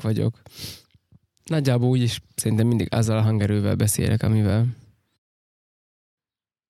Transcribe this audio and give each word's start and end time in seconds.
vagyok. 0.00 0.42
Nagyjából 1.44 1.88
úgyis 1.88 2.20
szerintem 2.34 2.66
mindig 2.66 2.94
azzal 2.94 3.18
a 3.18 3.22
hangerővel 3.22 3.74
beszélek, 3.74 4.22
amivel 4.22 4.66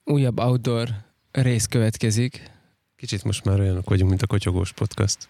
újabb 0.04 0.38
outdoor 0.38 0.88
rész 1.30 1.66
következik. 1.66 2.50
Kicsit 2.96 3.24
most 3.24 3.44
már 3.44 3.60
olyanok 3.60 3.88
vagyunk, 3.88 4.08
mint 4.08 4.22
a 4.22 4.26
Kotyogós 4.26 4.72
Podcast. 4.72 5.28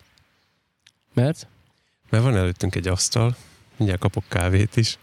Mert? 1.14 1.46
Mert 2.10 2.24
van 2.24 2.36
előttünk 2.36 2.74
egy 2.74 2.88
asztal, 2.88 3.36
mindjárt 3.76 4.00
kapok 4.00 4.24
kávét 4.28 4.76
is. 4.76 4.98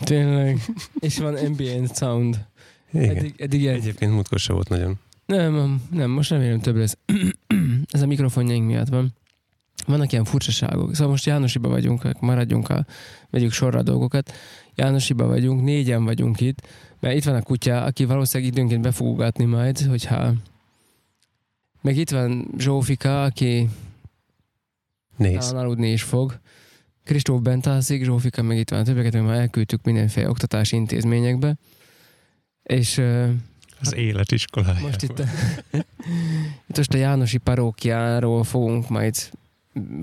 Tényleg. 0.00 0.60
És 1.00 1.18
van 1.18 1.36
ambient 1.36 1.96
sound. 1.96 2.46
Igen. 2.92 3.16
Eddig, 3.16 3.34
eddig 3.36 3.60
ilyen... 3.60 3.74
Egyébként 3.74 4.12
múltkor 4.12 4.38
se 4.38 4.52
volt 4.52 4.68
nagyon. 4.68 4.98
Nem, 5.26 5.82
nem, 5.90 6.10
most 6.10 6.30
remélem 6.30 6.60
több 6.60 6.76
lesz. 6.76 6.96
Ez 7.90 8.02
a 8.02 8.06
mikrofonjaink 8.06 8.66
miatt 8.66 8.88
van. 8.88 9.14
Vannak 9.86 10.12
ilyen 10.12 10.24
furcsaságok. 10.24 10.94
Szóval 10.94 11.10
most 11.10 11.26
Jánosiba 11.26 11.68
vagyunk, 11.68 12.20
maradjunk 12.20 12.68
a, 12.68 12.86
vegyük 13.30 13.52
sorra 13.52 13.78
a 13.78 13.82
dolgokat. 13.82 14.32
Jánosiba 14.74 15.26
vagyunk, 15.26 15.62
négyen 15.62 16.04
vagyunk 16.04 16.40
itt, 16.40 16.66
mert 17.00 17.16
itt 17.16 17.24
van 17.24 17.34
a 17.34 17.42
kutya, 17.42 17.84
aki 17.84 18.04
valószínűleg 18.04 18.52
időnként 18.52 18.82
be 18.82 18.90
fog 18.90 19.06
ugatni 19.06 19.44
majd, 19.44 19.78
hogyha... 19.80 20.32
Meg 21.80 21.96
itt 21.96 22.10
van 22.10 22.50
Zsófika, 22.58 23.22
aki 23.22 23.68
talán 25.18 25.56
aludni 25.56 25.90
is 25.90 26.02
fog. 26.02 26.40
Kristóf 27.04 27.40
bent 27.40 27.66
alszik, 27.66 28.04
Zsófika 28.04 28.42
meg 28.42 28.58
itt 28.58 28.70
van. 28.70 28.80
A 28.80 28.82
többeket 28.82 29.22
már 29.22 29.38
elküldtük 29.38 29.84
mindenféle 29.84 30.28
oktatási 30.28 30.76
intézményekbe. 30.76 31.56
És 32.62 33.02
Az 33.80 33.94
életiskolája. 33.94 34.80
most 34.80 35.02
itt, 35.02 35.18
a, 35.18 35.24
itt 36.68 36.76
most 36.76 36.94
a 36.94 36.96
Jánosi 36.96 37.38
parókiáról 37.38 38.44
fogunk 38.44 38.88
majd, 38.88 39.16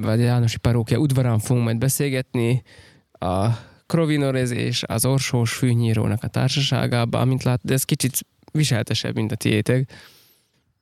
vagy 0.02 0.20
Jánosi 0.20 0.58
parókia 0.58 0.98
udvarán 0.98 1.40
fogunk 1.40 1.66
majd 1.66 1.78
beszélgetni 1.78 2.64
a 3.12 3.48
krovinorezés 3.86 4.84
az 4.88 5.06
orsós 5.06 5.54
fűnyírónak 5.54 6.24
a 6.24 6.28
társaságába, 6.28 7.20
amint 7.20 7.44
lát, 7.44 7.60
de 7.64 7.74
ez 7.74 7.84
kicsit 7.84 8.26
viseltesebb, 8.52 9.16
mint 9.16 9.32
a 9.32 9.36
tiétek. 9.36 9.92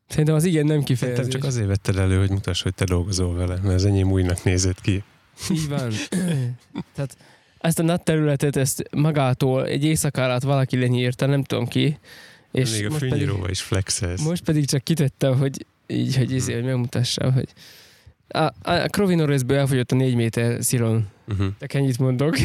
Szerintem 0.08 0.36
az 0.36 0.44
igen 0.44 0.66
nem 0.66 0.84
kifejezés. 0.84 1.18
Szerintem 1.18 1.40
csak 1.40 1.50
azért 1.50 1.68
vetted 1.68 1.98
elő, 1.98 2.20
hogy 2.20 2.30
mutass, 2.30 2.62
hogy 2.62 2.74
te 2.74 2.86
dolgozol 2.86 3.36
vele, 3.36 3.60
mert 3.64 3.76
az 3.76 3.86
enyém 3.86 4.12
újnak 4.12 4.44
nézett 4.44 4.82
ki. 4.82 5.04
Így 5.52 5.68
van. 5.68 5.92
Tehát 6.96 7.18
ezt 7.60 7.80
a 7.80 7.84
nagy 7.84 8.02
területet, 8.02 8.56
ezt 8.56 8.84
magától 8.92 9.66
egy 9.66 9.84
éjszaka 9.84 10.24
alatt 10.24 10.44
valaki 10.44 10.80
lenyírta, 10.80 11.26
nem 11.26 11.44
tudom 11.44 11.68
ki. 11.68 11.98
És 12.52 12.72
És 12.72 12.78
Még 12.78 12.86
a 12.86 12.92
fűnyíróval 12.92 13.50
is 13.50 13.62
flexelsz. 13.62 14.22
most 14.22 14.44
pedig 14.44 14.66
csak 14.66 14.84
kitettem, 14.84 15.38
hogy 15.38 15.66
így, 15.88 16.16
hogy, 16.16 16.32
izé, 16.32 16.54
hogy 16.54 16.64
megmutassam, 16.64 17.34
hogy 17.34 17.50
a, 18.30 18.54
a 18.62 18.88
Krovinorezből 18.88 19.58
elfogyott 19.58 19.92
a 19.92 19.96
négy 19.96 20.16
méter 20.16 20.64
szilon. 20.64 21.08
Uh-huh. 21.28 21.48
Csak 21.60 21.74
ennyit 21.74 22.00
mondok. 22.00 22.38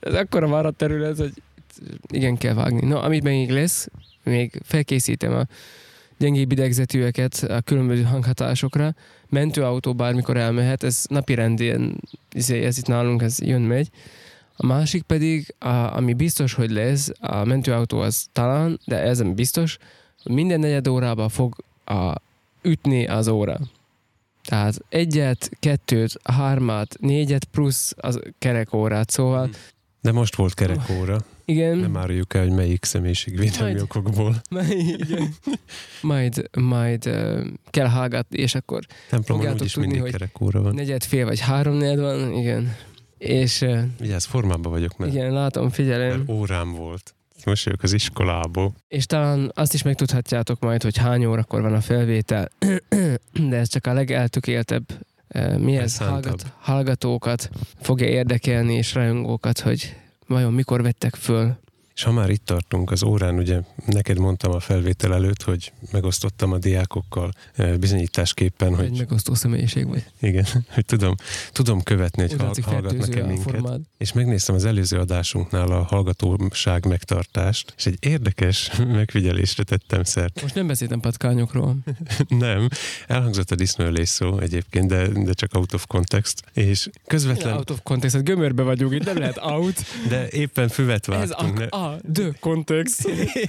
Ez 0.00 0.14
akkora 0.14 0.48
már 0.48 0.66
a 0.66 0.70
terület, 0.70 1.16
hogy 1.16 1.32
igen, 2.08 2.36
kell 2.36 2.54
vágni. 2.54 2.86
No, 2.86 2.98
amit 2.98 3.22
még 3.22 3.50
lesz, 3.50 3.88
még 4.24 4.60
felkészítem 4.64 5.34
a 5.34 5.46
gyengébb 6.18 6.52
idegzetűeket 6.52 7.34
a 7.48 7.60
különböző 7.60 8.02
hanghatásokra. 8.02 8.94
Mentőautó 9.28 9.94
bármikor 9.94 10.36
elmehet, 10.36 10.82
ez 10.82 11.04
napi 11.08 11.34
rendén, 11.34 11.96
izé, 12.32 12.64
ez 12.64 12.78
itt 12.78 12.86
nálunk, 12.86 13.22
ez 13.22 13.40
jön-megy. 13.40 13.88
A 14.56 14.66
másik 14.66 15.02
pedig, 15.02 15.54
a, 15.58 15.68
ami 15.68 16.12
biztos, 16.12 16.54
hogy 16.54 16.70
lesz, 16.70 17.10
a 17.20 17.44
mentőautó 17.44 17.98
az 17.98 18.26
talán, 18.32 18.80
de 18.84 18.98
ez 19.00 19.18
nem 19.18 19.34
biztos, 19.34 19.78
minden 20.24 20.60
negyed 20.60 20.88
órában 20.88 21.28
fog 21.28 21.54
a, 21.84 22.14
ütni 22.62 23.06
az 23.06 23.28
óra. 23.28 23.58
Tehát 24.46 24.78
egyet, 24.88 25.50
kettőt, 25.60 26.12
hármat, 26.24 26.96
négyet 27.00 27.44
plusz 27.44 27.94
az 27.96 28.20
kerekórát, 28.38 29.10
szóval 29.10 29.50
De 30.00 30.12
most 30.12 30.36
volt 30.36 30.54
kerekóra. 30.54 31.18
igen. 31.44 31.76
Nem 31.78 31.96
áruljuk 31.96 32.34
el, 32.34 32.42
hogy 32.42 32.52
melyik 32.52 32.84
személyiségvédelmi 32.84 33.70
Majd. 33.72 33.80
okokból. 33.82 34.36
Igen. 34.68 35.34
majd, 36.02 36.50
majd 36.58 37.06
uh, 37.06 37.46
kell 37.70 37.86
hallgatni, 37.88 38.38
és 38.38 38.54
akkor 38.54 38.84
Templomon 39.10 39.52
úgyis 39.52 39.72
tudni, 39.72 39.86
mindig 39.86 40.02
hogy 40.02 40.12
kerekóra 40.12 40.62
van. 40.62 40.74
negyed 40.74 41.02
fél 41.02 41.24
vagy 41.24 41.40
három 41.40 41.74
negyed 41.74 42.00
van, 42.00 42.32
igen. 42.32 42.76
És 43.18 43.60
uh, 43.60 43.80
Vigyázz, 43.98 44.24
formában 44.24 44.72
vagyok, 44.72 44.96
mert, 44.96 45.12
igen, 45.12 45.32
látom, 45.32 45.70
figyelem. 45.70 46.08
mert 46.08 46.30
órám 46.30 46.72
volt. 46.72 47.14
Most 47.46 47.64
jövök 47.64 47.82
az 47.82 47.92
iskolából. 47.92 48.74
És 48.88 49.06
talán 49.06 49.50
azt 49.54 49.74
is 49.74 49.82
megtudhatjátok 49.82 50.60
majd, 50.60 50.82
hogy 50.82 50.96
hány 50.96 51.24
órakor 51.24 51.62
van 51.62 51.74
a 51.74 51.80
felvétel, 51.80 52.48
de 53.50 53.56
ez 53.56 53.68
csak 53.68 53.86
a 53.86 53.92
legeltökéltebb 53.92 54.84
uh, 55.34 55.58
mi 55.58 55.76
ez 55.76 55.98
hallgat, 55.98 56.52
hallgatókat 56.58 57.50
fogja 57.80 58.06
érdekelni, 58.06 58.74
és 58.74 58.94
rajongókat, 58.94 59.60
hogy 59.60 59.96
vajon 60.26 60.52
mikor 60.52 60.82
vettek 60.82 61.14
föl. 61.14 61.58
És 61.96 62.02
ha 62.02 62.12
már 62.12 62.30
itt 62.30 62.44
tartunk 62.44 62.90
az 62.90 63.02
órán, 63.02 63.38
ugye 63.38 63.60
neked 63.86 64.18
mondtam 64.18 64.52
a 64.52 64.60
felvétel 64.60 65.14
előtt, 65.14 65.42
hogy 65.42 65.72
megosztottam 65.92 66.52
a 66.52 66.58
diákokkal 66.58 67.32
bizonyításképpen, 67.80 68.74
Hogy... 68.74 68.84
Egy 68.84 68.98
megosztó 68.98 69.34
személyiség 69.34 69.88
vagy. 69.88 70.04
igen, 70.20 70.46
hogy 70.74 70.84
tudom, 70.84 71.14
tudom 71.52 71.82
követni, 71.82 72.22
hogy 72.22 72.34
látszik, 72.38 72.64
hallgatnak-e 72.64 73.24
minket. 73.24 73.42
formád. 73.50 73.80
És 73.98 74.12
megnéztem 74.12 74.54
az 74.54 74.64
előző 74.64 74.98
adásunknál 74.98 75.72
a 75.72 75.82
hallgatóság 75.82 76.86
megtartást, 76.86 77.74
és 77.76 77.86
egy 77.86 77.96
érdekes 78.00 78.70
megfigyelésre 79.00 79.62
tettem 79.62 80.02
szert. 80.02 80.42
Most 80.42 80.54
nem 80.54 80.66
beszéltem 80.66 81.00
patkányokról. 81.00 81.76
Nem, 82.28 82.68
elhangzott 83.06 83.50
a 83.50 83.54
disznőlés 83.54 84.08
szó 84.08 84.38
egyébként, 84.38 84.88
de, 84.88 85.08
de 85.08 85.32
csak 85.32 85.54
out 85.54 85.72
of 85.74 85.86
context, 85.86 86.42
és 86.52 86.88
közvetlen, 87.06 87.56
out 87.56 87.70
of 87.70 87.78
context, 87.82 88.14
hát 88.14 88.24
gömörbe 88.24 88.62
vagyunk, 88.62 88.92
itt 88.92 89.04
nem 89.04 89.18
lehet 89.18 89.38
out. 89.38 89.84
de 90.08 90.28
éppen 90.28 90.68
füvet 90.68 91.08
Ez 91.08 91.28
vágtunk. 91.28 91.60
a, 91.70 91.85
a 91.86 92.00
the 92.12 92.30
context. 92.40 93.08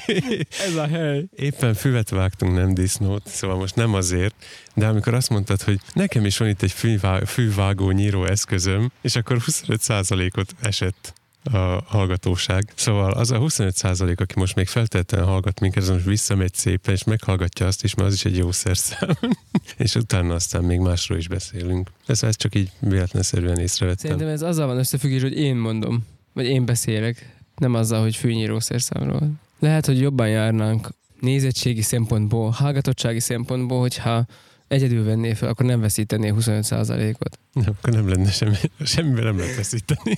Ez 0.67 0.75
a 0.75 0.87
hely. 0.87 1.25
Éppen 1.35 1.73
füvet 1.73 2.09
vágtunk, 2.09 2.55
nem 2.55 2.73
disznót, 2.73 3.27
szóval 3.27 3.57
most 3.57 3.75
nem 3.75 3.93
azért, 3.93 4.35
de 4.73 4.87
amikor 4.87 5.13
azt 5.13 5.29
mondtad, 5.29 5.61
hogy 5.61 5.79
nekem 5.93 6.25
is 6.25 6.37
van 6.37 6.47
itt 6.47 6.61
egy 6.61 6.71
fűvá, 6.71 7.19
fűvágó 7.25 7.91
nyíró 7.91 8.25
eszközöm, 8.25 8.91
és 9.01 9.15
akkor 9.15 9.37
25%-ot 9.45 10.55
esett 10.61 11.13
a 11.53 11.83
hallgatóság. 11.85 12.71
Szóval 12.75 13.11
az 13.11 13.31
a 13.31 13.39
25% 13.39 14.17
aki 14.17 14.33
most 14.39 14.55
még 14.55 14.67
feltétlenül 14.67 15.27
hallgat 15.27 15.59
minket, 15.59 15.83
az 15.83 15.89
most 15.89 16.05
visszamegy 16.05 16.53
szépen, 16.53 16.93
és 16.93 17.03
meghallgatja 17.03 17.65
azt 17.65 17.83
is, 17.83 17.95
mert 17.95 18.07
az 18.07 18.13
is 18.13 18.25
egy 18.25 18.37
jó 18.37 18.51
szerszám. 18.51 19.09
és 19.77 19.95
utána 19.95 20.33
aztán 20.33 20.63
még 20.63 20.79
másról 20.79 21.17
is 21.17 21.27
beszélünk. 21.27 21.89
Ez, 22.05 22.23
ez 22.23 22.35
csak 22.35 22.55
így 22.55 22.71
véletlenszerűen 22.79 23.59
észrevettem. 23.59 24.11
Szerintem 24.11 24.27
ez 24.27 24.41
azzal 24.41 24.67
van 24.67 24.77
összefüggés, 24.77 25.21
hogy 25.21 25.37
én 25.37 25.55
mondom, 25.55 26.05
vagy 26.33 26.45
én 26.45 26.65
beszélek, 26.65 27.36
nem 27.59 27.73
azzal, 27.73 28.01
hogy 28.01 28.15
fűnyíró 28.15 28.59
szerszámról. 28.59 29.31
Lehet, 29.59 29.85
hogy 29.85 29.99
jobban 29.99 30.29
járnánk 30.29 30.89
nézettségi 31.19 31.81
szempontból, 31.81 32.49
hallgatottsági 32.49 33.19
szempontból, 33.19 33.79
hogyha 33.79 34.25
egyedül 34.67 35.03
vennél 35.03 35.35
fel, 35.35 35.49
akkor 35.49 35.65
nem 35.65 35.79
veszítenél 35.79 36.35
25%-ot. 36.39 37.39
Nem, 37.53 37.75
akkor 37.77 37.93
nem 37.93 38.09
lenne 38.09 38.31
semmi, 38.31 38.55
semmivel 38.85 39.23
nem 39.23 39.37
lehet 39.37 39.55
veszíteni. 39.55 40.15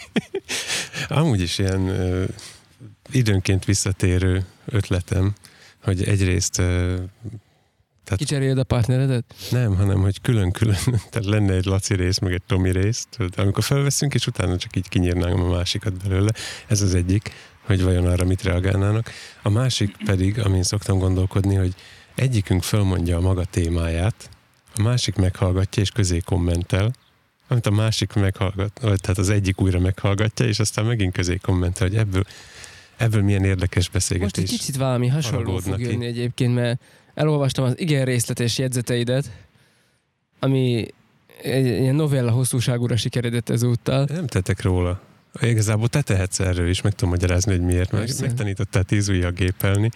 Amúgy 1.08 1.42
is 1.42 1.58
ilyen 1.58 1.88
ö, 1.88 2.24
időnként 3.12 3.66
visszatérő 3.66 4.46
ötletem, 4.66 5.34
hogy 5.84 6.04
egyrészt 6.04 6.58
ö, 6.58 6.96
tehát 8.10 8.26
Kicseréled 8.26 8.58
a 8.58 8.64
partneredet? 8.64 9.36
nem, 9.52 9.76
hanem 9.76 10.02
hogy 10.02 10.22
külön-külön, 10.22 10.78
tehát 11.12 11.26
lenne 11.26 11.54
egy 11.54 11.66
Laci 11.66 11.96
rész, 11.96 12.20
meg 12.20 12.34
egy 12.34 12.42
Tomi 12.48 12.72
rész, 12.72 13.08
tudod, 13.10 13.34
amikor 13.38 13.64
felveszünk, 13.64 14.14
és 14.14 14.28
utána 14.28 14.58
csak 14.58 14.76
így 14.76 14.90
kinyírnánk 14.90 15.40
a 15.40 15.50
másikat 15.50 15.94
belőle. 16.08 16.32
Ez 16.68 16.82
az 16.82 16.96
egyik, 16.96 17.32
hogy 17.66 17.84
vajon 17.84 18.06
arra 18.08 18.26
mit 18.26 18.44
reagálnának. 18.44 19.12
A 19.42 19.50
másik 19.50 19.96
pedig, 20.06 20.40
amin 20.40 20.64
szoktam 20.64 20.98
gondolkodni, 20.98 21.56
hogy 21.56 21.74
egyikünk 22.16 22.64
fölmondja 22.64 23.18
a 23.18 23.22
maga 23.22 23.46
témáját, 23.46 24.30
a 24.76 24.82
másik 24.82 25.16
meghallgatja 25.16 25.82
és 25.82 25.92
közé 25.92 26.20
kommentel, 26.20 26.94
amit 27.48 27.66
a 27.66 27.72
másik 27.72 28.14
meghallgat, 28.14 28.80
vagy 28.82 29.02
tehát 29.02 29.18
az 29.18 29.30
egyik 29.30 29.62
újra 29.62 29.80
meghallgatja, 29.80 30.46
és 30.46 30.60
aztán 30.60 30.86
megint 30.86 31.14
közé 31.14 31.36
kommentel, 31.36 31.88
hogy 31.88 31.98
ebből, 31.98 32.24
ebből 32.98 33.22
milyen 33.22 33.44
érdekes 33.44 33.76
Most 33.76 33.88
egy 33.88 33.92
beszélgetés. 34.20 34.50
kicsit 34.50 34.76
valami 34.76 35.08
hasonló 35.08 35.58
fog 35.58 35.76
ki. 35.76 35.82
jönni 35.82 36.06
egyébként, 36.06 36.54
mert 36.54 36.82
elolvastam 37.20 37.66
az 37.66 37.80
igen 37.80 38.06
részletes 38.06 38.58
jegyzeteidet, 38.58 39.32
ami 40.40 40.88
egy 41.42 41.66
ilyen 41.66 41.96
novella 41.96 42.32
hosszúságúra 42.32 42.98
sikeredett 42.98 43.50
ezúttal. 43.50 44.08
Nem 44.12 44.28
tettek 44.28 44.62
róla. 44.62 45.02
Igazából 45.42 45.88
te 45.88 46.02
tehetsz 46.02 46.40
erről 46.40 46.70
is, 46.70 46.82
meg 46.82 46.94
tudom 46.94 47.10
magyarázni, 47.10 47.52
hogy 47.52 47.62
miért. 47.62 47.92
Meg, 47.92 48.02
Persze. 48.02 48.26
megtanítottál 48.26 48.84
tíz 48.84 49.10
ujjal 49.10 49.32
gépelni, 49.32 49.90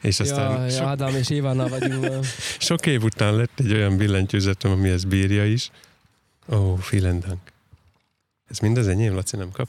és 0.00 0.20
aztán 0.20 0.50
Ja, 0.50 0.64
ja, 0.64 0.70
sok, 0.70 0.86
Ádám 0.86 1.14
és 1.14 1.30
Évánál 1.30 1.68
vagyunk. 1.68 2.24
sok 2.58 2.86
év 2.86 3.02
után 3.02 3.34
lett 3.34 3.60
egy 3.60 3.72
olyan 3.72 3.96
billentyűzetem, 3.96 4.70
ami 4.70 4.88
ezt 4.88 5.08
bírja 5.08 5.46
is. 5.46 5.70
Ó, 6.48 6.56
oh, 6.56 6.78
vielen 6.90 7.20
Dank. 7.20 7.40
Ez 8.50 8.58
mind 8.58 8.76
az 8.76 8.88
enyém, 8.88 9.14
Laci 9.14 9.36
nem 9.36 9.50
kap? 9.50 9.68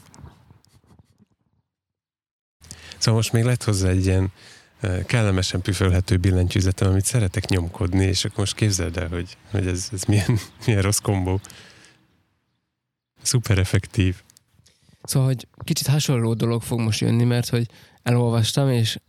Szóval 2.97 3.13
most 3.13 3.31
még 3.31 3.43
lett 3.43 3.63
hozzá 3.63 3.89
egy 3.89 4.05
ilyen 4.05 4.31
kellemesen 5.05 5.61
püfölhető 5.61 6.17
billentyűzetem, 6.17 6.89
amit 6.89 7.05
szeretek 7.05 7.49
nyomkodni, 7.49 8.05
és 8.05 8.25
akkor 8.25 8.37
most 8.37 8.55
képzeld 8.55 8.97
el, 8.97 9.07
hogy, 9.07 9.37
hogy 9.51 9.67
ez, 9.67 9.89
ez 9.91 10.03
milyen, 10.03 10.37
milyen 10.65 10.81
rossz 10.81 10.97
kombó. 10.97 11.39
Szuper 13.21 13.57
effektív. 13.57 14.21
Szóval, 15.03 15.27
hogy 15.27 15.47
kicsit 15.63 15.87
hasonló 15.87 16.33
dolog 16.33 16.61
fog 16.61 16.79
most 16.79 16.99
jönni, 16.99 17.23
mert 17.23 17.49
hogy 17.49 17.67
elolvastam, 18.03 18.69
és 18.69 18.99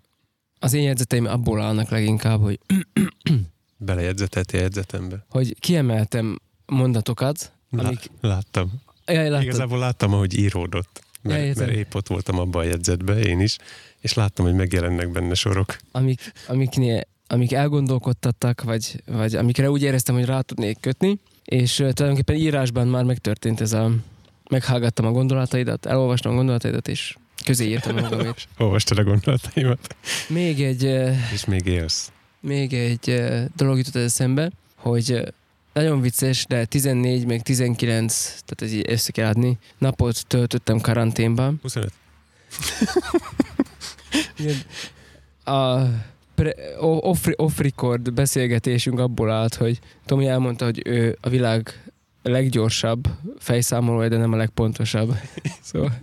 az 0.58 0.72
én 0.72 0.82
jegyzeteim 0.82 1.26
abból 1.26 1.60
állnak 1.60 1.88
leginkább, 1.88 2.40
hogy, 2.40 2.58
Belejegyzetett 3.76 4.52
jegyzetembe. 4.52 5.26
hogy 5.28 5.56
kiemeltem 5.58 6.38
mondatokat, 6.66 7.52
Lá- 7.70 7.86
amik... 7.86 8.10
láttam. 8.20 8.72
Jaj, 9.06 9.28
láttad? 9.28 9.42
Igazából 9.42 9.78
láttam, 9.78 10.12
ahogy 10.12 10.38
íródott. 10.38 11.02
Mert, 11.22 11.46
Ja, 11.46 11.52
mert 11.64 11.76
épp 11.76 11.94
ott 11.94 12.06
voltam 12.08 12.38
abban 12.38 12.62
a 12.62 12.64
jegyzetben, 12.64 13.18
én 13.18 13.40
is, 13.40 13.56
és 14.00 14.14
láttam, 14.14 14.44
hogy 14.44 14.54
megjelennek 14.54 15.10
benne 15.12 15.34
sorok. 15.34 15.76
amik, 15.92 16.32
amiknél, 16.46 17.00
amik 17.26 17.52
elgondolkodtattak, 17.52 18.62
vagy, 18.62 19.02
vagy 19.06 19.34
amikre 19.34 19.70
úgy 19.70 19.82
éreztem, 19.82 20.14
hogy 20.14 20.24
rá 20.24 20.40
tudnék 20.40 20.80
kötni, 20.80 21.18
és 21.44 21.74
tulajdonképpen 21.74 22.36
írásban 22.36 22.86
már 22.88 23.04
megtörtént 23.04 23.60
ez 23.60 23.72
a... 23.72 23.90
Meghallgattam 24.50 25.06
a 25.06 25.10
gondolataidat, 25.10 25.86
elolvastam 25.86 26.32
a 26.32 26.34
gondolataidat, 26.34 26.88
és 26.88 27.16
közé 27.44 27.68
írtam 27.68 27.94
magamét. 27.94 28.48
Olvastad 28.58 28.98
a 28.98 29.04
gondolataimat, 29.04 29.96
Még 30.28 30.62
egy, 30.62 30.82
és 31.32 31.44
még 31.44 31.66
élsz. 31.66 32.12
még 32.40 32.72
egy 32.72 33.22
dolog 33.56 33.76
jutott 33.76 33.94
eszembe, 34.02 34.50
hogy 34.76 35.32
nagyon 35.72 36.00
vicces, 36.00 36.46
de 36.46 36.64
14, 36.64 37.26
meg 37.26 37.42
19, 37.42 38.22
tehát 38.24 38.62
ez 38.62 38.72
így 38.72 38.90
össze 38.90 39.12
kell 39.12 39.28
adni, 39.28 39.58
napot 39.78 40.26
töltöttem 40.26 40.80
karanténban, 40.80 41.58
25. 41.62 41.92
Igen. 44.38 44.56
A 45.44 45.88
pre, 46.34 46.54
off, 46.80 47.26
off 47.36 47.58
record 47.58 48.12
beszélgetésünk 48.12 48.98
abból 48.98 49.30
állt, 49.30 49.54
hogy 49.54 49.78
Tomi 50.06 50.26
elmondta, 50.26 50.64
hogy 50.64 50.82
ő 50.84 51.18
a 51.20 51.28
világ 51.28 51.92
leggyorsabb 52.22 53.08
fejszámolója, 53.38 54.08
de 54.08 54.16
nem 54.16 54.32
a 54.32 54.36
legpontosabb. 54.36 55.16
Szóval. 55.62 55.98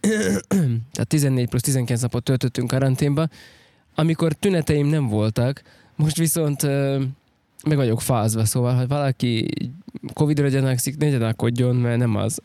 Tehát 0.92 1.06
14 1.08 1.48
plusz 1.48 1.62
19 1.62 2.00
napot 2.00 2.24
töltöttünk 2.24 2.68
karanténba, 2.68 3.28
amikor 3.94 4.32
tüneteim 4.32 4.86
nem 4.86 5.08
voltak, 5.08 5.62
most 5.96 6.16
viszont 6.16 6.66
meg 7.66 7.76
vagyok 7.76 8.00
fázva, 8.00 8.44
szóval 8.44 8.74
ha 8.74 8.86
valaki 8.86 9.48
Covid-ra 10.12 10.48
gyanakszik, 10.48 10.96
ne 10.96 11.08
gyanakodjon, 11.10 11.76
mert 11.76 11.98
nem 11.98 12.16
az. 12.16 12.40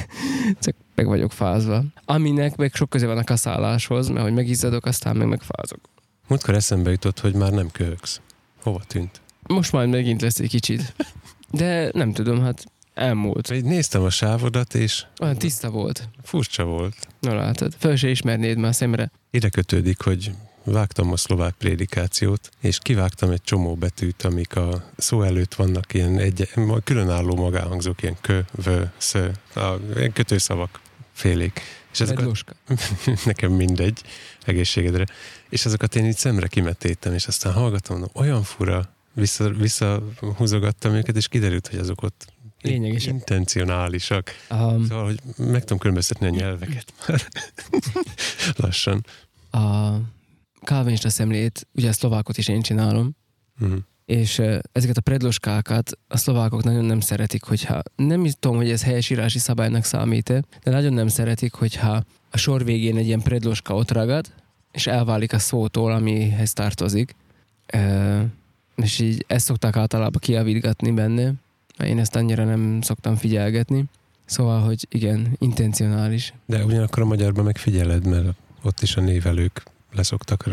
Csak 0.62 0.74
meg 0.94 1.06
vagyok 1.06 1.32
fázva. 1.32 1.82
Aminek 2.04 2.56
meg 2.56 2.74
sok 2.74 2.90
köze 2.90 3.06
van 3.06 3.18
a 3.18 3.24
kaszáláshoz, 3.24 4.08
mert 4.08 4.24
hogy 4.24 4.34
megizzadok, 4.34 4.86
aztán 4.86 5.16
meg 5.16 5.28
megfázok. 5.28 5.80
Múltkor 6.28 6.54
eszembe 6.54 6.90
jutott, 6.90 7.20
hogy 7.20 7.34
már 7.34 7.52
nem 7.52 7.70
köhögsz. 7.70 8.20
Hova 8.62 8.80
tűnt? 8.86 9.20
Most 9.46 9.72
majd 9.72 9.88
megint 9.88 10.20
lesz 10.22 10.38
egy 10.38 10.48
kicsit. 10.48 10.94
De 11.50 11.90
nem 11.92 12.12
tudom, 12.12 12.40
hát 12.40 12.64
elmúlt. 12.94 13.50
Így 13.50 13.64
néztem 13.64 14.02
a 14.02 14.10
sávodat, 14.10 14.74
és 14.74 15.04
Olyan 15.20 15.38
tiszta 15.38 15.70
volt. 15.70 16.08
furcsa 16.22 16.64
volt. 16.64 16.96
Na 17.20 17.34
látod, 17.34 17.74
föl 17.78 17.96
se 17.96 18.08
ismernéd 18.08 18.58
már 18.58 18.74
szemre. 18.74 19.10
Ide 19.30 19.48
kötődik, 19.48 20.00
hogy 20.00 20.32
vágtam 20.64 21.12
a 21.12 21.16
szlovák 21.16 21.54
prédikációt, 21.58 22.50
és 22.60 22.78
kivágtam 22.78 23.30
egy 23.30 23.42
csomó 23.42 23.74
betűt, 23.74 24.22
amik 24.22 24.56
a 24.56 24.90
szó 24.96 25.22
előtt 25.22 25.54
vannak 25.54 25.94
ilyen 25.94 26.18
egy, 26.18 26.48
különálló 26.84 27.36
magáhangzók, 27.36 28.02
ilyen 28.02 28.16
kö, 28.20 28.40
vö, 28.50 28.82
szö, 28.96 29.28
a, 29.54 29.74
ilyen 29.96 30.12
kötőszavak 30.12 30.80
félék. 31.12 31.60
És 31.92 31.98
Bedloska. 31.98 32.52
nekem 33.24 33.52
mindegy, 33.52 34.00
egészségedre. 34.44 35.06
És 35.48 35.66
azokat 35.66 35.96
én 35.96 36.04
így 36.04 36.16
szemre 36.16 36.46
kimetétem, 36.46 37.14
és 37.14 37.26
aztán 37.26 37.52
hallgatom, 37.52 37.98
mondom, 37.98 38.22
olyan 38.22 38.42
fura, 38.42 38.94
vissza, 39.14 39.50
visszahúzogattam 39.50 40.94
őket, 40.94 41.16
és 41.16 41.28
kiderült, 41.28 41.68
hogy 41.68 41.78
azok 41.78 42.02
ott 42.02 42.26
Lényegesen. 42.60 43.14
intencionálisak. 43.14 44.30
Um, 44.50 44.86
Szóval, 44.88 45.04
hogy 45.04 45.20
meg 45.36 45.60
tudom 45.60 45.78
különböztetni 45.78 46.26
a 46.26 46.30
nyelveket 46.30 46.92
már 47.06 47.26
lassan. 48.56 49.06
a 49.50 49.92
kávénista 50.64 51.08
szemlét, 51.10 51.66
ugye 51.74 51.88
a 51.88 51.92
szlovákot 51.92 52.38
is 52.38 52.48
én 52.48 52.62
csinálom, 52.62 53.10
Mhm. 53.58 53.74
és 54.04 54.42
ezeket 54.72 54.96
a 54.96 55.00
predloskákat 55.00 55.98
a 56.08 56.16
szlovákok 56.16 56.64
nagyon 56.64 56.84
nem 56.84 57.00
szeretik, 57.00 57.42
hogyha 57.44 57.82
nem 57.96 58.24
is 58.24 58.32
tudom, 58.38 58.56
hogy 58.56 58.70
ez 58.70 58.82
helyesírási 58.82 59.38
szabálynak 59.38 59.84
számít 59.84 60.28
de 60.62 60.70
nagyon 60.70 60.92
nem 60.92 61.08
szeretik, 61.08 61.52
hogyha 61.52 62.04
a 62.30 62.36
sor 62.36 62.64
végén 62.64 62.96
egy 62.96 63.06
ilyen 63.06 63.20
predloska 63.22 63.74
ott 63.74 63.90
ragad, 63.90 64.26
és 64.72 64.86
elválik 64.86 65.32
a 65.32 65.38
szótól, 65.38 65.92
amihez 65.92 66.52
tartozik. 66.52 67.14
Ö, 67.72 68.20
és 68.76 68.98
így 68.98 69.24
ezt 69.28 69.44
szokták 69.46 69.76
általában 69.76 70.20
kiavítgatni 70.20 70.90
benne, 70.90 71.32
mert 71.78 71.90
én 71.90 71.98
ezt 71.98 72.16
annyira 72.16 72.44
nem 72.44 72.80
szoktam 72.80 73.16
figyelgetni. 73.16 73.84
Szóval, 74.24 74.60
hogy 74.60 74.86
igen, 74.90 75.36
intencionális. 75.38 76.34
De 76.46 76.64
ugyanakkor 76.64 77.02
a 77.02 77.06
magyarban 77.06 77.44
megfigyeled, 77.44 78.06
mert 78.06 78.28
ott 78.62 78.80
is 78.80 78.96
a 78.96 79.00
névelők 79.00 79.62
leszoktak 79.94 80.44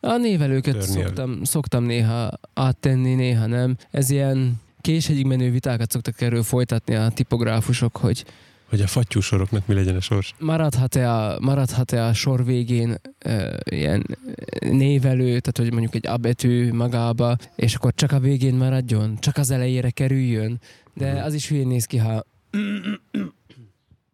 A 0.00 0.16
névelőket 0.16 0.78
Törni 0.78 1.02
szoktam, 1.02 1.44
szoktam 1.44 1.84
néha 1.84 2.30
áttenni, 2.54 3.14
néha 3.14 3.46
nem. 3.46 3.76
Ez 3.90 4.10
ilyen 4.10 4.60
késhegyig 4.80 5.26
menő 5.26 5.50
vitákat 5.50 5.90
szoktak 5.90 6.20
erről 6.20 6.42
folytatni 6.42 6.94
a 6.94 7.08
tipográfusok, 7.08 7.96
hogy 7.96 8.24
hogy 8.68 8.80
a 8.80 8.86
fattyú 8.86 9.20
soroknak 9.20 9.66
mi 9.66 9.74
legyen 9.74 9.96
a 9.96 10.00
sors. 10.00 10.34
maradhat-e 10.38 11.12
a, 11.12 11.40
maradhat-e 11.40 12.04
a 12.04 12.12
sor 12.12 12.44
végén 12.44 12.94
e, 13.18 13.58
ilyen 13.70 14.18
névelő, 14.60 15.24
tehát 15.24 15.58
hogy 15.58 15.70
mondjuk 15.70 15.94
egy 15.94 16.06
abetű 16.06 16.72
magába, 16.72 17.36
és 17.54 17.74
akkor 17.74 17.94
csak 17.94 18.12
a 18.12 18.18
végén 18.18 18.54
maradjon, 18.54 19.16
csak 19.18 19.36
az 19.36 19.50
elejére 19.50 19.90
kerüljön. 19.90 20.60
De 20.94 21.12
Mhm. 21.12 21.24
az 21.24 21.34
is 21.34 21.48
hülyén 21.48 21.66
néz 21.66 21.84
ki, 21.84 21.96
ha... 21.96 22.12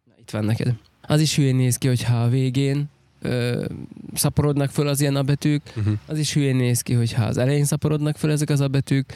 Na, 0.07 0.15
itt 0.21 0.31
van 0.31 0.45
neked. 0.45 0.75
Az 1.03 1.21
is 1.21 1.37
hülyén 1.37 1.57
néz 1.57 1.77
ki, 1.77 1.89
hogyha 1.89 2.23
a 2.23 2.29
végén 2.29 2.91
ö, 3.23 3.65
szaporodnak 4.15 4.71
föl 4.71 4.89
az 4.89 5.01
ilyen 5.01 5.17
abetűk, 5.17 5.63
Uh-huh. 5.77 5.99
az 6.07 6.19
is 6.19 6.33
hülyén 6.35 6.57
néz 6.57 6.81
ki, 6.81 6.93
hogyha 6.93 7.25
az 7.25 7.37
elején 7.39 7.65
szaporodnak 7.65 8.17
föl 8.17 8.31
ezek 8.31 8.51
az 8.51 8.61
abetűk. 8.61 9.13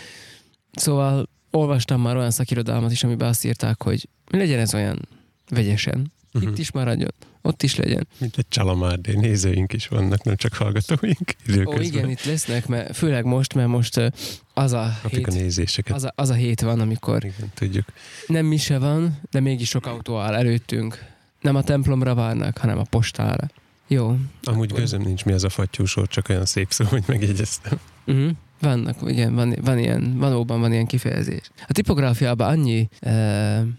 Szóval 0.72 1.28
olvastam 1.50 2.00
már 2.00 2.16
olyan 2.16 2.30
szakirodalmat 2.30 2.92
is, 2.92 3.04
amiben 3.04 3.28
azt 3.28 3.44
írták, 3.44 3.82
hogy 3.82 4.08
legyen 4.30 4.58
ez 4.58 4.74
olyan 4.74 5.08
vegyesen. 5.48 6.12
Uh-huh. 6.34 6.50
Itt 6.50 6.58
is 6.58 6.70
maradjon, 6.72 7.10
ott 7.42 7.62
is 7.62 7.76
legyen. 7.76 8.06
Mint 8.18 8.36
egy 8.38 8.48
csalamárdé, 8.48 9.12
nézőink 9.14 9.72
is 9.72 9.88
vannak, 9.88 10.22
nem 10.22 10.36
csak 10.36 10.54
hallgatóink 10.54 11.18
Ó, 11.20 11.52
időközben. 11.52 11.82
igen, 11.82 12.10
itt 12.10 12.24
lesznek, 12.24 12.66
mert 12.66 12.96
főleg 12.96 13.24
most, 13.24 13.54
mert 13.54 13.68
most 13.68 14.12
az 14.54 14.72
a, 14.72 14.98
Kapjuk 15.02 15.26
a 15.26 15.30
hét, 15.30 15.40
nézéseket. 15.40 15.94
az, 15.96 16.04
a, 16.04 16.12
az 16.14 16.30
a 16.30 16.34
hét 16.34 16.60
van, 16.60 16.80
amikor 16.80 17.24
Igen, 17.24 17.50
tudjuk. 17.54 17.84
nem 18.26 18.46
mi 18.46 18.56
se 18.56 18.78
van, 18.78 19.20
de 19.30 19.40
mégis 19.40 19.68
sok 19.68 19.86
autó 19.86 20.18
áll 20.18 20.34
előttünk. 20.34 21.04
Nem 21.40 21.56
a 21.56 21.62
templomra 21.62 22.14
várnak, 22.14 22.58
hanem 22.58 22.78
a 22.78 22.82
postára. 22.90 23.50
Jó. 23.86 24.06
Amúgy 24.42 24.70
Akkor- 24.70 24.78
gözöm 24.78 25.02
nincs 25.02 25.24
mi 25.24 25.32
az 25.32 25.44
a 25.44 25.48
fattyú 25.48 25.84
sor, 25.84 26.08
csak 26.08 26.28
olyan 26.28 26.44
szép 26.44 26.70
szó, 26.70 26.84
hogy 26.84 27.04
megjegyeztem. 27.06 27.78
Uh-huh. 28.06 28.30
Vannak, 28.60 28.96
igen, 29.06 29.34
van, 29.34 29.56
van 29.60 29.78
ilyen, 29.78 30.18
valóban 30.18 30.60
van 30.60 30.72
ilyen 30.72 30.86
kifejezés. 30.86 31.50
A 31.66 31.72
tipográfiában 31.72 32.48
annyi 32.48 32.88
ilyen 33.00 33.76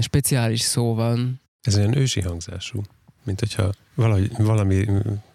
speciális 0.00 0.60
szó 0.60 0.94
van, 0.94 1.40
Ez 1.60 1.76
olyan 1.76 1.96
ősi 1.96 2.20
hangzású, 2.20 2.82
mint 3.24 3.40
hogyha 3.40 3.72
valahogy, 3.94 4.30
valami 4.38 4.86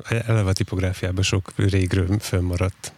eleve 0.08 0.50
a 0.50 0.54
tipográfiában 0.54 1.24
sok 1.24 1.54
régről 1.56 2.20
fönnmaradt 2.20 2.94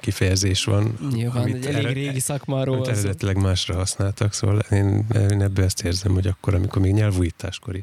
kifejezés 0.00 0.64
van, 0.64 0.98
nyilván 1.12 1.42
Amit 1.42 1.66
egy 1.66 1.74
elég 1.74 1.94
régi 1.94 2.20
szakmáról 2.20 2.74
amit 2.74 2.88
eredetileg 2.88 3.36
másra 3.36 3.74
használtak, 3.74 4.32
szóval 4.32 4.58
én, 4.58 5.06
én 5.30 5.42
ebből 5.42 5.64
ezt 5.64 5.82
érzem, 5.82 6.12
hogy 6.12 6.26
akkor, 6.26 6.54
amikor 6.54 6.82
még 6.82 6.92
nyelvújításkori. 6.92 7.82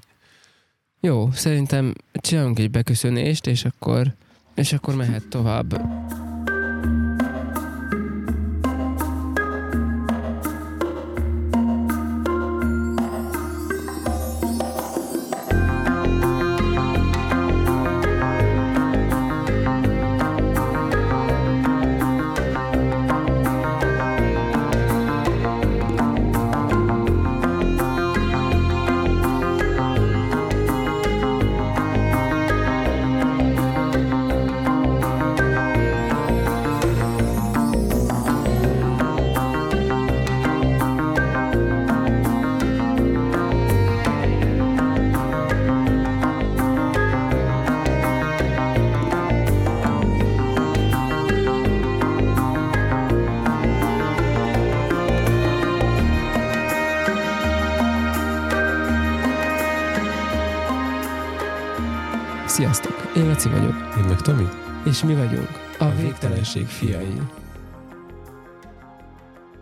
Jó, 1.04 1.32
szerintem 1.32 1.94
csinálunk 2.14 2.60
egy 2.60 2.72
beköszönést, 2.72 3.48
és 3.48 3.66
akkor, 3.66 4.14
és 4.56 4.74
akkor 4.74 4.96
mehet 4.96 5.28
tovább. 5.28 5.82
És 65.02 65.08
mi 65.08 65.14
vagyunk 65.14 65.50
a, 65.80 65.84
A 65.84 65.96
Végtelenség 65.96 66.66
fiai. 66.66 67.22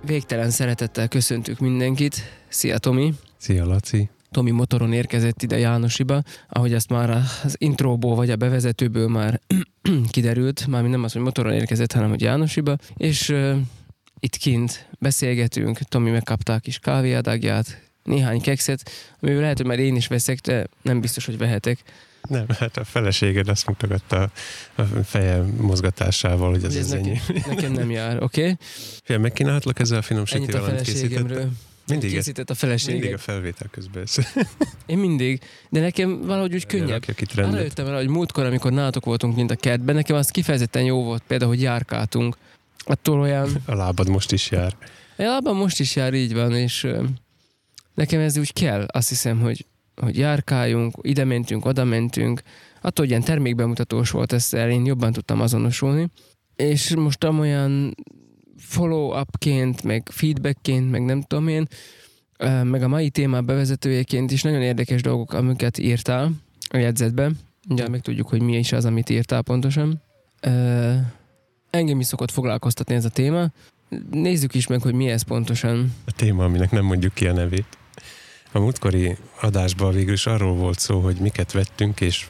Végtelen 0.06 0.50
szeretettel 0.50 1.08
köszöntük 1.08 1.60
mindenkit. 1.60 2.16
Szia 2.48 2.78
Tomi! 2.78 3.14
Szia 3.38 3.66
Laci. 3.66 4.10
Tomi 4.32 4.52
motoron 4.52 4.94
érkezett 4.94 5.42
ide 5.42 5.58
Jánosiba, 5.58 6.22
ahogy 6.50 6.74
azt 6.74 6.90
már 6.90 7.10
az 7.44 7.56
intróból 7.58 8.16
vagy 8.16 8.30
a 8.30 8.36
bevezetőből 8.36 9.08
már 9.08 9.42
kiderült, 10.12 10.68
már 10.68 10.84
nem 10.84 11.04
az, 11.04 11.14
hogy 11.14 11.22
motoron 11.22 11.54
érkezett, 11.54 11.92
hanem 11.92 12.10
hogy 12.10 12.22
Jánosiba, 12.22 12.76
és 12.98 13.30
uh, 13.30 13.58
itt 14.20 14.36
kint 14.36 14.88
beszélgetünk, 15.00 15.78
Tomi 15.78 16.10
megkapta 16.10 16.54
a 16.54 16.60
kis 16.60 16.80
kávéadagját, 16.80 17.82
néhány 18.04 18.42
kekszet, 18.42 18.92
amivel 19.20 19.42
lehet, 19.42 19.58
hogy 19.58 19.68
már 19.68 19.80
én 19.80 19.96
is 19.96 20.08
veszek, 20.08 20.40
de 20.40 20.68
nem 20.82 21.02
biztos, 21.02 21.26
hogy 21.26 21.38
vehetek. 21.38 21.84
Nem, 22.28 22.46
hát 22.60 22.78
a 22.78 22.84
feleséged 22.84 23.48
azt 23.48 23.68
mutogatta 23.68 24.32
a 24.76 24.82
feje 25.04 25.44
mozgatásával, 25.58 26.50
hogy 26.50 26.64
ez, 26.64 26.72
Ugye 26.72 26.80
az 26.80 26.90
nekem, 26.90 27.06
enyém. 27.06 27.44
nekem 27.56 27.72
nem 27.72 27.92
jár, 27.92 28.24
oké? 28.24 28.42
Okay? 28.42 28.58
Fél, 29.04 29.18
megkínálhatlak 29.18 29.80
ezzel 29.80 29.98
a 29.98 30.02
finom 30.02 30.24
Ennyit 30.32 30.54
a 30.54 30.64
amit 30.64 30.82
készített? 30.82 31.48
Mindig, 31.88 32.12
Készített 32.12 32.50
a 32.50 32.56
mindig 32.62 32.80
feleségem. 32.86 33.14
a 33.14 33.18
felvétel 33.18 33.68
közben 33.72 34.04
ez. 34.04 34.16
Én 34.86 34.98
mindig, 34.98 35.42
de 35.70 35.80
nekem 35.80 36.22
valahogy 36.22 36.54
úgy 36.54 36.66
könnyebb. 36.66 37.04
Arra 37.36 37.60
jöttem 37.60 37.88
el, 37.88 37.96
hogy 37.96 38.08
múltkor, 38.08 38.46
amikor 38.46 38.72
nálatok 38.72 39.06
voltunk 39.06 39.36
mint 39.36 39.52
a 39.52 39.56
kertben, 39.56 39.96
nekem 39.96 40.16
az 40.16 40.30
kifejezetten 40.30 40.84
jó 40.84 41.04
volt, 41.04 41.24
például, 41.28 41.50
hogy 41.50 41.62
járkáltunk. 41.62 42.38
Attól 42.84 43.20
olyan, 43.20 43.50
A 43.66 43.76
lábad 43.76 44.10
most 44.10 44.32
is 44.32 44.52
jár. 44.52 44.76
általában 45.12 45.56
most 45.56 45.80
is 45.80 45.96
jár 45.96 46.14
így 46.14 46.34
van, 46.34 46.56
és 46.56 46.88
nekem 47.94 48.20
ez 48.20 48.38
úgy 48.38 48.54
kell, 48.54 48.86
azt 48.88 49.10
hiszem, 49.10 49.40
hogy, 49.40 49.66
hogy 50.02 50.18
járkáljunk, 50.18 50.98
ide 51.02 51.24
mentünk, 51.24 51.66
oda 51.66 51.84
mentünk. 51.84 52.42
Attól, 52.76 53.06
hogy 53.06 53.10
ilyen 53.10 53.24
termékbemutatós 53.24 54.12
volt, 54.12 54.34
ezt 54.34 54.54
el 54.54 54.70
én 54.70 54.86
jobban 54.86 55.12
tudtam 55.12 55.42
azonosulni. 55.42 56.10
És 56.56 56.96
most 56.96 57.24
amolyan 57.24 57.96
follow-upként, 58.58 59.84
meg 59.84 60.10
feedbackként, 60.12 60.92
meg 60.92 61.06
nem 61.06 61.22
tudom 61.22 61.48
én, 61.48 61.68
meg 62.64 62.84
a 62.84 62.88
mai 62.88 63.10
témá 63.10 63.40
bevezetőjeként 63.40 64.32
is 64.32 64.42
nagyon 64.42 64.62
érdekes 64.62 65.02
dolgok, 65.02 65.34
amiket 65.34 65.78
írtál 65.78 66.32
a 66.70 66.78
jegyzetbe. 66.78 67.32
Ugye 67.70 67.88
meg 67.88 68.02
tudjuk, 68.02 68.28
hogy 68.28 68.42
mi 68.42 68.58
is 68.58 68.72
az, 68.72 68.86
amit 68.86 69.10
írtál 69.10 69.42
pontosan. 69.42 70.02
Engem 71.70 72.00
is 72.00 72.06
szokott 72.06 72.32
foglalkoztatni 72.32 72.96
ez 72.96 73.06
a 73.06 73.10
téma. 73.10 73.52
Nézzük 74.12 74.56
is 74.56 74.68
meg, 74.68 74.82
hogy 74.82 74.94
mi 74.94 75.10
ez 75.10 75.22
pontosan. 75.22 75.94
A 76.06 76.12
téma, 76.12 76.44
aminek 76.44 76.72
nem 76.72 76.86
mondjuk 76.86 77.14
ki 77.14 77.28
a 77.28 77.34
nevét. 77.34 77.78
A 78.52 78.60
múltkori 78.60 79.18
adásban 79.42 79.94
végül 79.94 80.14
is 80.14 80.26
arról 80.26 80.56
volt 80.56 80.80
szó, 80.80 81.00
hogy 81.00 81.16
miket 81.16 81.52
vettünk, 81.52 82.02
és 82.02 82.28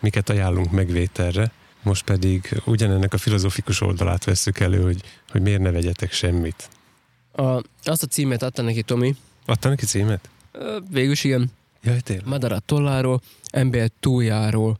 miket 0.00 0.28
ajánlunk 0.28 0.70
megvételre. 0.70 1.52
Most 1.82 2.04
pedig 2.04 2.62
ugyanennek 2.64 3.12
a 3.12 3.18
filozófikus 3.18 3.80
oldalát 3.80 4.24
vesszük 4.24 4.60
elő, 4.60 4.82
hogy, 4.82 5.00
hogy 5.28 5.42
miért 5.42 5.60
ne 5.60 5.70
vegyetek 5.70 6.12
semmit. 6.12 6.68
A, 7.32 7.42
azt 7.84 8.02
a 8.02 8.06
címet 8.06 8.42
adta 8.42 8.62
neki 8.62 8.82
Tomi. 8.82 9.16
Adta 9.46 9.68
neki 9.68 9.86
címet? 9.86 10.28
Végül 10.90 11.12
is 11.12 11.24
igen. 11.24 11.50
Jaj, 11.82 12.00
tényleg. 12.00 12.26
Madarat 12.26 12.64
tolláról, 12.64 13.20
ember 13.50 13.90
túljáról. 14.00 14.78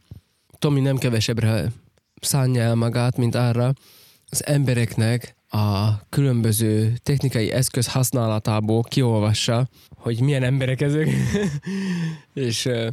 Tomi 0.59 0.81
nem 0.81 0.99
kevesebbre 0.99 1.73
szánja 2.21 2.63
el 2.63 2.75
magát, 2.75 3.17
mint 3.17 3.35
arra 3.35 3.73
az 4.29 4.47
embereknek 4.47 5.35
a 5.53 6.01
különböző 6.09 6.93
technikai 7.03 7.51
eszköz 7.51 7.87
használatából 7.87 8.83
kiolvassa, 8.83 9.69
hogy 9.97 10.21
milyen 10.21 10.43
emberek 10.43 10.81
ezek, 10.81 11.09
és 12.35 12.65
uh, 12.65 12.87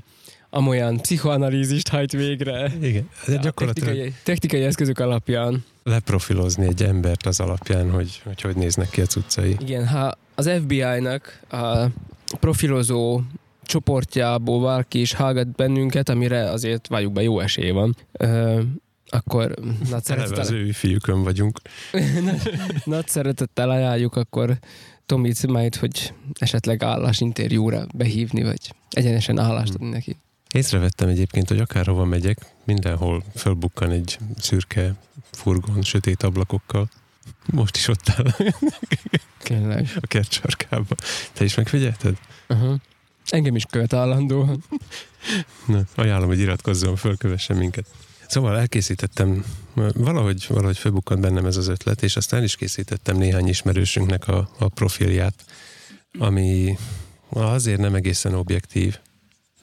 amolyan 0.50 0.98
pszichoanalízist 0.98 1.88
hajt 1.88 2.12
végre. 2.12 2.72
Igen, 2.82 3.10
de 3.28 3.38
gyakorlatilag 3.38 3.90
technikai, 3.90 4.14
technikai 4.24 4.64
eszközök 4.64 5.00
alapján. 5.00 5.64
leprofilozni 5.84 6.66
egy 6.66 6.84
embert 6.84 7.26
az 7.26 7.40
alapján, 7.40 7.92
hogy 7.92 8.22
hogy, 8.24 8.42
hogy 8.42 8.56
néznek 8.56 8.90
ki 8.90 9.02
a 9.02 9.06
cuccai. 9.06 9.56
Igen, 9.60 9.88
ha 9.88 10.18
az 10.36 10.50
FBI-nak 10.64 11.40
a 11.50 11.86
profilozó 12.40 13.22
csoportjából 13.64 14.60
valaki 14.60 15.00
is 15.00 15.14
hallgat 15.14 15.48
bennünket, 15.48 16.10
amire 16.10 16.50
azért 16.50 16.88
valljuk 16.88 17.14
be 17.14 17.22
jó 17.22 17.40
esély 17.40 17.72
van, 17.72 17.96
ö, 18.12 18.62
akkor 19.10 19.54
nagy 19.90 20.04
Eleve 20.06 20.24
az 20.24 20.28
szeretettel, 20.28 20.56
ő 20.56 20.72
fiúkön 20.72 21.24
vagyunk. 21.24 21.60
nagy 22.84 23.08
szeretettel 23.08 23.70
ajánljuk 23.70 24.16
akkor 24.16 24.60
Tomit 25.06 25.48
majd, 25.48 25.76
hogy 25.76 26.14
esetleg 26.34 26.84
állásinterjúra 26.84 27.86
behívni, 27.94 28.44
vagy 28.44 28.74
egyenesen 28.90 29.40
állást 29.40 29.74
adni 29.74 29.90
neki. 29.90 30.18
Észrevettem 30.54 31.10
egyébként, 31.10 31.48
hogy 31.48 31.60
akárhova 31.60 32.06
megyek, 32.06 32.38
mindenhol 32.64 33.24
fölbukkan 33.36 33.92
egy 33.92 34.18
szürke 34.38 34.96
furgon, 35.32 35.82
sötét 35.82 36.24
ablakokkal. 36.24 36.90
Most 37.46 37.76
is 37.76 37.88
ott 37.88 38.10
áll 38.10 38.52
Tényleg. 39.44 39.92
a 40.02 40.08
kert 40.08 40.32
sarkába. 40.32 40.96
Te 41.34 41.44
is 41.44 41.56
megfigyelted? 41.56 42.18
Uh-huh. 42.50 42.76
Engem 43.26 43.56
is 43.56 43.66
követ 43.70 43.94
állandóan. 43.94 44.64
Na, 45.66 45.84
ajánlom, 45.96 46.28
hogy 46.28 46.40
iratkozzon, 46.40 46.96
fölkövessen 46.96 47.58
minket. 47.58 47.86
Szóval 48.30 48.58
elkészítettem, 48.58 49.46
valahogy, 49.94 50.46
valahogy 50.48 50.78
fölbukkant 50.78 51.22
bennem 51.22 51.46
ez 51.46 51.58
az 51.58 51.68
ötlet, 51.68 52.04
és 52.04 52.16
aztán 52.16 52.44
is 52.44 52.56
készítettem 52.56 53.18
néhány 53.18 53.48
ismerősünknek 53.48 54.28
a, 54.28 54.50
a 54.58 54.68
profilját, 54.68 55.34
ami 56.20 56.78
azért 57.30 57.80
nem 57.80 57.96
egészen 57.96 58.34
objektív, 58.34 58.98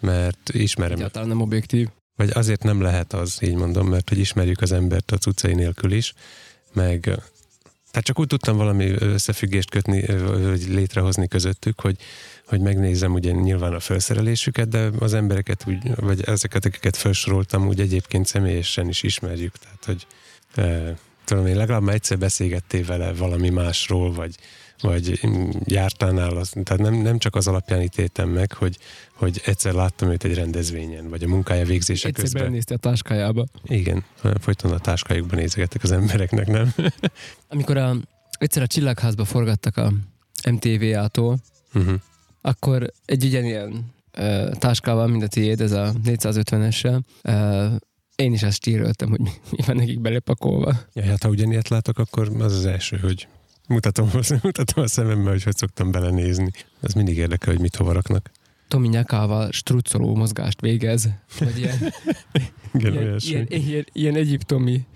mert 0.01 0.51
ismerem 0.53 0.97
Egyáltalán 0.97 1.29
nem 1.29 1.41
objektív. 1.41 1.89
vagy 2.17 2.31
azért 2.35 2.63
nem 2.63 2.81
lehet 2.81 3.13
az, 3.13 3.39
így 3.43 3.55
mondom, 3.55 3.89
mert 3.89 4.09
hogy 4.09 4.19
ismerjük 4.19 4.61
az 4.61 4.73
embert 4.73 5.11
a 5.11 5.17
cuccai 5.17 5.55
nélkül 5.55 5.93
is, 5.93 6.15
meg 6.73 7.21
tehát 7.97 8.11
csak 8.11 8.21
úgy 8.21 8.27
tudtam 8.27 8.57
valami 8.57 8.95
összefüggést 8.99 9.71
kötni, 9.71 10.05
vagy 10.43 10.69
létrehozni 10.69 11.29
közöttük, 11.29 11.81
hogy, 11.81 11.97
hogy 12.47 12.61
megnézem 12.61 13.13
ugye 13.13 13.31
nyilván 13.31 13.73
a 13.73 13.81
felszerelésüket, 13.81 14.69
de 14.69 14.91
az 14.99 15.15
embereket 15.15 15.65
úgy, 15.67 15.95
vagy 15.95 16.23
ezeket, 16.25 16.65
akiket 16.65 16.97
felsoroltam, 16.97 17.67
úgy 17.67 17.81
egyébként 17.81 18.27
személyesen 18.27 18.89
is 18.89 19.03
ismerjük. 19.03 19.53
Tehát, 19.57 19.85
hogy 19.85 20.07
e, 20.55 20.97
tudom 21.25 21.47
én, 21.47 21.57
legalább 21.57 21.89
egyszer 21.89 22.19
beszélgettél 22.19 22.85
vele 22.85 23.13
valami 23.13 23.51
másról, 23.51 24.13
vagy, 24.13 24.35
vagy 24.81 25.21
jártál 25.65 26.11
nála, 26.11 26.43
tehát 26.63 26.83
nem, 26.83 26.95
nem 26.95 27.19
csak 27.19 27.35
az 27.35 27.49
alapján 27.49 27.83
ítéltem 27.83 28.29
meg, 28.29 28.53
hogy, 28.53 28.79
hogy 29.13 29.41
egyszer 29.45 29.73
láttam 29.73 30.11
őt 30.11 30.25
egy 30.25 30.35
rendezvényen, 30.35 31.09
vagy 31.09 31.23
a 31.23 31.29
munkája 31.29 31.65
végzése 31.65 32.09
Egyszer 32.09 32.23
közben. 32.23 32.43
belenézte 32.43 32.75
a 32.75 32.79
táskájába. 32.79 33.47
Igen, 33.65 34.05
folyton 34.41 34.73
a 34.73 34.79
táskájukban 34.79 35.39
nézegettek 35.39 35.83
az 35.83 35.93
embereknek, 35.93 36.47
nem? 36.47 36.75
Amikor 37.49 37.77
a, 37.77 37.97
egyszer 38.39 38.63
a 38.63 38.67
Csillagházba 38.67 39.25
forgattak 39.25 39.77
a 39.77 39.93
MTV-ától, 40.51 41.39
uh-huh. 41.75 41.95
akkor 42.41 42.93
egy 43.05 43.25
ugyanilyen 43.25 43.95
ö, 44.13 44.51
táskával, 44.59 45.07
mint 45.07 45.23
a 45.23 45.27
tiéd, 45.29 45.61
ez 45.61 45.73
a 45.73 45.93
450-essel, 46.05 47.01
ö, 47.23 47.67
én 48.17 48.33
is 48.33 48.43
azt 48.43 48.57
stíröltem, 48.57 49.09
hogy 49.09 49.21
mi 49.21 49.31
mi 49.51 49.63
van 49.67 49.77
nekik 49.77 50.01
belepakolva. 50.01 50.75
Ja, 50.93 51.05
hát 51.05 51.23
ha 51.23 51.29
ugyanilyet 51.29 51.69
látok, 51.69 51.99
akkor 51.99 52.31
az 52.39 52.55
az 52.55 52.65
első, 52.65 52.97
hogy 52.97 53.29
mutatom, 53.67 54.11
mutatom 54.43 54.85
a 54.85 54.89
szememmel, 54.97 55.33
hogy 55.33 55.43
hogy 55.43 55.57
szoktam 55.57 55.91
belenézni. 55.91 56.51
Ez 56.81 56.93
mindig 56.93 57.17
érdekel, 57.17 57.53
hogy 57.53 57.63
mit 57.63 57.77
hova 57.77 57.93
raknak. 57.93 58.31
Tomi 58.69 58.89
nyakával 58.89 59.53
struccoló 59.53 60.15
mozgást 60.15 60.61
végez, 60.61 61.09
vagy 61.39 61.59
ilyen, 61.59 61.79
Igen, 62.75 62.93
ilyen, 62.93 63.19
ilyen, 63.19 63.47
ilyen, 63.49 63.87
ilyen 63.93 64.15
egyiptomi 64.17 64.87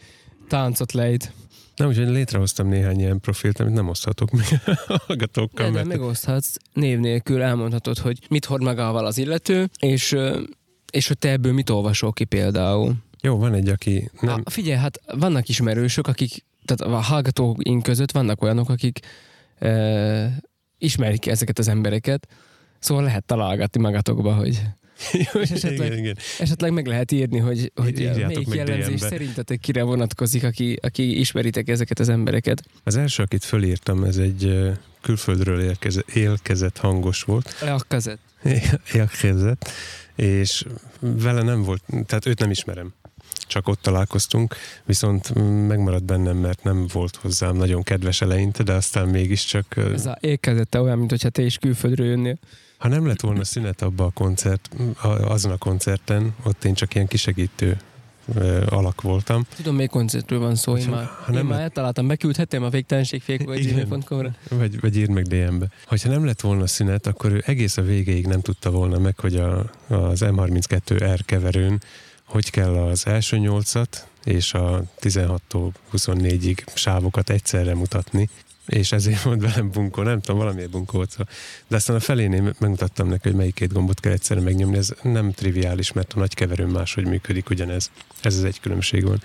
táncot 0.49 0.93
lejt. 0.93 1.33
Nem, 1.77 1.89
úgyhogy 1.89 2.09
létrehoztam 2.09 2.69
néhány 2.69 2.99
ilyen 2.99 3.21
profilt, 3.21 3.61
amit 3.61 3.75
nem 3.75 3.89
oszthatok 3.89 4.31
meg 4.31 4.47
a 4.87 5.03
hallgatókkal, 5.07 5.65
De, 5.65 5.71
de 5.71 5.77
mert 5.77 5.87
megoszthatsz 5.87 6.55
név 6.73 6.99
nélkül, 6.99 7.43
elmondhatod, 7.43 7.99
hogy 7.99 8.19
mit 8.29 8.45
hord 8.45 8.62
magával 8.62 9.07
az 9.07 9.19
illető, 9.19 9.71
és, 9.79 10.17
és 10.91 11.09
hogy 11.09 11.19
te 11.19 11.31
ebből 11.31 11.53
mit 11.53 11.71
olvasol 11.71 12.12
ki 12.12 12.25
például. 12.25 12.95
jó, 13.23 13.39
van 13.39 13.55
egy, 13.55 13.69
aki 13.69 14.11
nem, 14.21 14.35
Nem. 14.35 14.43
Figyelj, 14.45 14.79
hát 14.79 15.00
vannak 15.19 15.49
ismerősök, 15.49 16.07
akik, 16.07 16.45
tehát 16.77 16.95
a 16.95 17.00
hallgatóink 17.00 17.83
között 17.83 18.11
vannak 18.11 18.43
olyanok, 18.43 18.69
akik 18.69 18.99
e, 19.59 20.43
ismerik 20.79 21.27
ezeket 21.27 21.59
az 21.59 21.69
embereket, 21.69 22.29
szóval 22.79 23.05
lehet 23.05 23.25
találgatni 23.25 23.81
magatokba, 23.81 24.35
hogy 24.35 24.61
és 25.12 25.50
esetleg- 25.57 25.87
igen, 25.87 25.99
igen. 25.99 26.17
esetleg 26.39 26.73
meg 26.73 26.87
lehet 26.87 27.12
írni, 27.12 27.39
hogy, 27.39 27.73
hogy 27.75 28.00
Írjátok 28.00 28.27
melyik 28.27 28.55
jellemzés 28.55 28.95
DM-be. 28.95 29.09
szerintetek 29.09 29.59
kire 29.59 29.83
vonatkozik, 29.83 30.45
aki, 30.45 30.79
aki 30.83 31.19
ismeritek 31.19 31.69
ezeket 31.69 31.99
az 31.99 32.09
embereket. 32.09 32.62
Az 32.85 32.97
első, 32.97 33.23
akit 33.23 33.45
fölírtam, 33.45 34.05
ez 34.05 34.17
egy 34.17 34.45
ö, 34.45 34.71
külföldről 35.00 35.61
érkeze, 35.61 36.03
élkezett 36.15 36.77
hangos 36.79 37.23
volt, 37.23 37.55
Leakazett. 37.61 38.21
érkezett, 38.95 39.71
és 40.17 40.65
vele 41.00 41.43
nem 41.43 41.62
volt, 41.62 41.83
tehát 42.07 42.27
őt 42.27 42.39
nem 42.39 42.50
ismerem. 42.50 42.95
Csak 43.50 43.69
ott 43.69 43.80
találkoztunk, 43.83 44.54
viszont 44.85 45.35
megmaradt 45.66 46.04
bennem, 46.04 46.37
mert 46.37 46.62
nem 46.62 46.87
volt 46.92 47.16
hozzám 47.16 47.57
nagyon 47.57 47.83
kedves 47.83 48.21
eleinte, 48.21 48.62
de 48.62 48.73
aztán 48.73 49.09
mégiscsak 49.09 49.76
Ez 49.76 50.07
a 50.07 50.16
ékezette 50.21 50.80
olyan, 50.80 50.99
mint 50.99 51.11
hogyha 51.11 51.28
te 51.28 51.42
is 51.42 51.59
külföldről 51.59 52.07
jönnél. 52.07 52.38
ha 52.78 52.88
nem 52.88 53.07
lett 53.07 53.21
volna 53.21 53.45
szünet 53.45 53.83
abba 53.83 54.04
a 54.04 54.11
koncert, 54.11 54.71
azon 55.02 55.52
a 55.52 55.57
koncerten, 55.57 56.35
ott 56.42 56.64
én 56.64 56.75
csak 56.75 56.95
ilyen 56.95 57.07
kisegítő 57.07 57.78
alak 58.66 59.00
voltam. 59.00 59.47
Tudom, 59.57 59.75
még 59.75 59.88
koncertről 59.88 60.38
van 60.38 60.54
szó, 60.54 60.76
én 60.76 60.88
már, 60.88 61.04
ha 61.25 61.33
nem 61.33 61.42
én 61.42 61.47
már 61.47 61.61
eltaláltam, 61.61 62.07
beküldhetem 62.07 62.62
a 62.62 62.69
végtelenség 62.69 63.23
vagy 63.45 63.59
vagy, 64.49 64.80
vagy 64.80 64.97
írd 64.97 65.11
meg 65.11 65.26
DM-be. 65.26 65.69
Hogyha 65.87 66.09
nem 66.09 66.25
lett 66.25 66.40
volna 66.40 66.66
szünet, 66.66 67.07
akkor 67.07 67.33
ő 67.33 67.42
egész 67.47 67.76
a 67.76 67.83
végéig 67.83 68.26
nem 68.26 68.40
tudta 68.40 68.71
volna 68.71 68.99
meg, 68.99 69.19
hogy 69.19 69.37
a, 69.37 69.71
az 69.88 70.21
M32R 70.25 71.21
keverőn 71.25 71.80
hogy 72.31 72.51
kell 72.51 72.77
az 72.77 73.07
első 73.07 73.39
nyolcat 73.39 74.07
és 74.25 74.55
a 74.55 74.83
16-tól 75.01 75.73
24-ig 75.93 76.57
sávokat 76.75 77.31
egyszerre 77.31 77.75
mutatni, 77.75 78.29
és 78.67 78.93
ezért 78.93 79.23
volt 79.23 79.41
velem 79.41 79.71
bunkó, 79.71 80.03
nem 80.03 80.21
tudom, 80.21 80.41
valamiért 80.41 80.71
volt. 80.87 81.11
Szóval. 81.11 81.29
De 81.69 81.77
aztán 81.77 81.97
a 81.97 82.01
felénél 82.01 82.43
megmutattam 82.43 83.09
neki, 83.09 83.29
hogy 83.29 83.37
melyik 83.37 83.55
két 83.55 83.73
gombot 83.73 84.01
kell 84.01 84.13
egyszerre 84.13 84.41
megnyomni, 84.41 84.77
ez 84.77 84.91
nem 85.03 85.33
triviális, 85.33 85.93
mert 85.93 86.13
a 86.13 86.19
nagy 86.19 86.35
keverőn 86.35 86.69
máshogy 86.69 87.07
működik 87.07 87.51
ugyanez. 87.51 87.91
Ez 88.23 88.37
az 88.37 88.45
egy 88.45 88.61
különbség 88.61 89.05
van. 89.05 89.23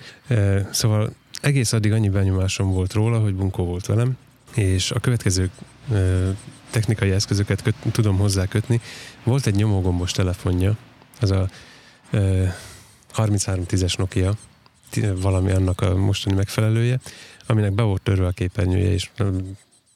Szóval 0.70 1.12
egész 1.40 1.72
addig 1.72 1.92
annyi 1.92 2.08
benyomásom 2.08 2.72
volt 2.72 2.92
róla, 2.92 3.18
hogy 3.18 3.34
bunkó 3.34 3.64
volt 3.64 3.86
velem, 3.86 4.16
és 4.54 4.90
a 4.90 5.00
következő 5.00 5.50
technikai 6.70 7.10
eszközöket 7.10 7.62
köt, 7.62 7.74
tudom 7.92 8.16
hozzá 8.16 8.46
kötni. 8.46 8.80
Volt 9.22 9.46
egy 9.46 9.54
nyomógombos 9.54 10.12
telefonja, 10.12 10.76
az 11.20 11.30
a 11.30 11.48
3310-es 13.16 13.98
Nokia, 13.98 14.34
valami 15.14 15.50
annak 15.50 15.80
a 15.80 15.96
mostani 15.96 16.36
megfelelője, 16.36 17.00
aminek 17.46 17.72
be 17.72 17.82
volt 17.82 18.02
törve 18.02 18.26
a 18.26 18.30
képernyője, 18.30 18.92
és 18.92 19.10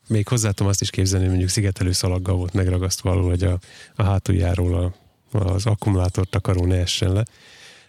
még 0.09 0.29
hozzá 0.29 0.50
tudom 0.50 0.69
azt 0.69 0.81
is 0.81 0.91
képzelni, 0.91 1.25
hogy 1.25 1.31
mondjuk 1.33 1.55
szigetelő 1.55 1.93
szalaggal 1.93 2.37
volt 2.37 2.53
megragasztva 2.53 3.11
alul, 3.11 3.29
hogy 3.29 3.43
a, 3.43 3.59
a 3.95 4.03
hátuljáról 4.03 4.75
a, 4.75 5.39
az 5.39 5.67
akkumulátor 5.67 6.27
takaró 6.27 6.65
ne 6.65 6.77
essen 6.77 7.12
le. 7.12 7.25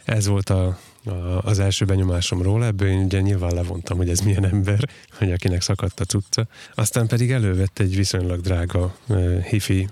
Ez 0.03 0.27
volt 0.27 0.49
a, 0.49 0.79
a, 1.05 1.11
az 1.43 1.59
első 1.59 1.85
benyomásom 1.85 2.41
róla, 2.41 2.65
ebből 2.65 2.87
én 2.87 3.03
ugye 3.03 3.21
nyilván 3.21 3.53
levontam, 3.53 3.97
hogy 3.97 4.09
ez 4.09 4.19
milyen 4.19 4.45
ember, 4.45 4.89
hogy 5.17 5.31
akinek 5.31 5.61
szakadt 5.61 5.99
a 5.99 6.05
cucca. 6.05 6.47
Aztán 6.75 7.07
pedig 7.07 7.31
elővett 7.31 7.79
egy 7.79 7.95
viszonylag 7.95 8.41
drága 8.41 8.95
uh, 9.07 9.43
hifi 9.43 9.87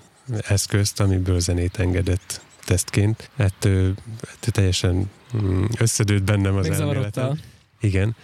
eszközt, 0.48 1.00
amiből 1.00 1.39
zenét 1.39 1.79
engedett 1.79 2.41
tesztként. 2.65 3.29
Ettől, 3.35 3.93
ettől 4.21 4.51
teljesen 4.51 5.09
mm, 5.37 5.65
összedőtt 5.77 6.23
bennem 6.23 6.55
az 6.55 6.69
elméletem. 6.69 7.39
Igen. 7.79 8.15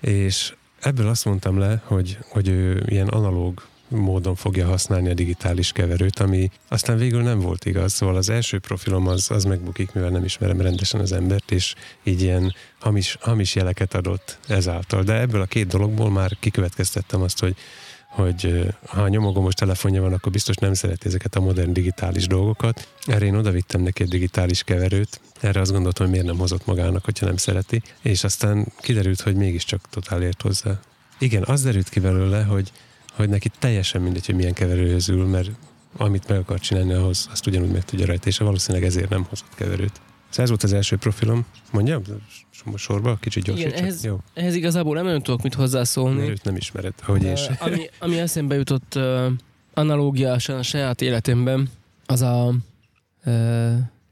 És 0.00 0.54
ebből 0.80 1.08
azt 1.08 1.24
mondtam 1.24 1.58
le, 1.58 1.82
hogy, 1.84 2.18
hogy 2.28 2.48
ő 2.48 2.82
ilyen 2.86 3.08
analóg 3.08 3.62
módon 3.88 4.34
fogja 4.34 4.66
használni 4.66 5.08
a 5.10 5.14
digitális 5.14 5.72
keverőt, 5.72 6.18
ami 6.18 6.50
aztán 6.68 6.96
végül 6.96 7.22
nem 7.22 7.40
volt 7.40 7.64
igaz. 7.64 7.92
Szóval 7.92 8.16
az 8.16 8.28
első 8.28 8.58
profilom 8.58 9.06
az, 9.06 9.30
az 9.30 9.44
megbukik, 9.44 9.92
mivel 9.92 10.10
nem 10.10 10.24
ismerem 10.24 10.60
rendesen 10.60 11.00
az 11.00 11.12
embert, 11.12 11.50
és 11.50 11.74
így 12.02 12.22
ilyen 12.22 12.54
hamis, 12.80 13.16
hamis 13.20 13.54
jeleket 13.54 13.94
adott 13.94 14.38
ezáltal. 14.48 15.02
De 15.02 15.20
ebből 15.20 15.40
a 15.40 15.46
két 15.46 15.66
dologból 15.66 16.10
már 16.10 16.36
kikövetkeztettem 16.40 17.22
azt, 17.22 17.40
hogy 17.40 17.56
hogy 18.16 18.74
ha 18.86 19.08
nyomogomos 19.08 19.54
telefonja 19.54 20.02
van, 20.02 20.12
akkor 20.12 20.32
biztos 20.32 20.56
nem 20.56 20.74
szereti 20.74 21.06
ezeket 21.06 21.34
a 21.34 21.40
modern 21.40 21.72
digitális 21.72 22.26
dolgokat. 22.26 22.88
Erre 23.06 23.24
én 23.24 23.34
odavittem 23.34 23.80
neki 23.82 24.02
egy 24.02 24.08
digitális 24.08 24.62
keverőt, 24.62 25.20
erre 25.40 25.60
azt 25.60 25.72
gondoltam, 25.72 26.04
hogy 26.04 26.14
miért 26.14 26.30
nem 26.30 26.38
hozott 26.38 26.66
magának, 26.66 27.04
hogyha 27.04 27.26
nem 27.26 27.36
szereti, 27.36 27.82
és 28.02 28.24
aztán 28.24 28.72
kiderült, 28.78 29.20
hogy 29.20 29.34
mégiscsak 29.34 29.88
totál 29.90 30.22
ért 30.22 30.42
hozzá. 30.42 30.80
Igen, 31.18 31.42
az 31.46 31.62
derült 31.62 31.88
ki 31.88 32.00
belőle, 32.00 32.42
hogy, 32.42 32.72
hogy 33.12 33.28
neki 33.28 33.50
teljesen 33.58 34.02
mindegy, 34.02 34.26
hogy 34.26 34.34
milyen 34.34 34.52
keverőhöz 34.52 35.08
ül, 35.08 35.26
mert 35.26 35.50
amit 35.96 36.28
meg 36.28 36.38
akar 36.38 36.60
csinálni, 36.60 36.92
ahhoz 36.92 37.28
azt 37.30 37.46
ugyanúgy 37.46 37.72
meg 37.72 37.84
tudja 37.84 38.06
rajta, 38.06 38.28
és 38.28 38.38
valószínűleg 38.38 38.86
ezért 38.86 39.08
nem 39.08 39.26
hozott 39.28 39.54
keverőt. 39.54 40.00
Ez 40.36 40.48
volt 40.48 40.62
az 40.62 40.72
első 40.72 40.96
profilom. 40.96 41.46
Mondjam? 41.70 42.02
Sorba? 42.74 43.16
Kicsit 43.20 43.44
gyorsan. 43.44 43.68
Igen, 43.68 43.82
ehhez, 43.82 44.04
jó. 44.04 44.18
ehhez 44.34 44.54
igazából 44.54 44.94
nem 44.94 45.04
nagyon 45.04 45.22
tudok 45.22 45.42
mit 45.42 45.54
hozzászólni. 45.54 46.18
Mert 46.18 46.30
őt 46.30 46.44
nem 46.44 46.56
ismered, 46.56 46.92
hogy 47.00 47.24
uh, 47.24 47.32
is. 47.32 47.46
ami, 47.58 47.90
ami 47.98 48.18
eszembe 48.18 48.54
jutott 48.54 48.92
uh, 48.96 49.26
analógiásan 49.74 50.58
a 50.58 50.62
saját 50.62 51.00
életemben, 51.00 51.70
az 52.06 52.22
a... 52.22 52.46
Uh, 52.46 52.54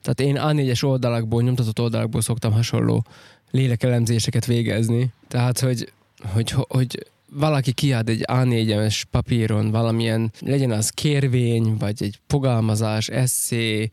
tehát 0.03 0.21
én 0.21 0.37
A4-es 0.39 0.85
oldalakból, 0.85 1.43
nyomtatott 1.43 1.81
oldalakból 1.81 2.21
szoktam 2.21 2.53
hasonló 2.53 3.05
lélekelemzéseket 3.51 4.47
végezni. 4.47 5.13
Tehát, 5.29 5.61
hogy, 5.61 5.93
hogy, 6.33 6.51
hogy 6.51 7.07
valaki 7.31 7.73
kiad 7.73 8.09
egy 8.09 8.25
A4-es 8.27 9.03
papíron 9.11 9.71
valamilyen, 9.71 10.33
legyen 10.41 10.71
az 10.71 10.91
kérvény, 10.91 11.77
vagy 11.79 12.03
egy 12.03 12.19
fogalmazás, 12.27 13.09
eszé, 13.09 13.91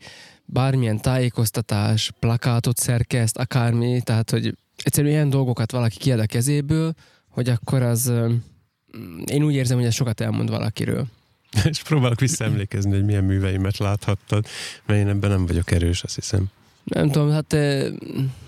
bármilyen 0.52 1.00
tájékoztatás, 1.00 2.12
plakátot 2.18 2.76
szerkeszt, 2.76 3.38
akármi, 3.38 4.00
tehát 4.00 4.30
hogy 4.30 4.54
egyszerűen 4.76 5.12
ilyen 5.12 5.30
dolgokat 5.30 5.72
valaki 5.72 5.98
kiad 5.98 6.18
a 6.18 6.26
kezéből, 6.26 6.92
hogy 7.28 7.48
akkor 7.48 7.82
az, 7.82 8.12
én 9.24 9.42
úgy 9.42 9.54
érzem, 9.54 9.76
hogy 9.76 9.86
ez 9.86 9.94
sokat 9.94 10.20
elmond 10.20 10.50
valakiről. 10.50 11.06
És 11.70 11.82
próbálok 11.82 12.20
visszaemlékezni, 12.20 12.90
hogy 12.90 13.04
milyen 13.04 13.24
műveimet 13.24 13.78
láthattad, 13.78 14.46
mert 14.86 15.00
én 15.00 15.08
ebben 15.08 15.30
nem 15.30 15.46
vagyok 15.46 15.70
erős, 15.70 16.02
azt 16.02 16.14
hiszem. 16.14 16.44
Nem 16.84 17.10
tudom, 17.10 17.30
hát 17.30 17.52
eh, 17.52 17.86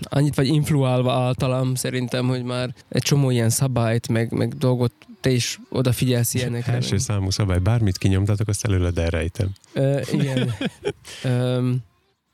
annyit 0.03 0.35
vagy 0.35 0.47
influálva 0.47 1.13
általam 1.13 1.75
szerintem, 1.75 2.27
hogy 2.27 2.43
már 2.43 2.75
egy 2.89 3.03
csomó 3.03 3.31
ilyen 3.31 3.51
szabályt, 3.51 4.09
meg, 4.09 4.33
meg 4.33 4.57
dolgot 4.57 4.93
te 5.21 5.31
is 5.31 5.61
odafigyelsz 5.69 6.35
ilyenekre. 6.35 6.73
Első 6.73 6.99
számú 6.99 7.31
szabály, 7.31 7.59
bármit 7.59 7.99
kinyomtatok, 7.99 8.49
azt 8.49 8.65
előled 8.65 8.99
elrejtem. 8.99 9.49
Uh, 9.75 10.01
igen. 10.13 10.55
um, 11.25 11.83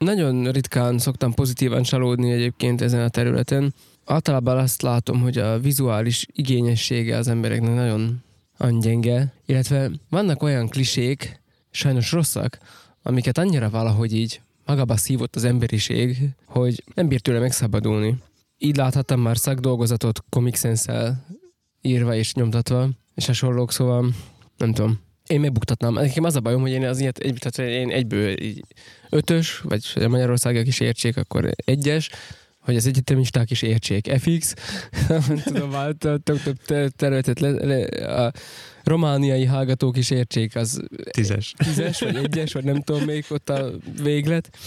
nagyon 0.05 0.51
ritkán 0.51 0.99
szoktam 0.99 1.35
pozitívan 1.35 1.83
csalódni 1.83 2.33
egyébként 2.33 2.81
ezen 2.81 3.03
a 3.03 3.09
területen. 3.09 3.75
Általában 4.05 4.59
azt 4.59 4.83
látom, 4.83 5.21
hogy 5.21 5.39
a 5.39 5.59
vizuális 5.59 6.27
igényessége 6.33 7.17
az 7.17 7.29
embereknek 7.29 7.75
nagyon 7.75 8.23
gyenge, 8.81 9.33
illetve 9.47 9.91
vannak 10.09 10.43
olyan 10.43 10.69
klisék, 10.69 11.41
sajnos 11.71 12.13
rosszak, 12.13 12.59
amiket 13.03 13.39
annyira 13.39 13.71
valahogy 13.71 14.15
így 14.15 14.41
magába 14.67 14.97
szívott 14.97 15.37
az 15.37 15.45
emberiség, 15.45 16.31
hogy 16.45 16.85
nem 16.95 17.09
bírt 17.09 17.23
tőle 17.23 17.39
megszabadulni. 17.39 18.19
Így 18.59 18.77
láthattam 18.77 19.21
már 19.21 19.37
szakdolgozatot 19.37 20.25
Comic 20.29 20.59
Sense-el 20.59 21.27
írva 21.81 22.15
és 22.15 22.35
nyomtatva, 22.35 22.89
és 23.15 23.27
hasonlók, 23.27 23.73
szóval 23.73 24.15
nem 24.57 24.73
tudom. 24.73 25.01
Én 25.31 25.41
megbuktatnám. 25.41 25.93
Nekem 25.93 26.25
az 26.25 26.37
a 26.37 26.41
bajom, 26.41 26.61
hogy 26.61 26.71
én 26.71 26.87
az 26.87 27.01
ilyet, 27.01 27.19
egy, 27.19 27.37
tehát 27.39 27.73
én 27.73 27.91
egyből 27.91 28.43
így 28.43 28.65
ötös, 29.11 29.59
vagy 29.61 29.85
a 29.95 30.09
Magyarországiak 30.09 30.67
is 30.67 30.81
értsék, 30.81 31.17
akkor 31.17 31.51
egyes, 31.65 32.11
hogy 32.59 32.77
az 32.77 32.87
egyetemisták 32.87 33.51
is 33.51 33.63
értsék 33.63 34.11
FX, 34.19 34.55
tudom, 35.45 35.97
több 36.23 36.43
több 36.67 36.89
területet 36.97 37.41
le, 37.41 37.51
le, 37.51 37.85
a 38.25 38.33
romániai 38.85 39.45
hallgatók 39.45 39.97
is 39.97 40.11
értsék, 40.11 40.57
az 40.57 40.83
tízes. 41.11 41.55
tízes, 41.57 42.01
vagy 42.01 42.17
egyes, 42.17 42.53
vagy 42.53 42.65
nem 42.65 42.83
tudom 42.83 43.03
még 43.03 43.25
ott 43.29 43.49
a 43.49 43.71
véglet. 44.03 44.59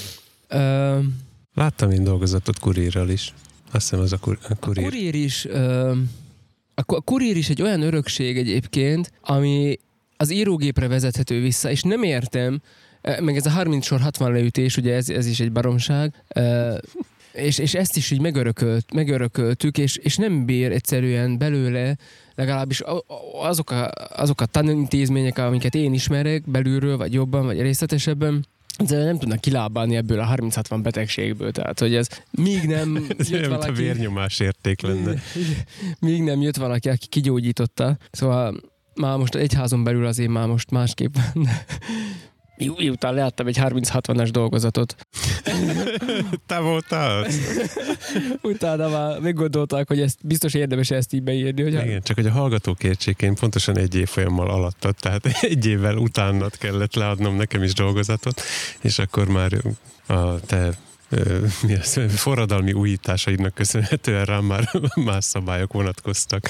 Uh, 0.49 1.04
Láttam 1.54 1.91
én 1.91 2.04
dolgozatot 2.04 2.60
kurírral 2.60 3.10
is. 3.10 3.34
Azt 3.71 3.89
hiszem 3.89 3.99
az 3.99 4.13
a, 4.13 4.17
kur, 4.17 4.38
a 4.49 4.56
kurír. 4.56 4.84
A 4.84 4.88
kurír 4.89 5.15
is, 5.15 5.45
uh, 5.45 5.97
a 6.76 6.84
kurír 6.84 7.38
is 7.38 7.49
egy 7.49 7.62
olyan 7.62 7.82
örökség 7.82 8.38
egyébként, 8.38 9.12
ami 9.21 9.78
az 10.17 10.32
írógépre 10.32 10.88
vezethető 10.88 11.41
vissza, 11.41 11.69
és 11.69 11.82
nem 11.82 12.04
értem, 12.04 12.62
meg 13.19 13.36
ez 13.36 13.45
a 13.45 13.49
30 13.49 13.86
sor 13.86 13.99
60 13.99 14.32
leütés, 14.32 14.78
ugye 14.78 14.93
ez, 14.93 15.10
ez 15.10 15.26
is 15.26 15.39
egy 15.39 15.52
baromság, 15.52 16.23
és, 17.34 17.58
és 17.58 17.73
ezt 17.73 17.97
is 17.97 18.12
így 18.12 18.21
megörökölt, 18.21 18.93
megörököltük, 18.93 19.78
és, 19.78 19.95
és 19.95 20.15
nem 20.15 20.45
bír 20.45 20.71
egyszerűen 20.71 21.38
belőle 21.38 21.97
legalábbis 22.36 22.82
azok 23.41 23.71
a, 23.71 23.91
azok 24.15 24.41
a 24.41 24.45
tanintézmények, 24.45 25.38
amiket 25.38 25.76
én 25.76 25.93
ismerek 25.93 26.49
belülről, 26.49 26.97
vagy 26.97 27.13
jobban, 27.13 27.45
vagy 27.45 27.62
részletesebben, 27.62 28.45
de 28.88 29.04
nem 29.04 29.17
tudnak 29.17 29.39
kilábálni 29.39 29.95
ebből 29.95 30.19
a 30.19 30.36
30-60 30.36 30.80
betegségből, 30.84 31.52
tehát 31.52 31.80
hogy 31.80 31.95
ez 31.95 32.08
még 32.32 32.63
nem 32.63 33.06
ez 33.17 33.30
jött 33.30 33.45
valaki... 33.45 33.69
a 33.69 33.73
vérnyomás 33.73 34.39
érték 34.39 34.82
lenne. 34.82 35.13
Még 35.99 36.21
nem 36.21 36.41
jött 36.41 36.56
valaki, 36.56 36.89
aki 36.89 37.08
kigyógyította. 37.08 37.97
Szóval 38.12 38.56
már 38.95 39.17
most 39.17 39.36
egyházon 39.36 39.84
belül 39.84 40.06
azért 40.06 40.29
már 40.29 40.47
most 40.47 40.71
másképp 40.71 41.15
Miután 42.58 43.13
leadtam 43.13 43.47
egy 43.47 43.58
30-60-as 43.62 44.29
dolgozatot. 44.32 44.95
Te 46.45 46.60
voltál 46.60 47.27
Utána 48.41 48.89
már 48.89 49.19
meggondolták, 49.19 49.88
hogy 49.88 50.01
ezt 50.01 50.17
biztos 50.23 50.53
érdemes 50.53 50.91
ezt 50.91 51.13
így 51.13 51.23
beírni. 51.23 51.62
Hogy 51.62 51.73
Igen, 51.73 52.01
csak 52.01 52.15
hogy 52.15 52.25
a 52.25 52.32
hallgatók 52.32 52.84
értsék, 52.84 53.21
én 53.21 53.36
pontosan 53.36 53.77
egy 53.77 53.95
év 53.95 54.08
folyammal 54.08 54.49
alattad, 54.49 54.95
tehát 54.95 55.25
egy 55.41 55.65
évvel 55.65 55.97
utánat 55.97 56.58
kellett 56.58 56.95
leadnom 56.95 57.36
nekem 57.36 57.63
is 57.63 57.73
dolgozatot, 57.73 58.41
és 58.82 58.99
akkor 58.99 59.27
már 59.27 59.53
a 60.08 60.39
te 60.39 60.67
az, 60.67 60.77
forradalmi 62.10 62.73
újításaidnak 62.73 63.54
köszönhetően 63.54 64.26
rám 64.26 64.45
már 64.45 64.69
más 65.06 65.26
szabályok 65.26 65.73
vonatkoztak. 65.73 66.49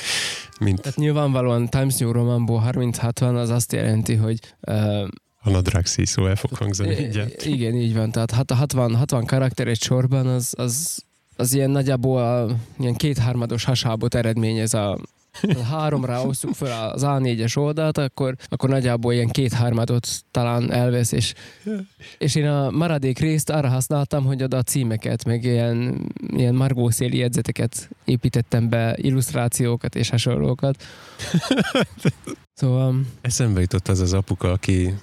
Mint... 0.59 0.81
Tehát 0.81 0.97
nyilvánvalóan 0.97 1.69
Times 1.69 1.97
New 1.97 2.11
Romanból 2.11 2.63
30-60 2.71 3.35
az 3.35 3.49
azt 3.49 3.71
jelenti, 3.71 4.15
hogy 4.15 4.39
uh, 4.61 5.07
a 5.45 5.49
nadrág 5.49 5.85
szíszó 5.85 6.27
el 6.27 6.35
fog 6.35 6.53
hangzani. 6.53 6.95
I- 6.95 7.51
igen, 7.51 7.75
így 7.75 7.93
van. 7.93 8.11
Tehát 8.11 8.31
hat- 8.31 8.51
60, 8.51 8.95
60 8.95 9.25
karakter 9.25 9.67
egy 9.67 9.81
sorban 9.81 10.27
az, 10.27 10.53
az, 10.57 11.03
az 11.35 11.53
ilyen 11.53 11.69
nagyjából 11.69 12.21
a, 12.21 12.55
ilyen 12.79 12.95
kétharmados 12.95 13.63
hasábot 13.63 14.15
eredményez 14.15 14.73
a 14.73 14.99
háromra 15.69 16.25
osztjuk 16.25 16.53
fel 16.53 16.89
az 16.89 17.01
A4-es 17.05 17.57
oldalt, 17.57 17.97
akkor, 17.97 18.35
akkor 18.49 18.69
nagyjából 18.69 19.13
ilyen 19.13 19.29
kétharmadot 19.29 20.07
talán 20.31 20.71
elvesz, 20.71 21.11
és, 21.11 21.33
és 22.17 22.35
én 22.35 22.47
a 22.47 22.71
maradék 22.71 23.19
részt 23.19 23.49
arra 23.49 23.67
használtam, 23.67 24.25
hogy 24.25 24.43
oda 24.43 24.57
a 24.57 24.63
címeket, 24.63 25.25
meg 25.25 25.43
ilyen, 25.43 26.07
ilyen 26.27 26.55
margószéli 26.55 27.17
jegyzeteket 27.17 27.89
építettem 28.05 28.69
be, 28.69 28.95
illusztrációkat 28.97 29.95
és 29.95 30.09
hasonlókat. 30.09 30.83
Szóval 32.55 32.95
Eszembe 33.21 33.59
jutott 33.59 33.87
az 33.87 33.99
az 33.99 34.13
apuka, 34.13 34.51
aki 34.51 34.93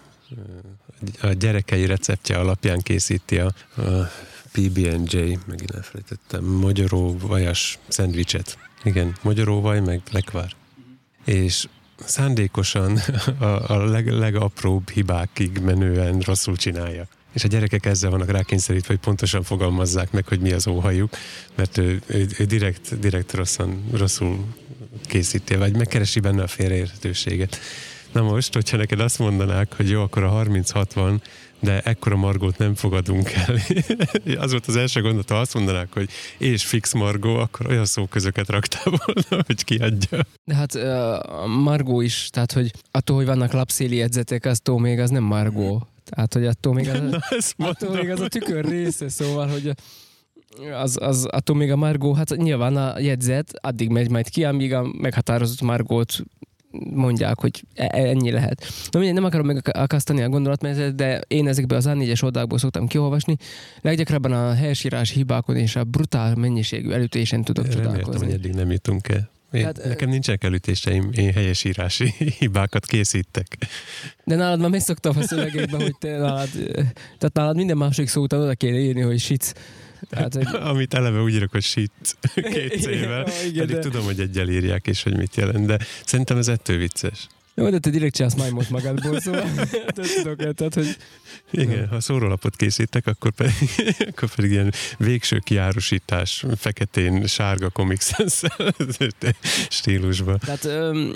a 1.21 1.27
gyerekei 1.27 1.87
receptje 1.87 2.39
alapján 2.39 2.81
készíti 2.81 3.39
a, 3.39 3.53
a 3.77 4.11
PB&J, 4.53 5.17
megint 5.47 5.71
elfelejtettem, 5.75 6.45
magyaró 6.45 7.17
vajas 7.19 7.79
szendvicset. 7.89 8.70
Igen, 8.85 9.17
magyaró 9.23 9.61
vaj, 9.61 9.81
meg 9.81 10.01
lekvár. 10.11 10.51
És 11.25 11.69
szándékosan 12.05 12.99
a, 13.39 13.45
a 13.45 13.85
leg, 13.85 14.09
legapróbb 14.09 14.91
hibákig 14.91 15.59
menően 15.59 16.19
rosszul 16.19 16.57
csinálja. 16.57 17.07
És 17.33 17.45
a 17.45 17.49
gyerekek 17.49 17.87
ezzel 17.87 18.11
vannak 18.11 18.31
rákényszerítve, 18.31 18.89
hogy 18.89 19.03
pontosan 19.03 19.43
fogalmazzák 19.43 20.11
meg, 20.13 20.29
hogy 20.29 20.41
mi 20.41 20.53
az 20.53 20.67
óhajuk, 20.67 21.17
mert 21.55 21.79
ő, 21.79 22.03
ő, 22.07 22.27
ő 22.39 22.45
direkt, 22.45 22.99
direkt 22.99 23.33
rosszan, 23.33 23.85
rosszul 23.93 24.45
készíti, 25.07 25.57
vagy 25.57 25.77
megkeresi 25.77 26.21
benne 26.21 26.43
a 26.43 26.47
félreértőséget. 26.47 27.59
Na 28.13 28.23
most, 28.23 28.55
hogyha 28.55 28.77
neked 28.77 29.01
azt 29.01 29.19
mondanák, 29.19 29.75
hogy 29.77 29.91
jó, 29.91 30.03
akkor 30.03 30.23
a 30.23 30.43
30-60, 30.45 31.21
de 31.61 31.81
ekkora 31.81 32.17
margót 32.17 32.59
nem 32.59 32.75
fogadunk 32.75 33.33
el. 33.33 33.57
az 34.45 34.51
volt 34.51 34.67
az 34.67 34.77
első 34.77 35.01
gondot, 35.01 35.29
ha 35.29 35.41
azt 35.41 35.55
mondanák, 35.55 35.93
hogy 35.93 36.09
és 36.39 36.65
fix 36.65 36.93
margó, 36.93 37.35
akkor 37.35 37.67
olyan 37.67 37.85
szóközöket 37.85 38.49
raktál 38.49 38.95
volna, 39.05 39.45
hogy 39.47 39.65
kiadja. 39.65 40.27
De 40.45 40.55
hát 40.55 40.75
a 40.75 41.47
Margó 41.47 42.01
is, 42.01 42.29
tehát 42.33 42.53
hogy 42.53 42.73
attól, 42.91 43.17
hogy 43.17 43.27
vannak 43.27 43.53
lapszéli 43.53 43.97
jegyzetek, 43.97 44.45
attól 44.45 44.81
még 44.81 44.99
az 44.99 45.11
nem 45.11 45.23
Margó. 45.23 45.87
Tehát, 46.05 46.35
hogy 46.35 46.47
attól 46.47 46.75
még 46.75 46.89
az, 47.29 47.53
Na, 47.57 47.69
attól 47.69 47.95
még 47.95 48.11
az 48.11 48.21
a 48.21 48.29
tükör 48.29 48.65
része, 48.65 49.09
szóval, 49.09 49.49
hogy 49.49 49.73
az, 50.73 50.97
az, 51.01 51.25
attól 51.25 51.57
még 51.57 51.71
a 51.71 51.77
Margó, 51.77 52.13
hát 52.13 52.37
nyilván 52.37 52.77
a 52.77 52.99
jegyzet 52.99 53.53
addig 53.61 53.89
megy 53.89 54.11
majd 54.11 54.29
ki, 54.29 54.45
amíg 54.45 54.73
a 54.73 54.93
meghatározott 54.99 55.61
Margót 55.61 56.23
mondják, 56.95 57.41
hogy 57.41 57.65
e- 57.75 57.89
ennyi 57.93 58.31
lehet. 58.31 58.67
Na 58.91 58.99
mindegy, 58.99 59.17
nem 59.17 59.25
akarom 59.25 59.47
megakasztani 59.47 60.23
a 60.23 60.29
gondolatmenetet, 60.29 60.95
de 60.95 61.23
én 61.29 61.49
ezekből 61.49 61.79
az 61.79 61.87
A4-es 61.89 62.23
oldalakból 62.23 62.59
szoktam 62.59 62.87
kiolvasni. 62.87 63.37
Leggyakrabban 63.81 64.33
a 64.33 64.55
helyesírás 64.55 65.11
hibákon 65.11 65.57
és 65.57 65.77
a 65.77 65.85
brutál 65.85 66.35
mennyiségű 66.35 66.91
elütésen 66.91 67.45
tudok 67.45 67.65
Reméltem, 67.67 67.91
hogy 67.91 68.01
csodálkozni. 68.03 68.33
eddig 68.33 68.53
nem 68.55 68.71
jutunk 68.71 69.09
el. 69.09 69.31
Én, 69.53 69.65
hát, 69.65 69.85
nekem 69.85 70.09
nincsenek 70.09 70.45
elütéseim, 70.45 71.11
én 71.13 71.33
helyesírási 71.33 72.15
hibákat 72.39 72.87
készítek. 72.87 73.57
De 74.25 74.35
nálad 74.35 74.61
már 74.61 74.71
megszoktam 74.71 75.17
a 75.19 75.23
szövegekben, 75.23 75.81
hogy 75.81 75.97
te 75.99 76.17
nálad, 76.17 76.49
tehát 77.19 77.33
nálad 77.33 77.57
minden 77.57 77.77
második 77.77 78.09
szó 78.09 78.23
után 78.23 78.41
oda 78.41 78.55
kéne 78.55 78.79
írni, 78.79 79.01
hogy 79.01 79.19
shit. 79.19 79.55
Tehát, 80.09 80.35
hogy... 80.35 80.47
Amit 80.71 80.95
eleve 80.95 81.21
úgy 81.21 81.35
írok, 81.35 81.51
hogy 81.51 81.63
shit 81.63 82.17
két. 82.53 82.85
Ja, 82.85 82.91
igen, 82.91 83.67
Pedig 83.67 83.67
de... 83.67 83.79
tudom, 83.79 84.05
hogy 84.05 84.21
egyel 84.21 84.49
írják, 84.49 84.87
és 84.87 85.03
hogy 85.03 85.17
mit 85.17 85.37
jelent, 85.37 85.67
de 85.67 85.79
szerintem 86.05 86.37
ez 86.37 86.49
ettől 86.49 86.79
vicces. 86.79 87.27
Jó, 87.55 87.71
de 87.71 87.79
te 87.79 87.91
direkt 87.91 88.15
csinálsz 88.15 88.35
májmot 88.35 88.71
magadból, 88.71 89.21
szóval 89.21 89.45
tudok 89.95 90.55
tehát, 90.55 90.75
hogy 90.75 90.97
Igen, 91.51 91.89
ha 91.89 92.01
szórólapot 92.01 92.57
készítek, 92.57 93.07
akkor 93.07 93.31
pedig, 93.31 93.53
akkor 94.11 94.35
pedig 94.35 94.51
ilyen 94.51 94.73
végső 94.99 95.39
kiárusítás, 95.39 96.45
feketén, 96.57 97.27
sárga 97.27 97.69
Comic 97.69 98.05
Sans 98.05 98.43
stílusban. 99.69 100.39
tehát, 100.39 100.65
öm, 100.65 101.15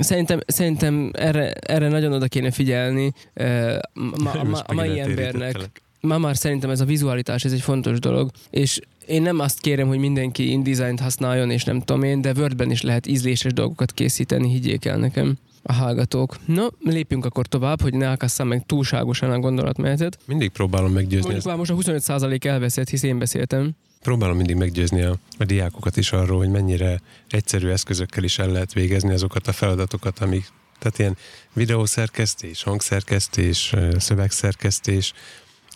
szerintem, 0.00 0.40
szerintem 0.46 1.10
erre, 1.12 1.50
erre 1.52 1.88
nagyon 1.88 2.12
oda 2.12 2.26
kéne 2.26 2.50
figyelni 2.50 3.12
ö, 3.34 3.78
ma, 3.92 4.30
a, 4.30 4.44
ma, 4.44 4.58
a 4.58 4.72
mai 4.72 5.00
embernek. 5.00 5.26
eltérítettelek. 5.26 5.82
Ma 6.06 6.18
már 6.18 6.36
szerintem 6.36 6.70
ez 6.70 6.80
a 6.80 6.84
vizualitás, 6.84 7.44
ez 7.44 7.52
egy 7.52 7.60
fontos 7.60 7.98
dolog, 7.98 8.30
és 8.50 8.80
én 9.06 9.22
nem 9.22 9.38
azt 9.38 9.60
kérem, 9.60 9.88
hogy 9.88 9.98
mindenki 9.98 10.50
InDesign-t 10.50 11.00
használjon, 11.00 11.50
és 11.50 11.64
nem 11.64 11.80
tudom 11.80 12.02
én, 12.02 12.20
de 12.20 12.32
Wordben 12.36 12.70
is 12.70 12.82
lehet 12.82 13.06
ízléses 13.06 13.52
dolgokat 13.52 13.92
készíteni, 13.92 14.48
higgyék 14.48 14.84
el 14.84 14.96
nekem 14.96 15.36
a 15.62 15.72
hallgatók. 15.72 16.36
No, 16.44 16.66
lépjünk 16.80 17.24
akkor 17.24 17.46
tovább, 17.46 17.80
hogy 17.80 17.94
ne 17.94 18.10
akasszam 18.10 18.48
meg 18.48 18.66
túlságosan 18.66 19.30
a 19.30 19.38
gondolatmenetet. 19.38 20.18
Mindig 20.24 20.50
próbálom 20.50 20.92
meggyőzni, 20.92 21.24
Mondjuk 21.24 21.44
már 21.44 21.56
most 21.56 21.70
a 21.70 21.74
25% 21.74 22.44
elveszett, 22.44 22.88
hisz 22.88 23.02
én 23.02 23.18
beszéltem. 23.18 23.70
próbálom 24.02 24.36
mindig 24.36 24.56
meggyőzni 24.56 25.02
a, 25.02 25.16
a 25.38 25.44
diákokat 25.44 25.96
is 25.96 26.12
arról, 26.12 26.38
hogy 26.38 26.50
mennyire 26.50 27.00
egyszerű 27.30 27.68
eszközökkel 27.68 28.24
is 28.24 28.38
el 28.38 28.48
lehet 28.50 28.72
végezni 28.72 29.12
azokat 29.12 29.46
a 29.46 29.52
feladatokat, 29.52 30.18
amik, 30.18 30.48
tehát 30.78 30.98
ilyen 30.98 31.16
videószerkesztés, 31.52 32.62
hangszerkesztés, 32.62 33.74
szövegszerkesztés, 33.98 35.12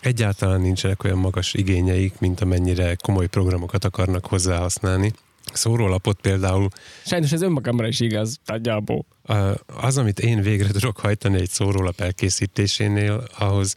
egyáltalán 0.01 0.61
nincsenek 0.61 1.03
olyan 1.03 1.17
magas 1.17 1.53
igényeik, 1.53 2.19
mint 2.19 2.41
amennyire 2.41 2.95
komoly 2.95 3.27
programokat 3.27 3.85
akarnak 3.85 4.25
hozzá 4.25 4.57
használni. 4.57 5.13
Szórólapot 5.53 6.21
például 6.21 6.67
Sajnos 7.05 7.31
ez 7.31 7.41
önmagamra 7.41 7.87
is 7.87 7.99
igaz, 7.99 8.39
nagyjából. 8.45 9.05
Az, 9.81 9.97
amit 9.97 10.19
én 10.19 10.41
végre 10.41 10.67
tudok 10.67 10.97
hajtani 10.97 11.39
egy 11.39 11.49
szórólap 11.49 12.01
elkészítésénél, 12.01 13.23
ahhoz 13.37 13.75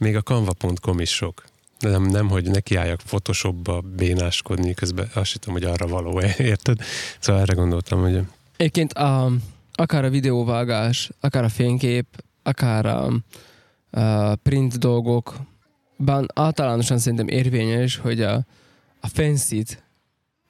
még 0.00 0.16
a 0.16 0.20
canva.com 0.20 1.00
is 1.00 1.10
sok. 1.14 1.44
Nem, 1.78 2.02
nem, 2.02 2.28
hogy 2.28 2.50
nekiálljak 2.50 3.00
Photoshopba 3.06 3.80
bénáskodni, 3.80 4.74
közben 4.74 5.10
azt 5.14 5.38
tudom, 5.38 5.54
hogy 5.54 5.64
arra 5.64 5.86
való 5.86 6.20
érted? 6.38 6.78
Szóval 7.18 7.40
erre 7.42 7.52
gondoltam, 7.54 8.00
hogy 8.00 8.20
Egyébként 8.56 8.92
a, 8.92 9.30
akár 9.74 10.04
a 10.04 10.10
videóvágás, 10.10 11.10
akár 11.20 11.44
a 11.44 11.48
fénykép, 11.48 12.06
akár 12.42 12.86
a, 12.86 13.12
a 13.90 14.34
print 14.34 14.78
dolgokban 16.00 16.44
általánosan 16.44 16.98
szerintem 16.98 17.28
érvényes, 17.28 17.96
hogy 17.96 18.20
a, 18.20 18.46
a 19.00 19.08
fancy-t, 19.08 19.82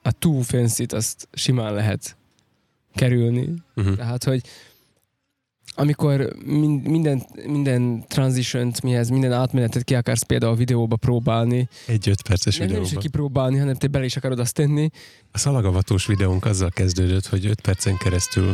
a 0.01 0.11
too 0.11 0.41
fancy 0.41 0.85
azt 0.89 1.27
simán 1.33 1.73
lehet 1.73 2.17
kerülni. 2.95 3.53
uh-huh. 3.75 3.95
Tehát, 3.95 4.23
hogy 4.23 4.41
amikor 5.75 6.35
min- 6.45 6.87
minden, 6.87 7.23
minden 7.45 8.03
transition-t, 8.07 8.81
mihez 8.81 9.09
minden 9.09 9.33
átmenetet 9.33 9.83
ki 9.83 9.95
akarsz 9.95 10.21
például 10.23 10.51
a 10.51 10.55
videóba 10.55 10.95
próbálni, 10.95 11.69
egy 11.87 12.09
öt 12.09 12.21
perces 12.21 12.57
nem, 12.57 12.67
nem 12.67 12.81
is 12.81 12.93
kipróbálni, 12.97 13.57
hanem 13.57 13.75
te 13.75 13.87
bele 13.87 14.05
is 14.05 14.15
akarod 14.15 14.39
azt 14.39 14.53
tenni, 14.53 14.89
A 15.31 15.37
szalagavatós 15.37 16.05
videónk 16.05 16.45
azzal 16.45 16.69
kezdődött, 16.69 17.25
hogy 17.25 17.45
öt 17.45 17.61
percen 17.61 17.97
keresztül 17.97 18.53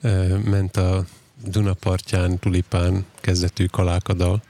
ö, 0.00 0.38
ment 0.38 0.76
a 0.76 1.04
Dunapartján 1.44 2.38
tulipán 2.38 3.04
kezdetű 3.20 3.66
kalákadal, 3.66 4.42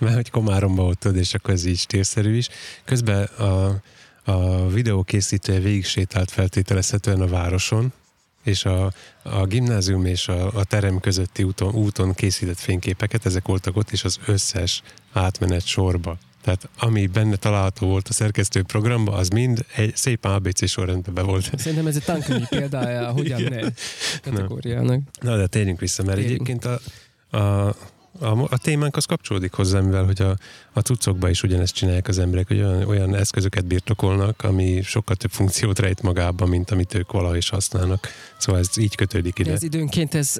mert 0.00 0.14
hogy 0.14 0.30
Komáromba 0.30 0.82
volt 0.82 0.98
tudod, 0.98 1.16
és 1.16 1.34
akkor 1.34 1.54
ez 1.54 1.64
így 1.64 1.78
stílszerű 1.78 2.36
is. 2.36 2.48
Közben 2.84 3.24
a, 3.24 3.80
a 4.24 4.68
videó 4.68 5.02
készítője 5.02 5.60
végig 5.60 5.84
sétált 5.84 6.30
feltételezhetően 6.30 7.20
a 7.20 7.26
városon, 7.26 7.92
és 8.44 8.64
a, 8.64 8.92
a 9.22 9.46
gimnázium 9.46 10.04
és 10.04 10.28
a, 10.28 10.52
a 10.54 10.64
terem 10.64 11.00
közötti 11.00 11.42
úton, 11.42 11.74
úton 11.74 12.14
készített 12.14 12.58
fényképeket, 12.58 13.26
ezek 13.26 13.46
voltak 13.46 13.76
ott, 13.76 13.90
és 13.90 14.04
az 14.04 14.18
összes 14.26 14.82
átmenet 15.12 15.66
sorba. 15.66 16.18
Tehát 16.42 16.68
ami 16.78 17.06
benne 17.06 17.36
található 17.36 17.86
volt 17.86 18.08
a 18.08 18.12
szerkesztő 18.12 18.62
programba, 18.62 19.12
az 19.12 19.28
mind 19.28 19.64
egy 19.76 19.96
szép 19.96 20.24
ABC 20.24 20.68
sorrendben 20.68 21.14
be 21.14 21.22
volt. 21.22 21.58
Szerintem 21.58 21.86
ez 21.86 21.96
egy 21.96 22.04
tankönyvi 22.04 22.46
példája, 22.48 23.10
hogyan 23.18 23.42
ne 23.42 23.60
kategóriának. 24.22 25.00
Na, 25.20 25.36
de 25.36 25.46
térjünk 25.46 25.80
vissza, 25.80 26.02
mert 26.02 26.18
Térjünk. 26.18 26.48
egyébként 26.48 26.80
a, 27.30 27.36
a, 27.36 27.74
a, 28.18 28.26
a 28.26 28.58
témánkhoz 28.58 29.04
kapcsolódik 29.04 29.52
hozzá, 29.52 29.80
mivel 29.80 30.04
hogy 30.04 30.22
a, 30.22 30.36
a 30.72 30.80
cuccokban 30.80 31.30
is 31.30 31.42
ugyanezt 31.42 31.74
csinálják 31.74 32.08
az 32.08 32.18
emberek, 32.18 32.48
hogy 32.48 32.58
olyan, 32.58 32.82
olyan 32.82 33.14
eszközöket 33.14 33.66
birtokolnak, 33.66 34.42
ami 34.42 34.82
sokkal 34.82 35.16
több 35.16 35.30
funkciót 35.30 35.78
rejt 35.78 36.02
magában, 36.02 36.48
mint 36.48 36.70
amit 36.70 36.94
ők 36.94 37.12
valahogy 37.12 37.36
is 37.36 37.48
használnak. 37.48 38.08
Szóval 38.38 38.60
ez 38.60 38.78
így 38.78 38.94
kötődik 38.94 39.34
De 39.34 39.42
ide. 39.42 39.52
ez 39.52 39.62
időnként 39.62 40.14
ez, 40.14 40.36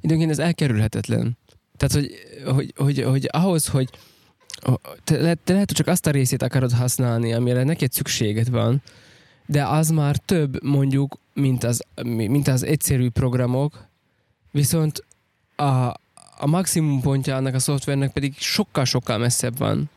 időnként 0.00 0.30
ez 0.30 0.38
elkerülhetetlen. 0.38 1.38
Tehát, 1.76 1.94
hogy, 1.94 2.12
hogy, 2.54 2.72
hogy, 2.76 3.02
hogy 3.02 3.28
ahhoz, 3.32 3.66
hogy 3.66 3.88
te, 5.04 5.20
le, 5.20 5.34
te 5.34 5.52
lehet, 5.52 5.68
hogy 5.68 5.76
csak 5.76 5.86
azt 5.86 6.06
a 6.06 6.10
részét 6.10 6.42
akarod 6.42 6.72
használni, 6.72 7.32
amire 7.32 7.62
neked 7.62 7.92
szükséged 7.92 8.50
van, 8.50 8.82
de 9.46 9.66
az 9.66 9.90
már 9.90 10.16
több 10.16 10.62
mondjuk, 10.64 11.18
mint 11.34 11.64
az, 11.64 11.82
mint 12.02 12.48
az 12.48 12.62
egyszerű 12.62 13.08
programok, 13.08 13.86
viszont 14.50 15.04
a, 15.56 15.94
a 16.42 16.46
maximum 16.46 17.00
pontja 17.00 17.36
annak 17.36 17.54
a 17.54 17.58
szoftvernek 17.58 18.12
pedig 18.12 18.34
sokkal-sokkal 18.38 19.18
messzebb 19.18 19.58
van. 19.58 19.90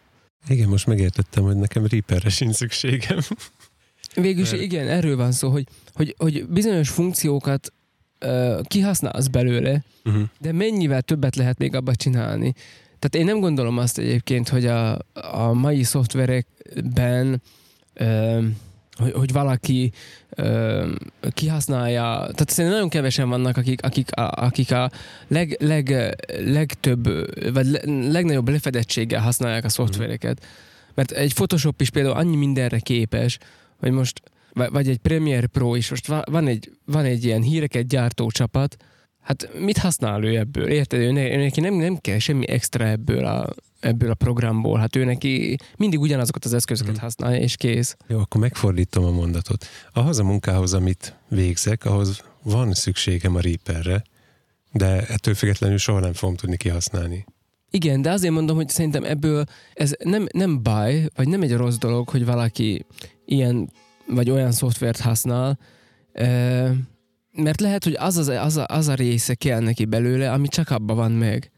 Igen, 0.48 0.68
most 0.70 0.88
megértettem, 0.88 1.44
hogy 1.44 1.56
nekem 1.56 1.86
Reaperre 1.86 2.30
sincs 2.30 2.56
szükségem. 2.56 3.20
Végül 4.16 4.42
is 4.44 4.50
Mert- 4.52 4.64
igen, 4.64 4.88
erről 4.88 5.16
van 5.16 5.32
szó, 5.32 5.50
hogy, 5.50 5.68
hogy, 5.94 6.16
hogy 6.18 6.46
bizonyos 6.48 6.90
funkciókat 6.90 7.74
uh, 8.26 8.62
kihasználsz 8.62 9.28
belőle, 9.28 9.84
Uh-huh. 10.08 10.24
de 10.40 10.52
mennyivel 10.52 11.02
többet 11.02 11.36
lehet 11.36 11.58
még 11.58 11.76
abba 11.76 11.96
csinálni. 11.96 12.54
Tehát 13.00 13.16
én 13.16 13.26
nem 13.26 13.40
gondolom 13.40 13.78
azt 13.78 13.98
egyébként, 13.98 14.50
hogy 14.50 14.66
a, 14.66 15.00
a 15.14 15.54
mai 15.54 15.84
szoftverekben 15.84 17.42
ö, 17.94 18.40
hogy, 18.98 19.12
hogy 19.12 19.32
valaki 19.32 19.92
ö, 20.30 20.88
kihasználja, 21.30 22.02
tehát 22.04 22.50
szerintem 22.50 22.74
nagyon 22.74 22.90
kevesen 22.90 23.30
vannak, 23.30 23.58
akik, 23.58 23.84
akik, 23.84 24.16
a, 24.16 24.32
akik 24.32 24.72
a 24.72 24.92
leg, 25.28 25.58
leg, 25.60 26.16
legtöbb, 26.40 27.04
vagy 27.54 27.68
legnagyobb 27.86 28.50
lefedettséggel 28.50 29.22
használják 29.22 29.66
a 29.66 29.70
szoftvereket. 29.70 30.46
Mert 30.94 31.12
egy 31.12 31.34
Photoshop 31.34 31.82
is 31.82 31.90
például 31.90 32.16
annyi 32.16 32.36
mindenre 32.36 32.80
képes, 32.80 33.38
hogy 33.80 33.92
most, 33.92 34.22
vagy 34.54 34.90
egy 34.90 34.98
Premiere 34.98 35.48
Pro 35.48 35.76
is, 35.76 35.90
most 35.90 36.08
van 36.08 36.48
egy, 36.48 36.72
van 36.86 37.06
egy 37.06 37.26
ilyen 37.26 37.42
híreket 37.42 37.88
gyártó 37.88 38.30
csapat, 38.32 38.78
hát 39.22 39.50
mit 39.60 39.78
használ 39.78 40.24
ő 40.24 40.38
ebből? 40.38 40.68
Érted? 40.68 41.00
Ő, 41.00 41.12
neki 41.12 41.60
nem, 41.60 41.74
nem 41.74 41.98
kell 41.98 42.20
semmi 42.20 42.48
extra 42.48 42.88
ebből 42.88 43.26
a, 43.26 43.54
ebből 43.86 44.10
a 44.10 44.14
programból. 44.14 44.80
Hát 44.80 44.96
ő 44.96 45.04
neki 45.04 45.58
mindig 45.78 46.00
ugyanazokat 46.00 46.46
az 46.46 46.54
eszközöket 46.54 46.94
hmm. 46.94 47.02
használja, 47.02 47.40
és 47.40 47.56
kész. 47.56 47.96
Jó, 48.08 48.20
akkor 48.20 48.42
megfordítom 48.42 49.06
a 49.06 49.12
mondatot. 49.12 49.66
Ahhoz 49.94 50.20
a 50.20 50.24
munkához, 50.24 50.74
amit 50.74 51.16
végzek, 51.30 51.86
ahhoz 51.86 52.22
van 52.44 52.74
szükségem 52.74 53.36
a 53.36 53.40
Reaperre, 53.40 54.04
de 54.72 55.08
ettől 55.08 55.34
függetlenül 55.34 55.78
soha 55.78 56.00
nem 56.00 56.14
fogom 56.14 56.36
tudni 56.36 56.58
kihasználni. 56.58 57.26
Igen, 57.70 58.02
de 58.02 58.12
azért 58.12 58.34
mondom, 58.34 58.56
hogy 58.56 58.70
szerintem 58.70 59.04
ebből 59.04 59.44
ez 59.74 59.94
nem, 60.04 60.28
nem 60.32 60.64
baj, 60.64 61.10
vagy 61.16 61.28
nem 61.28 61.42
egy 61.42 61.54
rossz 61.54 61.78
dolog, 61.78 62.10
hogy 62.10 62.26
valaki 62.26 62.86
ilyen 63.26 63.72
vagy 64.08 64.30
olyan 64.30 64.52
szoftvert 64.52 65.00
használ, 65.00 65.60
mert 67.32 67.60
lehet, 67.60 67.84
hogy 67.84 67.96
az, 68.00 68.18
az, 68.18 68.28
az, 68.28 68.58
a, 68.58 68.66
az 68.68 68.88
a 68.88 68.94
része 68.94 69.34
kell 69.34 69.60
neki 69.60 69.86
belőle, 69.86 70.32
ami 70.32 70.48
csak 70.48 70.70
abban 70.70 70.96
van 70.96 71.12
meg. 71.12 71.52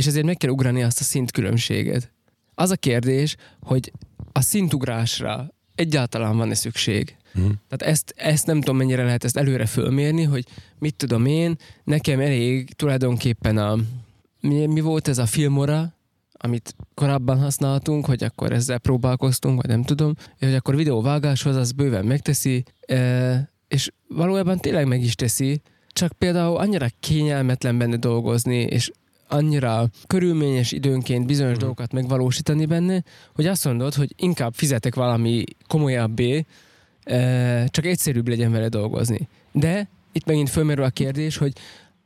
És 0.00 0.06
ezért 0.06 0.24
meg 0.24 0.36
kell 0.36 0.50
ugrani 0.50 0.82
azt 0.82 1.00
a 1.00 1.04
szintkülönbséget. 1.04 2.12
Az 2.54 2.70
a 2.70 2.76
kérdés, 2.76 3.36
hogy 3.60 3.92
a 4.32 4.40
szintugrásra 4.40 5.54
egyáltalán 5.74 6.36
van-e 6.36 6.54
szükség. 6.54 7.16
Mm. 7.38 7.42
Tehát 7.42 7.94
ezt, 7.94 8.14
ezt 8.16 8.46
nem 8.46 8.58
tudom, 8.58 8.76
mennyire 8.76 9.04
lehet 9.04 9.24
ezt 9.24 9.36
előre 9.36 9.66
fölmérni, 9.66 10.22
hogy 10.22 10.44
mit 10.78 10.94
tudom 10.96 11.26
én, 11.26 11.56
nekem 11.84 12.20
elég 12.20 12.72
tulajdonképpen 12.72 13.58
a, 13.58 13.76
mi, 14.40 14.66
mi 14.66 14.80
volt 14.80 15.08
ez 15.08 15.18
a 15.18 15.26
filmora, 15.26 15.94
amit 16.32 16.74
korábban 16.94 17.38
használtunk, 17.38 18.06
hogy 18.06 18.24
akkor 18.24 18.52
ezzel 18.52 18.78
próbálkoztunk, 18.78 19.60
vagy 19.60 19.70
nem 19.70 19.82
tudom, 19.82 20.14
hogy 20.38 20.54
akkor 20.54 20.76
videóvágáshoz 20.76 21.56
az 21.56 21.72
bőven 21.72 22.04
megteszi, 22.04 22.64
e, 22.86 23.50
és 23.68 23.90
valójában 24.08 24.58
tényleg 24.58 24.86
meg 24.86 25.02
is 25.02 25.14
teszi, 25.14 25.62
csak 25.92 26.12
például 26.12 26.56
annyira 26.56 26.86
kényelmetlen 27.00 27.78
benne 27.78 27.96
dolgozni, 27.96 28.56
és 28.56 28.90
annyira 29.30 29.88
körülményes 30.06 30.72
időnként 30.72 31.26
bizonyos 31.26 31.56
mm. 31.56 31.58
dolgokat 31.58 31.92
megvalósítani 31.92 32.66
benne, 32.66 33.02
hogy 33.34 33.46
azt 33.46 33.64
mondod, 33.64 33.94
hogy 33.94 34.12
inkább 34.16 34.54
fizetek 34.54 34.94
valami 34.94 35.44
komolyabbé, 35.66 36.44
csak 37.66 37.86
egyszerűbb 37.86 38.28
legyen 38.28 38.52
vele 38.52 38.68
dolgozni. 38.68 39.28
De 39.52 39.88
itt 40.12 40.26
megint 40.26 40.50
fölmerül 40.50 40.84
a 40.84 40.90
kérdés, 40.90 41.36
hogy 41.36 41.52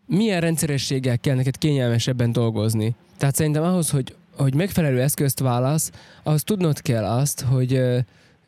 milyen 0.07 0.41
rendszerességgel 0.41 1.19
kell 1.19 1.35
neked 1.35 1.59
kényelmesebben 1.59 2.33
dolgozni. 2.33 2.95
Tehát 3.17 3.35
szerintem 3.35 3.63
ahhoz, 3.63 3.91
hogy, 3.91 4.15
hogy 4.37 4.55
megfelelő 4.55 5.01
eszközt 5.01 5.39
válasz, 5.39 5.91
ahhoz 6.23 6.43
tudnod 6.43 6.81
kell 6.81 7.05
azt, 7.05 7.41
hogy, 7.41 7.75
ö, 7.75 7.99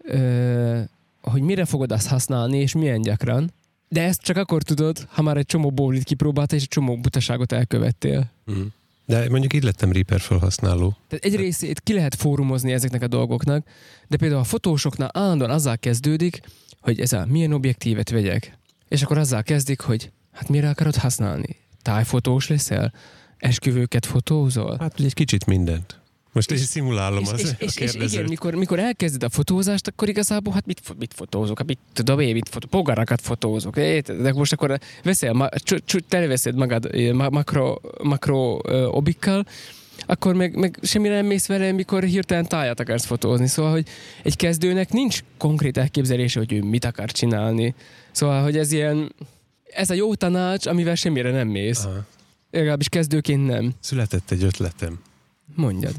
ö, 0.02 0.80
hogy 1.20 1.42
mire 1.42 1.64
fogod 1.64 1.92
azt 1.92 2.08
használni, 2.08 2.58
és 2.58 2.74
milyen 2.74 3.02
gyakran. 3.02 3.50
De 3.88 4.02
ezt 4.02 4.20
csak 4.20 4.36
akkor 4.36 4.62
tudod, 4.62 5.06
ha 5.10 5.22
már 5.22 5.36
egy 5.36 5.46
csomó 5.46 5.70
bólit 5.70 6.04
kipróbáltál, 6.04 6.56
és 6.56 6.62
egy 6.62 6.68
csomó 6.68 6.96
butaságot 6.96 7.52
elkövettél. 7.52 8.30
Mm. 8.50 8.62
De 9.04 9.28
mondjuk 9.30 9.52
így 9.52 9.62
lettem 9.62 9.92
Reaper 9.92 10.20
felhasználó. 10.20 10.96
Tehát 11.08 11.24
egy 11.24 11.36
részét 11.36 11.80
ki 11.80 11.92
lehet 11.92 12.14
fórumozni 12.14 12.72
ezeknek 12.72 13.02
a 13.02 13.06
dolgoknak, 13.06 13.66
de 14.08 14.16
például 14.16 14.40
a 14.40 14.44
fotósoknál 14.44 15.10
állandóan 15.12 15.50
azzal 15.50 15.78
kezdődik, 15.78 16.40
hogy 16.80 17.00
ez 17.00 17.12
a 17.12 17.26
milyen 17.28 17.52
objektívet 17.52 18.10
vegyek. 18.10 18.58
És 18.88 19.02
akkor 19.02 19.18
azzal 19.18 19.42
kezdik, 19.42 19.80
hogy 19.80 20.10
hát 20.32 20.48
mire 20.48 20.68
akarod 20.68 20.96
használni? 20.96 21.56
Tájfotós 21.82 22.48
leszel? 22.48 22.92
Esküvőket 23.36 24.06
fotózol? 24.06 24.76
Hát 24.80 25.00
egy 25.00 25.14
kicsit 25.14 25.46
mindent. 25.46 26.00
Most 26.36 26.50
is 26.50 26.60
szimulálom 26.60 27.22
és, 27.22 27.30
az 27.30 27.54
és, 27.58 27.76
és, 27.76 27.94
és 27.94 28.12
igen, 28.12 28.24
mikor, 28.28 28.54
mikor 28.54 28.78
elkezded 28.78 29.22
a 29.22 29.28
fotózást, 29.28 29.86
akkor 29.86 30.08
igazából 30.08 30.52
hát 30.52 30.66
mit, 30.66 30.80
mit 30.98 31.14
fotózok? 31.14 31.58
Hát 31.58 31.66
mit 31.66 31.78
tudom 31.92 32.20
én, 32.20 32.32
mit 32.32 32.48
fotózok? 32.48 32.70
Pogarakat 32.70 33.20
fotózok. 33.20 33.74
De 34.04 34.32
most 34.32 34.52
akkor 34.52 34.78
veszel, 35.02 35.32
ma, 35.32 35.48
televeszed 36.08 36.54
magad 36.54 36.94
makro, 37.12 37.76
makro 38.02 38.58
obikkal, 38.90 39.46
akkor 40.06 40.34
meg, 40.34 40.56
meg 40.56 40.78
semmire 40.82 41.14
nem 41.14 41.26
mész 41.26 41.46
vele, 41.46 41.72
mikor 41.72 42.02
hirtelen 42.02 42.46
táját 42.46 42.80
akarsz 42.80 43.04
fotózni. 43.04 43.46
Szóval, 43.46 43.70
hogy 43.70 43.86
egy 44.22 44.36
kezdőnek 44.36 44.92
nincs 44.92 45.20
konkrét 45.38 45.76
elképzelése, 45.76 46.38
hogy 46.38 46.52
ő 46.52 46.62
mit 46.62 46.84
akar 46.84 47.12
csinálni. 47.12 47.74
Szóval, 48.12 48.42
hogy 48.42 48.56
ez 48.56 48.72
ilyen, 48.72 49.14
ez 49.64 49.90
a 49.90 49.94
jó 49.94 50.14
tanács, 50.14 50.66
amivel 50.66 50.94
semmire 50.94 51.30
nem 51.30 51.48
mész. 51.48 51.84
Aha. 51.84 52.04
Legalábbis 52.50 52.88
kezdőként 52.88 53.46
nem. 53.46 53.74
Született 53.80 54.30
egy 54.30 54.42
ötletem. 54.42 55.00
Mondjad. 55.54 55.94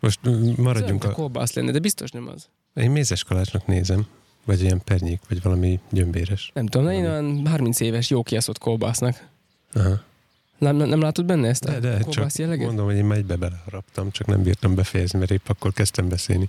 Most 0.00 0.20
maradjunk 0.56 1.04
a... 1.04 1.10
kolbász 1.10 1.52
lenne, 1.52 1.70
de 1.70 1.78
biztos 1.78 2.10
nem 2.10 2.28
az. 2.28 2.48
Én 2.74 2.90
mézes 2.90 3.24
kalácsnak 3.24 3.66
nézem. 3.66 4.06
Vagy 4.44 4.62
ilyen 4.62 4.80
pernyék, 4.84 5.20
vagy 5.28 5.42
valami 5.42 5.80
gyömbéres. 5.90 6.50
Nem 6.54 6.66
tudom, 6.66 6.90
én 6.90 7.04
olyan 7.04 7.46
30 7.46 7.80
éves 7.80 8.10
jó 8.10 8.22
kiaszott 8.22 8.58
kolbásznak. 8.58 9.28
Aha. 9.72 10.06
Nem, 10.58 10.76
nem, 10.76 10.88
nem 10.88 11.00
látod 11.00 11.24
benne 11.24 11.48
ezt 11.48 11.64
a 11.64 11.70
de, 11.70 11.78
de, 11.78 12.02
csak 12.02 12.32
jelleget? 12.32 12.66
mondom, 12.66 12.86
hogy 12.86 12.96
én 12.96 13.04
megybe 13.04 13.36
beleharaptam, 13.36 14.10
csak 14.10 14.26
nem 14.26 14.42
bírtam 14.42 14.74
befejezni, 14.74 15.18
mert 15.18 15.30
épp 15.30 15.48
akkor 15.48 15.72
kezdtem 15.72 16.08
beszélni. 16.08 16.48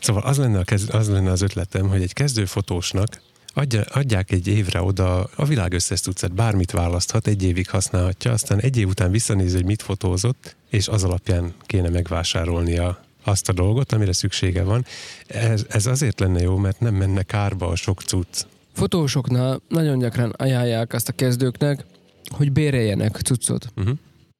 Szóval 0.00 0.22
az 0.22 0.38
lenne, 0.38 0.58
a 0.58 0.64
kez, 0.64 0.88
az, 0.90 1.08
lenne 1.08 1.30
az 1.30 1.42
ötletem, 1.42 1.88
hogy 1.88 2.02
egy 2.02 2.12
kezdő 2.12 2.44
fotósnak 2.44 3.20
adja, 3.56 3.80
adják 3.80 4.30
egy 4.30 4.46
évre 4.46 4.82
oda 4.82 5.24
a 5.36 5.44
világ 5.44 5.72
összes 5.72 6.00
tucat, 6.00 6.34
bármit 6.34 6.70
választhat, 6.70 7.26
egy 7.26 7.42
évig 7.42 7.68
használhatja, 7.68 8.32
aztán 8.32 8.60
egy 8.60 8.76
év 8.76 8.88
után 8.88 9.10
visszanéz, 9.10 9.54
hogy 9.54 9.64
mit 9.64 9.82
fotózott, 9.82 10.56
és 10.70 10.88
az 10.88 11.04
alapján 11.04 11.54
kéne 11.66 11.88
megvásárolnia 11.88 13.04
azt 13.24 13.48
a 13.48 13.52
dolgot, 13.52 13.92
amire 13.92 14.12
szüksége 14.12 14.62
van. 14.62 14.84
Ez, 15.26 15.64
ez 15.68 15.86
azért 15.86 16.20
lenne 16.20 16.40
jó, 16.40 16.56
mert 16.56 16.80
nem 16.80 16.94
menne 16.94 17.22
kárba 17.22 17.68
a 17.68 17.76
sok 17.76 18.02
cucc. 18.02 18.46
Fotósoknál 18.72 19.60
nagyon 19.68 19.98
gyakran 19.98 20.30
ajánlják 20.30 20.92
azt 20.92 21.08
a 21.08 21.12
kezdőknek, 21.12 21.84
hogy 22.28 22.52
béreljenek 22.52 23.16
cuccot. 23.16 23.66
Uh-huh. 23.76 23.96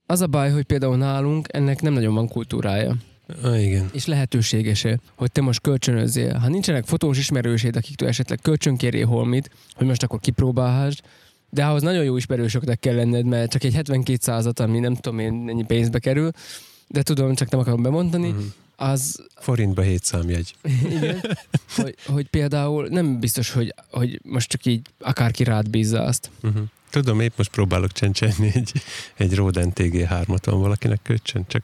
Az 0.07 0.20
a 0.20 0.26
baj, 0.26 0.50
hogy 0.50 0.64
például 0.64 0.96
nálunk 0.96 1.46
ennek 1.50 1.83
nem 1.83 1.92
nagyon 1.92 2.14
van 2.14 2.29
kultúrája. 2.29 2.96
Ah, 3.42 3.64
igen. 3.64 3.90
És 3.92 4.06
lehetőségese, 4.06 4.98
hogy 5.14 5.32
te 5.32 5.40
most 5.40 5.60
kölcsönözzél. 5.60 6.34
Ha 6.34 6.48
nincsenek 6.48 6.84
fotós 6.84 7.18
ismerőséd, 7.18 7.76
akiktől 7.76 8.08
esetleg 8.08 8.38
kölcsönkérjél 8.42 9.06
holmit, 9.06 9.50
hogy 9.74 9.86
most 9.86 10.02
akkor 10.02 10.20
kipróbálhásd, 10.20 11.00
de 11.50 11.64
ahhoz 11.64 11.82
nagyon 11.82 12.04
jó 12.04 12.16
ismerősöknek 12.16 12.78
kell 12.78 12.94
lenned, 12.94 13.24
mert 13.24 13.50
csak 13.50 13.64
egy 13.64 13.74
72 13.74 14.18
százat, 14.20 14.60
ami 14.60 14.78
nem 14.78 14.94
tudom 14.94 15.18
én 15.18 15.44
ennyi 15.48 15.64
pénzbe 15.64 15.98
kerül, 15.98 16.30
de 16.86 17.02
tudom, 17.02 17.34
csak 17.34 17.50
nem 17.50 17.60
akarom 17.60 17.82
bemondani, 17.82 18.28
uh-huh. 18.28 18.44
az... 18.76 19.22
Forintba 19.34 19.82
hét 19.82 20.04
számjegy. 20.04 20.54
Igen, 20.90 21.20
hogy, 21.76 21.94
hogy, 22.06 22.28
például 22.28 22.88
nem 22.88 23.20
biztos, 23.20 23.50
hogy, 23.50 23.74
hogy 23.90 24.20
most 24.22 24.48
csak 24.48 24.64
így 24.66 24.86
akárki 24.98 25.44
rád 25.44 25.70
bízza 25.70 26.02
azt. 26.02 26.30
Uh-huh. 26.42 26.62
Tudom, 26.90 27.20
épp 27.20 27.36
most 27.36 27.50
próbálok 27.50 27.92
csencsenni 27.92 28.50
egy, 28.54 28.72
egy 29.16 29.34
Roden 29.34 29.72
TG3-at, 29.74 30.42
van 30.44 30.60
valakinek 30.60 31.00
kölcsön, 31.02 31.44
csak... 31.46 31.62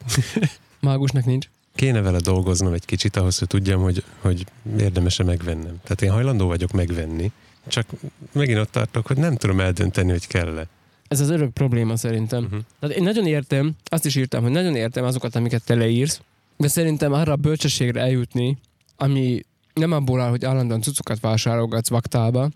Mágusnak 0.79 1.25
nincs. 1.25 1.47
Kéne 1.75 2.01
vele 2.01 2.19
dolgoznom 2.19 2.73
egy 2.73 2.85
kicsit 2.85 3.15
ahhoz, 3.15 3.39
hogy 3.39 3.47
tudjam, 3.47 3.81
hogy, 3.81 4.03
hogy 4.19 4.45
érdemes-e 4.79 5.23
megvennem. 5.23 5.79
Tehát 5.83 6.01
én 6.01 6.11
hajlandó 6.11 6.47
vagyok 6.47 6.71
megvenni, 6.71 7.31
csak 7.67 7.87
megint 8.31 8.59
ott 8.59 8.71
tartok, 8.71 9.07
hogy 9.07 9.17
nem 9.17 9.35
tudom 9.35 9.59
eldönteni, 9.59 10.11
hogy 10.11 10.27
kell-e. 10.27 10.67
Ez 11.07 11.19
az 11.19 11.29
örök 11.29 11.53
probléma 11.53 11.95
szerintem. 11.95 12.43
Uh-huh. 12.43 12.59
Tehát 12.79 12.95
én 12.95 13.03
nagyon 13.03 13.27
értem, 13.27 13.75
azt 13.85 14.05
is 14.05 14.15
írtam, 14.15 14.43
hogy 14.43 14.51
nagyon 14.51 14.75
értem 14.75 15.03
azokat, 15.03 15.35
amiket 15.35 15.63
te 15.63 15.75
leírsz, 15.75 16.21
de 16.57 16.67
szerintem 16.67 17.13
arra 17.13 17.31
a 17.31 17.35
bölcsességre 17.35 18.01
eljutni, 18.01 18.57
ami 18.95 19.41
nem 19.73 19.91
abból 19.91 20.21
áll, 20.21 20.29
hogy 20.29 20.45
állandóan 20.45 20.81
cuccokat 20.81 21.19
vásárolgatsz 21.19 21.89
vaktába, 21.89 22.49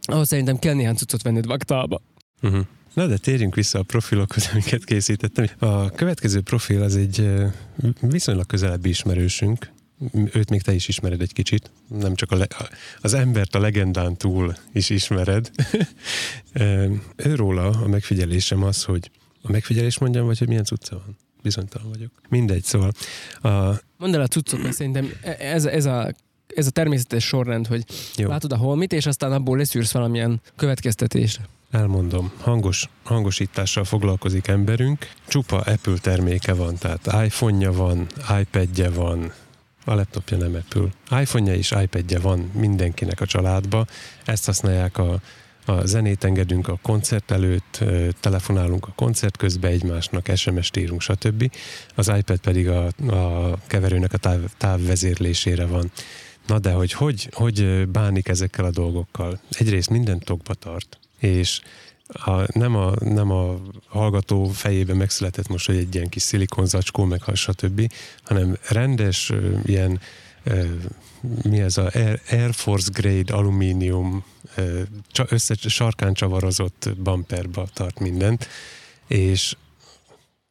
ahhoz 0.00 0.28
szerintem 0.28 0.58
kell 0.58 0.74
néhány 0.74 0.96
cuccot 0.96 1.22
venned 1.22 1.46
vaktába. 1.46 2.00
Uh-huh. 2.42 2.66
Na 2.94 3.06
de 3.06 3.16
térjünk 3.16 3.54
vissza 3.54 3.78
a 3.78 3.82
profilokhoz, 3.82 4.48
amiket 4.52 4.84
készítettem. 4.84 5.46
A 5.58 5.90
következő 5.90 6.40
profil 6.40 6.82
az 6.82 6.96
egy 6.96 7.30
viszonylag 8.00 8.46
közelebbi 8.46 8.88
ismerősünk, 8.88 9.70
őt 10.12 10.50
még 10.50 10.62
te 10.62 10.72
is 10.72 10.88
ismered 10.88 11.20
egy 11.20 11.32
kicsit, 11.32 11.70
nem 11.88 12.14
csak 12.14 12.30
a 12.30 12.36
le, 12.36 12.46
az 13.00 13.14
embert 13.14 13.54
a 13.54 13.60
legendán 13.60 14.16
túl 14.16 14.54
is 14.72 14.90
ismered. 14.90 15.50
Őróla 17.16 17.68
a 17.68 17.88
megfigyelésem 17.88 18.62
az, 18.62 18.84
hogy 18.84 19.10
a 19.42 19.50
megfigyelés 19.50 19.98
mondjam, 19.98 20.26
vagy 20.26 20.38
hogy 20.38 20.48
milyen 20.48 20.64
cucca 20.64 20.96
van? 20.96 21.16
Bizonytalan 21.42 21.88
vagyok. 21.88 22.10
Mindegy, 22.28 22.64
szóval. 22.64 22.92
A... 23.40 23.80
Mondd 23.96 24.14
el 24.14 24.20
a 24.20 24.26
cuccot, 24.26 24.62
mert 24.62 24.74
szerintem 24.74 25.12
e- 25.22 25.36
ez, 25.38 25.64
ez 25.64 25.84
a 25.84 26.14
ez 26.54 26.66
a 26.66 26.70
természetes 26.70 27.24
sorrend, 27.24 27.66
hogy 27.66 27.84
Jó. 28.16 28.28
látod 28.28 28.52
a 28.52 28.56
holmit, 28.56 28.92
és 28.92 29.06
aztán 29.06 29.32
abból 29.32 29.56
leszűrsz 29.56 29.92
valamilyen 29.92 30.40
következtetést. 30.56 31.40
Elmondom, 31.70 32.32
hangos, 32.40 32.88
hangosítással 33.02 33.84
foglalkozik 33.84 34.46
emberünk, 34.46 35.08
csupa 35.28 35.58
Apple 35.58 35.98
terméke 36.00 36.52
van, 36.54 36.76
tehát 36.78 37.24
iPhone-ja 37.24 37.72
van, 37.72 38.06
iPad-je 38.40 38.90
van, 38.90 39.32
a 39.84 39.94
laptopja 39.94 40.36
nem 40.36 40.54
Apple. 40.54 41.20
iPhone-ja 41.20 41.54
és 41.54 41.74
iPad-je 41.82 42.18
van 42.18 42.50
mindenkinek 42.54 43.20
a 43.20 43.26
családba, 43.26 43.86
ezt 44.24 44.46
használják 44.46 44.98
a, 44.98 45.20
a 45.64 45.86
zenét 45.86 46.24
engedünk 46.24 46.68
a 46.68 46.78
koncert 46.82 47.30
előtt, 47.30 47.84
telefonálunk 48.20 48.86
a 48.86 48.92
koncert 48.94 49.36
közben 49.36 49.70
egymásnak, 49.70 50.28
SMS-t 50.34 50.76
írunk, 50.76 51.00
stb. 51.00 51.52
Az 51.94 52.12
iPad 52.16 52.38
pedig 52.38 52.68
a, 52.68 52.86
a 53.06 53.54
keverőnek 53.66 54.12
a 54.12 54.18
táv, 54.18 54.40
távvezérlésére 54.56 55.66
van. 55.66 55.90
Na 56.50 56.58
de 56.58 56.72
hogy, 56.72 56.92
hogy 56.92 57.28
hogy 57.32 57.88
bánik 57.88 58.28
ezekkel 58.28 58.64
a 58.64 58.70
dolgokkal? 58.70 59.40
Egyrészt 59.50 59.90
minden 59.90 60.18
tokba 60.18 60.54
tart, 60.54 60.98
és 61.18 61.60
a, 62.06 62.58
nem, 62.58 62.76
a, 62.76 62.92
nem 62.98 63.30
a 63.30 63.60
hallgató 63.86 64.44
fejében 64.44 64.96
megszületett 64.96 65.48
most, 65.48 65.66
hogy 65.66 65.76
egy 65.76 65.94
ilyen 65.94 66.08
kis 66.08 66.22
szilikonzacskó, 66.22 67.04
meg 67.04 67.20
stb., 67.34 67.92
hanem 68.22 68.56
rendes 68.68 69.32
ilyen 69.64 70.00
mi 71.42 71.60
ez 71.60 71.76
a 71.76 71.90
Air, 72.30 72.54
Force 72.54 72.90
Grade 72.92 73.34
alumínium 73.34 74.24
össze 75.28 75.54
sarkán 75.54 76.14
csavarozott 76.14 76.90
bumperba 76.96 77.68
tart 77.72 77.98
mindent, 77.98 78.48
és 79.06 79.56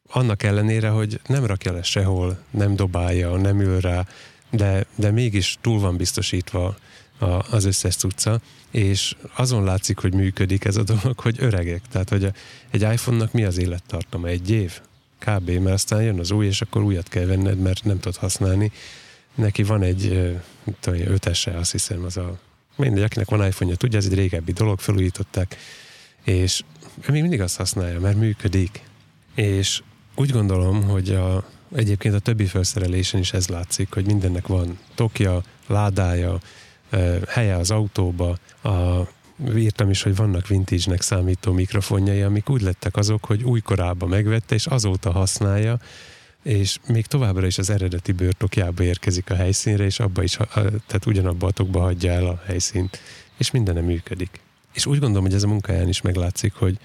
annak 0.07 0.43
ellenére, 0.43 0.89
hogy 0.89 1.19
nem 1.27 1.45
rakja 1.45 1.71
le 1.71 1.83
sehol, 1.83 2.43
nem 2.49 2.75
dobálja, 2.75 3.35
nem 3.35 3.59
ül 3.59 3.79
rá, 3.79 4.05
de, 4.51 4.85
de 4.95 5.11
mégis 5.11 5.57
túl 5.61 5.79
van 5.79 5.97
biztosítva 5.97 6.77
a, 7.17 7.25
az 7.25 7.65
összes 7.65 7.95
cucca, 7.95 8.41
és 8.71 9.15
azon 9.35 9.63
látszik, 9.63 9.97
hogy 9.97 10.13
működik 10.13 10.65
ez 10.65 10.75
a 10.75 10.83
dolog, 10.83 11.19
hogy 11.19 11.35
öregek. 11.39 11.81
Tehát, 11.91 12.09
hogy 12.09 12.23
a, 12.23 12.31
egy 12.71 12.81
iPhone-nak 12.81 13.31
mi 13.31 13.43
az 13.43 13.57
élettartama? 13.57 14.27
Egy 14.27 14.49
év? 14.49 14.79
Kb. 15.19 15.49
Mert 15.49 15.75
aztán 15.75 16.01
jön 16.01 16.19
az 16.19 16.31
új, 16.31 16.45
és 16.45 16.61
akkor 16.61 16.81
újat 16.81 17.07
kell 17.07 17.25
venned, 17.25 17.59
mert 17.59 17.83
nem 17.83 17.99
tudod 17.99 18.17
használni. 18.17 18.71
Neki 19.35 19.63
van 19.63 19.83
egy, 19.83 20.31
tudom, 20.79 20.99
ötese, 20.99 21.51
azt 21.51 21.71
hiszem, 21.71 22.03
az 22.03 22.17
a 22.17 22.39
mindegy, 22.75 23.03
akinek 23.03 23.29
van 23.29 23.45
iPhone-ja, 23.45 23.75
tudja, 23.75 23.97
ez 23.97 24.05
egy 24.05 24.13
régebbi 24.13 24.51
dolog, 24.51 24.79
felújították, 24.79 25.57
és 26.23 26.63
ő 27.01 27.11
még 27.11 27.21
mindig 27.21 27.41
azt 27.41 27.57
használja, 27.57 27.99
mert 27.99 28.17
működik. 28.17 28.81
És 29.35 29.81
úgy 30.15 30.31
gondolom, 30.31 30.83
hogy 30.83 31.09
a, 31.09 31.49
egyébként 31.75 32.13
a 32.13 32.19
többi 32.19 32.45
felszerelésen 32.45 33.19
is 33.19 33.33
ez 33.33 33.47
látszik, 33.47 33.93
hogy 33.93 34.05
mindennek 34.05 34.47
van 34.47 34.79
tokja, 34.95 35.41
ládája, 35.67 36.39
helye 37.27 37.55
az 37.55 37.71
autóba, 37.71 38.37
a, 38.63 39.07
írtam 39.55 39.89
is, 39.89 40.01
hogy 40.01 40.15
vannak 40.15 40.47
vintage-nek 40.47 41.01
számító 41.01 41.51
mikrofonjai, 41.51 42.21
amik 42.21 42.49
úgy 42.49 42.61
lettek 42.61 42.95
azok, 42.95 43.25
hogy 43.25 43.43
újkorában 43.43 44.09
megvette, 44.09 44.55
és 44.55 44.65
azóta 44.65 45.11
használja, 45.11 45.79
és 46.43 46.77
még 46.87 47.05
továbbra 47.05 47.45
is 47.45 47.57
az 47.57 47.69
eredeti 47.69 48.11
bőrtokjába 48.11 48.83
érkezik 48.83 49.29
a 49.29 49.35
helyszínre, 49.35 49.83
és 49.83 49.99
abba 49.99 50.23
is, 50.23 50.31
tehát 50.53 51.05
ugyanabba 51.05 51.47
a 51.47 51.51
tokba 51.51 51.79
hagyja 51.79 52.11
el 52.11 52.25
a 52.25 52.41
helyszínt, 52.45 52.99
és 53.37 53.51
minden 53.51 53.83
működik. 53.83 54.39
És 54.73 54.85
úgy 54.85 54.99
gondolom, 54.99 55.23
hogy 55.23 55.33
ez 55.33 55.43
a 55.43 55.47
munkáján 55.47 55.87
is 55.87 56.01
meglátszik, 56.01 56.53
hogy, 56.53 56.77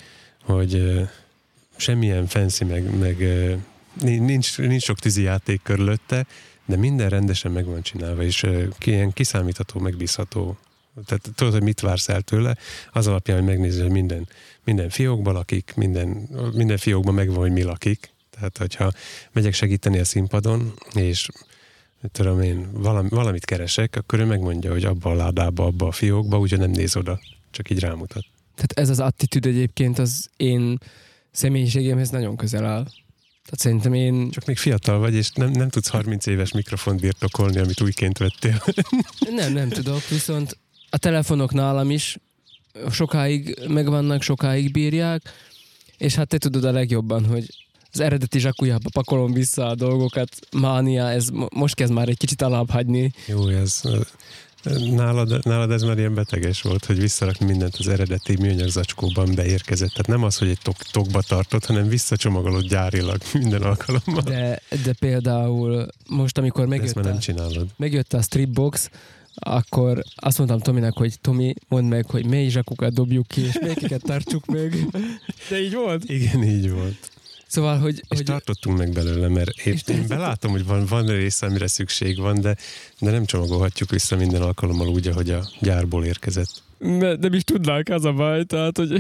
hogy 0.42 1.00
semmilyen 1.76 2.26
fancy, 2.26 2.64
meg, 2.64 2.98
meg 2.98 3.16
nincs, 4.00 4.58
nincs 4.58 4.82
sok 4.82 4.98
tűzi 4.98 5.22
játék 5.22 5.62
körülötte, 5.62 6.26
de 6.66 6.76
minden 6.76 7.08
rendesen 7.08 7.52
meg 7.52 7.64
van 7.64 7.82
csinálva, 7.82 8.22
és 8.22 8.46
ilyen 8.84 9.12
kiszámítható, 9.12 9.80
megbízható. 9.80 10.56
Tehát 11.06 11.30
tudod, 11.34 11.52
hogy 11.52 11.62
mit 11.62 11.80
vársz 11.80 12.08
el 12.08 12.22
tőle, 12.22 12.56
az 12.92 13.06
alapján, 13.06 13.38
hogy 13.38 13.46
megnézed, 13.46 13.82
hogy 13.82 13.90
minden, 13.90 14.28
minden 14.64 14.88
fiókban 14.88 15.34
lakik, 15.34 15.72
minden, 15.76 16.08
minden 16.52 16.76
fiókban 16.76 17.14
megvan, 17.14 17.38
hogy 17.38 17.52
mi 17.52 17.62
lakik. 17.62 18.12
Tehát, 18.30 18.58
hogyha 18.58 18.92
megyek 19.32 19.54
segíteni 19.54 19.98
a 19.98 20.04
színpadon, 20.04 20.72
és 20.94 21.28
tudom 22.12 22.40
én, 22.40 22.68
valami, 22.72 23.08
valamit 23.08 23.44
keresek, 23.44 23.96
akkor 23.96 24.18
ő 24.18 24.24
megmondja, 24.24 24.70
hogy 24.70 24.84
abba 24.84 25.10
a 25.10 25.14
ládába, 25.14 25.64
abba 25.64 25.86
a 25.86 25.92
fiókba, 25.92 26.38
úgyhogy 26.38 26.58
nem 26.58 26.70
néz 26.70 26.96
oda, 26.96 27.20
csak 27.50 27.70
így 27.70 27.78
rámutat. 27.78 28.24
Tehát 28.54 28.72
ez 28.72 28.88
az 28.88 29.00
attitűd 29.00 29.46
egyébként 29.46 29.98
az 29.98 30.30
én 30.36 30.78
személyiségemhez 31.30 32.10
nagyon 32.10 32.36
közel 32.36 32.64
áll. 32.64 32.86
Tehát 33.44 33.60
szerintem 33.60 33.94
én... 33.94 34.30
Csak 34.30 34.44
még 34.46 34.56
fiatal 34.56 34.98
vagy, 34.98 35.14
és 35.14 35.30
nem, 35.30 35.50
nem 35.50 35.68
tudsz 35.68 35.88
30 35.88 36.26
éves 36.26 36.52
mikrofont 36.52 37.00
birtokolni, 37.00 37.58
amit 37.58 37.80
újként 37.80 38.18
vettél. 38.18 38.62
Nem, 39.36 39.52
nem 39.52 39.68
tudok, 39.68 40.08
viszont 40.08 40.58
a 40.90 40.98
telefonok 40.98 41.52
nálam 41.52 41.90
is 41.90 42.16
sokáig 42.90 43.58
megvannak, 43.68 44.22
sokáig 44.22 44.72
bírják, 44.72 45.22
és 45.98 46.14
hát 46.14 46.28
te 46.28 46.38
tudod 46.38 46.64
a 46.64 46.72
legjobban, 46.72 47.26
hogy 47.26 47.46
az 47.92 48.00
eredeti 48.00 48.38
zsakujjába 48.38 48.88
pakolom 48.92 49.32
vissza 49.32 49.66
a 49.66 49.74
dolgokat, 49.74 50.28
mánia, 50.56 51.10
ez 51.10 51.28
mo- 51.28 51.54
most 51.54 51.74
kezd 51.74 51.92
már 51.92 52.08
egy 52.08 52.16
kicsit 52.16 52.42
alább 52.42 52.70
hagyni. 52.70 53.12
Jó, 53.26 53.48
ez 53.48 53.80
nálad, 54.94 55.44
nálad 55.44 55.70
ez 55.70 55.82
már 55.82 55.98
ilyen 55.98 56.14
beteges 56.14 56.62
volt, 56.62 56.84
hogy 56.84 57.00
visszarakni 57.00 57.46
mindent 57.46 57.76
az 57.78 57.88
eredeti 57.88 58.36
műanyag 58.40 58.68
zacskóban 58.68 59.34
beérkezett. 59.34 59.90
Tehát 59.90 60.06
nem 60.06 60.22
az, 60.22 60.38
hogy 60.38 60.48
egy 60.48 60.58
tok, 60.62 60.76
tokba 60.76 61.22
tartott, 61.22 61.64
hanem 61.64 61.88
visszacsomagolod 61.88 62.68
gyárilag 62.68 63.20
minden 63.32 63.62
alkalommal. 63.62 64.22
De 64.22 64.60
De, 64.84 64.92
például 64.92 65.86
most, 66.08 66.38
amikor 66.38 66.66
megjött 66.66 66.94
nem 66.94 67.16
a, 67.16 67.18
csinálod. 67.18 67.66
megjött 67.76 68.12
a 68.12 68.22
stripbox, 68.22 68.90
akkor 69.34 70.02
azt 70.14 70.38
mondtam 70.38 70.60
Tominek, 70.60 70.92
hogy 70.92 71.20
Tomi, 71.20 71.54
mondd 71.68 71.84
meg, 71.86 72.06
hogy 72.10 72.26
mely 72.26 72.48
zsakukat 72.48 72.92
dobjuk 72.92 73.26
ki, 73.26 73.40
és 73.40 73.58
melyiket 73.60 74.02
tartsuk 74.02 74.46
meg. 74.46 74.86
De 75.50 75.62
így 75.62 75.74
volt. 75.74 76.04
Igen, 76.04 76.42
így 76.42 76.70
volt. 76.70 77.10
Szóval, 77.46 77.78
hogy, 77.78 77.96
És 78.08 78.16
hogy 78.16 78.24
tartottunk 78.24 78.78
meg 78.78 78.92
belőle, 78.92 79.28
mert 79.28 79.58
én, 79.58 79.78
én 79.86 80.04
belátom, 80.08 80.50
hogy 80.50 80.64
van, 80.66 80.86
van 80.86 81.06
része, 81.06 81.46
amire 81.46 81.66
szükség 81.66 82.18
van, 82.18 82.40
de, 82.40 82.56
de 83.00 83.10
nem 83.10 83.24
csomagolhatjuk 83.24 83.90
vissza 83.90 84.16
minden 84.16 84.42
alkalommal 84.42 84.88
úgy, 84.88 85.06
ahogy 85.06 85.30
a 85.30 85.48
gyárból 85.60 86.04
érkezett. 86.04 86.62
ne, 86.78 87.14
nem 87.14 87.32
is 87.32 87.44
tudnánk, 87.44 87.88
az 87.88 88.04
a 88.04 88.12
baj, 88.12 88.44
tehát, 88.44 88.76
hogy 88.76 88.90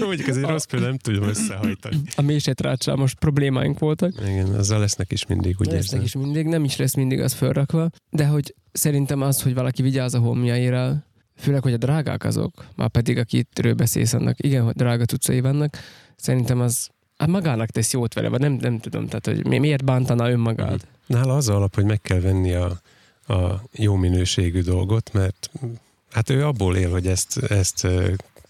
Jó, 0.00 0.06
mondjuk 0.06 0.28
ez 0.28 0.36
egy 0.36 0.42
rossz 0.42 0.64
példa, 0.64 0.86
nem 0.86 0.98
tudom 0.98 1.28
összehajtani. 1.28 2.00
a 2.16 2.22
mélysétráccsal 2.22 2.96
most 2.96 3.18
problémáink 3.18 3.78
voltak. 3.78 4.12
Igen, 4.20 4.54
azzal 4.54 4.78
lesznek 4.78 5.12
is 5.12 5.26
mindig, 5.26 5.56
úgy 5.58 5.66
Lesznek 5.66 6.02
is 6.02 6.14
mindig, 6.14 6.46
nem 6.46 6.64
is 6.64 6.76
lesz 6.76 6.94
mindig 6.94 7.20
az 7.20 7.32
fölrakva, 7.32 7.90
de 8.10 8.26
hogy 8.26 8.54
szerintem 8.72 9.22
az, 9.22 9.42
hogy 9.42 9.54
valaki 9.54 9.82
vigyáz 9.82 10.14
a 10.14 10.18
homjaira, 10.18 11.04
főleg, 11.36 11.62
hogy 11.62 11.72
a 11.72 11.76
drágák 11.76 12.24
azok, 12.24 12.66
már 12.76 12.88
pedig 12.88 13.18
akitről 13.18 13.74
beszélsz 13.74 14.12
annak, 14.12 14.44
igen, 14.44 14.64
hogy 14.64 14.74
drága 14.74 15.04
cuccai 15.04 15.40
vannak, 15.40 15.76
szerintem 16.16 16.60
az 16.60 16.88
hát 17.18 17.28
magának 17.28 17.70
tesz 17.70 17.92
jót 17.92 18.14
vele, 18.14 18.28
vagy 18.28 18.40
nem, 18.40 18.52
nem 18.52 18.78
tudom, 18.78 19.06
tehát 19.06 19.26
hogy 19.26 19.46
mi- 19.46 19.58
miért 19.58 19.84
bántana 19.84 20.30
önmagát. 20.30 20.86
Nála 21.06 21.36
az 21.36 21.48
alap, 21.48 21.74
hogy 21.74 21.84
meg 21.84 22.00
kell 22.00 22.20
venni 22.20 22.52
a, 22.54 22.80
a 23.34 23.62
jó 23.72 23.94
minőségű 23.94 24.60
dolgot, 24.60 25.12
mert 25.12 25.50
hát 26.10 26.30
ő 26.30 26.46
abból 26.46 26.76
él, 26.76 26.90
hogy 26.90 27.06
ezt, 27.06 27.38
ezt 27.38 27.86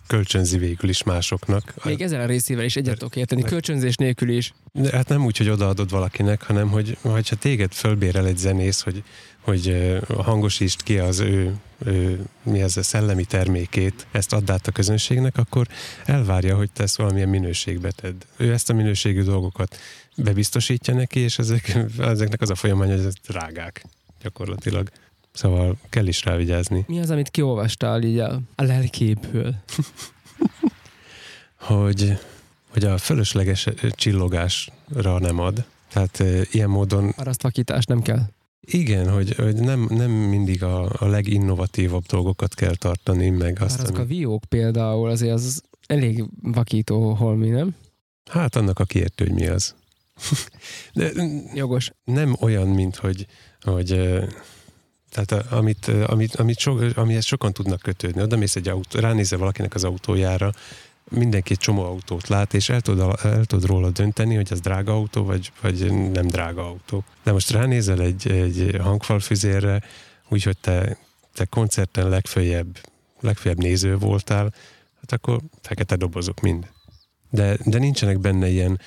kölcsönzi 0.06 0.58
végül 0.58 0.88
is 0.88 1.02
másoknak. 1.02 1.74
Még 1.84 2.00
ezzel 2.02 2.20
a 2.20 2.26
részével 2.26 2.64
is 2.64 2.76
egyet 2.76 2.98
tudok 2.98 3.16
érteni, 3.16 3.42
kölcsönzés 3.42 3.96
nélkül 3.96 4.28
is. 4.28 4.54
Hát 4.92 5.08
nem 5.08 5.24
úgy, 5.24 5.36
hogy 5.36 5.48
odaadod 5.48 5.90
valakinek, 5.90 6.42
hanem 6.42 6.68
hogy 6.68 6.98
ha 7.02 7.20
téged 7.38 7.72
fölbérel 7.72 8.26
egy 8.26 8.36
zenész, 8.36 8.80
hogy, 8.80 9.02
hogy 9.46 9.98
hangosítsd 10.08 10.82
ki 10.82 10.98
az 10.98 11.18
ő, 11.18 11.54
ő 11.84 12.24
mi 12.42 12.62
ez 12.62 12.76
a 12.76 12.82
szellemi 12.82 13.24
termékét, 13.24 14.06
ezt 14.10 14.32
add 14.32 14.50
át 14.50 14.66
a 14.66 14.72
közönségnek, 14.72 15.36
akkor 15.36 15.66
elvárja, 16.04 16.56
hogy 16.56 16.70
te 16.70 16.82
ezt 16.82 16.96
valamilyen 16.96 17.28
minőségbe 17.28 17.90
tedd. 17.90 18.14
Ő 18.36 18.52
ezt 18.52 18.70
a 18.70 18.74
minőségű 18.74 19.22
dolgokat 19.22 19.76
bebiztosítja 20.16 20.94
neki, 20.94 21.20
és 21.20 21.38
ezek, 21.38 21.78
ezeknek 21.98 22.40
az 22.40 22.50
a 22.50 22.54
folyamány, 22.54 22.88
hogy 22.88 22.98
ezek 22.98 23.12
drágák 23.26 23.84
gyakorlatilag. 24.22 24.88
Szóval 25.32 25.76
kell 25.88 26.06
is 26.06 26.24
rá 26.24 26.36
vigyázni, 26.36 26.84
Mi 26.86 27.00
az, 27.00 27.10
amit 27.10 27.30
kiolvastál 27.30 28.02
így 28.02 28.18
a, 28.18 28.40
a 28.54 28.62
lelkéből? 28.62 29.54
hogy, 31.70 32.18
hogy 32.68 32.84
a 32.84 32.98
fölösleges 32.98 33.68
csillogásra 33.90 35.18
nem 35.18 35.38
ad. 35.38 35.64
Tehát 35.88 36.20
ö, 36.20 36.40
ilyen 36.50 36.68
módon 36.68 37.12
Parasztvakítás 37.12 37.84
nem 37.84 38.02
kell. 38.02 38.22
Igen, 38.60 39.10
hogy, 39.10 39.34
hogy 39.34 39.54
nem, 39.54 39.86
nem 39.90 40.10
mindig 40.10 40.62
a, 40.62 40.90
a 40.98 41.06
leginnovatívabb 41.06 42.04
dolgokat 42.04 42.54
kell 42.54 42.74
tartani, 42.74 43.28
meg 43.28 43.62
azt, 43.62 43.80
azok 43.80 43.96
a 43.98 44.00
ami, 44.00 44.08
viók 44.08 44.44
például 44.44 45.10
azért 45.10 45.32
az 45.32 45.62
elég 45.86 46.24
vakító 46.42 47.12
holmi, 47.14 47.48
nem? 47.48 47.74
hát 48.30 48.56
annak, 48.56 48.78
aki 48.78 48.98
érti, 48.98 49.24
hogy 49.24 49.32
mi 49.32 49.46
az. 49.46 49.74
De 50.94 51.10
Jogos. 51.54 51.90
nem 52.04 52.36
olyan, 52.40 52.68
mint 52.68 52.96
hogy, 52.96 53.26
hogy 53.60 53.88
tehát 55.10 55.32
a- 55.32 55.56
amit, 55.56 55.86
amit, 55.88 56.34
amit 56.34 56.58
so, 56.58 56.78
amihez 56.94 57.24
sokan 57.24 57.52
tudnak 57.52 57.80
kötődni. 57.80 58.22
Oda 58.22 58.36
mész 58.36 58.56
egy 58.56 58.68
autó, 58.68 58.98
ránézel 58.98 59.38
valakinek 59.38 59.74
az 59.74 59.84
autójára, 59.84 60.52
mindenki 61.10 61.52
egy 61.52 61.58
csomó 61.58 61.82
autót 61.82 62.28
lát, 62.28 62.54
és 62.54 62.68
el 62.68 62.80
tud, 62.80 63.00
el 63.22 63.44
tud 63.44 63.64
róla 63.64 63.90
dönteni, 63.90 64.34
hogy 64.34 64.48
az 64.50 64.60
drága 64.60 64.92
autó, 64.92 65.24
vagy, 65.24 65.52
vagy 65.60 65.92
nem 65.92 66.26
drága 66.26 66.66
autó. 66.66 67.04
De 67.22 67.32
most 67.32 67.50
ránézel 67.50 68.00
egy, 68.00 68.30
egy 68.30 68.76
hangfalfüzérre, 68.80 69.82
úgyhogy 70.28 70.58
te, 70.58 70.98
te 71.34 71.44
koncerten 71.44 72.08
legfőjebb, 72.08 72.78
legfőjebb 73.20 73.58
néző 73.58 73.98
voltál, 73.98 74.54
hát 75.00 75.12
akkor 75.12 75.40
fekete 75.62 75.96
dobozok 75.96 76.40
mind. 76.40 76.66
De, 77.30 77.56
de 77.64 77.78
nincsenek 77.78 78.18
benne 78.18 78.48
ilyen 78.48 78.80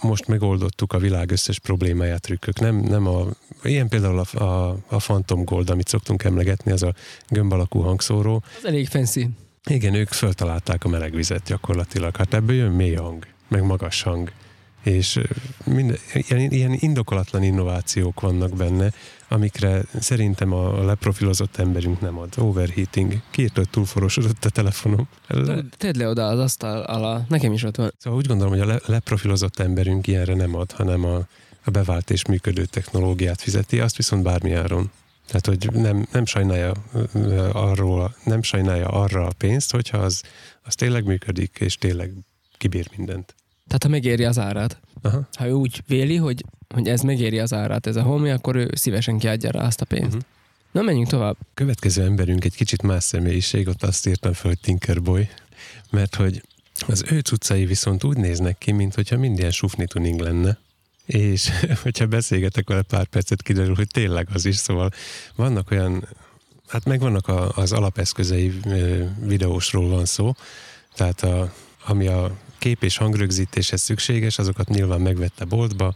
most 0.00 0.26
megoldottuk 0.26 0.92
a 0.92 0.98
világ 0.98 1.30
összes 1.30 1.58
problémáját 1.58 2.20
trükkök. 2.20 2.58
Nem, 2.58 2.76
nem 2.76 3.06
a, 3.06 3.26
ilyen 3.62 3.88
például 3.88 4.18
a, 4.18 4.44
a, 4.44 4.76
a 4.88 4.96
Phantom 4.96 5.44
Gold, 5.44 5.70
amit 5.70 5.88
szoktunk 5.88 6.24
emlegetni, 6.24 6.72
az 6.72 6.82
a 6.82 6.94
gömb 7.28 7.52
alakú 7.52 7.80
hangszóró. 7.80 8.42
Az 8.56 8.66
elég 8.66 8.88
fancy. 8.88 9.28
Igen, 9.68 9.94
ők 9.94 10.08
föltalálták 10.08 10.84
a 10.84 10.88
melegvizet 10.88 11.42
gyakorlatilag. 11.42 12.16
Hát 12.16 12.34
ebből 12.34 12.56
jön 12.56 12.70
mély 12.70 12.94
hang, 12.94 13.26
meg 13.48 13.62
magas 13.62 14.02
hang 14.02 14.32
és 14.82 15.20
minden, 15.64 15.96
ilyen, 16.12 16.50
ilyen 16.50 16.76
indokolatlan 16.78 17.42
innovációk 17.42 18.20
vannak 18.20 18.56
benne, 18.56 18.92
amikre 19.28 19.82
szerintem 20.00 20.52
a 20.52 20.84
leprofilozott 20.84 21.56
emberünk 21.56 22.00
nem 22.00 22.18
ad. 22.18 22.34
Overheating. 22.36 23.20
Kiért, 23.30 23.56
hogy 23.56 23.68
túlforosodott 23.68 24.44
a 24.44 24.50
telefonom? 24.50 25.08
Le... 25.26 25.64
Tedd 25.76 25.98
le 25.98 26.08
oda 26.08 26.26
az 26.26 26.38
asztal 26.38 26.82
alá. 26.82 27.24
Nekem 27.28 27.52
is 27.52 27.62
ott 27.62 27.76
van. 27.76 27.92
Szóval 27.98 28.18
úgy 28.18 28.26
gondolom, 28.26 28.52
hogy 28.52 28.62
a 28.62 28.66
le, 28.66 28.80
leprofilozott 28.86 29.58
emberünk 29.58 30.06
ilyenre 30.06 30.34
nem 30.34 30.54
ad, 30.54 30.72
hanem 30.72 31.04
a, 31.04 31.16
a 31.64 31.70
bevált 31.70 32.10
és 32.10 32.26
működő 32.26 32.64
technológiát 32.64 33.40
fizeti, 33.40 33.80
azt 33.80 33.96
viszont 33.96 34.22
bármi 34.22 34.52
áron. 34.52 34.90
Tehát, 35.28 35.46
hogy 35.46 35.80
nem, 35.80 36.06
nem, 36.12 36.24
sajnálja 36.24 36.72
arról, 37.52 38.14
nem 38.24 38.42
sajnálja 38.42 38.88
arra 38.88 39.26
a 39.26 39.32
pénzt, 39.38 39.70
hogyha 39.70 39.98
az, 39.98 40.22
az 40.62 40.74
tényleg 40.74 41.04
működik, 41.04 41.56
és 41.60 41.76
tényleg 41.76 42.12
kibír 42.56 42.88
mindent. 42.96 43.34
Tehát 43.66 43.82
ha 43.82 43.88
megéri 43.88 44.24
az 44.24 44.38
árát. 44.38 44.80
Aha. 45.02 45.28
Ha 45.32 45.46
ő 45.46 45.52
úgy 45.52 45.82
véli, 45.86 46.16
hogy, 46.16 46.44
hogy 46.74 46.88
ez 46.88 47.00
megéri 47.00 47.38
az 47.38 47.52
árát, 47.52 47.86
ez 47.86 47.96
a 47.96 48.02
homi, 48.02 48.30
akkor 48.30 48.56
ő 48.56 48.70
szívesen 48.74 49.18
kiadja 49.18 49.50
rá 49.50 49.64
azt 49.66 49.80
a 49.80 49.84
pénzt. 49.84 50.06
Uh-huh. 50.06 50.22
Na, 50.72 50.82
menjünk 50.82 51.08
tovább. 51.08 51.36
Következő 51.54 52.02
emberünk 52.02 52.44
egy 52.44 52.54
kicsit 52.54 52.82
más 52.82 53.04
személyiség, 53.04 53.68
ott 53.68 53.82
azt 53.82 54.06
írtam 54.06 54.32
fel, 54.32 54.50
hogy 54.50 54.60
Tinkerboy, 54.60 55.28
mert 55.90 56.14
hogy 56.14 56.42
az 56.86 57.04
ő 57.10 57.18
cuccai 57.20 57.64
viszont 57.64 58.04
úgy 58.04 58.16
néznek 58.16 58.58
ki, 58.58 58.72
mint 58.72 58.94
hogyha 58.94 59.16
minden 59.18 59.50
sufni 59.50 59.86
tuning 59.86 60.20
lenne, 60.20 60.58
és 61.08 61.50
hogyha 61.82 62.06
beszélgetek 62.06 62.68
vele 62.68 62.82
pár 62.82 63.06
percet, 63.06 63.42
kiderül, 63.42 63.74
hogy 63.74 63.88
tényleg 63.88 64.28
az 64.32 64.44
is, 64.44 64.56
szóval 64.56 64.90
vannak 65.34 65.70
olyan, 65.70 66.08
hát 66.68 66.84
megvannak 66.84 67.28
a, 67.28 67.52
az 67.54 67.72
alapeszközei 67.72 68.60
videósról 69.20 69.88
van 69.88 70.04
szó, 70.04 70.34
tehát 70.94 71.22
a, 71.22 71.52
ami 71.84 72.06
a 72.06 72.36
kép 72.58 72.82
és 72.82 72.96
hangrögzítéshez 72.96 73.80
szükséges, 73.80 74.38
azokat 74.38 74.68
nyilván 74.68 75.00
megvette 75.00 75.44
boltba, 75.44 75.94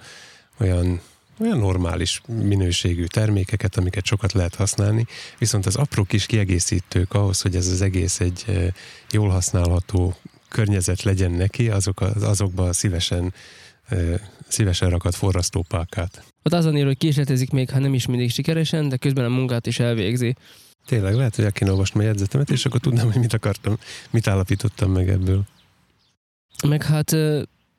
olyan 0.58 1.00
olyan 1.40 1.58
normális 1.58 2.20
minőségű 2.26 3.04
termékeket, 3.04 3.76
amiket 3.76 4.06
sokat 4.06 4.32
lehet 4.32 4.54
használni, 4.54 5.06
viszont 5.38 5.66
az 5.66 5.76
apró 5.76 6.04
kis 6.04 6.26
kiegészítők 6.26 7.14
ahhoz, 7.14 7.40
hogy 7.40 7.56
ez 7.56 7.66
az 7.66 7.80
egész 7.80 8.20
egy 8.20 8.72
jól 9.10 9.28
használható 9.28 10.16
környezet 10.48 11.02
legyen 11.02 11.30
neki, 11.30 11.68
azok 11.70 12.00
azokba 12.00 12.72
szívesen, 12.72 13.34
szívesen 14.52 14.90
rakat 14.90 15.14
forrasztópákát. 15.14 16.24
Ott 16.42 16.52
azon 16.52 16.76
ír, 16.76 16.84
hogy 16.84 16.96
kísérletezik 16.96 17.50
még, 17.50 17.70
ha 17.70 17.78
nem 17.78 17.94
is 17.94 18.06
mindig 18.06 18.30
sikeresen, 18.30 18.88
de 18.88 18.96
közben 18.96 19.24
a 19.24 19.28
munkát 19.28 19.66
is 19.66 19.78
elvégzi. 19.78 20.34
Tényleg, 20.86 21.14
lehet, 21.14 21.36
hogy 21.36 21.44
el 21.44 21.52
kéne 21.52 21.70
olvasni 21.70 22.00
a 22.00 22.02
jegyzetemet, 22.02 22.50
és 22.50 22.66
akkor 22.66 22.80
tudnám, 22.80 23.12
hogy 23.12 23.20
mit 23.20 23.32
akartam, 23.32 23.78
mit 24.10 24.26
állapítottam 24.26 24.92
meg 24.92 25.08
ebből. 25.08 25.42
Meg 26.68 26.82
hát 26.82 27.12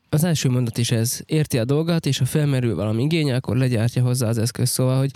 az 0.10 0.24
első 0.24 0.50
mondat 0.50 0.78
is 0.78 0.92
ez. 0.92 1.20
Érti 1.26 1.58
a 1.60 1.66
dolgat, 1.66 2.06
és 2.06 2.18
ha 2.18 2.26
felmerül 2.26 2.76
valami 2.76 3.04
igény, 3.04 3.32
akkor 3.32 3.58
legyártja 3.58 4.04
hozzá 4.04 4.28
az 4.28 4.38
eszköz. 4.38 4.70
Szóval, 4.70 4.98
hogy 4.98 5.12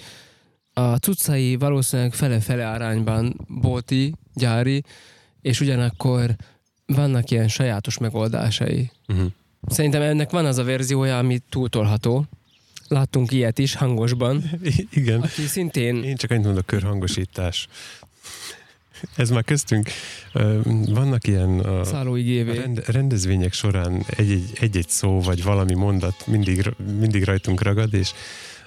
a 0.73 0.95
cuccai 0.95 1.55
valószínűleg 1.55 2.13
fele-fele 2.13 2.69
arányban 2.69 3.45
bolti, 3.47 4.13
gyári, 4.33 4.83
és 5.41 5.61
ugyanakkor 5.61 6.35
vannak 6.85 7.31
ilyen 7.31 7.47
sajátos 7.47 7.97
megoldásai. 7.97 8.91
Uh-huh. 9.07 9.31
Szerintem 9.67 10.01
ennek 10.01 10.29
van 10.29 10.45
az 10.45 10.57
a 10.57 10.63
verziója, 10.63 11.17
ami 11.17 11.39
túltolható. 11.49 12.25
Láttunk 12.87 13.31
ilyet 13.31 13.59
is 13.59 13.75
hangosban. 13.75 14.43
Igen. 14.91 15.21
Aki 15.21 15.41
szintén... 15.41 16.03
Én 16.03 16.15
csak 16.15 16.31
annyit 16.31 16.45
mondok, 16.45 16.65
körhangosítás. 16.65 17.67
Ez 19.15 19.29
már 19.29 19.43
köztünk. 19.43 19.89
Vannak 20.85 21.27
ilyen 21.27 21.59
a 21.59 21.83
rend, 22.53 22.83
rendezvények 22.87 23.53
során 23.53 24.05
egy-egy 24.59 24.85
szó, 24.87 25.21
vagy 25.21 25.43
valami 25.43 25.73
mondat 25.73 26.27
mindig, 26.27 26.69
mindig 26.99 27.23
rajtunk 27.23 27.61
ragad, 27.61 27.93
és 27.93 28.11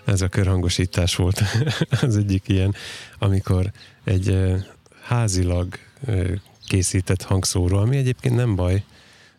ez 0.05 0.21
a 0.21 0.29
körhangosítás 0.29 1.17
volt 1.17 1.43
az 2.03 2.17
egyik 2.17 2.49
ilyen, 2.49 2.75
amikor 3.19 3.71
egy 4.05 4.37
házilag 5.03 5.79
készített 6.67 7.23
hangszóró, 7.23 7.77
ami 7.77 7.97
egyébként 7.97 8.35
nem 8.35 8.55
baj, 8.55 8.83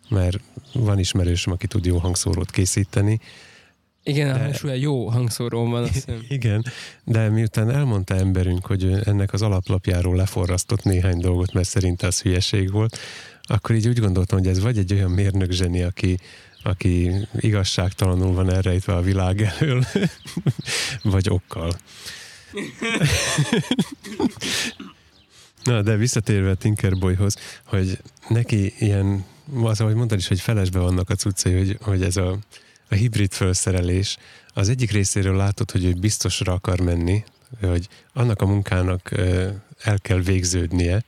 mert 0.10 0.40
van 0.74 1.00
ismerősöm, 1.00 1.54
aki 1.54 1.68
tud 1.68 1.86
jó 1.86 1.98
hangszórót 1.98 2.52
készíteni, 2.52 3.20
igen, 4.04 4.52
de, 4.62 4.72
a 4.72 4.74
jó 4.74 5.08
hangszóró 5.08 5.66
van, 5.66 5.84
azt 5.84 5.94
hiszem. 5.94 6.26
Igen, 6.38 6.66
de 7.04 7.30
miután 7.30 7.70
elmondta 7.70 8.16
emberünk, 8.16 8.66
hogy 8.66 9.00
ennek 9.04 9.34
az 9.34 9.42
alaplapjáról 9.42 10.16
leforrasztott 10.16 10.84
néhány 10.84 11.20
dolgot, 11.20 11.54
mert 11.54 11.68
szerint 11.68 12.02
az 12.02 12.22
hülyeség 12.22 12.72
volt, 12.72 12.98
akkor 13.42 13.76
így 13.76 13.88
úgy 13.88 14.00
gondoltam, 14.00 14.38
hogy 14.38 14.48
ez 14.48 14.60
vagy 14.60 14.78
egy 14.78 14.94
olyan 14.94 15.12
mérnök 15.12 15.52
zseni, 15.52 15.82
aki, 15.82 16.18
aki 16.64 17.12
igazságtalanul 17.40 18.34
van 18.34 18.50
elrejtve 18.54 18.94
a 18.96 19.02
világ 19.02 19.42
elől, 19.42 19.86
vagy 21.04 21.30
okkal. 21.30 21.72
Na, 25.64 25.82
de 25.82 25.96
visszatérve 25.96 26.50
a 26.50 26.56
Tinkerboyhoz, 26.56 27.38
hogy 27.66 27.98
neki 28.28 28.74
ilyen, 28.80 29.26
az, 29.64 29.82
ahogy 29.82 29.96
mondtad 29.96 30.18
is, 30.18 30.28
hogy 30.28 30.40
felesbe 30.40 30.80
vannak 30.80 31.10
a 31.10 31.16
cuccai, 31.16 31.58
hogy, 31.58 31.78
hogy 31.82 32.04
ez 32.04 32.18
a 32.18 32.38
a 32.92 32.96
hibrid 32.96 33.32
felszerelés 33.32 34.18
az 34.54 34.70
egyik 34.70 34.92
részéről 34.92 35.36
látod, 35.36 35.72
hogy 35.72 35.86
ő 35.86 35.94
biztosra 35.94 36.54
akar 36.54 36.80
menni, 36.80 37.24
hogy 37.62 37.88
annak 38.14 38.42
a 38.42 38.46
munkának 38.46 39.12
el 39.82 40.00
kell 40.00 40.20
végződnie, 40.20 41.04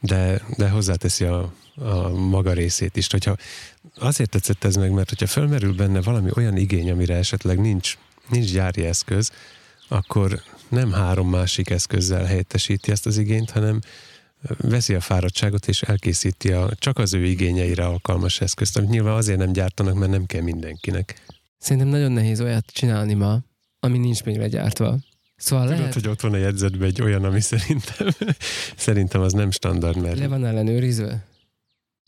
de, 0.00 0.42
de 0.56 0.68
hozzáteszi 0.68 1.24
a, 1.24 1.52
a 1.74 2.08
maga 2.08 2.52
részét 2.52 2.96
is. 2.96 3.10
Hogyha 3.10 3.36
azért 3.98 4.30
tetszett 4.30 4.64
ez 4.64 4.74
meg, 4.74 4.90
mert 4.90 5.08
hogyha 5.08 5.26
felmerül 5.26 5.74
benne 5.74 6.00
valami 6.00 6.30
olyan 6.34 6.56
igény, 6.56 6.90
amire 6.90 7.14
esetleg 7.16 7.60
nincs, 7.60 7.98
nincs 8.28 8.52
gyári 8.52 8.84
eszköz, 8.84 9.30
akkor 9.88 10.42
nem 10.68 10.92
három 10.92 11.28
másik 11.30 11.70
eszközzel 11.70 12.24
helyettesíti 12.24 12.90
ezt 12.90 13.06
az 13.06 13.18
igényt, 13.18 13.50
hanem 13.50 13.80
veszi 14.58 14.94
a 14.94 15.00
fáradtságot 15.00 15.68
és 15.68 15.82
elkészíti 15.82 16.52
a, 16.52 16.70
csak 16.78 16.98
az 16.98 17.14
ő 17.14 17.24
igényeire 17.24 17.84
alkalmas 17.84 18.40
eszközt, 18.40 18.76
amit 18.76 18.90
nyilván 18.90 19.14
azért 19.14 19.38
nem 19.38 19.52
gyártanak, 19.52 19.94
mert 19.94 20.10
nem 20.10 20.26
kell 20.26 20.42
mindenkinek. 20.42 21.22
Szerintem 21.58 21.90
nagyon 21.90 22.12
nehéz 22.12 22.40
olyat 22.40 22.66
csinálni 22.66 23.14
ma, 23.14 23.38
ami 23.80 23.98
nincs 23.98 24.24
még 24.24 24.36
legyártva. 24.36 24.98
Szóval 25.36 25.64
Tudod, 25.64 25.78
lehet... 25.78 25.94
hogy 25.94 26.08
ott 26.08 26.20
van 26.20 26.32
a 26.32 26.36
jegyzetben 26.36 26.88
egy 26.88 27.02
olyan, 27.02 27.24
ami 27.24 27.40
szerintem, 27.40 28.08
szerintem 28.76 29.20
az 29.20 29.32
nem 29.32 29.50
standard, 29.50 30.00
mert... 30.00 30.18
Le 30.18 30.28
van 30.28 30.44
ellenőrizve? 30.44 31.24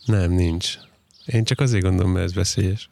Nem, 0.04 0.32
nincs. 0.32 0.78
Én 1.26 1.44
csak 1.44 1.60
azért 1.60 1.82
gondolom, 1.82 2.12
mert 2.12 2.24
ez 2.24 2.34
veszélyes. 2.34 2.90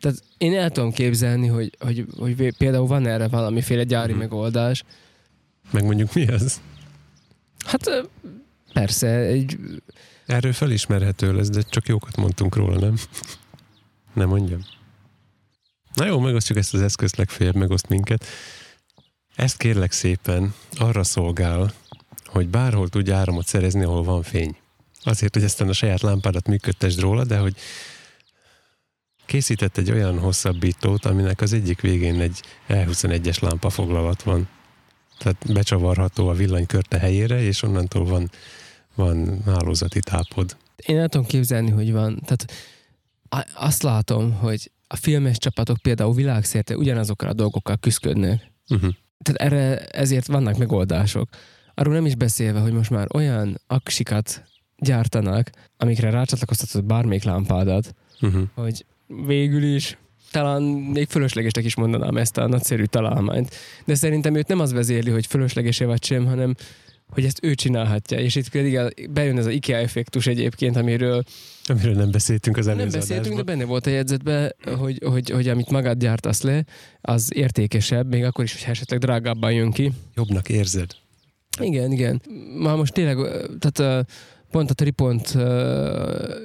Tehát 0.00 0.22
én 0.38 0.54
el 0.54 0.70
tudom 0.70 0.92
képzelni, 0.92 1.46
hogy, 1.46 1.76
hogy, 1.78 2.06
hogy 2.18 2.56
például 2.56 2.86
van 2.86 3.06
erre 3.06 3.28
valamiféle 3.28 3.84
gyári 3.84 4.10
hmm. 4.10 4.20
megoldás. 4.20 4.84
Meg 5.70 5.84
mondjuk 5.84 6.14
mi 6.14 6.26
az? 6.26 6.60
Hát 7.64 8.08
persze, 8.80 9.08
egy... 9.08 9.58
Erről 10.26 10.52
felismerhető 10.52 11.32
lesz, 11.32 11.48
de 11.48 11.62
csak 11.62 11.88
jókat 11.88 12.16
mondtunk 12.16 12.56
róla, 12.56 12.78
nem? 12.78 12.96
Nem 14.12 14.28
mondjam. 14.28 14.60
Na 15.94 16.06
jó, 16.06 16.18
megosztjuk 16.18 16.58
ezt 16.58 16.74
az 16.74 16.82
eszközt, 16.82 17.16
legfeljebb 17.16 17.54
megoszt 17.54 17.88
minket. 17.88 18.24
Ezt 19.36 19.56
kérlek 19.56 19.92
szépen 19.92 20.54
arra 20.78 21.04
szolgál, 21.04 21.72
hogy 22.24 22.48
bárhol 22.48 22.88
tudj 22.88 23.12
áramot 23.12 23.46
szerezni, 23.46 23.84
ahol 23.84 24.02
van 24.02 24.22
fény. 24.22 24.56
Azért, 25.02 25.34
hogy 25.34 25.44
aztán 25.44 25.68
a 25.68 25.72
saját 25.72 26.00
lámpádat 26.00 26.46
működtesd 26.46 27.00
róla, 27.00 27.24
de 27.24 27.38
hogy 27.38 27.56
készített 29.26 29.76
egy 29.76 29.90
olyan 29.90 30.18
hosszabbítót, 30.18 31.04
aminek 31.04 31.40
az 31.40 31.52
egyik 31.52 31.80
végén 31.80 32.20
egy 32.20 32.42
E21-es 32.68 33.40
lámpa 33.40 33.70
foglalat 33.70 34.22
van. 34.22 34.48
Tehát 35.18 35.52
becsavarható 35.52 36.28
a 36.28 36.34
villanykörte 36.34 36.98
helyére, 36.98 37.42
és 37.42 37.62
onnantól 37.62 38.04
van, 38.04 38.30
van 38.96 39.42
hálózati 39.46 40.00
tápod. 40.00 40.56
Én 40.76 40.98
el 40.98 41.08
tudom 41.08 41.26
képzelni, 41.26 41.70
hogy 41.70 41.92
van. 41.92 42.20
Tehát 42.24 42.52
azt 43.54 43.82
látom, 43.82 44.32
hogy 44.32 44.70
a 44.86 44.96
filmes 44.96 45.38
csapatok 45.38 45.76
például 45.76 46.14
világszerte 46.14 46.76
ugyanazokkal 46.76 47.28
a 47.28 47.32
dolgokkal 47.32 47.76
küzdködnek. 47.76 48.50
Uh-huh. 48.68 48.90
Tehát 49.22 49.52
erre 49.52 49.78
ezért 49.78 50.26
vannak 50.26 50.58
megoldások. 50.58 51.28
Arról 51.74 51.94
nem 51.94 52.06
is 52.06 52.14
beszélve, 52.14 52.60
hogy 52.60 52.72
most 52.72 52.90
már 52.90 53.06
olyan 53.14 53.60
aksikat 53.66 54.44
gyártanak, 54.78 55.50
amikre 55.76 56.10
rácsatlakoztatod 56.10 56.84
bármelyik 56.84 57.24
lámpádat, 57.24 57.94
uh-huh. 58.20 58.42
hogy 58.54 58.84
végül 59.26 59.62
is 59.62 59.98
talán 60.30 60.62
még 60.62 61.08
fölöslegesnek 61.08 61.64
is 61.64 61.74
mondanám 61.74 62.16
ezt 62.16 62.38
a 62.38 62.46
nagyszerű 62.46 62.84
találmányt. 62.84 63.54
De 63.84 63.94
szerintem 63.94 64.34
őt 64.34 64.48
nem 64.48 64.60
az 64.60 64.72
vezérli, 64.72 65.10
hogy 65.10 65.26
fölöslegesé 65.26 65.84
vagy 65.84 66.04
sem, 66.04 66.26
hanem 66.26 66.54
hogy 67.08 67.24
ezt 67.24 67.38
ő 67.42 67.54
csinálhatja. 67.54 68.18
És 68.18 68.34
itt 68.34 68.48
pedig 68.48 68.78
bejön 69.10 69.38
ez 69.38 69.46
az 69.46 69.52
IKEA 69.52 69.78
effektus 69.78 70.26
egyébként, 70.26 70.76
amiről 70.76 71.22
Amiről 71.68 71.94
nem 71.94 72.10
beszéltünk 72.10 72.56
az 72.56 72.66
előző 72.66 72.82
Nem 72.82 72.92
beszéltünk, 72.92 73.26
adásban. 73.26 73.44
de 73.44 73.52
benne 73.52 73.64
volt 73.64 73.86
a 73.86 73.90
jegyzetben, 73.90 74.54
hogy, 74.78 75.02
hogy, 75.04 75.30
hogy 75.30 75.48
amit 75.48 75.70
magad 75.70 75.98
gyártasz 75.98 76.42
le, 76.42 76.64
az 77.00 77.30
értékesebb, 77.34 78.08
még 78.08 78.24
akkor 78.24 78.44
is, 78.44 78.52
hogy 78.52 78.70
esetleg 78.70 79.00
drágábban 79.00 79.52
jön 79.52 79.70
ki. 79.70 79.92
Jobbnak 80.14 80.48
érzed. 80.48 80.90
Igen, 81.60 81.92
igen. 81.92 82.22
Már 82.58 82.76
most 82.76 82.92
tényleg, 82.92 83.16
tehát 83.58 84.06
pont 84.50 84.70
a 84.70 84.74
Tripont 84.74 85.32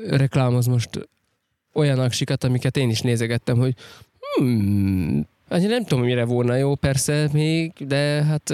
reklámoz 0.10 0.66
most 0.66 1.10
olyan 1.74 2.00
aksikat, 2.00 2.44
amiket 2.44 2.78
én 2.78 2.90
is 2.90 3.02
nézegettem, 3.02 3.58
hogy 3.58 3.74
hmm, 4.38 5.28
nem 5.48 5.84
tudom, 5.86 6.04
mire 6.04 6.26
volna 6.26 6.56
jó, 6.56 6.76
persze 6.76 7.30
még, 7.32 7.74
de 7.80 8.24
hát 8.24 8.54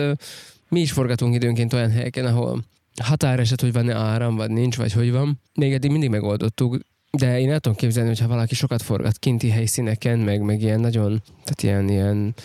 mi 0.69 0.79
is 0.79 0.91
forgatunk 0.91 1.35
időnként 1.35 1.73
olyan 1.73 1.91
helyeken, 1.91 2.25
ahol 2.25 2.63
határeset, 3.03 3.61
hogy 3.61 3.73
van-e 3.73 3.95
áram, 3.95 4.35
vagy 4.35 4.49
nincs, 4.49 4.75
vagy 4.75 4.91
hogy 4.91 5.11
van. 5.11 5.41
Még 5.53 5.73
eddig 5.73 5.91
mindig 5.91 6.09
megoldottuk, 6.09 6.79
de 7.11 7.39
én 7.39 7.51
el 7.51 7.59
tudom 7.59 7.77
képzelni, 7.77 8.09
hogyha 8.09 8.27
valaki 8.27 8.55
sokat 8.55 8.81
forgat 8.81 9.17
kinti 9.17 9.49
helyszíneken, 9.49 10.19
meg, 10.19 10.41
meg 10.41 10.61
ilyen 10.61 10.79
nagyon, 10.79 11.21
tehát 11.27 11.63
ilyen, 11.63 11.89
ilyen 11.89 12.35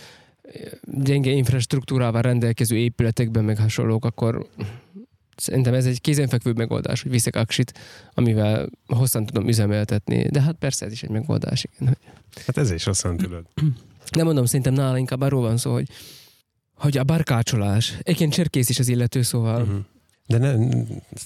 gyenge 0.83 1.31
infrastruktúrával 1.31 2.23
rendelkező 2.23 2.77
épületekben, 2.77 3.45
meg 3.45 3.59
hasonlók, 3.59 4.05
akkor 4.05 4.47
szerintem 5.37 5.75
ez 5.75 5.87
egy 5.87 6.01
kézenfekvő 6.01 6.53
megoldás, 6.53 7.03
hogy 7.03 7.11
viszek 7.11 7.37
aksit, 7.37 7.79
amivel 8.14 8.68
hosszan 8.87 9.27
tudom 9.27 9.49
üzemeltetni. 9.49 10.29
De 10.29 10.41
hát 10.41 10.55
persze 10.55 10.87
ez 10.87 10.93
is 10.93 11.03
egy 11.03 11.11
megoldás, 11.11 11.64
igen. 11.64 11.97
Hát 12.47 12.57
ez 12.57 12.70
is 12.70 12.85
hosszan 12.85 13.16
tudod. 13.16 13.45
De 14.16 14.25
mondom, 14.25 14.45
szerintem 14.45 14.75
nála 14.75 14.99
inkább 14.99 15.20
arról 15.20 15.41
van 15.41 15.57
szó, 15.57 15.73
hogy, 15.73 15.89
hogy 16.83 16.99
a 16.99 17.05
barkácsolás. 17.05 17.95
Egyébként 17.99 18.33
cserkész 18.33 18.68
is 18.68 18.78
az 18.78 18.89
illető, 18.89 19.22
szóval 19.22 19.62
uh-huh. 19.62 19.78
De 20.26 20.39
nem, 20.39 20.70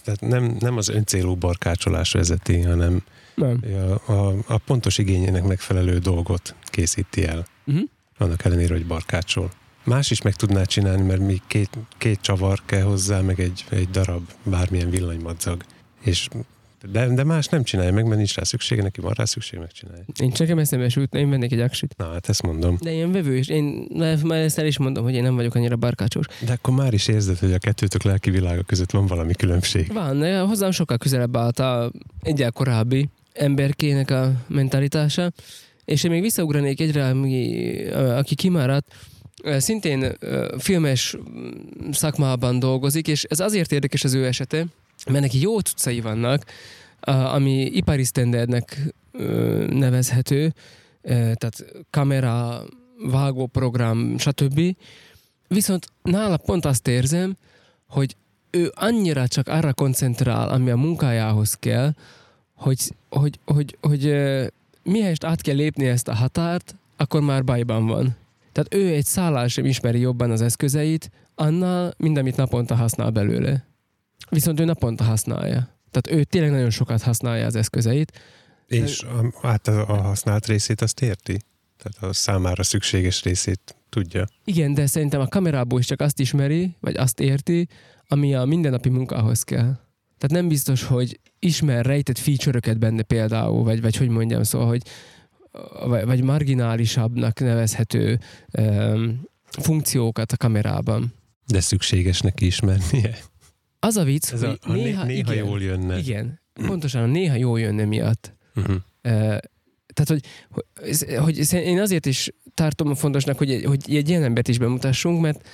tehát 0.05 0.21
nem, 0.21 0.57
nem 0.59 0.77
az 0.77 0.89
öncélú 0.89 1.35
barkácsolás 1.35 2.13
vezeti, 2.13 2.61
hanem 2.61 3.03
nem. 3.35 3.61
A, 4.07 4.13
a, 4.13 4.35
a 4.47 4.59
pontos 4.59 4.99
igényének 4.99 5.43
megfelelő 5.45 5.99
dolgot 5.99 6.55
készíti 6.65 7.27
el. 7.27 7.47
Uh-huh. 7.67 7.89
Annak 8.19 8.45
ellenére, 8.45 8.75
hogy 8.75 8.87
barkácsol. 8.87 9.51
Más 9.85 10.11
is 10.11 10.23
meg 10.23 10.35
tudná 10.35 10.65
csinálni, 10.65 11.03
mert 11.03 11.21
még 11.21 11.43
két, 11.47 11.71
két 11.99 12.21
csavar 12.21 12.63
kell 12.65 12.83
hozzá, 12.83 13.21
meg 13.21 13.41
egy, 13.41 13.65
egy 13.71 13.91
darab 13.91 14.23
bármilyen 14.43 14.91
villanymadzag. 14.91 15.63
És 16.01 16.29
de, 16.93 17.09
de 17.14 17.24
más 17.24 17.47
nem 17.47 17.62
csinálja 17.62 17.93
meg, 17.93 18.05
mert 18.05 18.16
nincs 18.16 18.35
rá 18.35 18.43
szüksége, 18.43 18.83
neki 18.83 19.01
van 19.01 19.12
rá 19.12 19.24
szükség, 19.24 19.59
megcsinálja. 19.59 20.05
Én 20.20 20.31
csak 20.31 20.49
eszembe 20.49 20.89
sült, 20.89 21.14
én 21.14 21.31
vennék 21.31 21.53
egy 21.53 21.61
aksit. 21.61 21.95
Na, 21.97 22.12
hát 22.12 22.29
ezt 22.29 22.43
mondom. 22.43 22.79
De 22.81 22.93
én 22.93 23.12
vevő 23.12 23.37
is, 23.37 23.49
én 23.49 23.89
már 24.24 24.41
ezt 24.41 24.59
el 24.59 24.66
is 24.66 24.79
mondom, 24.79 25.05
hogy 25.05 25.14
én 25.14 25.22
nem 25.22 25.35
vagyok 25.35 25.55
annyira 25.55 25.77
barkácsos. 25.77 26.27
De 26.41 26.53
akkor 26.53 26.74
már 26.74 26.95
is 26.95 27.09
érzed, 27.09 27.39
hogy 27.39 27.53
a 27.53 27.59
kettőtök 27.59 28.03
lelki 28.03 28.31
világa 28.31 28.62
között 28.62 28.91
van 28.91 29.07
valami 29.07 29.35
különbség. 29.35 29.93
Van, 29.93 30.18
de 30.18 30.39
hozzám 30.39 30.70
sokkal 30.70 30.99
közelebb 30.99 31.37
állt 31.37 31.59
a 31.59 31.93
egyel 32.22 32.53
korábbi 32.53 33.09
emberkének 33.33 34.11
a 34.11 34.33
mentalitása, 34.47 35.33
és 35.85 36.05
én 36.05 36.11
még 36.11 36.22
visszaugranék 36.22 36.81
egyre, 36.81 37.07
ami, 37.07 37.85
aki 37.93 38.35
kimaradt, 38.35 38.95
szintén 39.59 40.16
filmes 40.59 41.16
szakmában 41.91 42.59
dolgozik, 42.59 43.09
és 43.09 43.24
ez 43.24 43.41
azért 43.41 43.72
érdekes 43.72 44.05
az 44.05 44.14
ő 44.14 44.27
esete, 44.27 44.66
mert 45.11 45.21
neki 45.21 45.41
jó 45.41 45.59
cuccai 45.59 46.01
vannak, 46.01 46.45
ami 47.07 47.65
ipari 47.65 48.05
standardnek 48.05 48.95
nevezhető, 49.69 50.55
tehát 51.03 51.65
kamera, 51.91 52.65
vágóprogram, 53.11 54.19
stb. 54.19 54.77
Viszont 55.49 55.87
nála 56.03 56.37
pont 56.37 56.65
azt 56.65 56.89
érzem, 56.89 57.37
hogy 57.89 58.17
ő 58.51 58.73
annyira 58.75 59.29
csak 59.29 59.49
arra 59.49 59.73
koncentrál, 59.73 60.49
ami 60.49 60.71
a 60.71 60.77
munkájához 60.77 61.55
kell, 61.55 61.93
hogy, 62.55 62.79
hogy, 63.09 63.39
hogy, 63.45 63.77
hogy, 63.81 64.11
hogy 64.11 64.15
mihelyest 64.83 65.25
át 65.25 65.41
kell 65.41 65.55
lépni 65.55 65.87
ezt 65.87 66.09
a 66.09 66.15
határt, 66.15 66.75
akkor 66.97 67.21
már 67.21 67.45
bajban 67.45 67.87
van. 67.87 68.17
Tehát 68.53 68.75
ő 68.75 68.95
egy 68.95 69.05
szállás 69.05 69.53
sem 69.53 69.65
ismeri 69.65 69.99
jobban 69.99 70.31
az 70.31 70.41
eszközeit, 70.41 71.11
annál, 71.35 71.95
mint 71.97 72.19
amit 72.19 72.37
naponta 72.37 72.75
használ 72.75 73.11
belőle. 73.11 73.65
Viszont 74.29 74.61
ő 74.61 74.64
naponta 74.64 75.05
használja. 75.05 75.79
Tehát 75.91 76.20
ő 76.20 76.24
tényleg 76.24 76.51
nagyon 76.51 76.70
sokat 76.70 77.03
használja 77.03 77.47
az 77.47 77.57
eszközeit. 77.57 78.12
És 78.66 79.03
a, 79.03 79.47
hát 79.47 79.68
a, 79.68 79.89
a 79.89 80.01
használt 80.01 80.47
részét 80.47 80.81
azt 80.81 81.01
érti? 81.01 81.39
Tehát 81.83 82.11
a 82.11 82.12
számára 82.12 82.62
szükséges 82.62 83.22
részét 83.22 83.77
tudja. 83.89 84.27
Igen, 84.45 84.74
de 84.74 84.87
szerintem 84.87 85.20
a 85.20 85.27
kamerából 85.27 85.79
is 85.79 85.87
csak 85.87 86.01
azt 86.01 86.20
ismeri, 86.20 86.77
vagy 86.81 86.97
azt 86.97 87.20
érti, 87.20 87.68
ami 88.09 88.35
a 88.35 88.45
mindennapi 88.45 88.89
munkához 88.89 89.43
kell. 89.43 89.79
Tehát 90.18 90.31
nem 90.31 90.49
biztos, 90.49 90.83
hogy 90.83 91.20
ismer 91.39 91.87
rejtett 91.87 92.18
feature-öket 92.18 92.79
benne 92.79 93.03
például, 93.03 93.64
vagy, 93.64 93.81
vagy 93.81 93.97
hogy 93.97 94.09
mondjam, 94.09 94.43
szóval, 94.43 94.66
hogy 94.68 94.83
vagy, 95.87 96.05
vagy 96.05 96.22
marginálisabbnak 96.22 97.41
nevezhető 97.41 98.20
um, 98.59 99.20
funkciókat 99.49 100.33
a 100.33 100.37
kamerában. 100.37 101.14
De 101.47 101.61
szükséges 101.61 102.20
neki 102.20 102.47
ismernie. 102.47 103.18
Az 103.87 103.97
a 103.97 104.05
vicc, 104.05 104.32
Ez 104.32 104.41
hogy 104.41 104.59
a, 104.62 104.70
a 104.70 104.72
néha, 104.72 105.05
néha 105.05 105.32
igen, 105.32 105.47
jól 105.47 105.62
jönne. 105.62 105.99
Igen, 105.99 106.41
pontosan 106.55 107.03
a 107.03 107.07
néha 107.07 107.34
jól 107.34 107.61
jönne 107.61 107.84
miatt. 107.84 108.34
Uh-huh. 108.55 108.74
Uh, 108.74 108.80
tehát, 109.95 110.07
hogy, 110.07 110.24
hogy, 110.76 111.05
hogy 111.18 111.53
én 111.53 111.80
azért 111.80 112.07
is 112.07 112.30
tartom 112.55 112.95
fontosnak, 112.95 113.39
hogy, 113.39 113.64
hogy 113.64 113.97
egy 113.97 114.09
ilyen 114.09 114.22
embert 114.22 114.49
is 114.49 114.59
bemutassunk, 114.59 115.20
mert, 115.20 115.49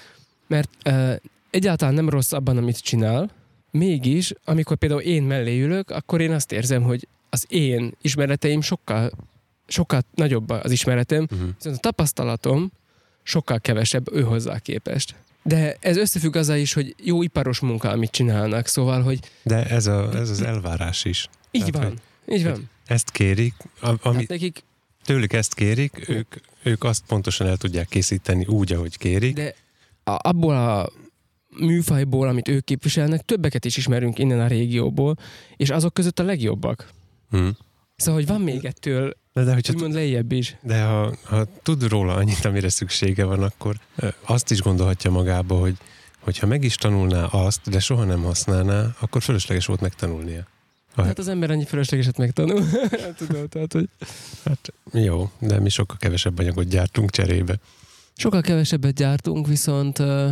mert 0.47 0.71
uh, 0.85 1.15
egyáltalán 1.51 1.95
nem 1.95 2.09
rossz 2.09 2.33
abban, 2.33 2.57
amit 2.57 2.79
csinál, 2.79 3.31
mégis, 3.71 4.33
amikor 4.45 4.77
például 4.77 5.01
én 5.01 5.23
mellé 5.23 5.61
ülök, 5.61 5.91
akkor 5.91 6.21
én 6.21 6.33
azt 6.33 6.53
érzem, 6.53 6.83
hogy 6.83 7.09
az 7.31 7.47
én 7.49 7.93
ismereteim 8.03 8.61
sokkal, 8.61 9.11
sokkal 9.67 10.03
nagyobb 10.15 10.51
az 10.51 10.71
ismeretem, 10.71 11.23
uh-huh. 11.23 11.49
viszont 11.57 11.77
a 11.77 11.81
tapasztalatom 11.81 12.73
sokkal 13.23 13.61
kevesebb 13.61 14.13
ő 14.15 14.23
hozzá 14.23 14.59
képest. 14.59 15.15
De 15.43 15.77
ez 15.81 15.97
összefügg 15.97 16.37
azzal 16.37 16.57
is, 16.57 16.73
hogy 16.73 16.95
jó 17.05 17.23
iparos 17.23 17.61
munka, 17.61 17.91
amit 17.91 18.11
csinálnak, 18.11 18.67
szóval, 18.67 19.03
hogy... 19.03 19.19
De 19.43 19.67
ez, 19.67 19.87
a, 19.87 20.11
ez 20.15 20.31
az 20.31 20.43
elvárás 20.43 21.05
is. 21.05 21.29
Így 21.51 21.65
Tehát, 21.65 21.89
van, 21.89 22.01
hogy, 22.25 22.37
így 22.37 22.45
van. 22.45 22.71
Ezt 22.87 23.11
kérik, 23.11 23.55
ami, 23.81 23.99
hát 24.03 24.29
nekik... 24.29 24.65
tőlük 25.05 25.33
ezt 25.33 25.55
kérik, 25.55 26.09
ők, 26.09 26.35
ők 26.63 26.85
azt 26.85 27.03
pontosan 27.07 27.47
el 27.47 27.57
tudják 27.57 27.89
készíteni 27.89 28.47
úgy, 28.47 28.73
ahogy 28.73 28.99
kérik. 28.99 29.35
De 29.35 29.55
a, 30.05 30.29
abból 30.29 30.57
a 30.57 30.91
műfajból, 31.59 32.29
amit 32.29 32.49
ők 32.49 32.65
képviselnek, 32.65 33.25
többeket 33.25 33.65
is 33.65 33.77
ismerünk 33.77 34.19
innen 34.19 34.41
a 34.41 34.47
régióból, 34.47 35.17
és 35.57 35.71
azok 35.71 35.95
között 35.95 36.19
a 36.19 36.23
legjobbak. 36.23 36.89
Hmm. 37.31 37.57
Szóval, 37.97 38.21
hogy 38.21 38.29
van 38.29 38.41
még 38.41 38.65
ettől 38.65 39.17
de, 39.33 39.45
de 39.45 39.53
hogyha 39.53 39.73
úgymond 39.73 39.95
lejjebb 39.95 40.33
is. 40.33 40.57
De 40.63 40.83
ha, 40.83 41.15
ha 41.25 41.47
tud 41.63 41.83
róla 41.83 42.15
annyit, 42.15 42.45
amire 42.45 42.69
szüksége 42.69 43.25
van, 43.25 43.43
akkor 43.43 43.77
azt 44.27 44.51
is 44.51 44.61
gondolhatja 44.61 45.11
magába, 45.11 45.59
hogy 45.59 45.77
hogyha 46.21 46.47
meg 46.47 46.65
is 46.65 46.75
tanulná 46.75 47.25
azt, 47.25 47.71
de 47.71 47.81
soha 47.81 48.05
nem 48.05 48.23
használná, 48.23 48.97
akkor 49.01 49.23
fölösleges 49.23 49.67
volt 49.67 49.81
megtanulnia. 49.81 50.47
Ha 50.95 51.03
hát 51.03 51.19
az 51.19 51.29
ember 51.29 51.51
annyi 51.51 51.65
fölöslegeset 51.65 52.17
megtanul. 52.17 52.65
Tudod, 53.19 53.49
tehát, 53.49 53.73
hogy... 53.73 53.89
Hát 54.45 54.73
jó, 54.93 55.31
de 55.39 55.61
mi 55.61 55.69
sokkal 55.69 55.97
kevesebb 55.97 56.39
anyagot 56.39 56.69
gyártunk 56.69 57.11
cserébe. 57.11 57.59
Sokkal 58.17 58.41
kevesebbet 58.41 58.95
gyártunk, 58.95 59.47
viszont 59.47 59.99
uh, 59.99 60.31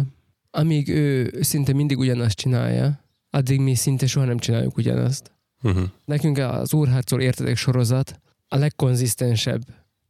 amíg 0.51 0.89
ő 0.89 1.39
szinte 1.41 1.73
mindig 1.73 1.99
ugyanazt 1.99 2.37
csinálja, 2.37 3.05
addig 3.31 3.61
mi 3.61 3.75
szinte 3.75 4.07
soha 4.07 4.27
nem 4.27 4.39
csináljuk 4.39 4.77
ugyanazt. 4.77 5.31
Uh-huh. 5.63 5.85
Nekünk 6.05 6.39
az 6.39 6.75
Úrhárcol 6.75 7.21
értedek 7.21 7.57
sorozat 7.57 8.21
a 8.53 8.57
legkonzisztensebb, 8.57 9.63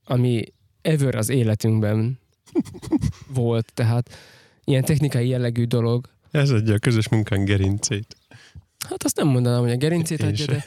ami 0.05 0.45
ever 0.83 1.15
az 1.15 1.29
életünkben 1.29 2.19
volt, 3.35 3.73
tehát 3.75 4.11
ilyen 4.65 4.85
technikai 4.85 5.29
jellegű 5.29 5.65
dolog. 5.65 6.09
Ez 6.31 6.51
adja 6.51 6.75
a 6.75 6.79
közös 6.79 7.09
munkán 7.09 7.45
gerincét. 7.45 8.17
Hát 8.89 9.05
azt 9.05 9.17
nem 9.17 9.29
mondanám, 9.29 9.61
hogy 9.61 9.71
a 9.71 9.77
gerincét 9.77 10.23
adja, 10.23 10.47
de, 10.47 10.65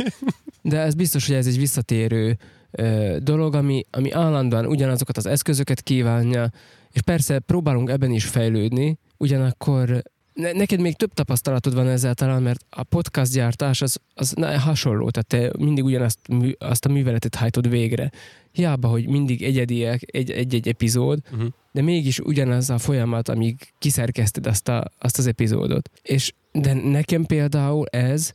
de 0.61 0.79
ez 0.79 0.93
biztos, 0.93 1.27
hogy 1.27 1.35
ez 1.35 1.47
egy 1.47 1.57
visszatérő 1.57 2.37
ö, 2.71 3.17
dolog, 3.21 3.55
ami, 3.55 3.85
ami 3.89 4.11
állandóan 4.11 4.65
ugyanazokat 4.65 5.17
az 5.17 5.25
eszközöket 5.25 5.81
kívánja, 5.81 6.51
és 6.91 7.01
persze 7.01 7.39
próbálunk 7.39 7.89
ebben 7.89 8.11
is 8.11 8.25
fejlődni, 8.25 8.97
ugyanakkor 9.17 10.03
ne, 10.33 10.51
neked 10.51 10.79
még 10.79 10.95
több 10.95 11.13
tapasztalatod 11.13 11.73
van 11.73 11.87
ezzel 11.87 12.13
talán, 12.13 12.41
mert 12.41 12.65
a 12.69 12.83
podcast 12.83 13.33
gyártás 13.33 13.81
az, 13.81 13.99
az 14.13 14.31
na, 14.31 14.59
hasonló, 14.59 15.09
tehát 15.09 15.27
te 15.27 15.63
mindig 15.63 15.83
ugyanazt 15.83 16.19
azt 16.57 16.85
a 16.85 16.89
műveletet 16.89 17.35
hajtod 17.35 17.69
végre. 17.69 18.11
Hiába, 18.51 18.87
hogy 18.87 19.07
mindig 19.07 19.43
egyediek 19.43 20.01
egy-egy 20.15 20.67
epizód, 20.67 21.19
uh-huh. 21.31 21.47
de 21.71 21.81
mégis 21.81 22.19
ugyanaz 22.19 22.69
a 22.69 22.77
folyamat, 22.77 23.29
amíg 23.29 23.73
kiszerkezted 23.79 24.47
azt, 24.47 24.67
a, 24.67 24.91
azt 24.99 25.17
az 25.17 25.27
epizódot. 25.27 25.89
És 26.01 26.33
de 26.51 26.73
nekem 26.73 27.25
például 27.25 27.85
ez 27.87 28.33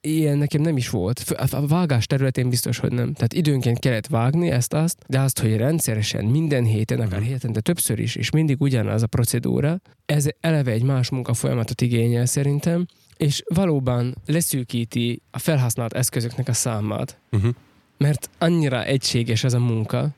ilyen 0.00 0.38
nekem 0.38 0.60
nem 0.60 0.76
is 0.76 0.88
volt. 0.88 1.34
A 1.50 1.66
vágás 1.66 2.06
területén 2.06 2.48
biztos, 2.48 2.78
hogy 2.78 2.92
nem. 2.92 3.12
Tehát 3.12 3.32
időnként 3.32 3.78
kellett 3.78 4.06
vágni 4.06 4.50
ezt-azt, 4.50 4.98
de 5.06 5.20
azt, 5.20 5.40
hogy 5.40 5.56
rendszeresen, 5.56 6.24
minden 6.24 6.64
héten, 6.64 7.00
akár 7.00 7.20
hétente 7.20 7.60
többször 7.60 7.98
is, 7.98 8.16
és 8.16 8.30
mindig 8.30 8.60
ugyanaz 8.60 9.02
a 9.02 9.06
procedúra, 9.06 9.80
ez 10.06 10.26
eleve 10.40 10.70
egy 10.70 10.82
más 10.82 11.10
munkafolyamatot 11.10 11.80
igényel 11.80 12.26
szerintem, 12.26 12.86
és 13.16 13.42
valóban 13.54 14.14
leszűkíti 14.26 15.22
a 15.30 15.38
felhasznált 15.38 15.92
eszközöknek 15.92 16.48
a 16.48 16.52
számát. 16.52 17.18
Uh-huh. 17.32 17.54
Mert 17.98 18.30
annyira 18.38 18.84
egységes 18.84 19.44
ez 19.44 19.54
a 19.54 19.58
munka, 19.58 20.08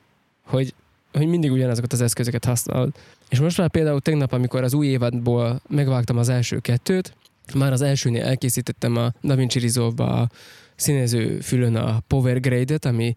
hogy, 0.46 0.74
hogy 1.12 1.26
mindig 1.26 1.52
ugyanazokat 1.52 1.92
az 1.92 2.00
eszközöket 2.00 2.44
használod. 2.44 2.92
És 3.28 3.40
most 3.40 3.58
már 3.58 3.70
például 3.70 4.00
tegnap, 4.00 4.32
amikor 4.32 4.62
az 4.62 4.74
új 4.74 4.86
évadból 4.86 5.60
megvágtam 5.68 6.18
az 6.18 6.28
első 6.28 6.58
kettőt, 6.58 7.14
már 7.54 7.72
az 7.72 7.80
elsőnél 7.80 8.24
elkészítettem 8.24 8.96
a 8.96 9.12
DaVinci 9.22 9.58
Resolve-ba 9.58 10.20
a 10.20 10.28
színező 10.76 11.40
fülön 11.40 11.76
a 11.76 12.00
Power 12.06 12.40
Grade-et, 12.40 12.84
ami 12.84 13.14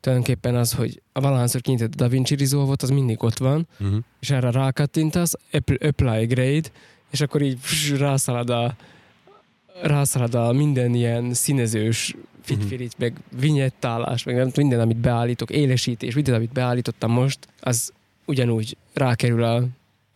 tulajdonképpen 0.00 0.54
az, 0.54 0.72
hogy 0.72 1.02
a 1.12 1.20
valahányszor 1.20 1.60
kinyitott 1.60 1.94
a 1.94 1.96
DaVinci 1.96 2.36
Resolve-ot, 2.36 2.82
az 2.82 2.90
mindig 2.90 3.22
ott 3.22 3.38
van, 3.38 3.68
uh-huh. 3.80 3.98
és 4.20 4.30
erre 4.30 4.50
rákattintasz, 4.50 5.32
Apply 5.80 6.26
Grade, 6.26 6.68
és 7.10 7.20
akkor 7.20 7.42
így 7.42 7.58
rászalad 7.98 8.50
a, 8.50 8.76
rászalad 9.82 10.34
a 10.34 10.52
minden 10.52 10.94
ilyen 10.94 11.34
színezős 11.34 12.14
fitfirit, 12.42 12.92
uh-huh. 12.92 13.00
meg 13.00 13.40
vinyettálás, 13.40 14.22
meg 14.22 14.34
nem 14.34 14.50
minden, 14.54 14.80
amit 14.80 14.96
beállítok, 14.96 15.50
élesítés, 15.50 16.14
minden, 16.14 16.34
amit 16.34 16.52
beállítottam 16.52 17.10
most, 17.10 17.38
az 17.60 17.92
ugyanúgy 18.24 18.76
rákerül 18.92 19.42
a, 19.42 19.64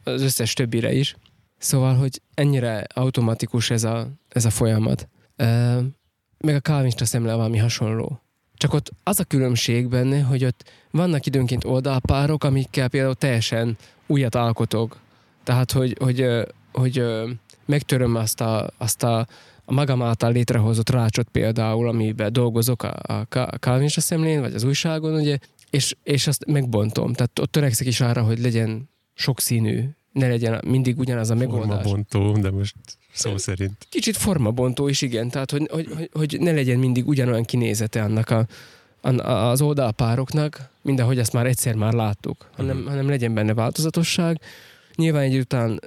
az 0.05 0.23
összes 0.23 0.53
többire 0.53 0.93
is. 0.93 1.17
Szóval, 1.61 1.95
hogy 1.95 2.21
ennyire 2.35 2.87
automatikus 2.95 3.71
ez 3.71 3.85
a, 3.85 4.09
ez 4.29 4.45
a 4.45 4.51
folyamat. 4.51 5.09
E, 5.37 5.79
meg 6.39 6.55
a 6.55 6.61
kávista 6.61 7.05
szemle 7.05 7.35
valami 7.35 7.59
hasonló. 7.59 8.21
Csak 8.55 8.75
ott 8.75 8.91
az 9.03 9.21
a 9.21 9.25
különbség 9.25 9.89
benne, 9.89 10.21
hogy 10.21 10.45
ott 10.45 10.71
vannak 10.91 11.27
időnként 11.27 11.65
oldalpárok, 11.65 12.45
amikkel 12.45 12.89
például 12.89 13.15
teljesen 13.15 13.77
újat 14.07 14.35
alkotok. 14.35 14.99
Tehát, 15.43 15.73
hogy, 15.73 15.97
hogy, 15.99 16.27
hogy, 16.73 16.97
hogy 16.97 17.39
megtöröm 17.67 18.15
azt 18.15 18.41
a, 18.41 18.71
azt 18.79 19.03
a, 19.03 19.19
a 19.65 19.73
magam 19.73 20.03
által 20.03 20.33
létrehozott 20.33 20.91
rácsot 20.91 21.29
például, 21.29 21.89
amiben 21.89 22.33
dolgozok 22.33 22.83
a, 22.83 23.27
a 23.29 23.59
kávista 23.59 24.01
szemlén, 24.01 24.41
vagy 24.41 24.55
az 24.55 24.65
újságon, 24.65 25.15
ugye, 25.15 25.39
és, 25.71 25.97
és 26.03 26.27
azt 26.27 26.47
megbontom. 26.47 27.13
Tehát 27.13 27.39
ott 27.39 27.53
törekszek 27.53 27.87
is 27.87 28.01
arra, 28.01 28.23
hogy 28.23 28.39
legyen 28.39 28.89
sokszínű, 29.15 29.89
ne 30.13 30.29
legyen 30.29 30.61
mindig 30.67 30.99
ugyanaz 30.99 31.31
a 31.31 31.35
megoldás. 31.35 31.83
Formabontó, 31.83 32.41
de 32.41 32.51
most 32.51 32.75
szó 33.13 33.37
szerint. 33.37 33.87
Kicsit 33.89 34.17
formabontó 34.17 34.89
is, 34.89 35.03
igen. 35.03 35.29
Tehát, 35.29 35.51
hogy, 35.51 35.69
hogy, 35.71 36.11
hogy, 36.13 36.37
ne 36.41 36.53
legyen 36.53 36.79
mindig 36.79 37.09
ugyanolyan 37.09 37.45
kinézete 37.45 38.03
annak 38.03 38.31
a, 38.31 38.47
az 39.51 39.61
oldalpároknak, 39.61 40.71
mint 40.83 41.01
ahogy 41.01 41.19
ezt 41.19 41.33
már 41.33 41.47
egyszer 41.47 41.75
már 41.75 41.93
láttuk, 41.93 42.51
hanem, 42.57 42.77
uh-huh. 42.77 42.91
hanem 42.91 43.09
legyen 43.09 43.35
benne 43.35 43.55
változatosság. 43.55 44.41
Nyilván 44.95 45.23
egy 45.23 45.39
után 45.39 45.81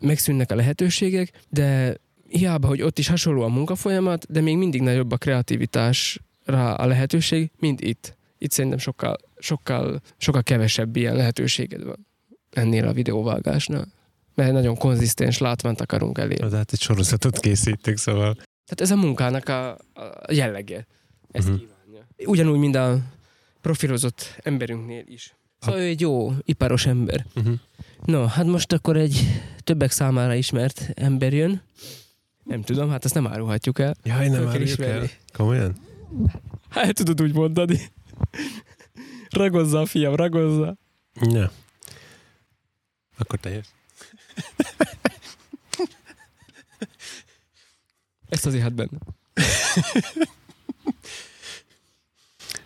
megszűnnek 0.00 0.50
a 0.50 0.54
lehetőségek, 0.54 1.32
de 1.48 1.96
hiába, 2.28 2.66
hogy 2.66 2.82
ott 2.82 2.98
is 2.98 3.08
hasonló 3.08 3.42
a 3.42 3.48
munkafolyamat, 3.48 4.26
de 4.32 4.40
még 4.40 4.56
mindig 4.56 4.82
nagyobb 4.82 5.12
a 5.12 5.16
kreativitásra 5.16 6.74
a 6.74 6.86
lehetőség, 6.86 7.50
mint 7.58 7.80
itt. 7.80 8.16
Itt 8.38 8.50
szerintem 8.50 8.78
sokkal, 8.78 9.16
sokkal, 9.38 10.00
sokkal 10.16 10.42
kevesebb 10.42 10.96
ilyen 10.96 11.16
lehetőséged 11.16 11.84
van 11.84 12.07
ennél 12.50 12.86
a 12.86 12.92
videóvágásnál. 12.92 13.86
Mert 14.34 14.52
nagyon 14.52 14.76
konzisztens 14.76 15.38
látványt 15.38 15.80
akarunk 15.80 16.18
elérni. 16.18 16.48
De 16.48 16.56
hát 16.56 16.72
egy 16.72 16.80
sorozatot 16.80 17.38
készítik, 17.38 17.96
szóval... 17.96 18.34
Tehát 18.34 18.80
ez 18.80 18.90
a 18.90 18.96
munkának 18.96 19.48
a, 19.48 19.70
a 19.94 20.32
jellege. 20.32 20.86
Ezt 21.30 21.48
uh-huh. 21.48 21.62
kívánja. 21.62 22.06
Ugyanúgy, 22.24 22.58
mint 22.58 22.74
a 22.76 22.98
profilozott 23.60 24.38
emberünknél 24.42 25.04
is. 25.06 25.36
Szóval 25.58 25.80
ő 25.80 25.84
egy 25.84 26.00
jó, 26.00 26.32
iparos 26.44 26.86
ember. 26.86 27.26
Uh-huh. 27.34 27.54
No, 28.04 28.24
hát 28.24 28.46
most 28.46 28.72
akkor 28.72 28.96
egy 28.96 29.42
többek 29.64 29.90
számára 29.90 30.34
ismert 30.34 30.90
ember 30.94 31.32
jön. 31.32 31.62
Nem 32.44 32.62
tudom, 32.62 32.90
hát 32.90 33.04
ezt 33.04 33.14
nem 33.14 33.26
árulhatjuk 33.26 33.78
el. 33.78 33.96
Jaj, 34.02 34.28
nem 34.28 34.48
áruljuk 34.48 34.80
el? 34.80 35.08
Komolyan? 35.32 35.76
Hát 36.68 36.94
tudod 36.94 37.22
úgy 37.22 37.34
mondani. 37.34 37.80
ragozza, 39.30 39.86
fiam, 39.86 40.14
ragozza. 40.14 40.76
Ja. 41.20 41.50
Akkor 43.18 43.38
te 43.38 43.50
jössz. 43.50 43.68
Ezt 48.28 48.46
azért 48.46 48.62
hát 48.62 48.74
benne. 48.74 48.98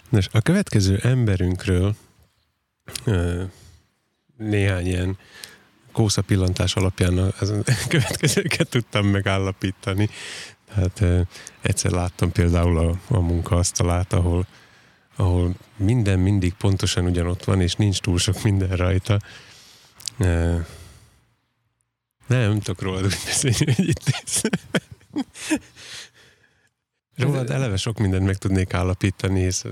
Nos, 0.09 0.29
a 0.33 0.41
következő 0.41 0.99
emberünkről 1.03 1.97
néhány 4.37 4.87
ilyen 4.87 5.19
kósza 5.93 6.23
pillantás 6.23 6.75
alapján 6.75 7.19
a 7.19 7.33
következőket 7.89 8.69
tudtam 8.69 9.07
megállapítani. 9.07 10.09
Tehát 10.75 11.27
egyszer 11.61 11.91
láttam 11.91 12.33
például 12.33 12.79
a, 12.79 12.99
a 13.09 13.21
munkaasztalát, 13.21 14.13
ahol, 14.13 14.47
ahol 15.17 15.55
minden 15.77 16.19
mindig 16.19 16.55
pontosan 16.55 17.05
ugyanott 17.05 17.45
van, 17.45 17.61
és 17.61 17.75
nincs 17.75 18.01
túl 18.01 18.19
sok 18.19 18.43
minden 18.43 18.77
rajta. 18.77 19.19
Nem, 22.27 22.41
nem 22.41 22.61
tudok 22.61 22.83
rólad 22.83 23.05
úgy 23.05 23.17
beszélni, 23.25 23.73
hogy 23.77 23.89
itt 23.89 24.11
ez. 24.25 24.41
Rólad 27.17 27.51
eleve 27.51 27.77
sok 27.77 27.99
mindent 27.99 28.25
meg 28.25 28.37
tudnék 28.37 28.75
állapítani, 28.75 29.41
és 29.41 29.63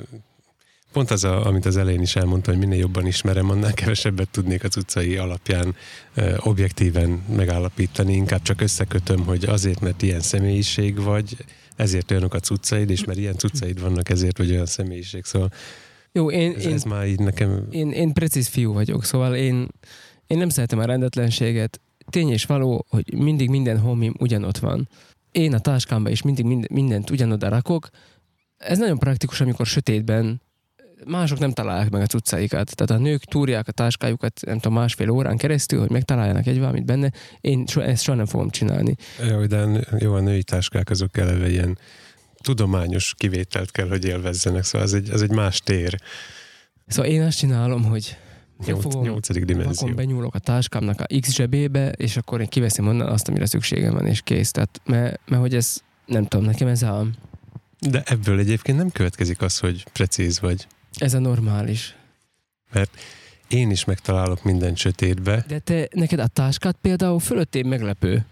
pont 0.93 1.11
az, 1.11 1.25
a, 1.25 1.47
amit 1.47 1.65
az 1.65 1.77
elején 1.77 2.01
is 2.03 2.17
elmondtam, 2.17 2.55
hogy 2.55 2.67
minél 2.67 2.81
jobban 2.81 3.07
ismerem, 3.07 3.51
annál 3.51 3.73
kevesebbet 3.73 4.29
tudnék 4.29 4.65
az 4.65 4.77
utcai 4.77 5.17
alapján 5.17 5.75
ö, 6.15 6.37
objektíven 6.39 7.09
megállapítani, 7.37 8.13
inkább 8.13 8.43
csak 8.43 8.61
összekötöm, 8.61 9.25
hogy 9.25 9.45
azért, 9.45 9.81
mert 9.81 10.03
ilyen 10.03 10.21
személyiség 10.21 11.03
vagy, 11.03 11.37
ezért 11.77 12.11
olyanok 12.11 12.35
a 12.35 12.41
cuccaid, 12.41 12.91
és 12.91 13.05
mert 13.05 13.19
ilyen 13.19 13.37
cuccaid 13.37 13.81
vannak, 13.81 14.09
ezért 14.09 14.39
vagy 14.39 14.51
olyan 14.51 14.67
személyiség. 14.67 15.25
Szóval 15.25 15.53
jó, 16.13 16.31
én, 16.31 16.55
ez, 16.57 16.65
én, 16.65 16.73
ez 16.73 16.83
már 16.83 17.07
így 17.07 17.19
nekem... 17.19 17.67
Én, 17.71 17.91
én 17.91 18.13
precíz 18.13 18.49
fiú 18.49 18.73
vagyok, 18.73 19.05
szóval 19.05 19.35
én 19.35 19.69
én 20.31 20.39
nem 20.39 20.49
szeretem 20.49 20.79
a 20.79 20.85
rendetlenséget. 20.85 21.81
Tény 22.11 22.31
és 22.31 22.45
való, 22.45 22.87
hogy 22.89 23.15
mindig 23.15 23.49
minden 23.49 23.79
homim 23.79 24.15
ugyanott 24.19 24.59
van. 24.59 24.89
Én 25.33 25.55
a 25.55 25.59
táskámba 25.59 26.11
is 26.11 26.23
mindig 26.23 26.45
mind, 26.45 26.71
mindent 26.71 27.11
ugyanoda 27.11 27.49
rakok. 27.49 27.89
Ez 28.59 28.79
nagyon 28.79 28.99
praktikus, 28.99 29.41
amikor 29.41 29.67
sötétben 29.67 30.41
mások 31.07 31.39
nem 31.39 31.53
találják 31.53 31.91
meg 31.91 32.03
a 32.03 32.07
cuccaikat. 32.07 32.77
Tehát 32.77 33.03
a 33.03 33.05
nők 33.05 33.25
túrják 33.25 33.69
a 33.69 33.73
táskájukat, 33.73 34.41
nem 34.47 34.59
tudom, 34.59 34.79
másfél 34.79 35.11
órán 35.11 35.37
keresztül, 35.37 35.81
hogy 35.81 35.91
megtaláljanak 35.91 36.47
egy 36.47 36.59
valamit 36.59 36.85
benne. 36.85 37.13
Én 37.41 37.67
so, 37.67 37.81
ezt 37.81 38.03
soha 38.03 38.17
nem 38.17 38.27
fogom 38.27 38.51
csinálni. 38.51 38.95
Jó, 39.29 39.47
de 39.47 39.67
jó, 39.99 40.15
a 40.15 40.21
női 40.21 40.43
táskák 40.43 40.91
azok 40.91 41.17
eleve 41.17 41.51
ilyen 41.51 41.79
tudományos 42.43 43.15
kivételt 43.17 43.71
kell, 43.71 43.89
hogy 43.89 44.05
élvezzenek, 44.05 44.65
szóval 44.65 44.87
ez 44.87 44.93
egy, 44.93 45.11
ez 45.11 45.21
egy 45.21 45.31
más 45.31 45.61
tér. 45.61 46.01
Szóval 46.87 47.11
én 47.11 47.23
azt 47.23 47.39
csinálom, 47.39 47.85
hogy 47.85 48.17
Nyolc, 48.67 48.95
nyolcadik 48.95 49.45
dimenzió. 49.45 49.87
Akkor 49.87 49.95
benyúlok 49.95 50.35
a 50.35 50.39
táskámnak 50.39 51.01
a 51.01 51.07
X 51.21 51.33
zsebébe, 51.33 51.89
és 51.89 52.17
akkor 52.17 52.41
én 52.41 52.47
kiveszem 52.47 52.89
onnan 52.89 53.09
azt, 53.09 53.29
amire 53.29 53.47
szükségem 53.47 53.93
van, 53.93 54.07
és 54.07 54.21
kész. 54.21 54.51
Tehát, 54.51 54.81
mert, 54.85 55.21
mert 55.27 55.43
hogy 55.43 55.55
ez, 55.55 55.83
nem 56.07 56.27
tudom, 56.27 56.47
nekem 56.47 56.69
ez 56.69 56.83
a... 56.83 57.07
De 57.79 58.03
ebből 58.07 58.39
egyébként 58.39 58.79
nem 58.79 58.91
következik 58.91 59.43
az, 59.43 59.59
hogy 59.59 59.85
precíz 59.93 60.41
vagy. 60.41 60.67
Ez 60.99 61.15
a 61.15 61.19
normális. 61.19 61.97
Mert 62.73 62.91
én 63.49 63.71
is 63.71 63.85
megtalálok 63.85 64.45
minden 64.45 64.75
sötétbe. 64.75 65.45
De 65.49 65.59
te, 65.59 65.89
neked 65.93 66.19
a 66.19 66.27
táskát 66.27 66.77
például 66.81 67.19
fölöttén 67.19 67.67
meglepő. 67.67 68.25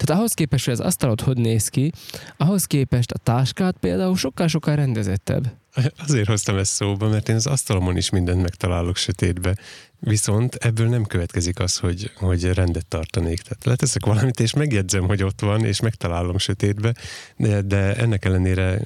Tehát 0.00 0.20
ahhoz 0.20 0.32
képest, 0.32 0.64
hogy 0.64 0.74
az 0.74 0.80
asztalod 0.80 1.20
hogy 1.20 1.36
néz 1.36 1.68
ki, 1.68 1.92
ahhoz 2.36 2.64
képest 2.64 3.10
a 3.10 3.18
táskát 3.18 3.76
például 3.80 4.16
sokkal-sokkal 4.16 4.76
rendezettebb. 4.76 5.52
Azért 5.98 6.26
hoztam 6.26 6.56
ezt 6.56 6.72
szóba, 6.72 7.08
mert 7.08 7.28
én 7.28 7.34
az 7.34 7.46
asztalomon 7.46 7.96
is 7.96 8.10
mindent 8.10 8.42
megtalálok 8.42 8.96
sötétbe. 8.96 9.56
Viszont 9.98 10.54
ebből 10.54 10.88
nem 10.88 11.04
következik 11.04 11.58
az, 11.58 11.76
hogy, 11.76 12.10
hogy 12.16 12.44
rendet 12.44 12.86
tartanék. 12.86 13.40
Tehát 13.40 13.64
leteszek 13.64 14.04
valamit, 14.04 14.40
és 14.40 14.54
megjegyzem, 14.54 15.06
hogy 15.06 15.22
ott 15.22 15.40
van, 15.40 15.64
és 15.64 15.80
megtalálom 15.80 16.38
sötétbe, 16.38 16.94
de, 17.36 17.60
de 17.60 17.96
ennek 17.96 18.24
ellenére 18.24 18.82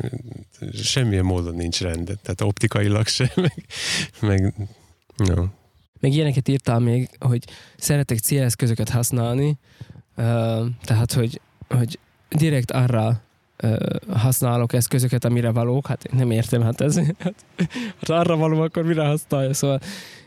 semmilyen 0.82 1.24
módon 1.24 1.54
nincs 1.54 1.80
rend. 1.80 2.04
Tehát 2.04 2.40
optikailag 2.40 3.06
sem, 3.06 3.28
meg, 3.46 3.64
meg 4.20 4.54
no. 5.16 5.44
Meg 6.00 6.12
ilyeneket 6.12 6.48
írtál 6.48 6.78
még, 6.78 7.08
hogy 7.18 7.44
szeretek 7.76 8.18
céleszközöket 8.18 8.88
használni, 8.88 9.58
tehát, 10.84 11.12
hogy, 11.12 11.40
hogy 11.68 11.98
direkt 12.28 12.70
arra 12.70 13.22
használok 14.12 14.72
eszközöket, 14.72 15.24
amire 15.24 15.50
valók, 15.50 15.86
hát 15.86 16.12
nem 16.12 16.30
értem, 16.30 16.62
hát 16.62 16.80
ez 16.80 16.96
hát, 16.96 17.44
hát 17.98 18.08
arra 18.08 18.36
való, 18.36 18.60
akkor 18.60 18.82
mire 18.82 19.06
használja, 19.06 19.54
szóval 19.54 19.80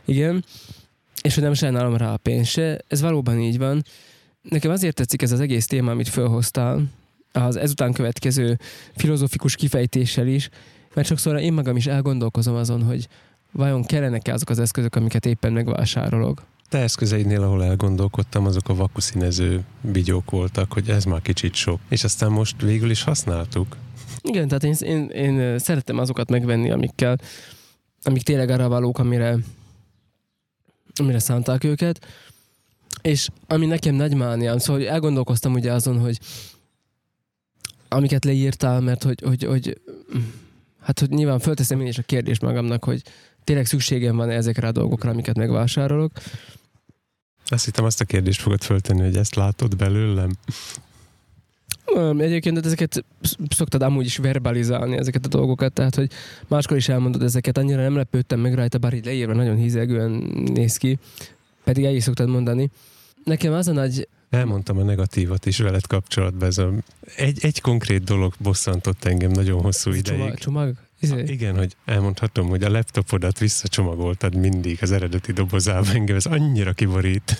igen, 0.06 0.44
és 1.22 1.34
hogy 1.34 1.44
nem 1.44 1.54
sajnálom 1.54 1.98
rá 1.98 2.14
a 2.14 2.18
pénzt 2.18 2.52
se, 2.52 2.82
ez 2.88 3.02
valóban 3.02 3.40
így 3.40 3.58
van. 3.58 3.84
Nekem 4.42 4.72
azért 4.72 4.96
tetszik 4.96 5.22
ez 5.22 5.32
az 5.32 5.40
egész 5.40 5.68
téma, 5.68 5.92
amit 5.92 6.08
felhoztál, 6.08 6.82
az 7.32 7.56
ezután 7.56 7.94
következő 7.94 8.60
filozófikus 8.96 9.56
kifejtéssel 9.56 10.28
is, 10.28 10.50
mert 10.94 11.08
sokszor 11.08 11.40
én 11.40 11.54
magam 11.54 11.76
is 11.76 11.88
elgondolkozom 11.88 12.56
azon, 12.56 12.84
hogy 12.84 13.08
vajon 13.52 13.84
kellenek-e 13.84 14.34
azok 14.34 14.50
az 14.50 14.60
eszközök, 14.60 14.96
amiket 14.96 15.26
éppen 15.26 15.54
megvásárolok. 15.54 16.46
Te 16.70 16.78
eszközeidnél, 16.78 17.44
ahol 17.44 17.64
elgondolkodtam, 17.64 18.46
azok 18.46 18.70
a 18.70 18.76
vakuszínező 18.76 19.64
bigyók 19.82 20.32
voltak, 20.32 20.74
hogy 20.74 20.90
ez 20.90 21.04
már 21.04 21.22
kicsit 21.22 21.54
sok. 21.54 21.80
És 21.90 22.04
aztán 22.04 22.32
most 22.32 22.62
végül 22.62 22.90
is 22.90 23.04
használtuk. 23.04 23.78
Igen, 24.22 24.48
tehát 24.48 24.64
én, 24.64 24.76
én, 24.80 25.10
én 25.10 25.60
szeretem 25.60 25.98
azokat 25.98 26.30
megvenni, 26.30 26.72
amikkel, 26.72 27.18
amik 28.02 28.22
tényleg 28.22 28.50
arra 28.50 28.68
valók, 28.68 29.00
amire, 29.00 29.38
amire 30.94 31.20
szánták 31.20 31.64
őket. 31.64 32.06
És 33.02 33.28
ami 33.48 33.66
nekem 33.66 33.96
nagy 33.96 34.14
mániám, 34.14 34.58
szóval 34.58 34.88
elgondolkoztam 34.88 35.54
ugye 35.54 35.74
azon, 35.74 36.00
hogy 36.00 36.20
amiket 37.88 38.26
leírtál, 38.26 38.80
mert 38.80 39.04
hogy, 39.04 39.22
hogy, 39.22 39.44
hogy 39.44 39.82
hát 40.80 41.00
hogy 41.00 41.10
nyilván 41.10 41.40
fölteszem 41.40 41.82
én 41.82 41.88
is 41.88 41.98
a 41.98 42.02
kérdést 42.02 42.42
magamnak, 42.42 42.84
hogy 42.84 43.02
tényleg 43.44 43.66
szükségem 43.66 44.16
van 44.16 44.30
ezekre 44.30 44.68
a 44.68 44.72
dolgokra, 44.72 45.10
amiket 45.10 45.38
megvásárolok. 45.38 46.12
Azt 47.50 47.66
hittem 47.66 47.86
azt 47.86 48.02
a 48.02 48.06
kérdést 48.06 48.42
fogod 48.42 48.64
föltenni, 48.64 49.02
hogy 49.02 49.18
ezt 49.18 49.36
látod 49.36 49.76
belőlem? 49.76 50.32
Egyébként 52.18 52.66
ezeket 52.66 53.06
szoktad 53.50 53.82
amúgy 53.82 54.06
is 54.06 54.18
verbalizálni, 54.18 54.98
ezeket 54.98 55.26
a 55.26 55.28
dolgokat, 55.28 55.74
tehát 55.74 55.96
hogy 55.96 56.12
máskor 56.48 56.78
is 56.78 56.90
elmondod 56.90 57.24
ezeket, 57.24 57.58
annyira 57.58 57.82
nem 57.82 57.96
lepődtem 57.96 58.40
meg 58.40 58.54
rajta, 58.54 58.78
bár 58.78 58.94
így 58.94 59.06
leírva 59.06 59.34
nagyon 59.34 59.56
hízelgően 59.56 60.12
néz 60.54 60.78
ki, 60.78 61.00
pedig 61.64 61.86
el 61.86 61.96
is 61.96 62.04
szoktad 62.04 62.30
mondani. 62.30 62.70
Nekem 63.24 63.54
az 63.54 63.68
a 63.68 63.72
nagy 63.72 64.08
Elmondtam 64.30 64.78
a 64.78 64.84
negatívat 64.84 65.46
is 65.46 65.58
veled 65.58 65.88
kapcsolatban. 65.88 66.48
Ez 66.48 66.58
a, 66.58 66.72
egy, 67.16 67.38
egy 67.42 67.62
konkrét 67.62 68.04
dolog 68.04 68.34
bosszantott 68.40 69.04
engem 69.04 69.32
nagyon 69.32 69.62
hosszú 69.62 69.90
ideig. 69.92 70.20
Csomag? 70.20 70.38
csomag? 70.38 70.76
Izé? 71.00 71.24
Igen, 71.28 71.58
hogy 71.58 71.76
elmondhatom, 71.86 72.48
hogy 72.48 72.64
a 72.64 72.70
laptopodat 72.70 73.40
visszacsomagoltad 73.40 74.36
mindig 74.36 74.78
az 74.82 74.92
eredeti 74.92 75.32
dobozába. 75.32 75.92
Engem 75.94 76.16
ez 76.16 76.26
annyira 76.26 76.74
kiborít. 76.74 77.40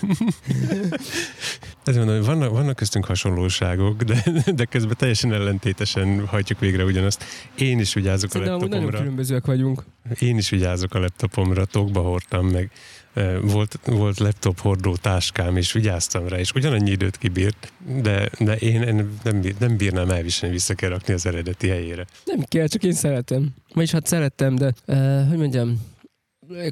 Ez 1.84 1.96
mondom, 1.96 2.16
hogy 2.16 2.24
vannak, 2.24 2.50
vannak 2.50 2.76
köztünk 2.76 3.04
hasonlóságok, 3.04 4.02
de, 4.02 4.24
de 4.54 4.64
közben 4.64 4.96
teljesen 4.98 5.32
ellentétesen 5.32 6.26
hajtjuk 6.26 6.58
végre 6.58 6.84
ugyanazt. 6.84 7.24
Én 7.58 7.78
is 7.78 7.94
vigyázok 7.94 8.30
Szerintem 8.30 8.56
a 8.56 8.58
laptopomra. 8.58 8.86
nagyon 8.86 9.00
különbözőek 9.00 9.46
vagyunk. 9.46 9.84
Én 10.18 10.36
is 10.36 10.50
vigyázok 10.50 10.94
a 10.94 10.98
laptopomra, 10.98 11.64
tokba 11.64 12.00
hordtam 12.00 12.46
meg 12.46 12.70
volt, 13.42 13.78
volt 13.84 14.18
laptop 14.18 14.60
hordó 14.60 14.96
táskám, 14.96 15.56
és 15.56 15.72
vigyáztam 15.72 16.28
rá, 16.28 16.38
és 16.38 16.52
ugyanannyi 16.52 16.90
időt 16.90 17.16
kibírt, 17.16 17.72
de, 18.02 18.30
de 18.38 18.56
én 18.56 19.08
nem, 19.22 19.54
nem 19.58 19.76
bírnám 19.76 20.10
elviselni, 20.10 20.54
vissza 20.54 20.74
kell 20.74 20.90
rakni 20.90 21.14
az 21.14 21.26
eredeti 21.26 21.68
helyére. 21.68 22.06
Nem 22.24 22.40
kell, 22.48 22.66
csak 22.66 22.82
én 22.82 22.92
szeretem. 22.92 23.48
Vagyis 23.74 23.90
hát 23.90 24.06
szerettem, 24.06 24.54
de 24.54 24.72
uh, 24.86 25.28
hogy 25.28 25.38
mondjam, 25.38 25.80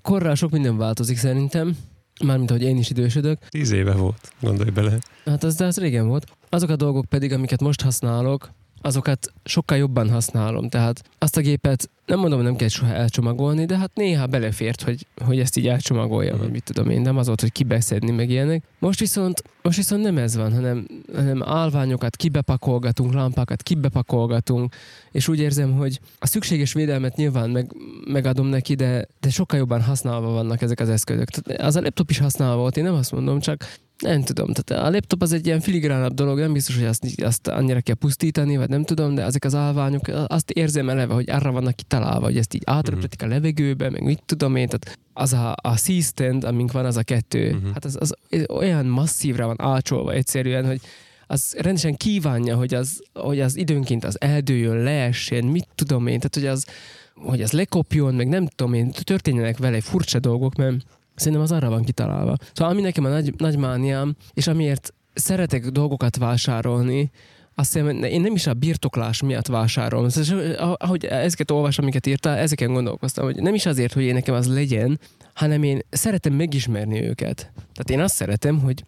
korral 0.02 0.34
sok 0.34 0.50
minden 0.50 0.76
változik 0.76 1.16
szerintem. 1.16 1.76
Mármint, 2.24 2.50
hogy 2.50 2.62
én 2.62 2.76
is 2.76 2.90
idősödök. 2.90 3.38
Tíz 3.48 3.70
éve 3.70 3.92
volt, 3.92 4.32
gondolj 4.40 4.70
bele. 4.70 4.98
Hát 5.24 5.44
az, 5.44 5.54
de 5.54 5.64
az 5.64 5.78
régen 5.78 6.06
volt. 6.06 6.26
Azok 6.48 6.70
a 6.70 6.76
dolgok 6.76 7.04
pedig, 7.04 7.32
amiket 7.32 7.60
most 7.60 7.82
használok, 7.82 8.50
azokat 8.80 9.32
sokkal 9.44 9.76
jobban 9.76 10.10
használom. 10.10 10.68
Tehát 10.68 11.02
azt 11.18 11.36
a 11.36 11.40
gépet 11.40 11.90
nem 12.06 12.18
mondom, 12.18 12.38
hogy 12.38 12.48
nem 12.48 12.56
kell 12.56 12.68
soha 12.68 12.92
elcsomagolni, 12.92 13.64
de 13.64 13.78
hát 13.78 13.90
néha 13.94 14.26
belefért, 14.26 14.82
hogy, 14.82 15.06
hogy 15.24 15.38
ezt 15.38 15.56
így 15.56 15.68
elcsomagolja, 15.68 16.28
uh-huh. 16.28 16.44
vagy 16.44 16.52
mit 16.52 16.64
tudom 16.64 16.90
én, 16.90 17.00
nem 17.00 17.16
az 17.16 17.26
volt, 17.26 17.40
hogy 17.40 17.52
kibeszedni, 17.52 18.10
meg 18.10 18.30
ilyenek. 18.30 18.62
Most 18.78 18.98
viszont, 18.98 19.42
most 19.62 19.76
viszont 19.76 20.02
nem 20.02 20.18
ez 20.18 20.36
van, 20.36 20.52
hanem, 20.52 20.86
hanem 21.14 21.42
állványokat 21.42 22.16
kibepakolgatunk, 22.16 23.14
lámpákat 23.14 23.62
kibepakolgatunk, 23.62 24.74
és 25.10 25.28
úgy 25.28 25.38
érzem, 25.38 25.72
hogy 25.72 26.00
a 26.18 26.26
szükséges 26.26 26.72
védelmet 26.72 27.16
nyilván 27.16 27.50
meg, 27.50 27.72
megadom 28.06 28.46
neki, 28.46 28.74
de, 28.74 29.06
de 29.20 29.30
sokkal 29.30 29.58
jobban 29.58 29.82
használva 29.82 30.30
vannak 30.30 30.62
ezek 30.62 30.80
az 30.80 30.88
eszközök. 30.88 31.28
Tehát 31.28 31.60
az 31.60 31.76
a 31.76 31.80
laptop 31.80 32.10
is 32.10 32.18
használva 32.18 32.60
volt, 32.60 32.76
én 32.76 32.84
nem 32.84 32.94
azt 32.94 33.12
mondom, 33.12 33.40
csak 33.40 33.64
nem 33.98 34.22
tudom, 34.22 34.52
tehát 34.52 34.86
a 34.86 34.90
laptop 34.90 35.22
az 35.22 35.32
egy 35.32 35.46
ilyen 35.46 35.60
filigránabb 35.60 36.14
dolog, 36.14 36.38
nem 36.38 36.52
biztos, 36.52 36.76
hogy 36.76 36.84
azt, 36.84 37.20
azt 37.22 37.48
annyira 37.48 37.80
kell 37.80 37.94
pusztítani, 37.94 38.56
vagy 38.56 38.68
nem 38.68 38.84
tudom, 38.84 39.14
de 39.14 39.22
ezek 39.22 39.44
az 39.44 39.54
állványok, 39.54 40.10
azt 40.26 40.50
érzem 40.50 40.88
eleve, 40.88 41.14
hogy 41.14 41.30
arra 41.30 41.52
vannak 41.52 41.74
kitalálva, 41.96 42.24
hogy 42.24 42.36
ezt 42.36 42.54
így 42.54 42.62
átreptetik 42.64 43.22
a 43.22 43.26
levegőbe, 43.26 43.90
meg 43.90 44.02
mit 44.02 44.22
tudom 44.26 44.56
én, 44.56 44.68
tehát 44.68 44.98
az 45.12 45.32
a, 45.32 45.54
a 45.62 45.76
C-stand, 45.76 46.44
amink 46.44 46.72
van, 46.72 46.84
az 46.84 46.96
a 46.96 47.02
kettő, 47.02 47.52
uh-huh. 47.52 47.72
hát 47.72 47.84
az, 47.84 47.96
az 48.00 48.14
olyan 48.48 48.86
masszívra 48.86 49.46
van 49.46 49.62
ácsolva 49.62 50.12
egyszerűen, 50.12 50.66
hogy 50.66 50.80
az 51.26 51.54
rendesen 51.58 51.96
kívánja, 51.96 52.56
hogy 52.56 52.74
az, 52.74 53.02
hogy 53.14 53.40
az 53.40 53.56
időnként 53.56 54.04
az 54.04 54.20
eldőjön, 54.20 54.76
leessen, 54.76 55.44
mit 55.44 55.68
tudom 55.74 56.06
én, 56.06 56.16
tehát 56.16 56.34
hogy 56.34 56.46
az, 56.46 56.66
hogy 57.14 57.42
az 57.42 57.52
lekopjon, 57.52 58.14
meg 58.14 58.28
nem 58.28 58.46
tudom 58.46 58.74
én, 58.74 58.90
történjenek 58.90 59.58
vele 59.58 59.80
furcsa 59.80 60.18
dolgok, 60.18 60.54
mert 60.54 60.84
Szerintem 61.14 61.42
az 61.42 61.52
arra 61.52 61.68
van 61.68 61.84
kitalálva. 61.84 62.36
Szóval 62.52 62.72
ami 62.72 62.82
nekem 62.82 63.04
a 63.04 63.08
nagy, 63.08 63.34
nagy 63.36 63.56
mániám, 63.58 64.16
és 64.34 64.46
amiért 64.46 64.94
szeretek 65.14 65.66
dolgokat 65.66 66.16
vásárolni, 66.16 67.10
azt 67.58 67.72
hiszem, 67.72 68.02
én 68.02 68.20
nem 68.20 68.34
is 68.34 68.46
a 68.46 68.54
birtoklás 68.54 69.22
miatt 69.22 69.46
vásárolom. 69.46 70.08
Szóval, 70.08 70.74
ahogy 70.74 71.04
ezeket 71.04 71.50
olvasom, 71.50 71.84
amiket 71.84 72.06
írtál, 72.06 72.36
ezeken 72.36 72.72
gondolkoztam, 72.72 73.24
hogy 73.24 73.36
nem 73.36 73.54
is 73.54 73.66
azért, 73.66 73.92
hogy 73.92 74.02
én 74.02 74.14
nekem 74.14 74.34
az 74.34 74.48
legyen, 74.48 75.00
hanem 75.34 75.62
én 75.62 75.80
szeretem 75.90 76.32
megismerni 76.32 77.02
őket. 77.02 77.36
Tehát 77.54 77.90
én 77.90 78.00
azt 78.00 78.14
szeretem, 78.14 78.60
hogy 78.60 78.82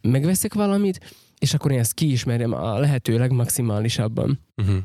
megveszek 0.00 0.54
valamit, 0.54 1.14
és 1.38 1.54
akkor 1.54 1.70
én 1.70 1.78
ezt 1.78 1.94
kiismerjem 1.94 2.52
a 2.52 2.78
lehető 2.78 3.18
legmaximálisabban. 3.18 4.40
Uh-huh. 4.56 4.76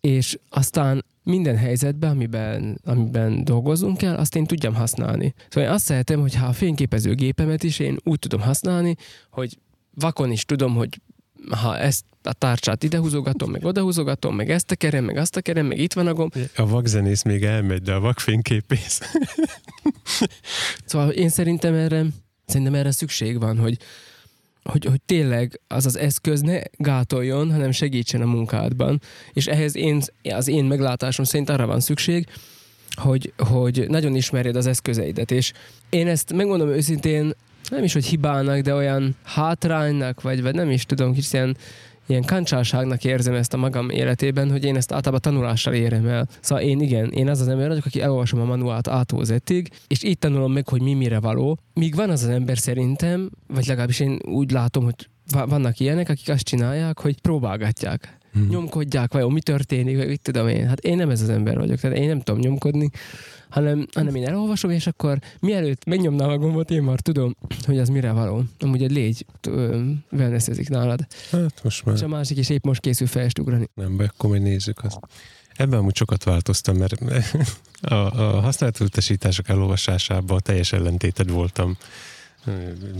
És 0.00 0.38
aztán 0.50 1.04
minden 1.22 1.56
helyzetben, 1.56 2.10
amiben, 2.10 2.80
amiben 2.84 3.44
dolgozunk 3.44 3.96
kell, 3.96 4.14
azt 4.16 4.36
én 4.36 4.44
tudjam 4.44 4.74
használni. 4.74 5.34
Szóval 5.48 5.68
én 5.68 5.74
azt 5.74 5.84
szeretem, 5.84 6.20
hogy 6.20 6.34
ha 6.34 6.46
a 6.46 6.52
fényképezőgépemet 6.52 7.62
is 7.62 7.78
én 7.78 7.96
úgy 8.04 8.18
tudom 8.18 8.40
használni, 8.40 8.94
hogy 9.30 9.58
vakon 9.94 10.30
is 10.30 10.44
tudom, 10.44 10.74
hogy 10.74 11.00
ha 11.50 11.78
ezt 11.78 12.04
a 12.22 12.32
tárcsát 12.32 12.82
ide 12.82 12.98
húzogatom, 12.98 13.50
meg 13.50 13.64
oda 13.64 13.80
húzogatom, 13.80 14.34
meg 14.34 14.50
ezt 14.50 14.66
tekerem, 14.66 15.04
meg 15.04 15.16
azt 15.16 15.32
tekerem, 15.32 15.66
meg 15.66 15.78
itt 15.78 15.92
van 15.92 16.06
a 16.06 16.14
gomb. 16.14 16.34
A 16.56 16.66
vakzenész 16.66 17.22
még 17.22 17.44
elmegy, 17.44 17.82
de 17.82 17.92
a 17.92 18.00
vakfényképész. 18.00 19.00
szóval 20.86 21.10
én 21.10 21.28
szerintem 21.28 21.74
erre, 21.74 22.04
szerintem 22.46 22.74
erre 22.74 22.90
szükség 22.90 23.40
van, 23.40 23.58
hogy, 23.58 23.76
hogy, 24.62 24.84
hogy 24.84 25.00
tényleg 25.06 25.60
az 25.66 25.86
az 25.86 25.96
eszköz 25.96 26.40
ne 26.40 26.60
gátoljon, 26.76 27.52
hanem 27.52 27.70
segítsen 27.70 28.20
a 28.20 28.26
munkádban. 28.26 29.00
És 29.32 29.46
ehhez 29.46 29.76
én, 29.76 30.02
az 30.22 30.48
én 30.48 30.64
meglátásom 30.64 31.24
szerint 31.24 31.48
arra 31.48 31.66
van 31.66 31.80
szükség, 31.80 32.26
hogy, 32.94 33.32
hogy 33.36 33.84
nagyon 33.88 34.14
ismerjed 34.14 34.56
az 34.56 34.66
eszközeidet. 34.66 35.30
És 35.30 35.52
én 35.90 36.06
ezt 36.06 36.32
megmondom 36.32 36.68
őszintén, 36.68 37.34
nem 37.70 37.84
is, 37.84 37.92
hogy 37.92 38.06
hibának, 38.06 38.60
de 38.60 38.74
olyan 38.74 39.16
hátránynak, 39.22 40.22
vagy, 40.22 40.42
vagy 40.42 40.54
nem 40.54 40.70
is 40.70 40.84
tudom, 40.84 41.12
kicsit 41.12 41.32
ilyen 41.32 41.56
ilyen 42.08 42.24
kancsáságnak 42.24 43.04
érzem 43.04 43.34
ezt 43.34 43.54
a 43.54 43.56
magam 43.56 43.90
életében, 43.90 44.50
hogy 44.50 44.64
én 44.64 44.76
ezt 44.76 44.92
általában 44.92 45.20
tanulással 45.20 45.74
érem 45.74 46.06
el. 46.06 46.28
Szóval 46.40 46.64
én 46.64 46.80
igen, 46.80 47.10
én 47.10 47.28
az 47.28 47.40
az 47.40 47.48
ember 47.48 47.68
vagyok, 47.68 47.84
aki 47.84 48.00
elolvasom 48.00 48.40
a 48.40 48.44
manuált 48.44 48.88
ától 48.88 49.24
és 49.86 50.02
így 50.02 50.18
tanulom 50.18 50.52
meg, 50.52 50.68
hogy 50.68 50.82
mi 50.82 50.94
mire 50.94 51.20
való. 51.20 51.58
Míg 51.74 51.94
van 51.94 52.10
az 52.10 52.22
az 52.22 52.28
ember 52.28 52.58
szerintem, 52.58 53.30
vagy 53.46 53.66
legalábbis 53.66 54.00
én 54.00 54.18
úgy 54.24 54.50
látom, 54.50 54.84
hogy 54.84 55.08
vannak 55.48 55.80
ilyenek, 55.80 56.08
akik 56.08 56.28
azt 56.28 56.44
csinálják, 56.44 57.00
hogy 57.00 57.20
próbálgatják. 57.20 58.18
Hmm. 58.32 58.48
Nyomkodják, 58.48 59.12
vajon 59.12 59.32
mi 59.32 59.40
történik, 59.40 59.96
vagy 59.96 60.06
mit 60.06 60.20
tudom 60.20 60.48
én. 60.48 60.68
Hát 60.68 60.80
én 60.80 60.96
nem 60.96 61.10
ez 61.10 61.22
az 61.22 61.28
ember 61.28 61.58
vagyok, 61.58 61.78
tehát 61.78 61.96
én 61.96 62.08
nem 62.08 62.20
tudom 62.20 62.40
nyomkodni 62.40 62.90
hanem, 63.48 63.86
hanem 63.94 64.14
én 64.14 64.26
elolvasom, 64.26 64.70
és 64.70 64.86
akkor 64.86 65.18
mielőtt 65.40 65.84
megnyomnám 65.84 66.28
a 66.28 66.38
gombot, 66.38 66.70
én 66.70 66.82
már 66.82 67.00
tudom, 67.00 67.36
hogy 67.64 67.78
az 67.78 67.88
mire 67.88 68.12
való. 68.12 68.42
Amúgy 68.58 68.82
egy 68.82 68.92
légy 68.92 69.26
wellnessezik 70.10 70.68
nálad. 70.68 71.06
Hát 71.30 71.60
most 71.62 71.84
már. 71.84 71.94
És 71.94 72.02
a 72.02 72.08
másik 72.08 72.38
is 72.38 72.48
épp 72.48 72.64
most 72.64 72.80
készül 72.80 73.06
fest 73.06 73.38
ugrani. 73.38 73.68
Nem 73.74 73.96
baj, 73.96 74.06
akkor 74.06 74.30
majd 74.30 74.42
nézzük 74.42 74.84
azt. 74.84 74.98
Ebben 75.56 75.78
amúgy 75.78 75.96
sokat 75.96 76.24
változtam, 76.24 76.76
mert 76.76 76.94
a, 77.80 77.94
a 77.94 78.40
használt 78.40 78.80
utasítások 78.80 79.48
elolvasásában 79.48 80.40
teljes 80.42 80.72
ellentéted 80.72 81.30
voltam 81.30 81.76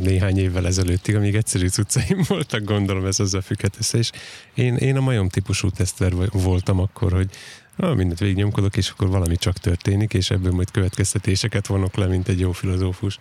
néhány 0.02 0.38
évvel 0.38 0.66
ezelőttig, 0.66 1.16
amíg 1.16 1.34
egyszerű 1.34 1.68
cuccaim 1.68 2.24
voltak, 2.28 2.64
gondolom 2.64 3.04
ez 3.04 3.20
azzal 3.20 3.40
függhet 3.40 3.76
össze, 3.78 3.98
és 3.98 4.10
én, 4.54 4.76
én 4.76 4.96
a 4.96 5.00
majom 5.00 5.28
típusú 5.28 5.70
tesztver 5.70 6.12
voltam 6.32 6.78
akkor, 6.80 7.12
hogy 7.12 7.30
ah, 7.78 7.96
mindent 7.96 8.18
végignyomkodok, 8.18 8.76
és 8.76 8.90
akkor 8.90 9.08
valami 9.08 9.36
csak 9.36 9.58
történik, 9.58 10.14
és 10.14 10.30
ebből 10.30 10.52
majd 10.52 10.70
következtetéseket 10.70 11.66
vonok 11.66 11.96
le, 11.96 12.06
mint 12.06 12.28
egy 12.28 12.40
jó 12.40 12.52
filozófus. 12.52 13.18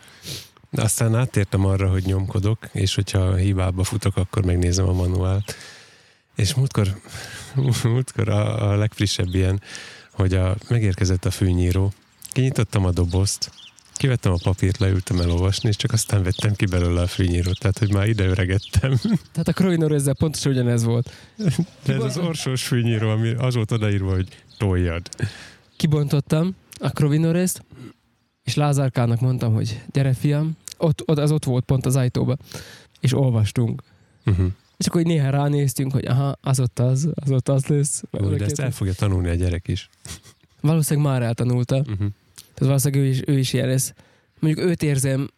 De 0.70 0.82
aztán 0.82 1.16
áttértem 1.16 1.66
arra, 1.66 1.90
hogy 1.90 2.04
nyomkodok, 2.06 2.70
és 2.72 2.96
hogyha 2.96 3.36
hibába 3.36 3.84
futok, 3.84 4.18
akkor 4.18 4.46
megnézem 4.46 4.88
a 4.88 4.94
manuált. 4.94 5.56
És 6.36 6.54
múltkor, 6.54 6.88
múltkor 7.84 8.30
a, 8.30 8.72
a 8.72 8.76
legfrissebb 8.76 9.36
ilyen, 9.36 9.62
hogy 10.12 10.34
a, 10.34 10.56
megérkezett 10.70 11.26
a 11.26 11.32
fűnyíró, 11.32 11.94
kinyitottam 12.32 12.86
a 12.86 12.92
dobozt, 12.92 13.52
Kivettem 13.98 14.32
a 14.32 14.38
papírt, 14.44 14.78
leültem 14.78 15.20
elolvasni, 15.20 15.70
és 15.70 15.76
csak 15.76 15.92
aztán 15.92 16.24
vettem 16.24 16.56
ki 16.56 16.66
belőle 16.66 17.02
a 17.02 17.08
fűnyírót, 17.08 17.60
tehát 17.60 17.78
hogy 17.78 17.94
már 17.94 18.08
ide 18.08 18.26
öregettem. 18.26 19.00
Tehát 19.32 19.48
a 19.48 19.54
Krovinor 19.54 19.92
ezzel 19.92 20.14
pontosan 20.14 20.52
ugyanez 20.52 20.84
volt. 20.84 21.12
De 21.86 21.94
ez 21.94 22.04
az 22.04 22.18
orsós 22.18 22.64
fűnyíró, 22.64 23.10
ami 23.10 23.30
az 23.30 23.56
volt 23.56 23.72
odaírva, 23.72 24.14
hogy 24.14 24.28
toljad. 24.58 25.10
Kibontottam 25.76 26.56
a 26.80 26.90
Krovinorészt, 26.90 27.64
és 28.44 28.56
Lázárkának 28.56 29.20
mondtam, 29.20 29.54
hogy 29.54 29.82
gyere 29.92 30.14
fiam, 30.14 30.58
ott, 30.78 31.04
ott, 31.06 31.18
az 31.18 31.32
ott 31.32 31.44
volt 31.44 31.66
pont 31.66 31.86
az 31.86 31.96
ajtóba, 31.96 32.38
és 33.00 33.14
olvastunk. 33.14 33.84
Uh-huh. 34.26 34.48
És 34.78 34.88
akkor 34.88 35.02
így 35.02 35.08
néha 35.08 35.30
ránéztünk, 35.30 35.92
hogy 35.92 36.06
aha, 36.06 36.38
az 36.42 36.60
ott 36.60 36.80
az, 36.80 37.10
az 37.14 37.32
ott 37.32 37.50
az 37.50 37.66
lesz. 37.66 38.04
Jó, 38.12 38.30
de 38.30 38.46
ezt 38.46 38.60
el 38.60 38.72
fogja 38.72 38.94
tanulni 38.94 39.30
a 39.30 39.34
gyerek 39.34 39.68
is. 39.68 39.90
Valószínűleg 40.62 41.12
már 41.12 41.22
eltanulta. 41.22 41.76
Uh-huh. 41.78 41.98
Tehát 41.98 42.60
valószínűleg 42.60 43.06
ő 43.06 43.10
is, 43.10 43.22
ő 43.26 43.38
is 43.38 43.54
ilyen 43.54 43.68
lesz. 43.68 43.94
Mondjuk 44.40 44.68
őt 44.68 44.84
érzem, 44.84 45.30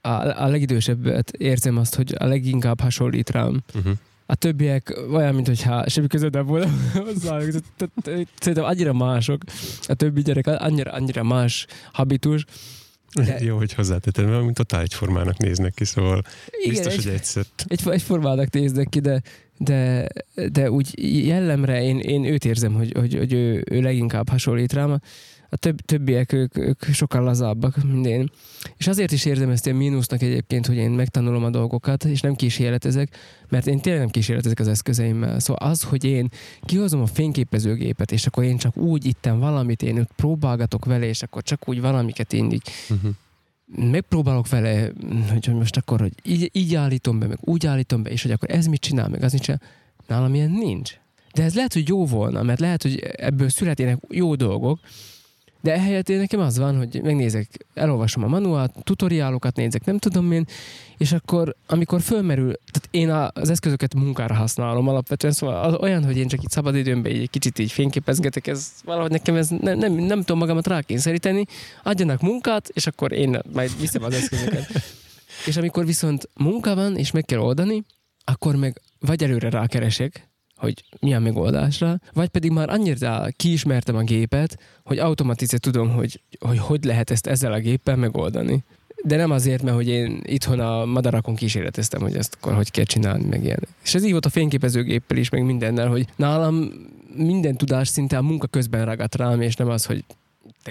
a, 0.00 0.08
a 0.42 0.46
legidősebbet 0.46 1.30
érzem 1.30 1.76
azt, 1.76 1.94
hogy 1.94 2.14
a 2.18 2.24
leginkább 2.26 2.80
hasonlít 2.80 3.30
rám. 3.30 3.62
Uh-huh. 3.74 3.92
A 4.30 4.34
többiek 4.34 4.98
olyan, 5.12 5.34
mintha 5.34 5.88
semmi 5.88 6.06
között 6.06 6.32
nem 6.32 6.46
volna 6.46 6.66
hozzá. 7.04 7.38
Szerintem 8.38 8.64
annyira 8.64 8.92
mások. 8.92 9.42
A 9.86 9.94
többi 9.94 10.22
gyerek 10.22 10.46
annyira, 10.46 10.92
annyira 10.92 11.22
más 11.22 11.66
habitus. 11.92 12.44
De... 13.12 13.44
Jó, 13.44 13.56
hogy 13.56 13.72
hozzátettem, 13.72 14.28
mert 14.28 14.42
mint 14.42 14.56
totál 14.56 14.80
egyformának 14.80 15.36
néznek 15.36 15.74
ki, 15.74 15.84
szóval 15.84 16.22
Igen, 16.50 16.68
biztos, 16.70 16.92
egy, 16.92 17.04
hogy 17.04 17.12
egyszer. 17.12 17.44
Egy, 17.66 17.80
egyformának 17.84 18.50
néznek 18.50 18.88
ki, 18.88 19.00
de, 19.00 19.22
de, 19.56 20.06
de 20.52 20.70
úgy 20.70 21.04
jellemre 21.26 21.82
én, 21.82 21.98
én 21.98 22.24
őt 22.24 22.44
érzem, 22.44 22.72
hogy, 22.72 22.92
hogy, 22.98 23.14
hogy 23.14 23.32
ő, 23.32 23.64
ő 23.70 23.80
leginkább 23.80 24.28
hasonlít 24.28 24.72
rám 24.72 25.00
a 25.48 25.56
több, 25.56 25.80
többiek 25.80 26.32
ők, 26.32 26.56
ők 26.56 26.84
sokkal 26.84 27.22
lazábbak, 27.22 27.82
mint 27.82 28.06
én. 28.06 28.30
És 28.76 28.86
azért 28.86 29.12
is 29.12 29.24
érzem 29.24 29.50
ezt 29.50 29.66
ilyen 29.66 29.78
mínusznak 29.78 30.22
egyébként, 30.22 30.66
hogy 30.66 30.76
én 30.76 30.90
megtanulom 30.90 31.44
a 31.44 31.50
dolgokat, 31.50 32.04
és 32.04 32.20
nem 32.20 32.34
kísérletezek, 32.34 33.16
mert 33.48 33.66
én 33.66 33.80
tényleg 33.80 34.00
nem 34.00 34.10
kísérletezek 34.10 34.58
az 34.58 34.68
eszközeimmel. 34.68 35.40
Szóval 35.40 35.70
az, 35.70 35.82
hogy 35.82 36.04
én 36.04 36.28
kihozom 36.62 37.00
a 37.00 37.06
fényképezőgépet, 37.06 38.12
és 38.12 38.26
akkor 38.26 38.44
én 38.44 38.56
csak 38.56 38.76
úgy 38.76 39.06
itten 39.06 39.38
valamit, 39.38 39.82
én 39.82 39.98
ott 39.98 40.12
próbálgatok 40.16 40.84
vele, 40.84 41.06
és 41.06 41.22
akkor 41.22 41.42
csak 41.42 41.68
úgy 41.68 41.80
valamiket 41.80 42.32
én 42.32 42.50
így 42.50 42.70
uh-huh 42.90 43.14
megpróbálok 43.76 44.48
vele, 44.48 44.90
hogy 45.28 45.54
most 45.54 45.76
akkor, 45.76 46.00
hogy 46.00 46.12
így, 46.22 46.50
így 46.52 46.74
állítom 46.74 47.18
be, 47.18 47.26
meg 47.26 47.38
úgy 47.40 47.66
állítom 47.66 48.02
be, 48.02 48.10
és 48.10 48.22
hogy 48.22 48.30
akkor 48.30 48.50
ez 48.50 48.66
mit 48.66 48.80
csinál, 48.80 49.08
meg 49.08 49.22
az 49.22 49.32
mit 49.32 49.42
csinál. 49.42 49.60
Nálam 50.06 50.34
ilyen 50.34 50.50
nincs. 50.50 50.94
De 51.34 51.42
ez 51.42 51.54
lehet, 51.54 51.72
hogy 51.72 51.88
jó 51.88 52.06
volna, 52.06 52.42
mert 52.42 52.60
lehet, 52.60 52.82
hogy 52.82 52.98
ebből 53.16 53.48
születnének 53.48 53.98
jó 54.08 54.34
dolgok, 54.34 54.80
de 55.60 55.72
ehelyett 55.72 56.08
én 56.08 56.18
nekem 56.18 56.40
az 56.40 56.58
van, 56.58 56.76
hogy 56.76 57.00
megnézek, 57.02 57.66
elolvasom 57.74 58.24
a 58.24 58.26
manuált, 58.26 58.74
tutoriálokat 58.82 59.56
nézek, 59.56 59.84
nem 59.84 59.98
tudom 59.98 60.32
én, 60.32 60.44
és 60.96 61.12
akkor, 61.12 61.54
amikor 61.66 62.00
fölmerül, 62.00 62.52
tehát 62.52 62.88
én 62.90 63.10
az 63.40 63.50
eszközöket 63.50 63.94
munkára 63.94 64.34
használom 64.34 64.88
alapvetően, 64.88 65.32
szóval 65.32 65.62
az 65.62 65.74
olyan, 65.74 66.04
hogy 66.04 66.16
én 66.16 66.28
csak 66.28 66.42
itt 66.42 66.50
szabad 66.50 66.76
időmben 66.76 67.12
egy 67.12 67.30
kicsit 67.30 67.58
így 67.58 67.72
fényképezgetek, 67.72 68.46
ez 68.46 68.72
valahogy 68.84 69.10
nekem 69.10 69.34
ez 69.34 69.48
nem, 69.48 69.78
nem, 69.78 69.92
nem 69.92 70.18
tudom 70.18 70.38
magamat 70.38 70.66
rákényszeríteni, 70.66 71.44
adjanak 71.82 72.20
munkát, 72.20 72.68
és 72.68 72.86
akkor 72.86 73.12
én 73.12 73.40
majd 73.52 73.80
viszem 73.80 74.02
az 74.02 74.14
eszközöket. 74.14 74.70
és 75.46 75.56
amikor 75.56 75.86
viszont 75.86 76.28
munka 76.34 76.74
van, 76.74 76.96
és 76.96 77.10
meg 77.10 77.24
kell 77.24 77.38
oldani, 77.38 77.84
akkor 78.24 78.56
meg 78.56 78.80
vagy 79.00 79.22
előre 79.22 79.50
rákeresek, 79.50 80.28
hogy 80.58 80.84
milyen 81.00 81.22
megoldásra, 81.22 82.00
vagy 82.12 82.28
pedig 82.28 82.50
már 82.50 82.70
annyira 82.70 83.26
kiismertem 83.36 83.96
a 83.96 84.02
gépet, 84.02 84.58
hogy 84.84 84.98
automatice 84.98 85.58
tudom, 85.58 85.90
hogy, 85.90 86.20
hogy 86.38 86.58
hogy 86.58 86.84
lehet 86.84 87.10
ezt 87.10 87.26
ezzel 87.26 87.52
a 87.52 87.58
géppel 87.58 87.96
megoldani. 87.96 88.64
De 89.04 89.16
nem 89.16 89.30
azért, 89.30 89.62
mert 89.62 89.76
hogy 89.76 89.88
én 89.88 90.20
itthon 90.24 90.60
a 90.60 90.84
madarakon 90.84 91.34
kísérleteztem, 91.34 92.00
hogy 92.00 92.16
ezt 92.16 92.36
akkor 92.40 92.54
hogy 92.54 92.70
kell 92.70 92.84
csinálni, 92.84 93.24
meg 93.24 93.44
ilyen. 93.44 93.68
És 93.82 93.94
ez 93.94 94.04
így 94.04 94.10
volt 94.10 94.26
a 94.26 94.30
fényképezőgéppel 94.30 95.16
is, 95.16 95.28
meg 95.28 95.44
mindennel, 95.44 95.88
hogy 95.88 96.06
nálam 96.16 96.70
minden 97.14 97.56
tudás 97.56 97.88
szinte 97.88 98.16
a 98.16 98.22
munka 98.22 98.46
közben 98.46 98.84
ragadt 98.84 99.14
rám, 99.14 99.40
és 99.40 99.56
nem 99.56 99.68
az, 99.68 99.84
hogy 99.84 100.04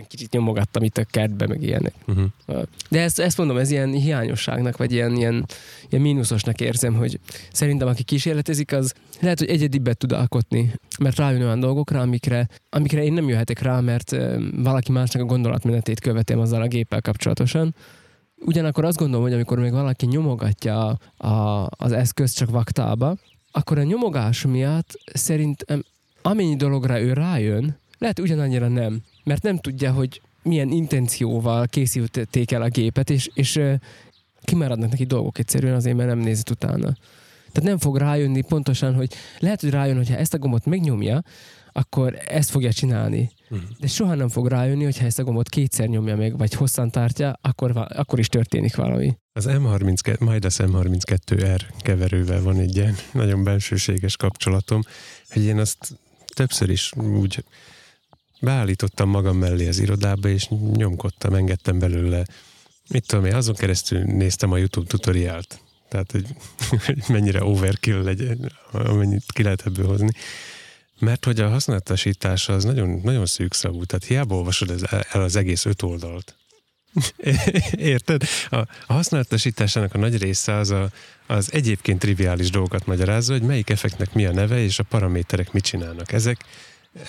kicsit 0.08 0.32
nyomogattam 0.32 0.84
itt 0.84 0.98
a 0.98 1.04
kertbe, 1.04 1.48
meg 1.48 1.62
ilyenek. 1.62 1.94
Uh-huh. 2.08 2.64
De 2.90 3.02
ezt, 3.02 3.20
ezt 3.20 3.38
mondom, 3.38 3.58
ez 3.58 3.72
ilyen 3.72 3.92
hiányosságnak, 3.92 4.78
vagy 4.78 4.92
ilyen, 4.92 5.16
ilyen, 5.16 5.46
ilyen 5.90 6.02
mínuszosnak 6.02 6.62
érzem, 6.62 6.94
hogy 6.94 7.20
szerintem 7.52 7.88
aki 7.88 8.04
kísérletezik, 8.04 8.72
az 8.72 8.94
lehet, 9.20 9.40
hogy 9.40 9.50
egyedibbet 9.50 9.98
tud 9.98 10.12
alkotni, 10.12 10.74
mert 11.00 11.18
rájön 11.18 11.42
olyan 11.42 11.60
dolgokra, 11.60 12.02
amikre, 12.02 12.50
amikre 12.70 13.04
én 13.04 13.14
nem 13.14 13.28
jöhetek 13.28 13.60
rá, 13.60 13.80
mert 13.80 14.16
valaki 14.56 14.92
másnak 14.92 15.24
a 15.24 15.26
gondolatmenetét 15.26 16.00
követem 16.00 16.40
azzal 16.40 16.62
a 16.62 16.68
géppel 16.68 17.02
kapcsolatosan. 17.02 17.76
Ugyanakkor 18.40 18.86
azt 18.86 18.98
gondolom, 18.98 19.24
hogy 19.24 19.34
amikor 19.34 19.60
még 19.60 19.72
valaki 19.72 20.06
nyomogatja 20.06 20.88
a, 20.88 21.28
a, 21.28 21.68
az 21.70 21.92
eszközt 21.92 22.36
csak 22.36 22.50
vaktába, 22.50 23.18
akkor 23.52 23.78
a 23.78 23.84
nyomogás 23.84 24.46
miatt 24.46 25.00
szerintem 25.14 25.84
amennyi 26.22 26.56
dologra 26.56 27.02
ő 27.02 27.14
rájön, 27.14 27.78
lehet 27.98 28.20
ugyanannyira 28.20 28.68
nem 28.68 29.02
mert 29.28 29.44
nem 29.44 29.58
tudja, 29.58 29.92
hogy 29.92 30.22
milyen 30.44 30.70
intencióval 30.70 31.68
készítették 31.68 32.52
el 32.52 32.62
a 32.62 32.68
gépet, 32.68 33.10
és, 33.10 33.30
és 33.34 33.60
kimaradnak 34.42 34.90
neki 34.90 35.06
dolgok 35.06 35.38
egyszerűen 35.38 35.76
azért, 35.76 35.96
mert 35.96 36.10
nem 36.10 36.20
nézett 36.20 36.50
utána. 36.50 36.96
Tehát 37.52 37.70
nem 37.70 37.78
fog 37.78 37.98
rájönni 37.98 38.42
pontosan, 38.42 38.94
hogy 38.96 39.14
lehet, 39.40 39.62
hogy 39.62 39.70
rájön, 39.70 39.96
hogyha 39.96 40.16
ezt 40.16 40.34
a 40.34 40.38
gombot 40.38 40.66
megnyomja, 40.66 41.22
akkor 41.72 42.18
ezt 42.28 42.50
fogja 42.50 42.74
csinálni. 42.74 43.32
Uh-huh. 43.50 43.70
De 43.80 43.88
soha 43.88 44.16
nem 44.16 44.30
fog 44.30 44.48
rájönni, 44.48 44.84
hogyha 44.84 45.06
ezt 45.06 45.20
a 45.20 45.24
gombot 45.24 45.50
kétszer 45.50 45.88
nyomja 45.88 46.16
meg, 46.16 46.38
vagy 46.38 46.54
hosszan 46.54 46.92
tartja, 46.92 47.40
akkor, 47.42 47.72
akkor 47.76 48.20
is 48.20 48.28
történik 48.28 48.76
valami. 48.76 49.18
Az 49.34 49.48
M32, 49.50 50.20
majd 50.20 50.46
az 50.46 50.60
M32R 50.64 51.62
keverővel 51.80 52.42
van 52.42 52.58
egy 52.58 52.76
ilyen 52.76 52.96
nagyon 53.14 53.44
bensőséges 53.44 54.16
kapcsolatom, 54.16 54.82
hogy 55.30 55.44
én 55.44 55.58
azt 55.58 56.00
többször 56.36 56.70
is 56.70 56.92
úgy 56.96 57.44
beállítottam 58.40 59.10
magam 59.10 59.38
mellé 59.38 59.68
az 59.68 59.80
irodába, 59.80 60.30
és 60.30 60.48
nyomkodtam, 60.74 61.34
engedtem 61.34 61.80
belőle. 61.80 62.26
Mit 62.90 63.08
tudom 63.08 63.26
én, 63.26 63.34
azon 63.34 63.56
keresztül 63.56 64.00
néztem 64.00 64.52
a 64.52 64.58
YouTube 64.58 64.88
tutoriált. 64.88 65.62
Tehát, 65.90 66.12
hogy, 66.12 66.26
hogy 66.86 67.04
mennyire 67.08 67.44
overkill 67.44 68.04
legyen, 68.04 68.52
amennyit 68.72 69.24
ki 69.32 69.44
lehet 69.44 69.66
ebből 69.66 69.88
hozni. 69.88 70.10
Mert 71.00 71.26
hogy 71.26 71.40
a 71.40 71.50
használatasítása 71.50 72.54
az 72.54 72.64
nagyon, 72.64 73.00
nagyon 73.04 73.26
szűkszavú, 73.26 73.84
tehát 73.84 74.06
hiába 74.06 74.36
olvasod 74.36 74.88
el 75.12 75.22
az 75.22 75.36
egész 75.36 75.66
öt 75.66 75.82
oldalt. 75.82 76.36
Érted? 77.72 78.24
A, 78.50 78.62
használatasításának 78.88 79.94
a 79.94 79.98
nagy 79.98 80.18
része 80.18 80.54
az, 80.54 80.70
a, 80.70 80.90
az 81.28 81.54
egyébként 81.54 82.00
triviális 82.00 82.50
dolgokat 82.50 82.86
magyarázza, 82.86 83.34
hogy 83.34 83.42
melyik 83.42 83.70
effektnek 83.70 84.14
mi 84.14 84.26
a 84.26 84.32
neve, 84.32 84.64
és 84.64 84.80
a 84.80 84.84
paraméterek 84.84 85.52
mit 85.52 85.64
csinálnak. 85.64 86.12
Ezek, 86.12 86.46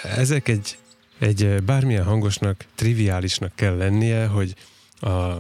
ezek 0.02 0.48
egy 0.48 0.78
egy 1.18 1.62
bármilyen 1.62 2.04
hangosnak, 2.04 2.64
triviálisnak 2.74 3.52
kell 3.54 3.76
lennie, 3.76 4.26
hogy 4.26 4.54
a 5.00 5.32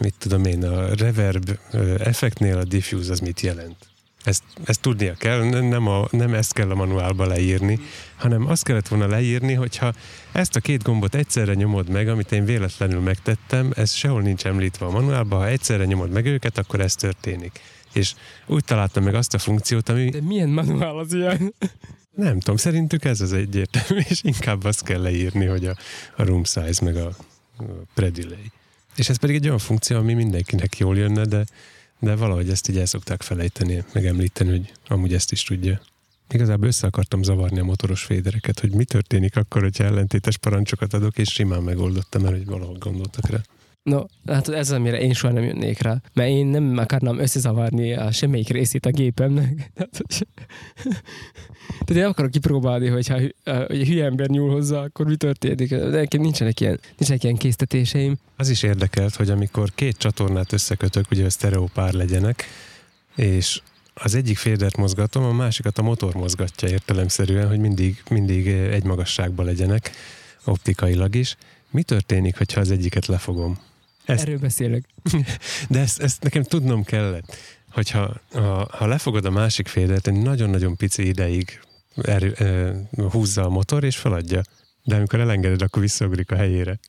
mit 0.00 0.14
tudom 0.18 0.44
én, 0.44 0.64
a 0.64 0.94
reverb 0.94 1.58
effektnél 1.98 2.58
a 2.58 2.64
diffuse 2.64 3.12
az 3.12 3.20
mit 3.20 3.40
jelent. 3.40 3.76
Ezt, 4.24 4.42
ezt 4.64 4.80
tudnia 4.80 5.14
kell, 5.14 5.44
nem, 5.44 5.86
a, 5.86 6.06
nem 6.10 6.34
ezt 6.34 6.52
kell 6.52 6.70
a 6.70 6.74
manuálba 6.74 7.26
leírni, 7.26 7.80
hanem 8.16 8.46
azt 8.46 8.64
kellett 8.64 8.88
volna 8.88 9.06
leírni, 9.06 9.52
hogyha 9.52 9.92
ezt 10.32 10.56
a 10.56 10.60
két 10.60 10.82
gombot 10.82 11.14
egyszerre 11.14 11.54
nyomod 11.54 11.88
meg, 11.88 12.08
amit 12.08 12.32
én 12.32 12.44
véletlenül 12.44 13.00
megtettem, 13.00 13.72
ez 13.76 13.92
sehol 13.92 14.22
nincs 14.22 14.46
említve 14.46 14.86
a 14.86 14.90
manuálban, 14.90 15.38
ha 15.38 15.46
egyszerre 15.46 15.84
nyomod 15.84 16.10
meg 16.10 16.26
őket, 16.26 16.58
akkor 16.58 16.80
ez 16.80 16.94
történik. 16.94 17.60
És 17.92 18.14
úgy 18.46 18.64
találtam 18.64 19.04
meg 19.04 19.14
azt 19.14 19.34
a 19.34 19.38
funkciót, 19.38 19.88
ami... 19.88 20.08
De 20.10 20.20
milyen 20.20 20.48
manuál 20.48 20.98
az 20.98 21.12
ilyen? 21.12 21.54
Nem 22.14 22.38
tudom, 22.38 22.56
szerintük 22.56 23.04
ez 23.04 23.20
az 23.20 23.32
egyértelmű, 23.32 24.02
és 24.08 24.22
inkább 24.22 24.64
azt 24.64 24.82
kell 24.82 25.00
leírni, 25.00 25.44
hogy 25.44 25.66
a, 25.66 25.76
a 26.16 26.24
room 26.24 26.44
size 26.44 26.84
meg 26.84 26.96
a, 26.96 27.06
a 27.58 27.62
predelay. 27.94 28.50
És 28.96 29.08
ez 29.08 29.16
pedig 29.16 29.36
egy 29.36 29.46
olyan 29.46 29.58
funkció, 29.58 29.96
ami 29.96 30.14
mindenkinek 30.14 30.78
jól 30.78 30.96
jönne, 30.96 31.24
de, 31.24 31.44
de 31.98 32.14
valahogy 32.14 32.50
ezt 32.50 32.68
így 32.68 32.78
el 32.78 32.86
szokták 32.86 33.22
felejteni, 33.22 33.84
megemlíteni, 33.92 34.50
hogy 34.50 34.72
amúgy 34.88 35.14
ezt 35.14 35.32
is 35.32 35.42
tudja. 35.42 35.80
Igazából 36.30 36.66
össze 36.66 36.86
akartam 36.86 37.22
zavarni 37.22 37.58
a 37.58 37.64
motoros 37.64 38.02
fédereket, 38.02 38.60
hogy 38.60 38.70
mi 38.70 38.84
történik 38.84 39.36
akkor, 39.36 39.62
hogyha 39.62 39.84
ellentétes 39.84 40.36
parancsokat 40.36 40.94
adok, 40.94 41.18
és 41.18 41.32
simán 41.32 41.62
megoldottam, 41.62 42.22
mert 42.22 42.36
hogy 42.36 42.46
valahogy 42.46 42.78
gondoltak 42.78 43.28
rá. 43.28 43.40
No, 43.84 44.04
hát 44.26 44.48
ez 44.48 44.70
amire 44.70 45.00
én 45.00 45.12
soha 45.12 45.32
nem 45.32 45.42
jönnék 45.42 45.78
rá, 45.78 46.00
mert 46.12 46.28
én 46.28 46.46
nem 46.46 46.78
akarnám 46.78 47.18
összezavarni 47.18 47.92
a 47.94 48.12
semmelyik 48.12 48.48
részét 48.48 48.86
a 48.86 48.90
gépemnek. 48.90 49.72
Tehát 51.84 52.02
én 52.02 52.08
akarok 52.08 52.30
kipróbálni, 52.30 52.88
hogyha 52.88 53.14
hogy 53.14 53.34
egy 53.68 53.86
hülye 53.86 54.04
ember 54.04 54.28
nyúl 54.28 54.50
hozzá, 54.50 54.78
akkor 54.80 55.06
mi 55.06 55.16
történik. 55.16 55.68
De 55.68 55.88
nekem 55.88 56.20
nincsenek 56.20 56.60
ilyen, 56.60 56.80
nincsenek 56.96 57.22
ilyen 57.22 57.36
késztetéseim. 57.36 58.16
Az 58.36 58.48
is 58.48 58.62
érdekelt, 58.62 59.14
hogy 59.14 59.30
amikor 59.30 59.70
két 59.74 59.96
csatornát 59.96 60.52
összekötök, 60.52 61.10
ugye 61.10 61.24
a 61.24 61.30
sztereopár 61.30 61.92
legyenek, 61.92 62.44
és 63.16 63.60
az 63.94 64.14
egyik 64.14 64.36
fédert 64.36 64.76
mozgatom, 64.76 65.24
a 65.24 65.32
másikat 65.32 65.78
a 65.78 65.82
motor 65.82 66.14
mozgatja 66.14 66.68
értelemszerűen, 66.68 67.48
hogy 67.48 67.58
mindig, 67.58 68.02
mindig 68.10 68.46
egy 68.48 68.84
magasságban 68.84 69.44
legyenek, 69.44 69.90
optikailag 70.44 71.14
is 71.14 71.36
mi 71.70 71.82
történik, 71.82 72.36
hogyha 72.36 72.60
az 72.60 72.70
egyiket 72.70 73.06
lefogom? 73.06 73.58
Ezt, 74.04 74.22
Erről 74.22 74.38
beszélek. 74.38 74.84
De 75.68 75.80
ezt, 75.80 76.00
ezt 76.00 76.22
nekem 76.22 76.42
tudnom 76.42 76.84
kellett, 76.84 77.36
hogyha 77.70 78.20
ha, 78.32 78.68
ha 78.70 78.86
lefogod 78.86 79.24
a 79.24 79.30
másik 79.30 79.68
félet, 79.68 80.06
egy 80.06 80.22
nagyon-nagyon 80.22 80.76
pici 80.76 81.06
ideig 81.06 81.60
erő, 82.02 82.34
ö, 82.38 82.72
húzza 83.10 83.44
a 83.44 83.48
motor, 83.48 83.84
és 83.84 83.96
feladja. 83.96 84.42
De 84.82 84.96
amikor 84.96 85.20
elengeded, 85.20 85.62
akkor 85.62 85.82
visszaugrik 85.82 86.30
a 86.30 86.36
helyére. 86.36 86.78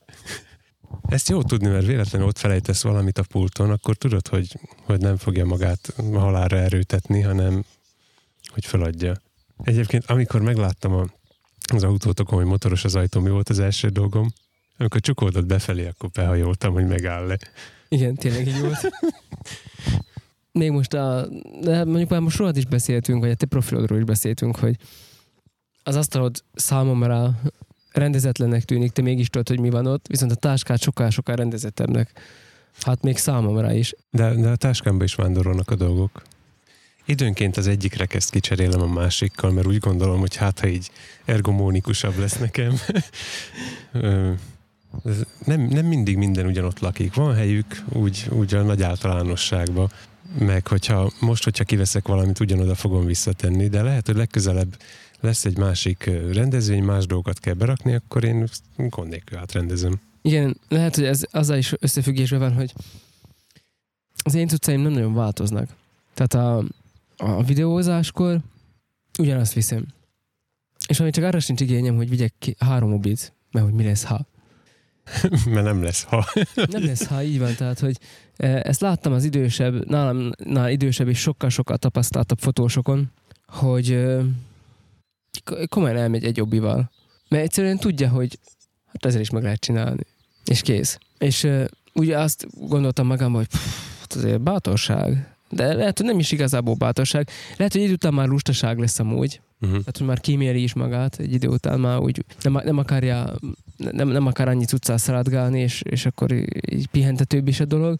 Ezt 1.08 1.30
jó 1.30 1.44
tudni, 1.44 1.68
mert 1.68 1.86
véletlenül 1.86 2.28
ott 2.28 2.38
felejtesz 2.38 2.84
valamit 2.84 3.18
a 3.18 3.24
pulton, 3.24 3.70
akkor 3.70 3.96
tudod, 3.96 4.28
hogy, 4.28 4.60
hogy 4.84 5.00
nem 5.00 5.18
fogja 5.18 5.46
magát 5.46 5.94
halálra 6.14 6.58
erőtetni, 6.58 7.22
hanem 7.22 7.66
hogy 8.54 8.66
feladja. 8.66 9.22
Egyébként, 9.64 10.06
amikor 10.06 10.42
megláttam 10.42 10.94
a, 10.94 11.06
az 11.74 11.84
autótokon, 11.84 12.38
hogy 12.38 12.48
motoros 12.48 12.84
az 12.84 12.96
ajtó, 12.96 13.20
mi 13.20 13.30
volt 13.30 13.50
az 13.50 13.60
első 13.60 13.90
dolgom? 13.90 14.34
Amikor 14.78 15.02
csukoldott 15.02 15.46
befelé, 15.46 15.88
akkor 15.88 16.10
behajoltam, 16.10 16.74
hogy 16.74 16.88
megáll 16.88 17.26
le. 17.26 17.38
Igen, 17.88 18.16
tényleg 18.16 18.48
így 18.48 18.60
volt. 18.60 18.90
Még 20.52 20.72
most 20.72 20.94
a, 20.94 21.28
de 21.62 21.84
mondjuk 21.84 22.10
már 22.10 22.20
most 22.20 22.38
rólad 22.38 22.58
is 22.58 22.66
beszéltünk, 22.66 23.22
vagy 23.22 23.32
a 23.32 23.36
te 23.36 23.46
profilodról 23.46 23.98
is 23.98 24.04
beszéltünk, 24.04 24.56
hogy 24.56 24.76
az 25.84 25.96
asztalod 25.96 26.44
számomra 26.54 27.42
rendezetlennek 27.92 28.64
tűnik, 28.64 28.92
te 28.92 29.02
mégis 29.02 29.30
tudod, 29.30 29.48
hogy 29.48 29.60
mi 29.60 29.70
van 29.70 29.86
ott, 29.86 30.08
viszont 30.08 30.32
a 30.32 30.36
táskát 30.36 30.82
sokkal-sokkal 30.82 31.36
rendezettebbnek. 31.36 32.22
Hát 32.82 33.02
még 33.02 33.18
számomra 33.18 33.74
is. 33.74 33.96
De, 34.12 34.34
de 34.34 34.50
a 34.50 34.56
táskámba 34.56 35.04
is 35.04 35.16
vándorolnak 35.16 35.72
a 35.72 35.76
dolgok. 35.76 36.22
Időnként 37.06 37.58
az 37.58 37.68
egyik 37.68 37.96
rekeszt 37.96 38.30
kicserélem 38.30 38.82
a 38.82 38.88
másikkal, 38.88 39.52
mert 39.52 39.68
úgy 39.68 39.78
gondolom, 39.78 40.20
hogy 40.20 40.36
hát 40.36 40.60
ha 40.60 40.68
így 40.68 40.92
ergomónikusabb 41.26 42.18
lesz 42.18 42.38
nekem. 42.38 42.74
nem, 45.46 45.62
nem 45.62 45.86
mindig 45.86 46.18
minden 46.18 46.46
ugyanott 46.46 46.80
lakik. 46.80 47.14
Van 47.14 47.36
helyük 47.36 47.84
úgy, 47.90 48.28
úgy 48.30 48.54
a 48.54 48.62
nagy 48.62 48.84
általánosságban, 48.84 49.92
meg 50.40 50.68
hogyha 50.68 51.12
most, 51.20 51.44
hogyha 51.44 51.64
kiveszek 51.64 52.08
valamit, 52.08 52.40
ugyanoda 52.40 52.76
fogom 52.76 53.06
visszatenni, 53.06 53.68
de 53.68 53.82
lehet, 53.82 54.06
hogy 54.06 54.16
legközelebb 54.16 54.78
lesz 55.20 55.46
egy 55.46 55.58
másik 55.58 56.12
rendezvény, 56.34 56.84
más 56.84 57.06
dolgokat 57.06 57.40
kell 57.40 57.54
berakni, 57.54 57.94
akkor 57.94 58.24
én 58.24 58.48
gond 58.78 59.10
nélkül 59.10 59.38
átrendezem. 59.38 60.00
Igen, 60.22 60.58
lehet, 60.68 60.96
hogy 60.96 61.04
ez 61.04 61.24
azzal 61.32 61.58
is 61.58 61.74
összefüggésben 61.80 62.40
van, 62.40 62.54
hogy 62.54 62.74
az 64.24 64.34
én 64.34 64.48
cuccaim 64.48 64.82
nem 64.82 64.92
nagyon 64.92 65.14
változnak. 65.14 65.70
Tehát 66.14 66.34
a, 66.34 66.64
a 67.18 67.44
videózáskor 67.44 68.40
ugyanazt 69.20 69.54
viszem. 69.54 69.86
És 70.88 71.00
ami 71.00 71.10
csak 71.10 71.24
arra 71.24 71.40
sincs 71.40 71.62
igényem, 71.62 71.96
hogy 71.96 72.10
vigyek 72.10 72.34
ki 72.40 72.56
három 72.60 72.94
obit, 72.94 73.34
mert 73.52 73.66
hogy 73.66 73.74
mi 73.74 73.84
lesz, 73.84 74.04
ha. 74.04 74.26
mert 75.54 75.66
nem 75.66 75.84
lesz, 75.84 76.04
ha. 76.04 76.26
nem 76.72 76.86
lesz, 76.86 77.06
ha 77.06 77.24
így 77.24 77.40
van. 77.40 77.56
Tehát, 77.56 77.80
hogy 77.80 77.98
ezt 78.38 78.82
láttam 78.82 79.14
az 79.14 79.24
idősebb, 79.24 79.90
nálam 79.90 80.32
nál 80.38 80.72
idősebb 80.72 81.08
és 81.08 81.20
sokkal-sokkal 81.20 81.78
tapasztaltabb 81.78 82.40
fotósokon, 82.40 83.12
hogy 83.48 84.06
komolyan 85.70 85.98
elmegy 85.98 86.24
egy 86.24 86.42
obbival. 86.42 86.92
Mert 87.30 87.44
egyszerűen 87.44 87.78
tudja, 87.78 88.10
hogy 88.10 88.40
hát 88.86 89.06
ezzel 89.06 89.22
is 89.22 89.30
meg 89.30 89.44
lehet 89.44 89.60
csinálni. 89.60 90.04
És 90.46 90.62
kész. 90.62 90.98
És 91.18 91.44
uh, 91.44 91.66
ugye 91.94 92.20
azt 92.20 92.48
gondoltam 92.68 93.08
magamban, 93.08 93.40
hogy 93.40 93.48
pff, 93.60 94.00
hát 94.00 94.14
azért 94.14 94.42
bátorság. 94.42 95.36
De 95.50 95.74
lehet, 95.74 95.98
hogy 95.98 96.08
nem 96.08 96.20
is 96.20 96.32
igazából 96.32 96.74
bátorság. 96.74 97.30
Lehet, 97.58 97.74
hogy 97.74 97.82
idő 97.82 97.94
után 97.94 98.14
már 98.14 98.28
lustaság 98.28 98.80
lesz 98.80 99.00
amúgy. 99.00 99.42
Uh-huh. 99.62 99.80
Tehát, 99.80 99.98
hogy 99.98 100.08
már 100.08 100.20
kíméli 100.20 100.64
is 100.64 100.74
magát, 100.74 101.20
egy 101.20 101.34
idő 101.34 101.48
után 101.48 101.80
már 101.80 102.00
úgy 102.00 102.26
nem, 102.42 102.62
nem 102.64 102.78
akarja, 102.78 103.34
nem, 103.78 104.08
nem 104.08 104.26
akar 104.26 104.48
annyit 104.48 104.74
utcát 104.74 105.00
szaladgálni, 105.00 105.60
és, 105.60 105.82
és 105.82 106.06
akkor 106.06 106.32
így 106.72 106.88
pihentetőbb 106.88 107.48
is 107.48 107.60
a 107.60 107.66
dolog. 107.66 108.00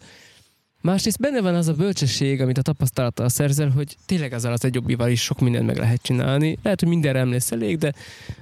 Másrészt 0.80 1.20
benne 1.20 1.40
van 1.40 1.54
az 1.54 1.68
a 1.68 1.72
bölcsesség, 1.72 2.40
amit 2.40 2.58
a 2.58 2.62
tapasztalattal 2.62 3.28
szerzel, 3.28 3.68
hogy 3.68 3.96
tényleg 4.06 4.32
az 4.32 4.64
egy 4.64 4.74
jobbival 4.74 5.10
is 5.10 5.22
sok 5.22 5.40
mindent 5.40 5.66
meg 5.66 5.76
lehet 5.76 6.02
csinálni. 6.02 6.58
Lehet, 6.62 6.80
hogy 6.80 6.88
mindenre 6.88 7.18
nem 7.18 7.30
lesz 7.30 7.52
elég, 7.52 7.78
de 7.78 7.92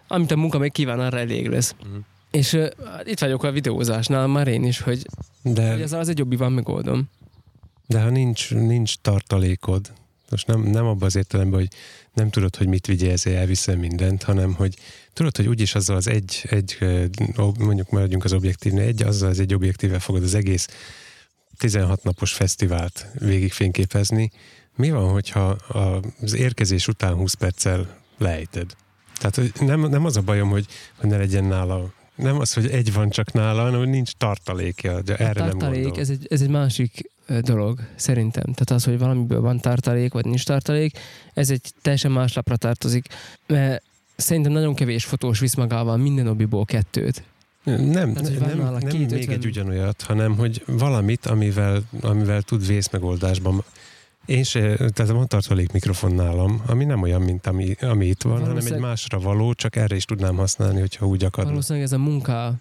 amit 0.09 0.31
a 0.31 0.37
munka 0.37 0.59
meg 0.59 0.71
kíván, 0.71 1.01
arra 1.01 1.19
elég 1.19 1.49
lesz. 1.49 1.75
Uh-huh. 1.83 1.97
És 2.31 2.53
uh, 2.53 2.69
itt 3.05 3.19
vagyok 3.19 3.43
a 3.43 3.51
videózásnál 3.51 4.27
már 4.27 4.49
én 4.49 4.65
is, 4.65 4.81
hogy, 4.81 5.07
de, 5.43 5.71
hogy 5.71 5.81
ezzel 5.81 6.01
az 6.01 6.09
egy 6.09 6.19
jobbival 6.19 6.49
megoldom. 6.49 7.05
De 7.87 8.01
ha 8.01 8.11
nincs, 8.11 8.51
nincs 8.55 8.95
tartalékod, 8.97 9.93
most 10.31 10.47
nem, 10.47 10.63
nem 10.63 10.87
abban 10.87 11.07
az 11.07 11.17
értelemben, 11.17 11.59
hogy 11.59 11.69
nem 12.13 12.31
tudod, 12.31 12.57
hogy 12.57 12.67
mit 12.67 12.87
vigyél, 12.87 13.11
ezért 13.11 13.37
elviszem 13.37 13.79
mindent, 13.79 14.23
hanem 14.23 14.55
hogy 14.55 14.77
tudod, 15.15 15.37
hogy 15.37 15.47
úgyis 15.47 15.75
azzal 15.75 15.97
az 15.97 16.09
egy, 16.09 16.47
egy 16.51 16.79
mondjuk 17.59 17.91
maradjunk 17.91 18.25
az 18.25 18.33
objektívnél, 18.33 18.87
egy, 18.87 19.03
azzal 19.03 19.29
az 19.29 19.41
egy 19.41 19.55
objektível 19.55 20.01
fogod 20.01 20.23
az 20.23 20.35
egész 20.35 20.69
16 21.59 22.03
napos 22.03 22.33
fesztivált 22.33 23.07
végigfényképezni. 23.19 24.31
Mi 24.77 24.91
van, 24.91 25.11
hogyha 25.13 25.57
az 26.21 26.35
érkezés 26.35 26.89
után 26.89 27.15
20 27.15 27.35
perccel 27.35 28.01
lejted? 28.19 28.77
Tehát 29.19 29.61
nem, 29.61 29.81
nem 29.81 30.05
az 30.05 30.17
a 30.17 30.21
bajom, 30.21 30.51
hogy, 30.51 30.67
hogy 30.97 31.11
ne 31.11 31.17
legyen 31.17 31.45
nála 31.45 31.93
nem 32.15 32.39
az, 32.39 32.53
hogy 32.53 32.71
egy 32.71 32.93
van 32.93 33.11
csak 33.11 33.33
nála, 33.33 33.63
hanem 33.63 33.79
hogy 33.79 33.89
nincs 33.89 34.13
tartalékja. 34.13 35.03
De 35.03 35.17
erre 35.17 35.43
a 35.43 35.49
tartalék, 35.49 35.91
nem 35.91 36.01
ez 36.01 36.11
egy, 36.11 36.27
ez 36.31 36.41
egy 36.41 36.49
másik 36.49 37.11
dolog, 37.41 37.81
szerintem. 37.97 38.43
Tehát 38.43 38.71
az, 38.71 38.85
hogy 38.85 38.99
valamiből 38.99 39.41
van 39.41 39.61
tartalék, 39.61 40.13
vagy 40.13 40.25
nincs 40.25 40.45
tartalék, 40.45 40.99
ez 41.35 41.51
egy 41.51 41.73
teljesen 41.83 42.11
más 42.11 42.35
lapra 42.35 42.57
tartozik. 42.57 43.07
Mert 43.47 43.83
szerintem 44.17 44.53
nagyon 44.53 44.75
kevés 44.75 45.05
fotós 45.05 45.39
visz 45.39 45.55
magával 45.55 45.97
minden 45.97 46.27
obiból 46.27 46.65
kettőt. 46.65 47.23
Nem, 47.65 47.81
nem, 47.81 48.11
nem, 48.11 48.59
nem, 48.59 48.59
nem 48.59 49.07
még 49.11 49.31
egy 49.31 49.47
ugyanolyat, 49.47 50.03
hanem 50.03 50.37
hogy 50.37 50.63
valamit, 50.67 51.27
amivel, 51.27 51.83
amivel 52.01 52.43
tud 52.43 52.67
vészmegoldásban. 52.67 53.65
Én 54.27 54.43
se, 54.43 54.77
tehát 54.77 55.13
van 55.13 55.29
tartalék 55.29 55.73
mikrofon 55.73 56.15
nálam, 56.15 56.63
ami 56.67 56.85
nem 56.85 57.03
olyan, 57.03 57.23
mint 57.23 57.47
ami, 57.47 57.77
ami 57.81 58.07
itt 58.07 58.23
van, 58.23 58.41
hanem 58.41 58.57
egy 58.57 58.79
másra 58.79 59.19
való, 59.19 59.53
csak 59.53 59.77
erre 59.77 59.97
is 59.97 60.05
tudnám 60.05 60.37
használni, 60.37 60.81
hogyha 60.81 61.07
úgy 61.07 61.25
akar. 61.25 61.45
Valószínűleg 61.45 61.87
ez 61.87 61.93
a 61.93 61.99
munka, 61.99 62.55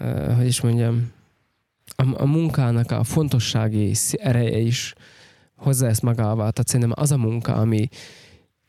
uh, 0.00 0.36
hogy 0.36 0.46
is 0.46 0.60
mondjam, 0.60 1.12
a, 1.96 2.22
a 2.22 2.26
munkának 2.26 2.90
a 2.90 3.04
fontossági 3.04 3.94
ereje 4.12 4.58
is 4.58 4.94
hozzá 5.56 5.88
ezt 5.88 6.02
magával. 6.02 6.50
Tehát 6.50 6.66
szerintem 6.66 6.94
az 6.96 7.12
a 7.12 7.16
munka, 7.16 7.54
ami 7.54 7.88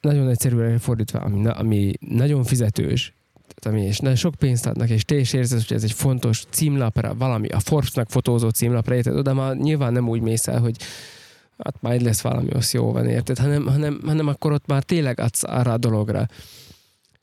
nagyon 0.02 0.30
egyszerűen 0.30 0.80
fordítva, 0.80 1.20
ami, 1.20 1.47
ami 1.47 1.93
nagyon 2.00 2.43
fizetős, 2.43 3.14
ami 3.62 3.82
és 3.82 4.00
sok 4.16 4.36
pénzt 4.36 4.66
adnak, 4.66 4.89
és 4.89 5.06
te 5.06 5.16
is 5.16 5.34
érzed, 5.34 5.64
hogy 5.68 5.78
ez 5.78 5.84
egy 5.84 5.91
fontos 5.91 6.43
címlapra, 6.50 7.16
valami, 7.16 7.47
a 7.47 7.60
Forbes-nak 7.60 8.10
fotózó 8.10 8.50
címlapra, 8.50 8.95
érted? 8.95 9.16
Oda 9.16 9.34
már 9.34 9.56
nyilván 9.56 9.93
nem 9.93 10.10
úgy 10.10 10.22
mész 10.22 10.47
el, 10.47 10.60
hogy 10.60 10.76
hát 11.58 11.76
majd 11.80 12.02
lesz 12.02 12.22
valami, 12.22 12.50
az 12.50 12.74
jó 12.74 12.91
van, 12.91 13.08
érted? 13.08 13.38
Hanem, 13.38 13.68
hanem, 13.68 14.02
hanem 14.06 14.28
akkor 14.28 14.52
ott 14.52 14.68
már 14.68 14.84
tényleg 14.84 15.20
adsz 15.20 15.43
arra 15.43 15.72
a 15.72 15.78
dologra. 15.78 16.28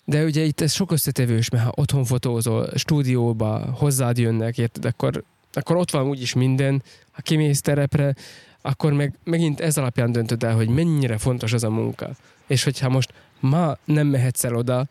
De 0.05 0.25
ugye 0.25 0.43
itt 0.43 0.61
ez 0.61 0.73
sok 0.73 0.93
összetevős, 0.93 1.49
mert 1.49 1.65
ha 1.65 1.73
otthon 1.75 2.05
fotózol, 2.05 2.69
stúdióba 2.75 3.71
hozzád 3.73 4.19
jönnek, 4.19 4.59
érted, 4.59 4.85
akkor, 4.85 5.25
akkor 5.53 5.77
ott 5.77 5.91
van 5.91 6.09
úgyis 6.09 6.35
minden, 6.35 6.83
ha 7.11 7.23
kimész 7.23 7.61
terepre, 7.61 8.15
akkor 8.61 8.93
meg, 8.93 9.19
megint 9.25 9.61
ez 9.61 9.79
alapján 9.79 10.13
döntöd 10.13 10.43
el, 10.43 10.55
hogy 10.55 10.69
mennyire 10.69 11.19
fontos 11.19 11.53
az 11.53 11.65
a 11.65 11.71
munka. 11.71 12.11
És 12.47 12.65
hogyha 12.65 12.89
most 12.89 13.13
ma 13.41 13.77
nem 13.85 14.07
mehetsz 14.07 14.45
el 14.45 14.55
oda, 14.55 14.87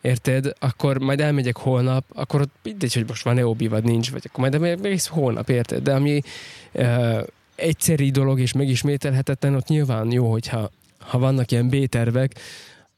érted, 0.00 0.52
akkor 0.58 0.98
majd 0.98 1.20
elmegyek 1.20 1.56
holnap, 1.56 2.04
akkor 2.14 2.40
ott 2.40 2.54
mindegy, 2.62 2.94
hogy 2.94 3.04
most 3.08 3.24
van-e 3.24 3.46
obi, 3.46 3.68
vagy 3.68 3.84
nincs, 3.84 4.10
vagy 4.10 4.22
akkor 4.26 4.40
majd 4.40 4.54
elmegyek 4.54 5.06
holnap, 5.08 5.48
érted? 5.48 5.82
De 5.82 5.94
ami 5.94 6.20
uh, 6.72 7.26
egyszeri 7.54 8.10
dolog 8.10 8.40
és 8.40 8.52
megismételhetetlen, 8.52 9.54
ott 9.54 9.66
nyilván 9.66 10.12
jó, 10.12 10.30
hogyha 10.30 10.70
ha 10.98 11.18
vannak 11.18 11.50
ilyen 11.50 11.68
B-tervek, 11.68 12.40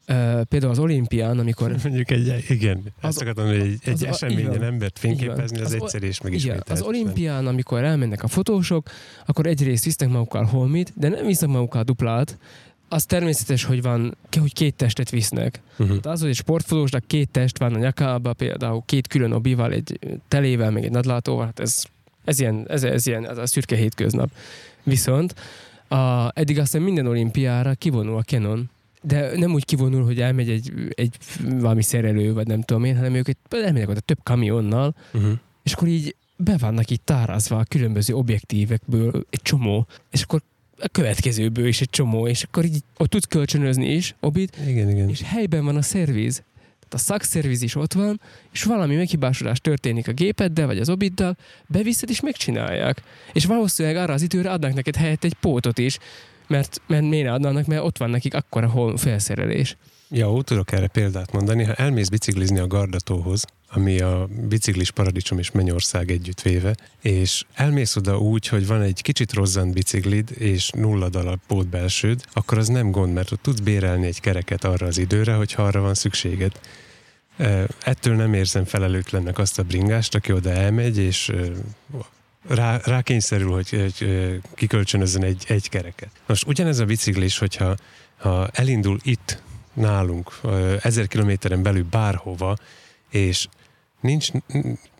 Uh, 0.07 0.41
például 0.41 0.71
az 0.71 0.79
olimpián, 0.79 1.39
amikor... 1.39 1.75
Mondjuk 1.83 2.11
egy, 2.11 2.45
igen, 2.49 2.81
az, 2.85 2.91
azt 3.07 3.21
akartam, 3.21 3.45
hogy 3.45 3.55
egy, 3.55 3.79
egy 3.83 3.93
az, 3.93 4.03
eseményen 4.03 4.63
embert 4.63 4.99
fényképezni, 4.99 5.59
az, 5.59 5.65
az 5.65 5.73
egyszerű 5.73 6.07
és 6.07 6.21
megismételhetetlen. 6.21 6.77
Az 6.77 6.87
olimpián, 6.87 7.47
amikor 7.47 7.83
elmennek 7.83 8.23
a 8.23 8.27
fotósok, 8.27 8.89
akkor 9.25 9.45
egyrészt 9.45 9.83
visznek 9.83 10.09
magukkal 10.09 10.43
holmit, 10.43 10.93
de 10.95 11.09
nem 11.09 11.25
visznek 11.25 11.49
magukkal 11.49 11.83
duplát, 11.83 12.37
az 12.93 13.05
természetes, 13.05 13.63
hogy 13.63 13.81
van, 13.81 14.17
hogy 14.39 14.53
két 14.53 14.75
testet 14.75 15.09
visznek. 15.09 15.61
Uh-huh. 15.77 15.97
az, 16.01 16.19
hogy 16.19 16.29
egy 16.29 16.35
sportfotósnak 16.35 17.03
két 17.07 17.29
test 17.29 17.57
van 17.57 17.73
a 17.73 17.77
nyakába, 17.77 18.33
például 18.33 18.83
két 18.85 19.07
külön 19.07 19.31
obival, 19.31 19.71
egy 19.71 19.99
telével, 20.27 20.71
meg 20.71 20.83
egy 20.83 20.91
nadlátóval, 20.91 21.45
hát 21.45 21.59
ez, 21.59 21.83
ez, 22.23 22.39
ilyen, 22.39 22.65
ez, 22.67 22.83
ez 22.83 23.07
ilyen, 23.07 23.29
ez 23.29 23.37
a 23.37 23.45
szürke 23.45 23.75
hétköznap. 23.75 24.29
Viszont 24.83 25.35
a, 25.87 26.31
eddig 26.33 26.59
aztán 26.59 26.81
minden 26.81 27.07
olimpiára 27.07 27.73
kivonul 27.73 28.17
a 28.17 28.21
Canon, 28.21 28.69
de 29.01 29.37
nem 29.37 29.53
úgy 29.53 29.65
kivonul, 29.65 30.03
hogy 30.03 30.21
elmegy 30.21 30.49
egy, 30.49 30.71
egy 30.89 31.17
valami 31.43 31.81
szerelő, 31.81 32.33
vagy 32.33 32.47
nem 32.47 32.61
tudom 32.61 32.83
én, 32.83 32.95
hanem 32.95 33.13
ők 33.13 33.27
elmegyek 33.49 33.89
oda 33.89 33.99
több 33.99 34.19
kamionnal, 34.23 34.95
uh-huh. 35.13 35.31
és 35.63 35.73
akkor 35.73 35.87
így 35.87 36.15
be 36.37 36.57
vannak 36.57 36.89
itt 36.89 37.05
tárazva 37.05 37.57
a 37.57 37.63
különböző 37.63 38.13
objektívekből 38.13 39.25
egy 39.29 39.41
csomó, 39.41 39.87
és 40.11 40.21
akkor 40.21 40.41
a 40.83 40.87
következőből 40.87 41.67
is 41.67 41.81
egy 41.81 41.89
csomó, 41.89 42.27
és 42.27 42.43
akkor 42.43 42.65
így 42.65 42.83
ott 42.97 43.09
tudsz 43.09 43.25
kölcsönözni 43.25 43.93
is, 43.93 44.15
obit, 44.19 44.57
igen, 44.67 44.89
igen. 44.89 45.09
és 45.09 45.21
helyben 45.21 45.65
van 45.65 45.75
a 45.75 45.81
szerviz. 45.81 46.43
Tehát 46.63 46.93
a 46.93 46.97
szakszerviz 46.97 47.61
is 47.61 47.75
ott 47.75 47.93
van, 47.93 48.21
és 48.51 48.63
valami 48.63 48.95
meghibásodás 48.95 49.59
történik 49.59 50.07
a 50.07 50.11
gépeddel, 50.11 50.65
vagy 50.65 50.79
az 50.79 50.89
obiddal, 50.89 51.37
beviszed 51.67 52.09
és 52.09 52.19
megcsinálják. 52.19 53.03
És 53.33 53.45
valószínűleg 53.45 53.97
arra 53.97 54.13
az 54.13 54.21
időre 54.21 54.51
adnak 54.51 54.73
neked 54.73 54.95
helyett 54.95 55.23
egy 55.23 55.33
pótot 55.33 55.77
is, 55.77 55.97
mert, 56.47 56.81
mert 56.87 57.03
miért 57.03 57.29
adnának, 57.29 57.65
mert 57.65 57.83
ott 57.83 57.97
van 57.97 58.09
nekik 58.09 58.33
akkora 58.33 58.69
hol 58.69 58.97
felszerelés. 58.97 59.77
Ja, 60.09 60.41
tudok 60.43 60.71
erre 60.71 60.87
példát 60.87 61.31
mondani. 61.31 61.63
Ha 61.63 61.73
elmész 61.73 62.09
biciklizni 62.09 62.59
a 62.59 62.67
Gardatóhoz, 62.67 63.45
ami 63.75 63.99
a 63.99 64.27
biciklis 64.47 64.91
paradicsom 64.91 65.37
és 65.39 65.51
Mennyország 65.51 66.11
együttvéve, 66.11 66.75
és 67.01 67.43
elmész 67.53 67.95
oda 67.95 68.17
úgy, 68.17 68.47
hogy 68.47 68.67
van 68.67 68.81
egy 68.81 69.01
kicsit 69.01 69.33
rozzant 69.33 69.73
biciklid, 69.73 70.29
és 70.37 70.69
nulla 70.69 71.09
dalap 71.09 71.39
pót 71.47 71.67
belsőd, 71.67 72.25
akkor 72.33 72.57
az 72.57 72.67
nem 72.67 72.91
gond, 72.91 73.13
mert 73.13 73.31
ott 73.31 73.41
tudsz 73.41 73.59
bérelni 73.59 74.05
egy 74.05 74.19
kereket 74.19 74.63
arra 74.63 74.87
az 74.87 74.97
időre, 74.97 75.33
hogyha 75.33 75.63
arra 75.63 75.81
van 75.81 75.93
szükséged. 75.93 76.59
Ettől 77.83 78.15
nem 78.15 78.33
érzem 78.33 78.65
felelőtlennek 78.65 79.37
azt 79.37 79.59
a 79.59 79.63
bringást, 79.63 80.15
aki 80.15 80.31
oda 80.31 80.49
elmegy, 80.49 80.97
és 80.97 81.31
rá, 82.47 82.79
rákényszerül, 82.83 83.51
hogy, 83.51 83.69
hogy 83.69 84.07
kikölcsönözön 84.55 85.23
egy, 85.23 85.43
egy 85.47 85.69
kereket. 85.69 86.09
Most 86.25 86.47
ugyanez 86.47 86.79
a 86.79 86.85
biciklis, 86.85 87.37
hogyha 87.37 87.75
ha 88.17 88.47
elindul 88.47 88.99
itt 89.03 89.41
nálunk 89.73 90.31
ezer 90.81 91.07
kilométeren 91.07 91.63
belül 91.63 91.85
bárhova, 91.89 92.57
és 93.09 93.47
nincs, 94.03 94.31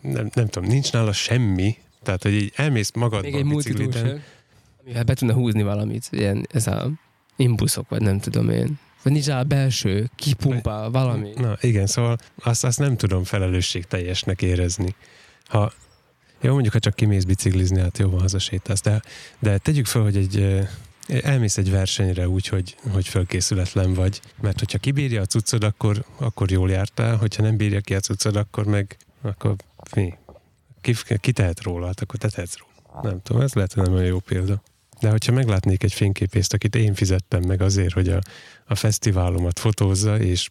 nem, 0.02 0.30
nem 0.34 0.48
tudom, 0.48 0.70
nincs 0.70 0.92
nála 0.92 1.14
semmi, 1.14 1.78
tehát, 2.04 2.24
hogy 2.24 2.34
így 2.34 2.52
elmész 2.56 2.92
magadba 2.92 3.30
Még 3.30 3.36
egy 3.36 3.48
bicikliten. 3.48 4.22
amivel 4.84 5.04
be 5.04 5.14
tudna 5.14 5.34
húzni 5.34 5.64
valamit, 5.64 6.08
ilyen, 6.12 6.48
ez 6.52 6.68
a 6.68 6.92
imbuszok, 7.36 7.90
vagy 7.90 8.02
nem 8.02 8.20
tudom 8.20 8.50
én. 8.50 8.80
Vagy 9.04 9.12
nincs 9.12 9.28
a 9.28 9.44
belső, 9.44 10.10
kipumpál 10.16 10.90
valami. 10.90 11.30
Na 11.36 11.58
igen, 11.62 11.88
szóval 11.88 12.18
azt, 12.36 12.64
azt 12.64 12.80
nem 12.80 12.98
tudom 12.98 13.24
felelősség 13.24 13.86
teljesnek 13.86 14.42
érezni. 14.42 14.96
Ha 15.46 15.74
jó, 16.42 16.52
mondjuk, 16.52 16.74
ha 16.74 16.80
csak 16.80 16.96
kimész 16.96 17.24
biciklizni, 17.24 17.80
hát 17.80 17.98
jó 17.98 18.10
van, 18.10 18.20
hazasétálsz, 18.20 18.82
de, 18.82 19.02
de 19.40 19.58
tegyük 19.58 19.86
fel, 19.86 20.02
hogy 20.02 20.18
egy 20.18 20.68
elmész 21.08 21.58
egy 21.58 21.72
versenyre 21.72 22.28
úgy, 22.28 22.48
hogy, 22.48 22.76
hogy 22.92 23.08
fölkészületlen 23.08 23.94
vagy, 23.94 24.22
mert 24.42 24.60
hogyha 24.60 24.78
kibírja 24.78 25.22
a 25.22 25.26
cuccod, 25.26 25.64
akkor, 25.64 26.06
akkor 26.18 26.52
jól 26.52 26.70
jártál, 26.70 27.16
hogyha 27.16 27.44
nem 27.44 27.58
bírja 27.58 27.82
ki 27.82 27.96
a 27.96 28.00
cuccod, 28.00 28.36
akkor 28.36 28.66
meg 28.66 28.98
akkor 29.22 29.56
mi? 29.96 30.14
Ki, 30.82 30.96
ki 31.20 31.32
tehet 31.32 31.62
róla? 31.62 31.86
Hát 31.86 32.02
akkor 32.02 32.20
te 32.20 32.30
tehetsz 32.30 32.56
róla. 32.58 33.02
Nem 33.04 33.22
tudom, 33.22 33.42
ez 33.42 33.54
lehet, 33.54 33.74
hogy 33.74 33.84
nem 33.84 33.94
olyan 33.94 34.06
jó 34.06 34.20
példa. 34.20 34.62
De 35.00 35.10
hogyha 35.10 35.32
meglátnék 35.32 35.84
egy 35.84 35.94
fényképészt, 35.94 36.54
akit 36.54 36.76
én 36.76 36.94
fizettem 36.94 37.42
meg 37.48 37.62
azért, 37.62 37.94
hogy 37.94 38.10
a, 38.10 38.20
a 38.66 38.76
fesztiválomat 38.76 39.60
fotózza, 39.60 40.20
és 40.20 40.50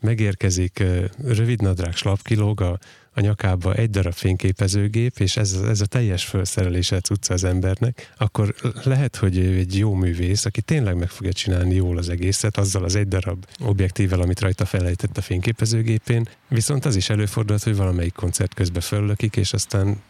megérkezik 0.00 0.84
rövidnadrág 1.24 1.96
slapkilóg 1.96 2.60
a, 2.60 2.78
a 3.12 3.20
nyakába 3.20 3.74
egy 3.74 3.90
darab 3.90 4.12
fényképezőgép, 4.12 5.18
és 5.18 5.36
ez, 5.36 5.52
ez 5.52 5.80
a 5.80 5.86
teljes 5.86 6.24
felszerelése 6.24 7.00
cucca 7.00 7.34
az 7.34 7.44
embernek, 7.44 8.12
akkor 8.16 8.54
lehet, 8.84 9.16
hogy 9.16 9.38
egy 9.38 9.78
jó 9.78 9.94
művész, 9.94 10.44
aki 10.44 10.62
tényleg 10.62 10.96
meg 10.96 11.08
fogja 11.08 11.32
csinálni 11.32 11.74
jól 11.74 11.98
az 11.98 12.08
egészet, 12.08 12.56
azzal 12.56 12.84
az 12.84 12.96
egy 12.96 13.08
darab 13.08 13.46
objektívvel, 13.60 14.20
amit 14.20 14.40
rajta 14.40 14.64
felejtett 14.64 15.16
a 15.16 15.20
fényképezőgépén, 15.20 16.28
viszont 16.48 16.84
az 16.84 16.96
is 16.96 17.10
előfordult, 17.10 17.62
hogy 17.62 17.76
valamelyik 17.76 18.14
koncert 18.14 18.54
közben 18.54 18.82
föllökik, 18.82 19.36
és 19.36 19.52
aztán 19.52 20.02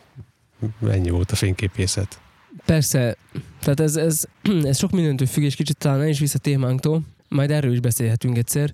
ennyi 0.91 1.11
volt 1.11 1.31
a 1.31 1.37
fényképészet. 1.37 2.21
Persze, 2.65 3.17
tehát 3.61 3.81
ez, 3.81 3.97
ez, 3.97 4.25
ez 4.65 4.79
sok 4.79 4.91
mindentől 4.91 5.27
függ, 5.27 5.43
és 5.43 5.55
kicsit 5.55 5.77
talán 5.77 6.09
is 6.09 6.19
vissza 6.19 6.39
témánktól, 6.39 7.03
majd 7.29 7.51
erről 7.51 7.73
is 7.73 7.81
beszélhetünk 7.81 8.37
egyszer. 8.39 8.73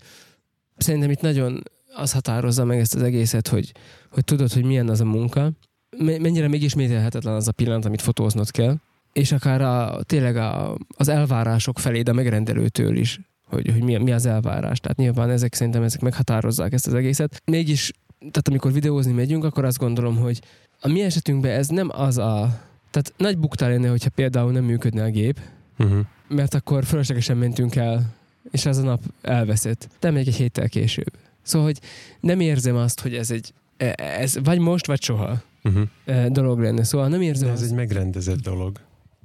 Szerintem 0.77 1.11
itt 1.11 1.21
nagyon 1.21 1.63
az 1.97 2.13
határozza 2.13 2.65
meg 2.65 2.79
ezt 2.79 2.95
az 2.95 3.03
egészet, 3.03 3.49
hogy, 3.49 3.73
hogy 4.11 4.25
tudod, 4.25 4.53
hogy 4.53 4.65
milyen 4.65 4.89
az 4.89 5.01
a 5.01 5.05
munka, 5.05 5.51
mennyire 5.99 6.49
megismételhetetlen 6.49 7.35
az 7.35 7.49
a 7.49 7.53
pillanat, 7.53 7.85
amit 7.85 8.03
fotóznod 8.03 8.51
kell, 8.51 8.77
és 9.13 9.33
akár 9.33 9.61
a, 9.61 10.03
tényleg 10.03 10.37
a, 10.37 10.77
az 10.97 11.09
elvárások 11.09 11.79
felé, 11.79 12.03
de 12.03 12.11
a 12.11 12.15
megrendelőtől 12.15 12.97
is, 12.97 13.21
hogy, 13.49 13.71
hogy 13.73 13.83
mi, 13.83 13.97
mi 13.97 14.13
az 14.13 14.27
elvárás. 14.27 14.81
Tehát 14.81 14.97
nyilván 14.97 15.31
ezek 15.31 15.55
szerintem 15.55 15.83
ezek 15.83 16.01
meghatározzák 16.01 16.73
ezt 16.73 16.87
az 16.87 16.95
egészet. 16.95 17.43
Mégis, 17.45 17.93
tehát 18.19 18.49
amikor 18.49 18.73
videózni 18.73 19.13
megyünk, 19.13 19.45
akkor 19.45 19.65
azt 19.65 19.79
gondolom, 19.79 20.17
hogy 20.17 20.41
a 20.81 20.89
mi 20.89 21.03
esetünkben 21.03 21.51
ez 21.51 21.69
nem 21.69 21.89
az 21.93 22.19
a... 22.19 22.61
Tehát 22.91 23.13
nagy 23.17 23.39
buktál 23.39 23.71
lenne, 23.71 23.89
hogyha 23.89 24.11
például 24.11 24.53
nem 24.53 24.65
működne 24.65 25.03
a 25.03 25.11
gép, 25.11 25.41
uh-huh. 25.79 25.99
mert 26.29 26.55
akkor 26.55 26.85
fölöslegesen 26.85 27.37
mentünk 27.37 27.77
el, 27.77 28.15
és 28.51 28.67
ez 28.67 28.79
a 28.79 28.83
nap 28.83 29.01
elveszett. 29.23 29.89
De 30.01 30.11
még 30.11 30.29
egy 30.29 30.35
héttel 30.35 30.69
később. 30.69 31.13
Szóval, 31.47 31.67
hogy 31.67 31.79
nem 32.21 32.41
érzem 32.41 32.77
azt, 32.77 33.01
hogy 33.01 33.15
ez 33.15 33.31
egy, 33.31 33.53
e, 33.77 33.95
ez 33.97 34.39
vagy 34.43 34.59
most, 34.59 34.87
vagy 34.87 35.03
soha 35.03 35.43
uh-huh. 35.65 36.27
dolog 36.27 36.61
lenne. 36.61 36.85
Szóval 36.85 37.09
nem 37.09 37.21
érzem 37.23 37.47
De 37.47 37.53
ez 37.53 37.61
azt. 37.61 37.71
egy 37.71 37.77
megrendezett 37.77 38.41
dolog. 38.41 38.81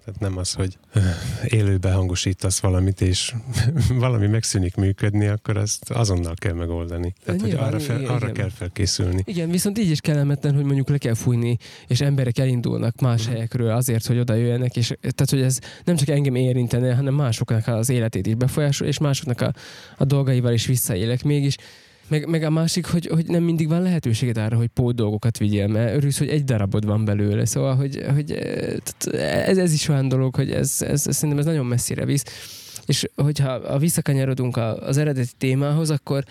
Tehát 0.05 0.19
nem 0.19 0.38
az, 0.38 0.53
hogy 0.53 0.78
élőbe 1.45 1.91
hangosítasz 1.91 2.59
valamit, 2.59 3.01
és 3.01 3.34
valami 3.89 4.28
megszűnik 4.28 4.76
működni, 4.76 5.28
akkor 5.28 5.57
azt 5.57 5.89
azonnal 5.89 6.34
kell 6.36 6.53
megoldani. 6.53 7.13
Tehát, 7.26 7.41
hogy 7.41 7.51
arra, 7.51 7.80
fel, 7.80 8.05
arra 8.05 8.15
igen. 8.15 8.34
kell 8.34 8.49
felkészülni. 8.49 9.22
Igen, 9.26 9.49
viszont 9.49 9.80
így 9.80 9.89
is 9.89 10.01
kellemetlen, 10.01 10.55
hogy 10.55 10.63
mondjuk 10.63 10.89
le 10.89 10.97
kell 10.97 11.13
fújni, 11.13 11.57
és 11.88 12.01
emberek 12.01 12.38
elindulnak 12.38 12.99
más 12.99 13.19
uh-huh. 13.19 13.34
helyekről 13.34 13.72
azért, 13.72 14.05
hogy 14.05 14.19
oda 14.19 14.34
jöjjenek, 14.34 14.76
és 14.76 14.88
tehát, 14.88 15.30
hogy 15.30 15.41
ez 15.41 15.59
nem 15.84 15.95
csak 15.95 16.09
engem 16.09 16.36
érintene, 16.36 16.95
hanem 16.95 17.13
másoknak 17.13 17.67
az 17.67 17.89
életét 17.89 18.28
is 18.28 18.36
befolyásol, 18.36 18.88
és 18.88 18.97
másoknak 18.97 19.41
a, 19.41 19.53
a 19.97 20.05
dolgaival 20.05 20.53
is 20.53 20.65
visszaélek 20.65 21.24
mégis 21.24 21.55
meg, 22.12 22.28
meg 22.28 22.43
a 22.43 22.49
másik, 22.49 22.86
hogy, 22.86 23.05
hogy 23.05 23.26
nem 23.26 23.43
mindig 23.43 23.68
van 23.68 23.82
lehetőséged 23.82 24.38
arra, 24.38 24.57
hogy 24.57 24.68
pót 24.68 24.95
dolgokat 24.95 25.38
vigyél, 25.38 25.68
mert 25.68 25.95
örülsz, 25.95 26.18
hogy 26.18 26.30
egy 26.30 26.43
darabod 26.43 26.86
van 26.86 27.05
belőle. 27.05 27.45
Szóval, 27.45 27.76
hogy, 27.76 28.05
hogy 28.14 28.32
ez, 29.12 29.57
ez 29.57 29.74
is 29.74 29.88
olyan 29.88 30.07
dolog, 30.07 30.36
hogy 30.36 30.51
ez, 30.51 30.76
ez, 30.80 31.07
ez 31.07 31.16
szerintem 31.16 31.39
ez 31.39 31.45
nagyon 31.45 31.66
messzire 31.66 32.05
visz. 32.05 32.24
És 32.86 33.09
hogyha 33.16 33.51
a 33.51 33.78
visszakanyarodunk 33.78 34.57
az 34.57 34.97
eredeti 34.97 35.32
témához, 35.38 35.89
akkor, 35.89 36.24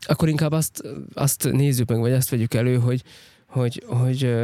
akkor 0.00 0.28
inkább 0.28 0.52
azt, 0.52 0.82
azt 1.14 1.52
nézzük 1.52 1.88
meg, 1.88 1.98
vagy 1.98 2.12
azt 2.12 2.30
vegyük 2.30 2.54
elő, 2.54 2.78
hogy, 2.78 3.02
hogy, 3.46 3.84
hogy 3.86 4.34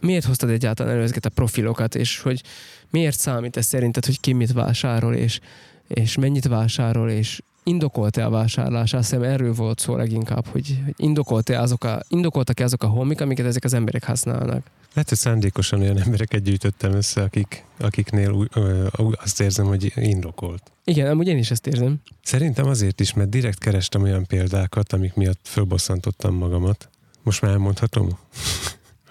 miért 0.00 0.24
hoztad 0.24 0.50
egyáltalán 0.50 0.92
elő 0.92 1.02
ezeket 1.02 1.26
a 1.26 1.30
profilokat, 1.30 1.94
és 1.94 2.20
hogy 2.20 2.42
miért 2.90 3.18
számít 3.18 3.56
ez 3.56 3.66
szerinted, 3.66 4.04
hogy 4.04 4.20
ki 4.20 4.32
mit 4.32 4.52
vásárol, 4.52 5.14
és, 5.14 5.40
és 5.88 6.16
mennyit 6.16 6.48
vásárol, 6.48 7.10
és 7.10 7.40
indokolt-e 7.64 8.26
a 8.26 8.30
vásárlás? 8.30 8.92
Azt 8.92 9.10
hiszem 9.10 9.24
erről 9.24 9.52
volt 9.52 9.78
szó 9.78 9.96
leginkább, 9.96 10.46
hogy, 10.46 10.80
hogy 10.84 10.94
indokolt-e 10.96 11.60
azok 11.60 11.84
a, 11.84 12.02
indokoltak-e 12.08 12.64
azok 12.64 12.82
a 12.82 12.86
homik, 12.86 13.20
amiket 13.20 13.46
ezek 13.46 13.64
az 13.64 13.74
emberek 13.74 14.04
használnak? 14.04 14.66
Lehet, 14.94 15.08
hogy 15.08 15.18
szándékosan 15.18 15.80
olyan 15.80 15.98
embereket 15.98 16.42
gyűjtöttem 16.42 16.92
össze, 16.92 17.22
akik, 17.22 17.64
akiknél 17.78 18.30
ú, 18.30 18.44
ö, 18.54 18.86
azt 19.22 19.40
érzem, 19.40 19.66
hogy 19.66 19.92
indokolt. 19.96 20.72
Igen, 20.84 21.10
amúgy 21.10 21.28
én 21.28 21.38
is 21.38 21.50
ezt 21.50 21.66
érzem. 21.66 22.00
Szerintem 22.22 22.66
azért 22.66 23.00
is, 23.00 23.12
mert 23.12 23.28
direkt 23.28 23.58
kerestem 23.58 24.02
olyan 24.02 24.26
példákat, 24.26 24.92
amik 24.92 25.14
miatt 25.14 25.40
fölbosszantottam 25.42 26.34
magamat. 26.34 26.88
Most 27.22 27.42
már 27.42 27.50
elmondhatom? 27.50 28.18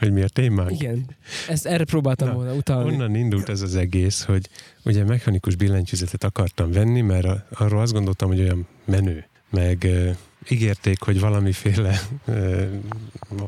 Hogy 0.01 0.11
mi 0.11 0.21
a 0.21 0.27
témánk. 0.27 0.71
Igen, 0.71 1.05
ezt 1.47 1.65
erre 1.65 1.83
próbáltam 1.83 2.27
Na, 2.27 2.33
volna 2.33 2.53
utalni. 2.53 2.93
Onnan 2.93 3.15
indult 3.15 3.49
ez 3.49 3.61
az 3.61 3.75
egész, 3.75 4.23
hogy 4.23 4.49
ugye 4.83 5.03
mechanikus 5.03 5.55
billentyűzetet 5.55 6.23
akartam 6.23 6.71
venni, 6.71 7.01
mert 7.01 7.27
arról 7.59 7.81
azt 7.81 7.93
gondoltam, 7.93 8.27
hogy 8.27 8.39
olyan 8.39 8.67
menő, 8.85 9.25
meg 9.49 9.81
uh, 9.83 10.15
ígérték, 10.49 11.01
hogy 11.01 11.19
valamiféle, 11.19 12.01
uh, 12.27 12.69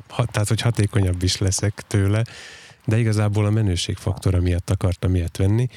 ha, 0.08 0.26
tehát 0.26 0.48
hogy 0.48 0.62
hatékonyabb 0.62 1.24
is 1.24 1.38
leszek 1.38 1.84
tőle, 1.88 2.24
de 2.86 3.00
igazából 3.00 3.46
a 3.46 3.50
menőségfaktora 3.50 4.42
miatt 4.42 4.70
akartam 4.70 5.16
ilyet 5.16 5.38
venni, 5.38 5.68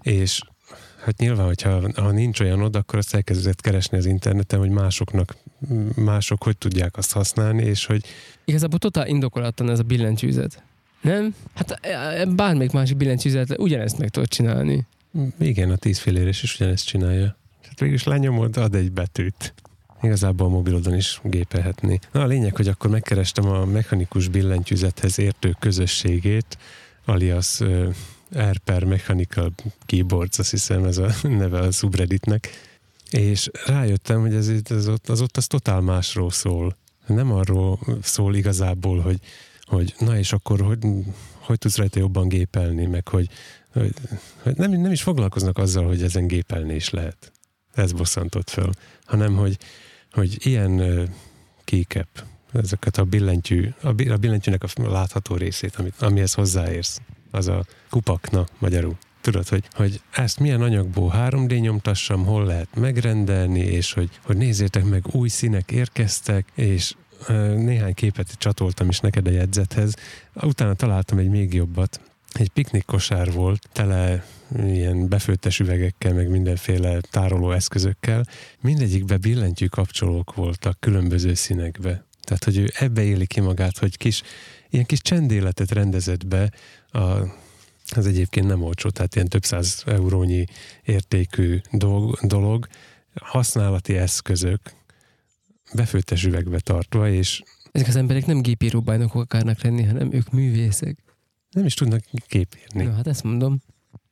és 0.00 0.40
Hát 1.06 1.18
nyilván, 1.18 1.46
hogyha 1.46 1.90
ha 1.94 2.10
nincs 2.10 2.40
olyan 2.40 2.62
oda, 2.62 2.78
akkor 2.78 2.98
azt 2.98 3.14
elkezdett 3.14 3.60
keresni 3.60 3.98
az 3.98 4.06
interneten, 4.06 4.58
hogy 4.58 4.70
másoknak, 4.70 5.36
mások 5.94 6.42
hogy 6.42 6.56
tudják 6.56 6.96
azt 6.96 7.12
használni, 7.12 7.62
és 7.62 7.86
hogy... 7.86 8.04
Igazából 8.44 8.78
totál 8.78 9.06
indokolatlan 9.06 9.70
ez 9.70 9.78
a 9.78 9.82
billentyűzet. 9.82 10.62
Nem? 11.00 11.34
Hát 11.54 11.70
e, 11.70 11.88
e, 11.90 12.24
bármelyik 12.24 12.72
másik 12.72 12.96
billentyűzet 12.96 13.58
ugyanezt 13.58 13.98
meg 13.98 14.08
tudod 14.08 14.28
csinálni. 14.28 14.86
Igen, 15.38 15.70
a 15.70 15.76
tízfélérés 15.76 16.42
is 16.42 16.54
ugyanezt 16.60 16.86
csinálja. 16.86 17.36
Tehát 17.60 17.80
végülis 17.80 18.04
lenyomod, 18.04 18.56
ad 18.56 18.74
egy 18.74 18.92
betűt. 18.92 19.54
Igazából 20.02 20.46
a 20.46 20.50
mobilodon 20.50 20.94
is 20.94 21.20
gépelhetni. 21.24 21.98
Na 22.12 22.22
a 22.22 22.26
lényeg, 22.26 22.56
hogy 22.56 22.68
akkor 22.68 22.90
megkerestem 22.90 23.46
a 23.46 23.64
mechanikus 23.64 24.28
billentyűzethez 24.28 25.18
értő 25.18 25.56
közösségét, 25.60 26.58
alias 27.04 27.60
R 28.34 28.58
per 28.58 28.84
Mechanical 28.84 29.52
Keyboards, 29.86 30.38
azt 30.38 30.50
hiszem 30.50 30.84
ez 30.84 30.98
a 30.98 31.10
neve 31.28 31.58
a 31.58 31.70
subredditnek, 31.70 32.48
és 33.10 33.50
rájöttem, 33.66 34.20
hogy 34.20 34.34
ez, 34.34 34.48
ez 34.64 34.88
ott, 34.88 35.08
az 35.08 35.20
ott 35.20 35.36
az 35.36 35.46
totál 35.46 35.80
másról 35.80 36.30
szól. 36.30 36.76
Nem 37.06 37.32
arról 37.32 37.78
szól 38.02 38.34
igazából, 38.34 39.00
hogy, 39.00 39.18
hogy 39.62 39.94
na 39.98 40.18
és 40.18 40.32
akkor 40.32 40.60
hogy, 40.60 40.78
hogy 41.38 41.58
tudsz 41.58 41.76
rajta 41.76 41.98
jobban 41.98 42.28
gépelni, 42.28 42.86
meg 42.86 43.08
hogy, 43.08 43.28
hogy, 43.72 43.94
hogy 44.42 44.56
nem, 44.56 44.70
nem 44.70 44.92
is 44.92 45.02
foglalkoznak 45.02 45.58
azzal, 45.58 45.86
hogy 45.86 46.02
ezen 46.02 46.26
gépelni 46.26 46.74
is 46.74 46.90
lehet. 46.90 47.32
Ez 47.74 47.92
bosszantott 47.92 48.50
föl. 48.50 48.70
Hanem, 49.04 49.36
hogy, 49.36 49.58
hogy 50.12 50.46
ilyen 50.46 50.82
keycap, 51.64 52.08
ezeket 52.52 52.96
a 52.96 53.04
billentyű, 53.04 53.68
a 53.82 53.92
billentyűnek 53.92 54.62
a 54.62 54.90
látható 54.90 55.36
részét, 55.36 55.76
amit, 55.76 55.94
amihez 55.98 56.34
hozzáérsz. 56.34 57.00
Az 57.36 57.48
a 57.48 57.64
kupakna 57.90 58.46
magyarul. 58.58 58.96
Tudod, 59.20 59.48
hogy, 59.48 59.68
hogy 59.72 60.00
ezt 60.12 60.38
milyen 60.38 60.62
anyagból 60.62 61.12
3D 61.16 61.60
nyomtassam, 61.60 62.24
hol 62.24 62.44
lehet 62.44 62.68
megrendelni, 62.74 63.60
és 63.60 63.92
hogy, 63.92 64.10
hogy 64.22 64.36
nézzétek 64.36 64.84
meg, 64.84 65.04
új 65.12 65.28
színek 65.28 65.70
érkeztek, 65.70 66.46
és 66.54 66.94
néhány 67.56 67.94
képet 67.94 68.38
csatoltam 68.38 68.88
is 68.88 69.00
neked 69.00 69.26
a 69.26 69.30
jegyzethez. 69.30 69.94
Utána 70.34 70.74
találtam 70.74 71.18
egy 71.18 71.28
még 71.28 71.54
jobbat, 71.54 72.00
egy 72.32 72.48
piknik 72.48 72.84
kosár 72.84 73.32
volt, 73.32 73.68
tele 73.72 74.24
ilyen 74.64 75.08
befőttes 75.08 75.58
üvegekkel, 75.58 76.12
meg 76.12 76.28
mindenféle 76.28 77.00
tároló 77.00 77.52
eszközökkel. 77.52 78.24
Mindegyikbe 78.60 79.16
billentyű 79.16 79.66
kapcsolók 79.66 80.34
voltak 80.34 80.80
különböző 80.80 81.34
színekbe. 81.34 82.04
Tehát, 82.22 82.44
hogy 82.44 82.56
ő 82.56 82.70
ebbe 82.78 83.02
éli 83.02 83.26
ki 83.26 83.40
magát, 83.40 83.78
hogy 83.78 83.96
kis, 83.96 84.22
ilyen 84.70 84.84
kis 84.84 85.00
csendéletet 85.00 85.70
rendezett 85.70 86.26
be 86.26 86.50
a 86.96 87.34
az 87.96 88.06
egyébként 88.06 88.46
nem 88.46 88.62
olcsó, 88.62 88.90
tehát 88.90 89.14
ilyen 89.14 89.28
több 89.28 89.44
száz 89.44 89.82
eurónyi 89.86 90.44
értékű 90.82 91.60
dolog, 91.72 92.18
dolog 92.22 92.66
használati 93.14 93.96
eszközök, 93.96 94.60
befőttes 95.74 96.24
üvegbe 96.24 96.60
tartva, 96.60 97.08
és... 97.08 97.42
Ezek 97.72 97.88
az 97.88 97.96
emberek 97.96 98.26
nem 98.26 98.42
gépíró 98.42 98.80
bajnokok 98.80 99.22
akarnak 99.22 99.62
lenni, 99.62 99.82
hanem 99.82 100.12
ők 100.12 100.30
művészek. 100.30 100.98
Nem 101.50 101.64
is 101.64 101.74
tudnak 101.74 102.02
gépírni. 102.28 102.84
Na, 102.84 102.92
hát 102.92 103.06
ezt 103.06 103.22
mondom. 103.22 103.62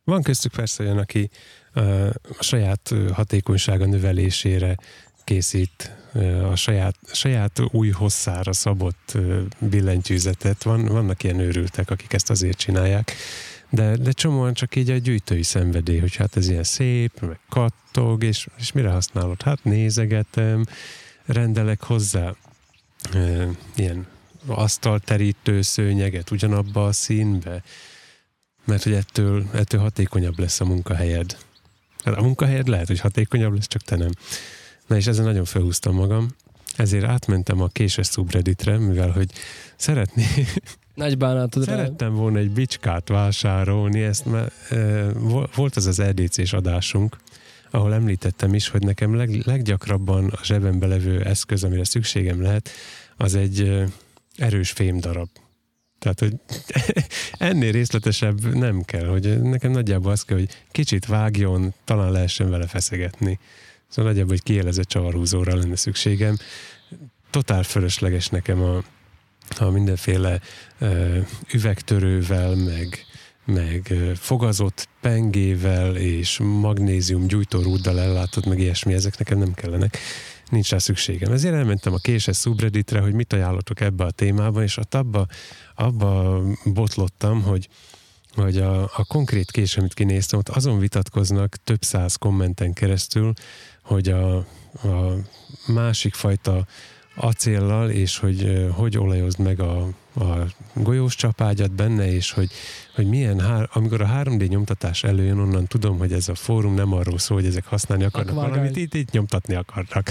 Van 0.05 0.23
köztük 0.23 0.53
persze 0.53 0.83
olyan, 0.83 0.99
aki 0.99 1.31
uh, 1.75 2.11
a 2.39 2.43
saját 2.43 2.95
hatékonysága 3.13 3.87
növelésére 3.87 4.77
készít 5.25 6.04
a 6.51 6.57
saját, 6.57 6.97
saját 7.13 7.61
új 7.71 7.91
hosszára 7.91 8.53
szabott 8.53 9.19
billentyűzetet. 9.59 10.63
Van, 10.63 10.85
vannak 10.85 11.23
ilyen 11.23 11.39
őrültek, 11.39 11.91
akik 11.91 12.13
ezt 12.13 12.31
azért 12.31 12.59
csinálják. 12.59 13.13
De, 13.71 13.97
de 13.97 14.13
csomóan 14.13 14.55
csak 14.55 14.77
így 14.77 14.91
a 14.91 14.97
gyűjtői 14.97 15.43
szenvedély, 15.43 15.99
hogy 15.99 16.17
hát 16.17 16.37
ez 16.37 16.49
ilyen 16.49 16.63
szép, 16.65 17.21
meg 17.21 17.39
kattog, 17.49 18.25
és, 18.25 18.47
és 18.59 18.73
mire 18.73 18.91
használod? 18.91 19.43
Hát 19.43 19.65
nézegetem, 19.65 20.65
rendelek 21.25 21.83
hozzá 21.83 22.35
e, 23.13 23.49
ilyen 23.75 24.07
asztalterítő 24.47 25.63
szőnyeget 25.63 26.31
ugyanabba 26.31 26.87
a 26.87 26.93
színbe, 26.93 27.63
mert 28.65 28.83
hogy 28.83 28.93
ettől, 28.93 29.47
ettől 29.53 29.81
hatékonyabb 29.81 30.39
lesz 30.39 30.61
a 30.61 30.65
munkahelyed. 30.65 31.37
Hát 32.05 32.17
a 32.17 32.23
munkahelyed 32.23 32.69
lehet, 32.69 32.87
hogy 32.87 33.01
hatékonyabb 33.01 33.55
lesz, 33.55 33.67
csak 33.67 33.83
te 33.83 33.97
nem. 33.97 34.11
Na 34.87 34.97
és 34.97 35.07
ezen 35.07 35.25
nagyon 35.25 35.45
felhúztam 35.45 35.95
magam, 35.95 36.29
ezért 36.77 37.05
átmentem 37.05 37.61
a 37.61 37.69
késes 37.69 38.07
subredditre, 38.07 38.79
mivel 38.79 39.11
hogy 39.11 39.31
szeretné... 39.77 40.25
Nagy 40.95 41.19
bánatod 41.19 41.65
Szerettem 41.65 42.15
volna 42.15 42.39
egy 42.39 42.51
bicskát 42.51 43.09
vásárolni, 43.09 44.03
ezt 44.03 44.25
mert, 44.25 44.71
e, 44.71 45.13
volt 45.55 45.77
az 45.77 45.87
az 45.87 45.99
EDC-s 45.99 46.53
adásunk, 46.53 47.17
ahol 47.71 47.95
említettem 47.95 48.55
is, 48.55 48.69
hogy 48.69 48.83
nekem 48.83 49.15
leg, 49.15 49.43
leggyakrabban 49.45 50.29
a 50.29 50.45
zsebembe 50.45 50.87
levő 50.87 51.23
eszköz, 51.25 51.65
amire 51.65 51.85
szükségem 51.85 52.43
lehet, 52.43 52.71
az 53.17 53.35
egy 53.35 53.85
erős 54.37 54.71
fémdarab. 54.71 55.29
Tehát, 55.99 56.21
hogy 56.21 56.35
ennél 57.49 57.73
részletesebb 57.73 58.55
nem 58.55 58.83
kell, 58.83 59.07
hogy 59.07 59.41
nekem 59.43 59.71
nagyjából 59.71 60.13
az 60.13 60.23
kell, 60.23 60.37
hogy 60.37 60.49
kicsit 60.71 61.07
vágjon, 61.07 61.75
talán 61.85 62.13
lehessen 62.13 62.51
vele 62.51 62.67
feszegetni. 62.67 63.39
Szóval 63.89 64.11
nagyjából 64.11 64.35
egy 64.35 64.43
kielezett 64.43 64.89
csavarhúzóra 64.89 65.57
lenne 65.57 65.77
szükségem. 65.77 66.37
Totál 67.31 67.63
fölösleges 67.63 68.29
nekem 68.29 68.63
a, 68.63 68.83
a 69.59 69.71
mindenféle 69.71 70.41
ö, 70.79 71.19
üvegtörővel, 71.53 72.55
meg 72.55 73.07
meg 73.45 73.95
fogazott 74.15 74.89
pengével 75.01 75.97
és 75.97 76.39
magnézium 76.39 77.27
gyújtórúddal 77.27 78.01
ellátott, 78.01 78.47
meg 78.47 78.59
ilyesmi, 78.59 78.95
ezek 78.95 79.19
nekem 79.19 79.39
nem 79.39 79.55
kellenek. 79.55 79.99
Nincs 80.51 80.71
rá 80.71 80.79
szükségem. 80.79 81.33
Ezért 81.33 81.55
elmentem 81.55 81.93
a 81.93 81.99
késes 81.99 82.39
subredditre, 82.39 83.01
hogy 83.01 83.13
mit 83.13 83.33
ajánlotok 83.33 83.81
ebbe 83.81 84.05
a 84.05 84.11
témába, 84.11 84.63
és 84.63 84.77
ott 84.77 84.95
abba, 84.95 85.27
abba 85.75 86.43
botlottam, 86.65 87.43
hogy 87.43 87.69
hogy 88.35 88.57
a, 88.57 88.83
a 88.83 89.05
konkrét 89.09 89.51
kés, 89.51 89.77
amit 89.77 89.95
kinéztem, 89.95 90.39
ott 90.39 90.49
azon 90.49 90.79
vitatkoznak 90.79 91.57
több 91.65 91.83
száz 91.83 92.17
kommenten 92.17 92.73
keresztül, 92.73 93.33
hogy 93.85 94.09
a, 94.09 94.37
a 94.83 95.17
másik 95.67 96.15
fajta 96.15 96.67
acéllal, 97.15 97.91
és 97.91 98.19
hogy 98.19 98.69
hogy 98.73 98.99
olajozd 98.99 99.39
meg 99.39 99.61
a, 99.61 99.89
a 100.15 100.47
golyós 100.73 101.15
csapágyat 101.15 101.73
benne, 101.73 102.13
és 102.13 102.31
hogy, 102.31 102.51
hogy 102.95 103.07
milyen, 103.07 103.41
hár, 103.41 103.69
amikor 103.73 104.01
a 104.01 104.07
3D 104.07 104.49
nyomtatás 104.49 105.05
előjön, 105.05 105.39
onnan 105.39 105.67
tudom, 105.67 105.99
hogy 105.99 106.13
ez 106.13 106.29
a 106.29 106.35
fórum 106.35 106.75
nem 106.75 106.93
arról 106.93 107.19
szól, 107.19 107.37
hogy 107.37 107.47
ezek 107.47 107.67
használni 107.67 108.05
akarnak 108.05 108.37
Akvágány. 108.37 108.51
valamit, 108.51 108.77
itt, 108.77 108.95
itt 108.95 109.11
nyomtatni 109.11 109.55
akarnak. 109.55 110.11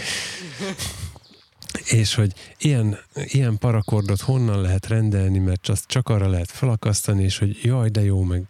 és 1.86 2.16
hogy 2.16 2.34
ilyen, 2.58 2.98
ilyen 3.14 3.58
parakordot 3.58 4.22
honnan 4.22 4.62
lehet 4.62 4.88
rendelni, 4.88 5.40
mert 5.40 5.70
azt 5.70 5.88
csak 5.88 6.10
arra 6.10 6.30
lehet 6.30 6.52
felakasztani, 6.52 7.24
és 7.24 7.38
hogy 7.38 7.60
jaj, 7.62 7.90
de 7.90 8.04
jó, 8.04 8.22
meg 8.24 8.44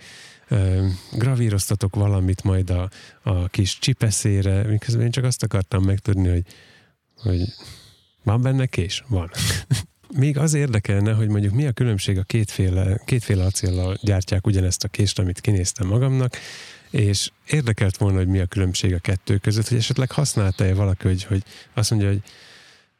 gravíroztatok 1.11 1.95
valamit 1.95 2.43
majd 2.43 2.69
a, 2.69 2.89
a 3.21 3.47
kis 3.47 3.79
csipeszére, 3.79 4.63
miközben 4.63 5.05
én 5.05 5.11
csak 5.11 5.23
azt 5.23 5.43
akartam 5.43 5.83
megtudni, 5.83 6.29
hogy, 6.29 6.45
hogy 7.17 7.41
van 8.23 8.41
benne 8.41 8.65
kés? 8.65 9.03
Van. 9.07 9.31
Még 10.15 10.37
az 10.37 10.53
érdekelne, 10.53 11.13
hogy 11.13 11.27
mondjuk 11.27 11.53
mi 11.53 11.65
a 11.65 11.71
különbség 11.71 12.17
a 12.17 12.23
kétféle, 12.23 13.01
kétféle 13.05 13.43
acéllal 13.43 13.97
gyártják 14.01 14.47
ugyanezt 14.47 14.83
a 14.83 14.87
kést, 14.87 15.19
amit 15.19 15.41
kinéztem 15.41 15.87
magamnak, 15.87 16.37
és 16.89 17.29
érdekelt 17.47 17.97
volna, 17.97 18.17
hogy 18.17 18.27
mi 18.27 18.39
a 18.39 18.45
különbség 18.45 18.93
a 18.93 18.99
kettő 18.99 19.37
között, 19.37 19.67
hogy 19.67 19.77
esetleg 19.77 20.11
használta-e 20.11 20.73
valaki, 20.73 21.07
hogy, 21.07 21.23
hogy 21.23 21.43
azt 21.73 21.89
mondja, 21.89 22.07
hogy 22.07 22.21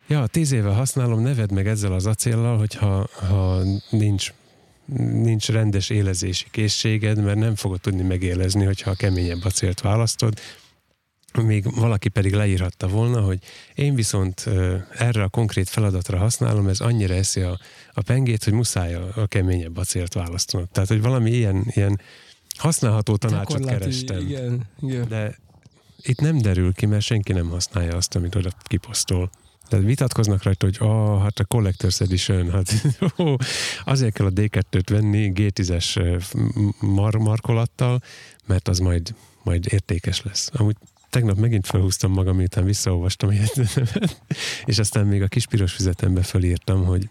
ja, 0.07 0.27
tíz 0.27 0.51
éve 0.51 0.69
használom, 0.69 1.21
neved 1.21 1.51
meg 1.51 1.67
ezzel 1.67 1.93
az 1.93 2.05
acéllal, 2.05 2.57
hogyha 2.57 3.07
ha 3.27 3.61
nincs 3.89 4.33
nincs 4.95 5.49
rendes 5.49 5.89
élezési 5.89 6.45
készséged, 6.51 7.23
mert 7.23 7.37
nem 7.37 7.55
fogod 7.55 7.81
tudni 7.81 8.01
megélezni, 8.01 8.63
hogyha 8.65 8.91
a 8.91 8.95
keményebb 8.95 9.43
acélt 9.43 9.81
választod, 9.81 10.39
még 11.41 11.75
valaki 11.75 12.09
pedig 12.09 12.33
leírhatta 12.33 12.87
volna, 12.87 13.21
hogy 13.21 13.39
én 13.75 13.95
viszont 13.95 14.49
erre 14.97 15.23
a 15.23 15.29
konkrét 15.29 15.69
feladatra 15.69 16.17
használom, 16.17 16.67
ez 16.67 16.79
annyira 16.79 17.13
eszi 17.13 17.41
a, 17.41 17.59
a 17.93 18.01
pengét, 18.01 18.43
hogy 18.43 18.53
muszáj 18.53 18.93
a, 18.93 19.09
a 19.15 19.27
keményebb 19.27 19.77
acélt 19.77 20.13
választanod. 20.13 20.69
Tehát, 20.69 20.89
hogy 20.89 21.01
valami 21.01 21.31
ilyen, 21.31 21.65
ilyen 21.67 21.99
használható 22.57 23.15
tanácsot 23.15 23.65
kerestem. 23.65 24.19
Igen, 24.19 24.61
igen. 24.81 25.07
De 25.07 25.35
itt 26.01 26.19
nem 26.19 26.37
derül 26.37 26.73
ki, 26.73 26.85
mert 26.85 27.03
senki 27.03 27.33
nem 27.33 27.49
használja 27.49 27.95
azt, 27.95 28.15
amit 28.15 28.35
oda 28.35 28.51
kiposztol. 28.63 29.29
Tehát 29.67 29.85
vitatkoznak 29.85 30.43
rajta, 30.43 30.65
hogy 30.65 30.77
oh, 30.79 31.21
hát 31.21 31.39
a 31.39 31.45
Collector's 31.45 32.01
Edition, 32.01 32.51
hát 32.51 32.73
oh, 33.15 33.35
azért 33.85 34.13
kell 34.13 34.25
a 34.25 34.31
D2-t 34.31 34.85
venni 34.89 35.31
G10-es 35.35 36.19
mar- 36.79 37.17
markolattal, 37.17 38.01
mert 38.45 38.67
az 38.67 38.79
majd, 38.79 39.15
majd 39.43 39.65
értékes 39.69 40.21
lesz. 40.21 40.49
Amúgy 40.53 40.75
tegnap 41.09 41.37
megint 41.37 41.65
felhúztam 41.65 42.11
magam, 42.11 42.35
miután 42.35 42.65
visszaolvastam 42.65 43.31
jegyzetemet, 43.31 44.21
és 44.65 44.79
aztán 44.79 45.05
még 45.05 45.21
a 45.21 45.27
kis 45.27 45.47
piros 45.47 45.73
füzetembe 45.73 46.23
felírtam, 46.23 46.85
hogy, 46.85 47.09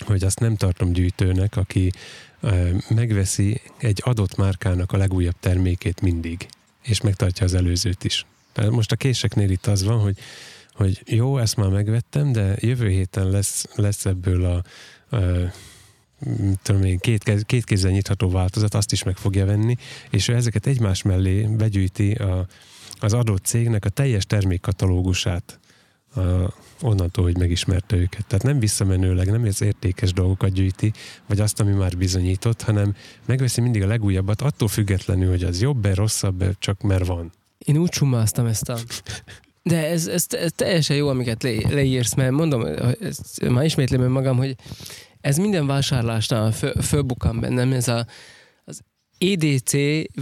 hogy 0.00 0.24
azt 0.24 0.40
nem 0.40 0.56
tartom 0.56 0.92
gyűjtőnek, 0.92 1.56
aki 1.56 1.92
megveszi 2.88 3.60
egy 3.78 4.00
adott 4.04 4.36
márkának 4.36 4.92
a 4.92 4.96
legújabb 4.96 5.36
termékét 5.40 6.00
mindig, 6.00 6.46
és 6.82 7.00
megtartja 7.00 7.44
az 7.44 7.54
előzőt 7.54 8.04
is. 8.04 8.26
Most 8.70 8.92
a 8.92 8.96
késeknél 8.96 9.50
itt 9.50 9.66
az 9.66 9.82
van, 9.82 9.98
hogy, 9.98 10.18
hogy 10.74 11.02
jó, 11.04 11.38
ezt 11.38 11.56
már 11.56 11.68
megvettem, 11.68 12.32
de 12.32 12.56
jövő 12.60 12.88
héten 12.88 13.30
lesz, 13.30 13.66
lesz 13.74 14.06
ebből 14.06 14.44
a, 14.44 14.62
a 15.16 15.52
tudom 16.62 16.84
én, 16.84 16.98
két, 16.98 17.44
két 17.46 17.64
kézzel 17.64 17.90
nyitható 17.90 18.30
változat, 18.30 18.74
azt 18.74 18.92
is 18.92 19.02
meg 19.02 19.16
fogja 19.16 19.46
venni, 19.46 19.76
és 20.10 20.28
ő 20.28 20.34
ezeket 20.34 20.66
egymás 20.66 21.02
mellé 21.02 21.42
begyűjti 21.42 22.12
a, 22.12 22.46
az 22.98 23.12
adott 23.12 23.44
cégnek 23.44 23.84
a 23.84 23.88
teljes 23.88 24.26
termékkatalógusát 24.26 25.58
a, 26.14 26.20
onnantól, 26.80 27.24
hogy 27.24 27.38
megismerte 27.38 27.96
őket. 27.96 28.26
Tehát 28.26 28.44
nem 28.44 28.58
visszamenőleg, 28.58 29.30
nem 29.30 29.42
az 29.42 29.62
értékes 29.62 30.12
dolgokat 30.12 30.52
gyűjti, 30.52 30.92
vagy 31.26 31.40
azt, 31.40 31.60
ami 31.60 31.72
már 31.72 31.96
bizonyított, 31.96 32.62
hanem 32.62 32.94
megveszi 33.24 33.60
mindig 33.60 33.82
a 33.82 33.86
legújabbat, 33.86 34.40
attól 34.40 34.68
függetlenül, 34.68 35.28
hogy 35.28 35.44
az 35.44 35.60
jobb-e, 35.60 35.94
rosszabb 35.94 36.58
csak 36.58 36.80
mert 36.80 37.06
van. 37.06 37.32
Én 37.58 37.76
úgy 37.76 37.88
csumáztam 37.88 38.46
ezt 38.46 38.68
a... 38.68 38.78
De 39.66 39.88
ez, 39.88 40.06
ez, 40.06 40.26
ez 40.30 40.52
teljesen 40.52 40.96
jó, 40.96 41.08
amiket 41.08 41.42
le, 41.42 41.50
leírsz, 41.70 42.14
mert 42.14 42.30
mondom, 42.30 42.66
ezt, 43.00 43.48
már 43.48 43.64
ismétlem 43.64 44.10
magam, 44.10 44.36
hogy 44.36 44.56
ez 45.20 45.36
minden 45.36 45.66
vásárlásnál 45.66 46.52
föl, 46.52 46.72
fölbukkan 46.82 47.40
bennem, 47.40 47.72
ez 47.72 47.88
a, 47.88 48.06
az 48.64 48.80
EDC 49.18 49.72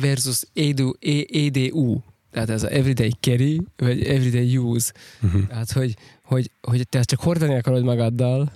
versus 0.01 0.43
EDU, 0.55 0.93
EDU 1.33 2.01
tehát 2.33 2.51
ez 2.51 2.63
a 2.63 2.69
everyday 2.69 3.13
carry, 3.21 3.61
vagy 3.77 4.03
everyday 4.05 4.57
use. 4.57 4.93
Uh-huh. 5.23 5.47
Tehát, 5.47 5.73
hogy, 5.73 5.97
hogy, 6.23 6.51
hogy 6.61 6.89
te 6.89 6.99
ezt 6.99 7.09
csak 7.09 7.21
hordani 7.21 7.55
akarod 7.55 7.83
magaddal, 7.83 8.53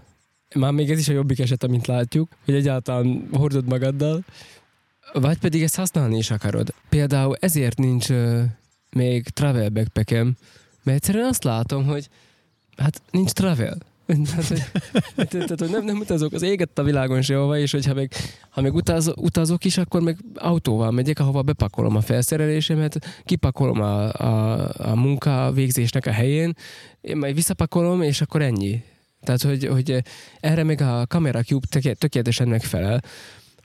már 0.55 0.73
még 0.73 0.91
ez 0.91 0.99
is 0.99 1.09
a 1.09 1.13
jobbik 1.13 1.39
eset, 1.39 1.63
amint 1.63 1.87
látjuk, 1.87 2.29
hogy 2.45 2.55
egyáltalán 2.55 3.29
hordod 3.33 3.69
magaddal, 3.69 4.25
vagy 5.13 5.39
pedig 5.39 5.63
ezt 5.63 5.77
használni 5.77 6.17
is 6.17 6.31
akarod. 6.31 6.75
Például 6.89 7.37
ezért 7.41 7.79
nincs 7.79 8.09
uh, 8.09 8.43
még 8.91 9.29
travel 9.29 9.69
backpackem, 9.69 10.37
mert 10.87 10.99
egyszerűen 10.99 11.27
azt 11.27 11.45
látom, 11.45 11.85
hogy 11.85 12.09
hát 12.77 13.03
nincs 13.11 13.31
travel. 13.31 13.79
Tehát, 14.07 14.49
hogy, 14.49 15.29
tehát, 15.29 15.61
hogy 15.61 15.71
nem, 15.71 15.85
nem 15.85 15.99
utazok, 15.99 16.33
az 16.33 16.43
égett 16.43 16.79
a 16.79 16.83
világon 16.83 17.23
sehova, 17.23 17.59
és 17.59 17.73
hogyha 17.73 17.95
meg, 17.95 18.13
ha 18.51 18.61
meg 18.61 18.75
utaz, 18.75 19.13
utazok 19.17 19.65
is, 19.65 19.79
akkor 19.79 20.01
meg 20.01 20.19
autóval 20.35 20.91
megyek, 20.91 21.19
ahova 21.19 21.43
bepakolom 21.43 21.97
a 21.97 22.01
felszerelésemet, 22.01 23.23
kipakolom 23.25 23.81
a, 23.81 24.13
a, 24.13 24.69
a 24.77 24.95
munka 24.95 25.53
végzésnek 25.53 26.07
a 26.07 26.11
helyén, 26.11 26.55
én 27.01 27.17
majd 27.17 27.35
visszapakolom, 27.35 28.03
és 28.03 28.21
akkor 28.21 28.43
ennyi. 28.43 28.83
Tehát, 29.23 29.43
hogy, 29.43 29.65
hogy 29.65 30.03
erre 30.41 30.63
meg 30.63 30.81
a 30.81 31.05
Camera 31.09 31.43
Cube 31.43 31.95
tökéletesen 31.95 32.49
megfelel. 32.49 33.03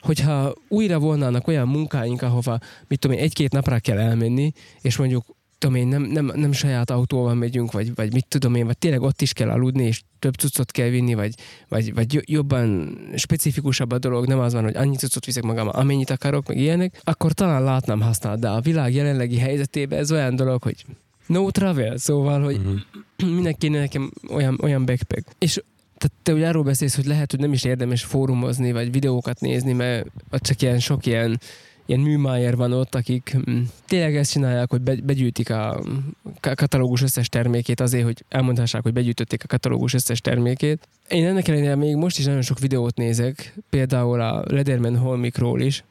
Hogyha 0.00 0.54
újra 0.68 0.98
volnának 0.98 1.48
olyan 1.48 1.68
munkáink, 1.68 2.22
ahova, 2.22 2.58
mit 2.88 2.98
tudom 2.98 3.16
én, 3.16 3.22
egy-két 3.22 3.52
napra 3.52 3.78
kell 3.78 3.98
elmenni, 3.98 4.52
és 4.80 4.96
mondjuk 4.96 5.24
tudom 5.62 5.76
én, 5.76 5.86
nem, 5.86 6.02
nem, 6.02 6.32
nem 6.34 6.52
saját 6.52 6.90
autóval 6.90 7.34
megyünk, 7.34 7.72
vagy, 7.72 7.94
vagy 7.94 8.12
mit 8.12 8.26
tudom 8.28 8.54
én, 8.54 8.66
vagy 8.66 8.78
tényleg 8.78 9.02
ott 9.02 9.22
is 9.22 9.32
kell 9.32 9.50
aludni, 9.50 9.84
és 9.84 10.02
több 10.18 10.34
cuccot 10.34 10.70
kell 10.70 10.88
vinni, 10.88 11.14
vagy, 11.14 11.34
vagy, 11.68 11.94
vagy 11.94 12.30
jobban 12.30 12.98
specifikusabb 13.16 13.90
a 13.90 13.98
dolog, 13.98 14.26
nem 14.26 14.38
az 14.38 14.52
van, 14.52 14.62
hogy 14.62 14.76
annyi 14.76 14.96
cuccot 14.96 15.24
viszek 15.24 15.42
magam, 15.42 15.68
amennyit 15.72 16.10
akarok, 16.10 16.48
meg 16.48 16.56
ilyenek, 16.56 17.00
akkor 17.04 17.32
talán 17.32 17.62
látnám 17.62 18.00
használni, 18.00 18.40
de 18.40 18.48
a 18.48 18.60
világ 18.60 18.94
jelenlegi 18.94 19.38
helyzetében 19.38 19.98
ez 19.98 20.12
olyan 20.12 20.36
dolog, 20.36 20.62
hogy 20.62 20.84
no 21.26 21.50
travel, 21.50 21.96
szóval, 21.96 22.42
hogy 22.42 22.56
uh-huh. 22.56 23.34
minek 23.36 23.56
kéne 23.56 23.78
nekem 23.78 24.10
olyan, 24.30 24.58
olyan 24.62 24.84
backpack. 24.84 25.26
És 25.38 25.62
tehát 25.98 26.16
te 26.22 26.32
ugye 26.32 26.48
arról 26.48 26.62
beszélsz, 26.62 26.96
hogy 26.96 27.06
lehet, 27.06 27.30
hogy 27.30 27.40
nem 27.40 27.52
is 27.52 27.64
érdemes 27.64 28.04
fórumozni, 28.04 28.72
vagy 28.72 28.92
videókat 28.92 29.40
nézni, 29.40 29.72
mert 29.72 30.06
csak 30.30 30.62
ilyen 30.62 30.78
sok 30.78 31.06
ilyen 31.06 31.40
ilyen 31.86 32.00
műmájer 32.00 32.56
van 32.56 32.72
ott, 32.72 32.94
akik 32.94 33.36
mm, 33.50 33.62
tényleg 33.86 34.16
ezt 34.16 34.30
csinálják, 34.30 34.70
hogy 34.70 34.80
begyűjtik 34.80 35.50
a 35.50 35.82
katalógus 36.40 37.02
összes 37.02 37.28
termékét 37.28 37.80
azért, 37.80 38.04
hogy 38.04 38.24
elmondhassák, 38.28 38.82
hogy 38.82 38.92
begyűjtötték 38.92 39.44
a 39.44 39.46
katalógus 39.46 39.94
összes 39.94 40.20
termékét. 40.20 40.88
Én 41.08 41.26
ennek 41.26 41.48
ellenére 41.48 41.74
még 41.74 41.96
most 41.96 42.18
is 42.18 42.24
nagyon 42.24 42.42
sok 42.42 42.58
videót 42.58 42.96
nézek, 42.96 43.54
például 43.70 44.20
a 44.20 44.44
Lederman 44.46 44.96
Holmikról 44.96 45.60
is, 45.60 45.84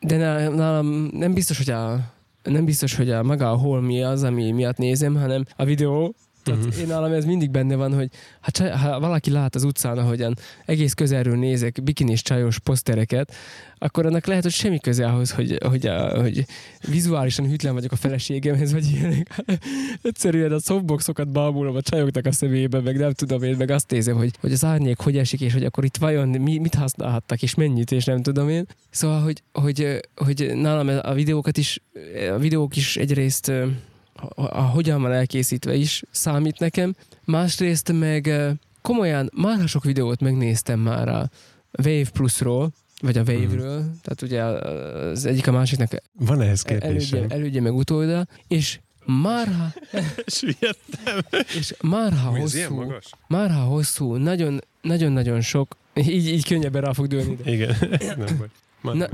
de 0.00 0.16
nálam 0.48 1.08
nem 1.12 1.34
biztos, 1.34 1.56
hogy 1.56 1.70
a 1.70 2.14
nem 2.42 2.64
biztos, 2.64 2.94
hogy 2.94 3.10
a 3.10 3.22
maga 3.22 3.50
a 3.50 3.56
holmi 3.56 4.02
az, 4.02 4.22
ami 4.22 4.50
miatt 4.50 4.76
nézem, 4.76 5.14
hanem 5.14 5.44
a 5.56 5.64
videó, 5.64 6.14
tehát 6.46 6.64
uh-huh. 6.64 6.80
én 6.80 6.86
nálam 6.86 7.12
ez 7.12 7.24
mindig 7.24 7.50
benne 7.50 7.74
van, 7.74 7.94
hogy 7.94 8.08
ha, 8.40 8.50
csaj, 8.50 8.70
ha 8.70 9.00
valaki 9.00 9.30
lát 9.30 9.54
az 9.54 9.64
utcán, 9.64 9.98
ahogyan 9.98 10.34
egész 10.64 10.92
közelről 10.92 11.36
nézek 11.36 11.82
bikinis 11.82 12.22
csajos 12.22 12.58
posztereket, 12.58 13.34
akkor 13.78 14.06
annak 14.06 14.26
lehet, 14.26 14.42
hogy 14.42 14.52
semmi 14.52 14.80
köze 14.80 15.06
ahhoz, 15.06 15.30
hogy, 15.30 15.58
hogy, 15.68 15.86
a, 15.86 16.20
hogy 16.20 16.44
vizuálisan 16.88 17.48
hűtlen 17.48 17.74
vagyok 17.74 17.92
a 17.92 17.96
feleségemhez, 17.96 18.72
vagy 18.72 18.90
ilyenek. 18.90 19.42
Egyszerűen 20.02 20.52
a 20.52 20.58
softboxokat 20.58 21.28
bámulom 21.28 21.76
a 21.76 21.82
csajoknak 21.82 22.26
a 22.26 22.32
szemébe, 22.32 22.80
meg 22.80 22.98
nem 22.98 23.12
tudom 23.12 23.42
én, 23.42 23.56
meg 23.56 23.70
azt 23.70 23.90
nézem, 23.90 24.16
hogy, 24.16 24.30
hogy 24.40 24.52
az 24.52 24.64
árnyék 24.64 24.98
hogy 24.98 25.18
esik, 25.18 25.40
és 25.40 25.52
hogy 25.52 25.64
akkor 25.64 25.84
itt 25.84 25.96
vajon 25.96 26.28
mi, 26.28 26.58
mit 26.58 26.74
használhattak, 26.74 27.42
és 27.42 27.54
mennyit, 27.54 27.92
és 27.92 28.04
nem 28.04 28.22
tudom 28.22 28.48
én. 28.48 28.66
Szóval, 28.90 29.20
hogy, 29.20 29.42
hogy, 29.52 30.00
hogy 30.14 30.52
nálam 30.54 31.00
a 31.02 31.14
videókat 31.14 31.56
is, 31.56 31.80
a 32.30 32.38
videók 32.38 32.76
is 32.76 32.96
egyrészt 32.96 33.52
a, 34.16 34.42
a 34.42 34.62
hogyan 34.62 35.02
van 35.02 35.12
elkészítve 35.12 35.74
is 35.74 36.02
számít 36.10 36.58
nekem. 36.58 36.94
Másrészt 37.24 37.92
meg 37.92 38.30
komolyan 38.82 39.30
már 39.34 39.68
sok 39.68 39.84
videót 39.84 40.20
megnéztem 40.20 40.80
már 40.80 41.08
a 41.08 41.30
Wave 41.78 42.10
Plusról, 42.12 42.72
vagy 43.00 43.18
a 43.18 43.22
Wave-ről, 43.22 43.80
mm. 43.80 43.92
tehát 44.02 44.22
ugye 44.22 44.42
az 44.42 45.24
egyik 45.24 45.46
a 45.46 45.52
másiknak 45.52 45.90
van 46.12 46.40
ehhez 46.40 46.64
elődje, 46.66 47.26
elődje 47.28 47.60
meg 47.60 47.74
utóda, 47.74 48.26
és 48.48 48.78
már 49.04 49.48
és 51.58 51.74
már 51.80 52.12
ha 52.12 52.38
hosszú, 52.38 52.92
már 53.28 53.50
ha 53.50 53.60
hosszú, 53.60 54.14
nagyon, 54.14 54.60
nagyon-nagyon 54.82 55.40
sok, 55.40 55.76
így, 55.94 56.26
így 56.26 56.46
könnyebben 56.46 56.82
rá 56.82 56.92
fog 56.92 57.06
dőlni. 57.06 57.36
Igen, 57.44 57.76
nem 58.16 58.50
Na, 58.94 59.08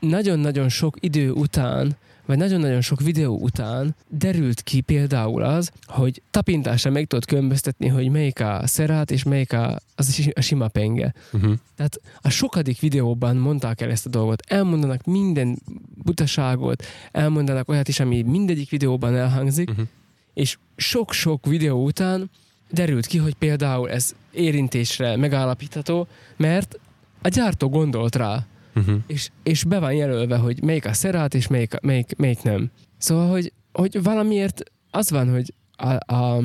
nagyon-nagyon 0.00 0.68
sok 0.68 0.96
idő 1.00 1.30
után 1.30 1.96
vagy 2.28 2.38
nagyon-nagyon 2.38 2.80
sok 2.80 3.00
videó 3.00 3.38
után 3.38 3.94
derült 4.08 4.60
ki 4.60 4.80
például 4.80 5.42
az, 5.42 5.70
hogy 5.86 6.22
tapintásra 6.30 6.90
meg 6.90 7.06
tudod 7.06 7.24
különböztetni, 7.24 7.88
hogy 7.88 8.10
melyik 8.10 8.40
a 8.40 8.62
szerát 8.64 9.10
és 9.10 9.22
melyik 9.22 9.52
a, 9.52 9.78
az 9.94 10.30
a 10.34 10.40
sima 10.40 10.68
penge. 10.68 11.14
Uh-huh. 11.32 11.52
Tehát 11.76 12.00
a 12.20 12.28
sokadik 12.28 12.80
videóban 12.80 13.36
mondták 13.36 13.80
el 13.80 13.90
ezt 13.90 14.06
a 14.06 14.08
dolgot. 14.08 14.42
Elmondanak 14.46 15.04
minden 15.04 15.58
butaságot, 16.04 16.84
elmondanak 17.12 17.68
olyat 17.68 17.88
is, 17.88 18.00
ami 18.00 18.22
mindegyik 18.22 18.70
videóban 18.70 19.16
elhangzik, 19.16 19.70
uh-huh. 19.70 19.86
és 20.34 20.58
sok-sok 20.76 21.46
videó 21.46 21.84
után 21.84 22.30
derült 22.70 23.06
ki, 23.06 23.18
hogy 23.18 23.34
például 23.34 23.90
ez 23.90 24.14
érintésre 24.30 25.16
megállapítható, 25.16 26.06
mert 26.36 26.78
a 27.22 27.28
gyártó 27.28 27.68
gondolt 27.68 28.16
rá, 28.16 28.46
uh-huh. 28.78 29.00
és, 29.06 29.30
és 29.42 29.64
be 29.64 29.78
van 29.78 29.92
jelölve, 29.92 30.36
hogy 30.36 30.62
melyik 30.62 30.86
a 30.86 30.92
szerát, 30.92 31.34
és 31.34 31.46
melyik, 31.46 31.80
melyik, 31.80 32.16
melyik 32.16 32.42
nem. 32.42 32.70
Szóval, 32.98 33.28
hogy, 33.28 33.52
hogy 33.72 34.02
valamiért 34.02 34.62
az 34.90 35.10
van, 35.10 35.30
hogy 35.30 35.54
a, 35.76 36.14
a 36.14 36.42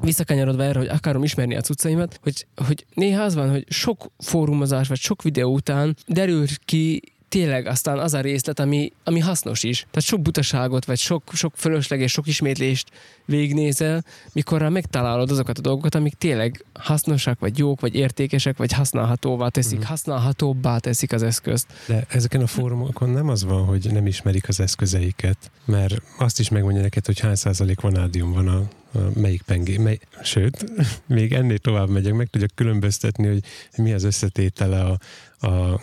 visszakanyarodva 0.00 0.62
erre, 0.62 0.78
hogy 0.78 0.88
akarom 0.88 1.22
ismerni 1.22 1.56
a 1.56 1.60
cuccaimat, 1.60 2.18
hogy, 2.22 2.46
hogy 2.66 2.86
néha 2.94 3.22
az 3.22 3.34
van, 3.34 3.50
hogy 3.50 3.64
sok 3.68 4.10
fórumozás, 4.18 4.88
vagy 4.88 4.98
sok 4.98 5.22
videó 5.22 5.52
után 5.54 5.96
derül 6.06 6.46
ki 6.64 7.02
tényleg 7.34 7.66
aztán 7.66 7.98
az 7.98 8.14
a 8.14 8.20
részlet, 8.20 8.60
ami, 8.60 8.92
ami 9.04 9.20
hasznos 9.20 9.62
is. 9.62 9.80
Tehát 9.90 10.08
sok 10.08 10.20
butaságot, 10.20 10.84
vagy 10.84 10.98
sok, 10.98 11.22
sok 11.32 11.52
fölösleges, 11.56 12.12
sok 12.12 12.26
ismétlést 12.26 12.90
végnézel, 13.24 14.04
mikorra 14.32 14.68
megtalálod 14.70 15.30
azokat 15.30 15.58
a 15.58 15.60
dolgokat, 15.60 15.94
amik 15.94 16.14
tényleg 16.14 16.64
hasznosak, 16.72 17.40
vagy 17.40 17.58
jók, 17.58 17.80
vagy 17.80 17.94
értékesek, 17.94 18.56
vagy 18.56 18.72
használhatóvá 18.72 19.48
teszik, 19.48 19.72
uh-huh. 19.72 19.88
használhatóbbá 19.88 20.78
teszik 20.78 21.12
az 21.12 21.22
eszközt. 21.22 21.66
De 21.86 22.06
ezeken 22.08 22.40
a 22.40 22.46
fórumokon 22.46 23.10
nem 23.10 23.28
az 23.28 23.44
van, 23.44 23.64
hogy 23.64 23.92
nem 23.92 24.06
ismerik 24.06 24.48
az 24.48 24.60
eszközeiket, 24.60 25.50
mert 25.64 26.02
azt 26.18 26.40
is 26.40 26.48
megmondja 26.48 26.82
neked, 26.82 27.06
hogy 27.06 27.20
hány 27.20 27.34
százalék 27.34 27.80
vanádium 27.80 28.32
van 28.32 28.48
a, 28.48 28.58
a 28.98 29.10
melyik 29.14 29.42
pengé, 29.42 29.76
mely, 29.76 29.98
sőt, 30.22 30.64
még 31.06 31.32
ennél 31.32 31.58
tovább 31.58 31.88
megyek, 31.88 32.12
meg 32.12 32.26
tudjak 32.26 32.50
különböztetni, 32.54 33.26
hogy 33.26 33.42
mi 33.76 33.92
az 33.92 34.04
összetétele 34.04 34.80
a, 34.80 34.98
a 35.46 35.80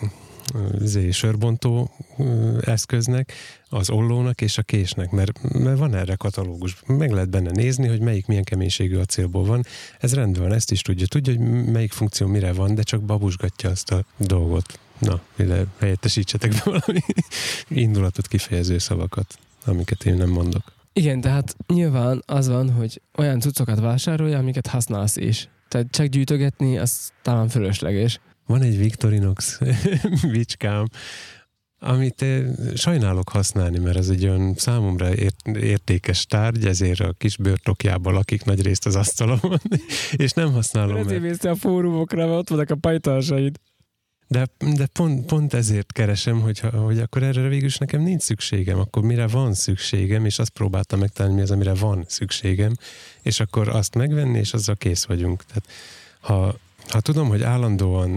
zé, 0.78 1.10
sörbontó 1.10 1.90
eszköznek, 2.60 3.32
az 3.68 3.90
ollónak 3.90 4.40
és 4.40 4.58
a 4.58 4.62
késnek, 4.62 5.10
mert, 5.10 5.52
mert 5.52 5.78
van 5.78 5.94
erre 5.94 6.14
katalógus. 6.14 6.76
Meg 6.86 7.10
lehet 7.10 7.30
benne 7.30 7.50
nézni, 7.50 7.88
hogy 7.88 8.00
melyik 8.00 8.26
milyen 8.26 8.44
keménységű 8.44 8.96
acélból 8.96 9.44
van. 9.44 9.64
Ez 10.00 10.14
rendben 10.14 10.42
van, 10.42 10.52
ezt 10.52 10.70
is 10.70 10.82
tudja. 10.82 11.06
Tudja, 11.06 11.36
hogy 11.36 11.64
melyik 11.72 11.92
funkció 11.92 12.26
mire 12.26 12.52
van, 12.52 12.74
de 12.74 12.82
csak 12.82 13.02
babusgatja 13.02 13.70
azt 13.70 13.90
a 13.90 14.04
dolgot. 14.16 14.78
Na, 14.98 15.20
ide 15.38 15.66
helyettesítsetek 15.78 16.50
be 16.50 16.62
valami 16.64 17.00
indulatot 17.84 18.28
kifejező 18.28 18.78
szavakat, 18.78 19.38
amiket 19.64 20.04
én 20.04 20.14
nem 20.14 20.28
mondok. 20.28 20.72
Igen, 20.92 21.20
tehát 21.20 21.56
nyilván 21.66 22.22
az 22.26 22.48
van, 22.48 22.70
hogy 22.70 23.00
olyan 23.16 23.40
cuccokat 23.40 23.80
vásárolja, 23.80 24.38
amiket 24.38 24.66
használsz 24.66 25.16
is. 25.16 25.48
Tehát 25.68 25.90
csak 25.90 26.06
gyűjtögetni, 26.06 26.78
az 26.78 27.12
talán 27.22 27.48
fölösleges. 27.48 28.20
Van 28.46 28.62
egy 28.62 28.78
Victorinox 28.78 29.58
bicskám, 30.32 30.86
amit 31.78 32.24
sajnálok 32.74 33.28
használni, 33.28 33.78
mert 33.78 33.96
ez 33.96 34.08
egy 34.08 34.26
olyan 34.26 34.54
számomra 34.56 35.14
ért, 35.14 35.46
értékes 35.46 36.26
tárgy, 36.26 36.66
ezért 36.66 37.00
a 37.00 37.14
kis 37.18 37.36
bőrtokjában 37.36 38.12
lakik 38.12 38.44
nagy 38.44 38.62
részt 38.62 38.86
az 38.86 38.96
asztalomon, 38.96 39.60
és 40.16 40.32
nem 40.32 40.52
használom. 40.52 40.96
Ezért 40.96 41.20
mész 41.20 41.44
a 41.44 41.54
fórumokra, 41.54 42.26
mert 42.26 42.38
ott 42.38 42.48
vannak 42.48 42.70
a 42.70 42.76
pajtársaid. 42.76 43.58
De, 44.32 44.46
de 44.76 44.86
pont, 44.92 45.26
pont 45.26 45.54
ezért 45.54 45.92
keresem, 45.92 46.40
hogy, 46.40 46.58
hogy 46.60 46.98
akkor 46.98 47.22
erre 47.22 47.48
végül 47.48 47.66
is 47.66 47.76
nekem 47.76 48.02
nincs 48.02 48.22
szükségem, 48.22 48.78
akkor 48.78 49.02
mire 49.02 49.26
van 49.26 49.54
szükségem, 49.54 50.24
és 50.24 50.38
azt 50.38 50.50
próbáltam 50.50 50.98
megtalálni, 50.98 51.36
mi 51.36 51.42
az, 51.42 51.50
amire 51.50 51.74
van 51.74 52.04
szükségem, 52.08 52.72
és 53.22 53.40
akkor 53.40 53.68
azt 53.68 53.94
megvenni, 53.94 54.38
és 54.38 54.52
azzal 54.52 54.76
kész 54.76 55.04
vagyunk. 55.04 55.44
Tehát 55.44 55.68
ha 56.20 56.56
ha 56.88 57.00
tudom, 57.00 57.28
hogy 57.28 57.42
állandóan 57.42 58.10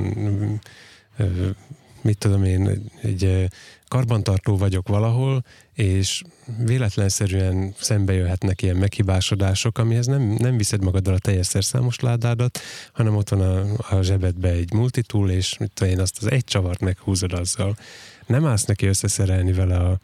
mit 2.01 2.17
tudom 2.17 2.43
én, 2.43 2.91
egy 3.01 3.47
karbantartó 3.87 4.57
vagyok 4.57 4.87
valahol, 4.87 5.43
és 5.73 6.21
véletlenszerűen 6.65 7.73
szembe 7.79 8.13
jöhetnek 8.13 8.61
ilyen 8.61 8.75
meghibásodások, 8.75 9.77
amihez 9.77 10.05
nem, 10.05 10.21
nem 10.21 10.57
viszed 10.57 10.83
magaddal 10.83 11.13
a 11.13 11.19
teljes 11.19 11.45
szerszámos 11.45 11.99
ládádat, 11.99 12.59
hanem 12.93 13.15
ott 13.15 13.29
van 13.29 13.41
a, 13.41 13.95
a 13.95 14.01
zsebedbe 14.01 14.49
egy 14.49 14.73
multitool, 14.73 15.29
és 15.29 15.57
mit 15.57 15.71
tudom 15.73 15.93
én, 15.93 15.99
azt 15.99 16.17
az 16.17 16.31
egy 16.31 16.43
csavart 16.43 16.79
meghúzod 16.79 17.33
azzal. 17.33 17.77
Nem 18.25 18.45
állsz 18.45 18.65
neki 18.65 18.85
összeszerelni 18.85 19.53
vele 19.53 19.77
a, 19.77 19.99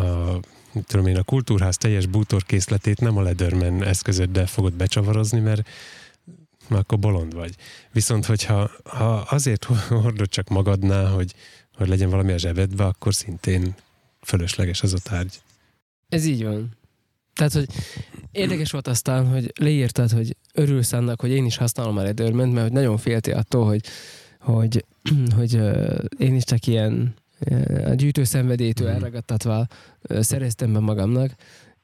a 0.00 0.40
tudom 0.86 1.06
én, 1.06 1.16
a 1.16 1.22
kultúrház 1.22 1.76
teljes 1.76 2.06
bútorkészletét 2.06 3.00
nem 3.00 3.16
a 3.16 3.22
Lederman 3.22 3.84
eszközöddel 3.84 4.46
fogod 4.46 4.72
becsavarozni, 4.72 5.40
mert 5.40 5.68
már 6.70 6.80
akkor 6.80 6.98
bolond 6.98 7.34
vagy. 7.34 7.54
Viszont, 7.92 8.26
hogyha 8.26 8.70
ha 8.84 9.14
azért 9.14 9.64
hordod 9.88 10.28
csak 10.28 10.48
magadnál, 10.48 11.06
hogy, 11.06 11.34
hogy 11.74 11.88
legyen 11.88 12.10
valami 12.10 12.32
a 12.32 12.38
zsebedbe, 12.38 12.84
akkor 12.84 13.14
szintén 13.14 13.74
fölösleges 14.20 14.82
az 14.82 14.92
a 14.92 14.98
tárgy. 14.98 15.40
Ez 16.08 16.24
így 16.24 16.44
van. 16.44 16.78
Tehát, 17.34 17.52
hogy 17.52 17.68
érdekes 18.32 18.70
volt 18.70 18.88
aztán, 18.88 19.26
hogy 19.26 19.52
leírtad, 19.58 20.10
hogy 20.10 20.36
örülsz 20.54 20.92
annak, 20.92 21.20
hogy 21.20 21.30
én 21.30 21.44
is 21.44 21.56
használom 21.56 21.96
a 21.96 22.02
Leatherman, 22.02 22.48
mert 22.48 22.66
hogy 22.66 22.72
nagyon 22.72 22.98
féltél 22.98 23.36
attól, 23.36 23.66
hogy, 23.66 23.84
hogy, 24.38 24.84
hogy 25.36 25.54
uh, 25.54 25.98
én 26.18 26.34
is 26.34 26.44
csak 26.44 26.66
ilyen 26.66 27.14
a 27.84 27.94
gyűjtőszenvedélytől 27.94 28.90
mm. 28.90 28.94
elragadtatva 28.94 29.66
uh, 30.08 30.20
szereztem 30.20 30.72
be 30.72 30.78
magamnak, 30.78 31.34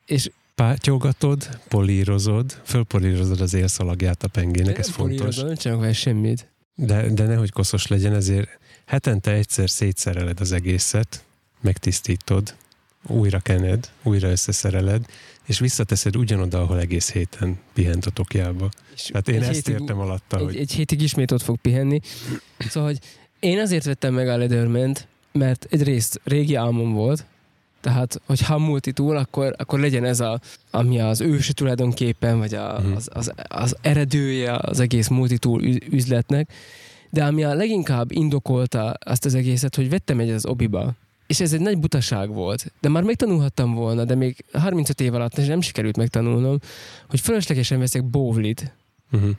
és 0.06 0.30
Pátyolgatod, 0.56 1.60
polírozod, 1.68 2.60
fölpolírozod 2.64 3.40
az 3.40 3.54
élszalagját 3.54 4.22
a 4.22 4.28
pengének, 4.28 4.78
ez 4.78 4.88
fontos. 4.88 5.36
Nem 5.36 5.54
csinálok 5.54 5.82
vele 5.82 5.92
semmit. 5.94 6.50
De, 6.74 7.08
de 7.08 7.26
nehogy 7.26 7.50
koszos 7.50 7.86
legyen, 7.86 8.14
ezért 8.14 8.58
hetente 8.86 9.32
egyszer 9.32 9.70
szétszereled 9.70 10.40
az 10.40 10.52
egészet, 10.52 11.24
megtisztítod, 11.60 12.54
újra 13.06 13.38
kened, 13.38 13.90
újra 14.02 14.30
összeszereled, 14.30 15.04
és 15.46 15.58
visszateszed 15.58 16.16
ugyanoda, 16.16 16.60
ahol 16.60 16.80
egész 16.80 17.12
héten 17.12 17.58
pihent 17.72 18.06
a 18.06 18.10
tokjába. 18.10 18.68
Hát 19.12 19.28
én 19.28 19.42
ezt 19.42 19.52
hétig, 19.52 19.80
értem 19.80 19.98
alatta, 19.98 20.36
egy, 20.36 20.44
hogy... 20.44 20.56
Egy 20.56 20.72
hétig 20.72 21.02
ismét 21.02 21.30
ott 21.30 21.42
fog 21.42 21.56
pihenni. 21.56 22.00
Szóval, 22.58 22.88
hogy 22.88 22.98
én 23.40 23.58
azért 23.58 23.84
vettem 23.84 24.14
meg 24.14 24.28
a 24.28 24.36
Leatherment, 24.36 25.08
mert 25.32 25.66
egyrészt 25.70 26.20
régi 26.24 26.54
álmom 26.54 26.92
volt, 26.92 27.24
tehát, 27.86 28.20
hogyha 28.26 28.58
multi 28.58 28.92
túl, 28.92 29.16
akkor, 29.16 29.54
akkor 29.58 29.80
legyen 29.80 30.04
ez, 30.04 30.20
a, 30.20 30.40
ami 30.70 31.00
az 31.00 31.20
őse 31.20 31.52
tulajdonképpen, 31.52 32.38
vagy 32.38 32.54
a, 32.54 32.80
mhm. 32.80 32.92
az, 32.92 33.08
az, 33.12 33.32
az 33.48 33.76
eredője 33.80 34.56
az 34.56 34.80
egész 34.80 35.08
multi 35.08 35.38
túl 35.38 35.62
üzletnek. 35.90 36.52
De 37.10 37.24
ami 37.24 37.44
a 37.44 37.54
leginkább 37.54 38.12
indokolta 38.12 38.94
azt 39.04 39.24
az 39.24 39.34
egészet, 39.34 39.76
hogy 39.76 39.88
vettem 39.88 40.20
egy 40.20 40.30
az 40.30 40.46
obiba, 40.46 40.94
és 41.26 41.40
ez 41.40 41.52
egy 41.52 41.60
nagy 41.60 41.78
butaság 41.78 42.28
volt. 42.32 42.72
De 42.80 42.88
már 42.88 43.02
megtanulhattam 43.02 43.74
volna, 43.74 44.04
de 44.04 44.14
még 44.14 44.44
35 44.52 45.00
év 45.00 45.14
alatt 45.14 45.36
nem 45.36 45.60
sikerült 45.60 45.96
megtanulnom, 45.96 46.58
hogy 47.08 47.20
fölöslegesen 47.20 47.78
veszek 47.78 48.04
bóvlit. 48.04 48.74
Uh-huh. 49.12 49.30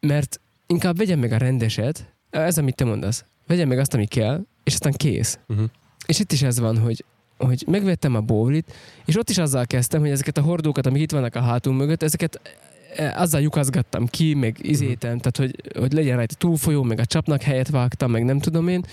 Mert 0.00 0.40
inkább 0.66 0.96
vegyem 0.96 1.18
meg 1.18 1.32
a 1.32 1.36
rendeset, 1.36 2.12
ez 2.30 2.58
amit 2.58 2.74
te 2.74 2.84
mondasz, 2.84 3.24
vegyem 3.46 3.68
meg 3.68 3.78
azt, 3.78 3.94
ami 3.94 4.06
kell, 4.06 4.44
és 4.64 4.72
aztán 4.72 4.92
kész. 4.92 5.38
Uh-huh. 5.48 5.66
És 6.06 6.18
itt 6.18 6.32
is 6.32 6.42
ez 6.42 6.58
van, 6.58 6.78
hogy 6.78 7.04
hogy 7.46 7.64
megvettem 7.66 8.14
a 8.14 8.20
bóvlit, 8.20 8.72
és 9.04 9.16
ott 9.16 9.30
is 9.30 9.38
azzal 9.38 9.66
kezdtem, 9.66 10.00
hogy 10.00 10.10
ezeket 10.10 10.38
a 10.38 10.42
hordókat, 10.42 10.86
amik 10.86 11.02
itt 11.02 11.12
vannak 11.12 11.34
a 11.34 11.40
hátunk 11.40 11.78
mögött, 11.78 12.02
ezeket 12.02 12.40
e, 12.96 13.14
azzal 13.16 13.40
lyukazgattam 13.40 14.06
ki, 14.06 14.34
meg 14.34 14.56
izétem, 14.62 15.18
tehát 15.18 15.36
hogy, 15.36 15.78
hogy 15.78 15.92
legyen 15.92 16.16
rajta 16.16 16.34
túlfolyó, 16.34 16.82
meg 16.82 16.98
a 16.98 17.04
csapnak 17.04 17.42
helyet 17.42 17.68
vágtam, 17.68 18.10
meg 18.10 18.24
nem 18.24 18.38
tudom 18.38 18.68
én. 18.68 18.84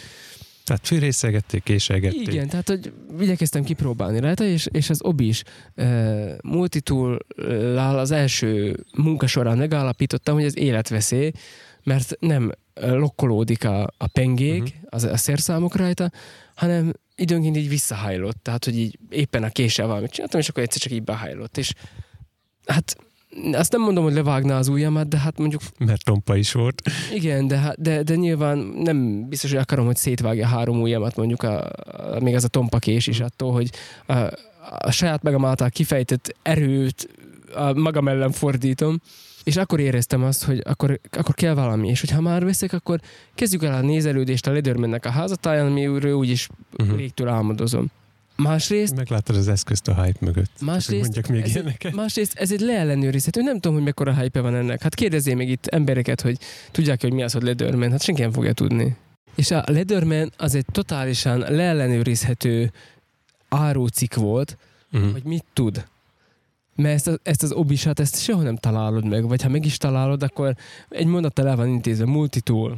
Tehát 0.63 0.87
fűrészelgették, 0.87 1.63
késelgették. 1.63 2.27
Igen, 2.27 2.47
tehát 2.47 2.67
hogy 2.67 2.93
igyekeztem 3.19 3.63
kipróbálni 3.63 4.19
rajta, 4.19 4.43
és, 4.43 4.67
és 4.71 4.89
az 4.89 5.01
obi 5.03 5.27
is 5.27 5.43
uh, 5.75 6.31
multitool 6.43 7.19
az 7.75 8.11
első 8.11 8.83
munka 8.97 9.27
során 9.27 9.57
megállapítottam, 9.57 10.35
hogy 10.35 10.43
ez 10.43 10.57
életveszély, 10.57 11.31
mert 11.83 12.17
nem 12.19 12.51
lokkolódik 12.73 13.65
a, 13.65 13.83
a 13.97 14.07
pengék, 14.07 14.61
uh-huh. 14.61 14.77
az, 14.89 15.03
a 15.03 15.17
szerszámok 15.17 15.75
rajta, 15.75 16.11
hanem 16.55 16.93
időnként 17.17 17.57
így 17.57 17.69
visszahajlott, 17.69 18.37
tehát 18.43 18.65
hogy 18.65 18.77
így 18.77 18.99
éppen 19.09 19.43
a 19.43 19.49
késsel 19.49 19.87
valamit 19.87 20.11
csináltam, 20.11 20.39
és 20.39 20.49
akkor 20.49 20.63
egyszer 20.63 20.81
csak 20.81 20.91
így 20.91 21.03
behajlott, 21.03 21.57
és 21.57 21.73
hát 22.65 22.97
azt 23.51 23.71
nem 23.71 23.81
mondom, 23.81 24.03
hogy 24.03 24.13
levágná 24.13 24.57
az 24.57 24.67
ujjamat, 24.67 25.07
de 25.07 25.17
hát 25.17 25.37
mondjuk... 25.37 25.61
Mert 25.77 26.03
tompa 26.03 26.35
is 26.35 26.51
volt. 26.51 26.81
Igen, 27.13 27.47
de, 27.47 27.75
de, 27.77 28.03
de 28.03 28.15
nyilván 28.15 28.57
nem 28.57 29.27
biztos, 29.29 29.49
hogy 29.51 29.59
akarom, 29.59 29.85
hogy 29.85 29.95
szétvágja 29.95 30.47
három 30.47 30.81
ujjamat, 30.81 31.15
mondjuk 31.15 31.43
a, 31.43 31.65
a, 31.65 32.19
még 32.19 32.35
az 32.35 32.43
a 32.43 32.47
tompa 32.47 32.79
kés 32.79 33.07
is 33.07 33.19
attól, 33.19 33.51
hogy 33.51 33.69
a, 34.05 34.13
a 34.79 34.91
saját 34.91 35.23
magam 35.23 35.45
által 35.45 35.69
kifejtett 35.69 36.35
erőt 36.41 37.09
a 37.55 37.73
magam 37.73 38.07
ellen 38.07 38.31
fordítom, 38.31 39.01
és 39.47 39.55
akkor 39.55 39.79
éreztem 39.79 40.23
azt, 40.23 40.43
hogy 40.43 40.61
akkor, 40.65 40.99
akkor 41.11 41.35
kell 41.35 41.53
valami, 41.53 41.87
és 41.87 41.99
hogyha 41.99 42.21
már 42.21 42.45
veszek, 42.45 42.73
akkor 42.73 42.99
kezdjük 43.35 43.63
el 43.63 43.73
a 43.73 43.81
nézelődést 43.81 44.47
a 44.47 44.51
Ledermannek 44.51 45.05
a 45.05 45.09
házatáján, 45.09 45.65
amiről 45.65 46.13
úgyis 46.13 46.49
uh-huh. 46.77 46.97
régtől 46.97 47.27
álmodozom. 47.27 47.87
Másrészt... 48.35 48.95
Meglátod 48.95 49.35
az 49.35 49.47
eszközt 49.47 49.87
a 49.87 50.03
hype 50.03 50.17
mögött. 50.21 50.51
Másrészt, 50.61 51.29
még 51.29 51.43
ez, 51.43 51.93
másrészt 51.93 52.37
ez 52.37 52.51
egy 52.51 52.59
leellenőrizhető. 52.59 53.41
Nem 53.41 53.53
tudom, 53.53 53.73
hogy 53.73 53.83
mekkora 53.83 54.13
hype 54.13 54.41
van 54.41 54.55
ennek. 54.55 54.81
Hát 54.81 54.95
kérdezzél 54.95 55.35
még 55.35 55.49
itt 55.49 55.67
embereket, 55.67 56.21
hogy 56.21 56.37
tudják, 56.71 57.01
hogy 57.01 57.13
mi 57.13 57.23
az, 57.23 57.33
hogy 57.33 57.43
Lederman. 57.43 57.91
Hát 57.91 58.01
senki 58.01 58.21
nem 58.21 58.31
fogja 58.31 58.53
tudni. 58.53 58.95
És 59.35 59.51
a 59.51 59.63
Lederman 59.65 60.31
az 60.37 60.55
egy 60.55 60.65
totálisan 60.71 61.39
leellenőrizhető 61.39 62.71
árócik 63.49 64.15
volt, 64.15 64.57
uh-huh. 64.91 65.11
hogy 65.11 65.23
mit 65.23 65.45
tud 65.53 65.85
mert 66.77 66.95
ezt, 66.95 67.07
a, 67.07 67.19
ezt 67.23 67.43
az 67.43 67.51
obisat, 67.51 67.99
ezt 67.99 68.21
sehol 68.21 68.43
nem 68.43 68.55
találod 68.55 69.07
meg, 69.07 69.27
vagy 69.27 69.41
ha 69.41 69.49
meg 69.49 69.65
is 69.65 69.77
találod, 69.77 70.23
akkor 70.23 70.55
egy 70.89 71.05
mondattal 71.05 71.47
el 71.47 71.55
van 71.55 71.67
intézve, 71.67 72.05
multitool, 72.05 72.77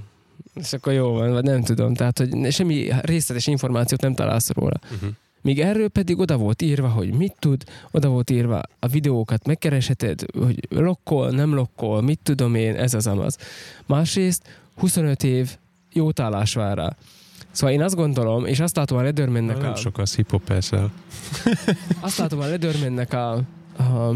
és 0.54 0.74
akkor 0.74 0.94
jó 0.94 1.12
van, 1.12 1.32
vagy 1.32 1.44
nem 1.44 1.64
tudom, 1.64 1.94
tehát 1.94 2.18
hogy 2.18 2.52
semmi 2.52 2.88
részletes 3.02 3.48
információt 3.48 4.02
nem 4.02 4.14
találsz 4.14 4.50
róla. 4.50 4.80
Uh-huh. 4.94 5.10
Míg 5.42 5.60
erről 5.60 5.88
pedig 5.88 6.20
oda 6.20 6.38
volt 6.38 6.62
írva, 6.62 6.88
hogy 6.88 7.14
mit 7.14 7.36
tud, 7.40 7.64
oda 7.92 8.10
volt 8.10 8.30
írva 8.30 8.62
a 8.80 8.88
videókat 8.88 9.46
megkeresheted, 9.46 10.22
hogy 10.38 10.68
lokkol, 10.70 11.30
nem 11.30 11.54
lokkol, 11.54 12.02
mit 12.02 12.20
tudom 12.24 12.56
én, 12.56 12.76
ez 12.76 12.94
az 12.94 13.08
amaz. 13.08 13.38
Másrészt 13.86 14.44
25 14.76 15.24
év 15.24 15.58
jó 15.94 16.12
tálás 16.12 16.54
vár 16.54 16.78
rá. 16.78 16.96
Szóval 17.52 17.76
én 17.76 17.82
azt 17.82 17.96
gondolom, 17.96 18.46
és 18.46 18.60
azt 18.60 18.76
látom 18.76 18.98
a 18.98 19.02
Ledermannek 19.02 19.58
a... 19.58 19.62
Nem 19.62 19.76
sok 19.76 19.98
az 19.98 20.16
hip 20.16 20.42
Azt 22.00 22.18
látom 22.18 22.40
a 22.40 22.46
Ledermannek 22.46 23.14
a 23.14 23.42
a, 23.80 24.16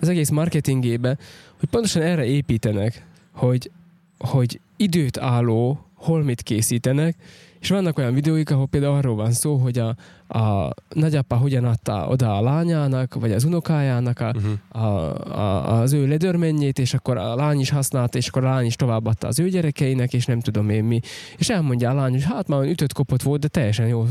az 0.00 0.08
egész 0.08 0.28
marketingébe, 0.28 1.16
hogy 1.58 1.68
pontosan 1.68 2.02
erre 2.02 2.24
építenek, 2.24 3.06
hogy, 3.32 3.70
hogy 4.18 4.60
időt 4.76 5.18
álló 5.18 5.84
holmit 5.94 6.42
készítenek, 6.42 7.16
és 7.60 7.68
vannak 7.68 7.98
olyan 7.98 8.14
videóik, 8.14 8.50
ahol 8.50 8.66
például 8.66 8.94
arról 8.94 9.14
van 9.14 9.32
szó, 9.32 9.56
hogy 9.56 9.78
a, 9.78 9.96
a 10.38 10.74
nagyapa 10.88 11.36
hogyan 11.36 11.64
adta 11.64 12.06
oda 12.08 12.36
a 12.36 12.40
lányának, 12.40 13.14
vagy 13.14 13.32
az 13.32 13.44
unokájának 13.44 14.20
a, 14.20 14.32
uh-huh. 14.36 14.84
a, 14.84 15.14
a, 15.38 15.80
az 15.80 15.92
ő 15.92 16.06
ledörmennyét, 16.06 16.78
és 16.78 16.94
akkor 16.94 17.16
a 17.16 17.34
lány 17.34 17.60
is 17.60 17.70
használta, 17.70 18.18
és 18.18 18.28
akkor 18.28 18.44
a 18.44 18.50
lány 18.50 18.66
is 18.66 18.76
továbbadta 18.76 19.26
az 19.26 19.38
ő 19.38 19.48
gyerekeinek, 19.48 20.12
és 20.12 20.26
nem 20.26 20.40
tudom 20.40 20.70
én 20.70 20.84
mi. 20.84 21.00
És 21.38 21.48
elmondja 21.48 21.90
a 21.90 21.94
lány, 21.94 22.12
hogy 22.12 22.24
hát 22.24 22.48
már 22.48 22.62
ütött 22.62 22.92
kopott 22.92 23.22
volt, 23.22 23.40
de 23.40 23.48
teljesen 23.48 23.86
jól 23.86 24.08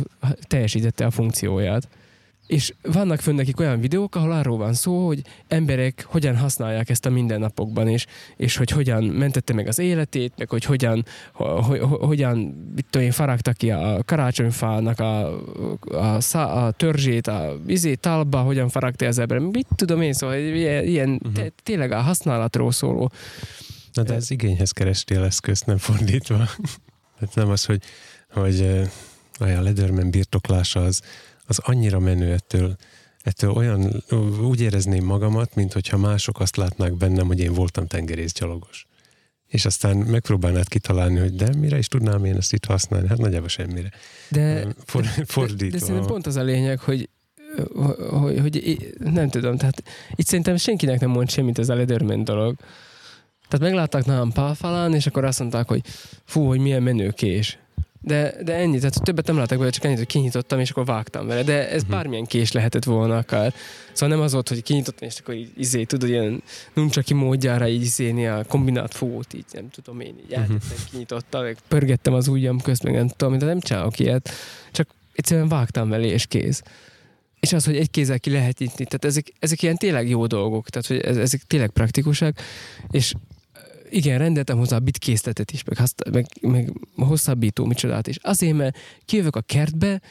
teljesítette 0.48 1.06
a 1.06 1.12
funkcióját. 1.12 1.88
És 2.50 2.74
vannak 2.82 3.20
fönn 3.20 3.36
nekik 3.36 3.60
olyan 3.60 3.80
videók, 3.80 4.16
ahol 4.16 4.32
arról 4.32 4.58
van 4.58 4.74
szó, 4.74 5.06
hogy 5.06 5.22
emberek 5.48 6.06
hogyan 6.08 6.38
használják 6.38 6.90
ezt 6.90 7.06
a 7.06 7.10
mindennapokban, 7.10 7.88
és, 7.88 8.06
és 8.36 8.58
hogy 8.58 8.70
hogyan 8.70 9.04
mentette 9.04 9.54
meg 9.54 9.68
az 9.68 9.80
életét, 9.80 10.34
meg 10.38 10.50
hogy 10.50 10.64
hogyan, 10.64 11.06
ho, 11.34 11.62
ho, 11.62 12.06
hogyan 12.06 12.38
mit 12.76 12.86
tudom 12.90 13.08
én, 13.08 13.14
faragta 13.14 13.54
ki 13.54 13.72
a 13.72 14.00
karácsonyfának 14.06 15.00
a, 15.00 15.40
a, 15.92 16.20
a, 16.32 16.66
a 16.66 16.72
törzsét, 16.72 17.28
a 17.28 17.60
izé, 17.68 17.94
talba, 17.94 18.42
hogyan 18.42 18.70
faragta 18.70 19.06
az 19.06 19.20
ember. 19.20 19.40
Mit 19.40 19.68
tudom 19.76 20.02
én, 20.02 20.14
szóval 20.14 20.38
ilyen, 20.38 20.84
ilyen 20.84 21.10
uh-huh. 21.10 21.32
te, 21.34 21.52
tényleg 21.64 21.92
a 21.92 22.02
használatról 22.02 22.72
szóló. 22.72 23.12
Na 23.94 24.04
de 24.04 24.14
ez 24.14 24.32
igényhez 24.32 24.72
kerestél 24.72 25.24
eszközt, 25.24 25.66
nem 25.66 25.78
fordítva. 25.78 26.36
Tehát 27.20 27.36
nem 27.42 27.50
az, 27.50 27.66
hogy, 27.66 27.84
hogy 28.32 28.88
olyan 29.40 29.64
Lederman 29.64 30.12
birtoklása 30.12 30.84
az 30.84 31.02
az 31.50 31.60
annyira 31.60 32.00
menő 32.00 32.32
ettől, 32.32 32.76
ettől 33.22 33.52
olyan, 33.52 34.04
úgy 34.42 34.62
érezném 34.62 35.06
magamat, 35.06 35.56
mint 35.56 35.74
hogyha 35.74 35.98
mások 35.98 36.40
azt 36.40 36.56
látnák 36.56 36.94
bennem, 36.94 37.28
hogy 37.28 37.40
én 37.40 37.54
voltam 37.54 37.88
tengerészgyalogos. 37.88 38.88
És 39.48 39.66
aztán 39.66 39.98
megpróbálnád 39.98 40.68
kitalálni, 40.68 41.20
hogy 41.20 41.36
de 41.36 41.54
mire 41.58 41.78
is 41.78 41.88
tudnám 41.88 42.26
én 42.26 42.36
ezt 42.36 42.54
itt 42.54 42.66
használni? 42.66 43.08
Hát 43.08 43.18
nagyjából 43.18 43.48
semmire. 43.48 43.90
De, 44.30 44.68
For, 44.86 45.06
fordítva. 45.26 45.66
De, 45.66 45.78
de 45.78 45.80
szerintem 45.80 46.06
pont 46.06 46.28
az 46.28 46.36
a 46.36 46.44
lényeg, 46.44 46.80
hogy 46.80 47.10
hogy, 48.10 48.40
hogy 48.40 48.94
nem 49.00 49.30
tudom, 49.30 49.58
tehát 49.58 49.84
itt 50.16 50.26
szerintem 50.26 50.58
senkinek 50.58 51.00
nem 51.00 51.10
mond 51.10 51.30
semmit 51.30 51.60
ez 51.60 51.70
a 51.70 51.76
Lederman 51.76 52.24
dolog. 52.24 52.56
Tehát 53.48 53.66
meglátták 53.66 54.06
nálam 54.06 54.32
pálfalán, 54.32 54.94
és 54.94 55.08
akkor 55.08 55.26
azt 55.26 55.40
mondták, 55.40 55.68
hogy 55.68 55.82
fú, 56.26 56.46
hogy 56.46 56.60
milyen 56.60 56.84
menő 56.84 57.10
kés. 57.10 57.58
De, 58.02 58.36
de 58.44 58.54
ennyi, 58.54 58.78
tehát 58.78 59.04
többet 59.04 59.28
nem 59.28 59.38
látok 59.38 59.58
vele, 59.58 59.70
csak 59.70 59.84
ennyit, 59.84 59.98
hogy 59.98 60.08
kinyitottam, 60.08 60.60
és 60.60 60.70
akkor 60.70 60.86
vágtam 60.86 61.28
vele. 61.28 61.44
De 61.44 61.70
ez 61.70 61.82
uh-huh. 61.82 61.90
bármilyen 61.90 62.26
kés 62.26 62.52
lehetett 62.52 62.84
volna 62.84 63.18
akár. 63.18 63.54
Szóval 63.94 64.16
nem 64.16 64.26
az 64.26 64.34
volt, 64.34 64.50
hogy 64.50 64.64
kinyitottam, 64.64 65.08
és 65.08 65.20
akkor 65.20 65.34
így, 65.34 65.52
izé, 65.58 65.84
tudod, 65.84 66.10
ilyen 66.10 66.44
nuncsaki 66.74 67.14
módjára 67.14 67.68
így 67.68 67.82
izéni 67.82 68.28
a 68.28 68.44
kombinált 68.44 68.94
fogót, 68.94 69.34
így 69.34 69.46
nem 69.52 69.70
tudom 69.70 70.00
én, 70.00 70.16
így 70.18 70.38
uh-huh. 70.38 70.58
kinyitottam, 70.92 71.44
meg 71.44 71.58
pörgettem 71.68 72.14
az 72.14 72.28
ujjam 72.28 72.62
közt, 72.62 72.84
meg 72.84 72.94
nem 72.94 73.08
tudom, 73.08 73.38
de 73.38 73.46
nem 73.46 73.60
csinálok 73.60 74.00
ilyet. 74.00 74.30
Csak 74.72 74.88
egyszerűen 75.14 75.48
vágtam 75.48 75.90
vele, 75.90 76.06
és 76.06 76.26
kész. 76.26 76.62
és 77.40 77.54
az, 77.54 77.66
hogy 77.66 77.78
egy 77.78 77.92
kézzel 77.92 78.20
ki 78.20 78.32
lehet 78.32 78.58
nyitni. 78.58 78.86
Tehát 78.86 79.06
ezek, 79.06 79.34
ezek 79.40 79.62
ilyen 79.62 79.76
tényleg 79.76 80.10
jó 80.10 80.28
dolgok, 80.28 80.70
tehát 80.70 80.88
hogy 80.88 81.18
ezek 81.18 81.42
tényleg 81.42 81.70
praktikusak, 81.70 82.38
és 82.92 83.14
igen, 83.90 84.18
rendeltem 84.18 84.58
hozzá 84.58 84.76
a 84.76 84.80
bitkészletet 84.80 85.52
is, 85.52 85.64
meg, 85.64 85.78
meg, 86.12 86.26
meg 86.42 86.72
hosszabbító 86.96 87.66
micsodát 87.66 88.08
is. 88.08 88.18
Azért, 88.22 88.58
mert 88.58 88.78
kijövök 89.06 89.36
a 89.36 89.42
kertbe, 89.42 90.02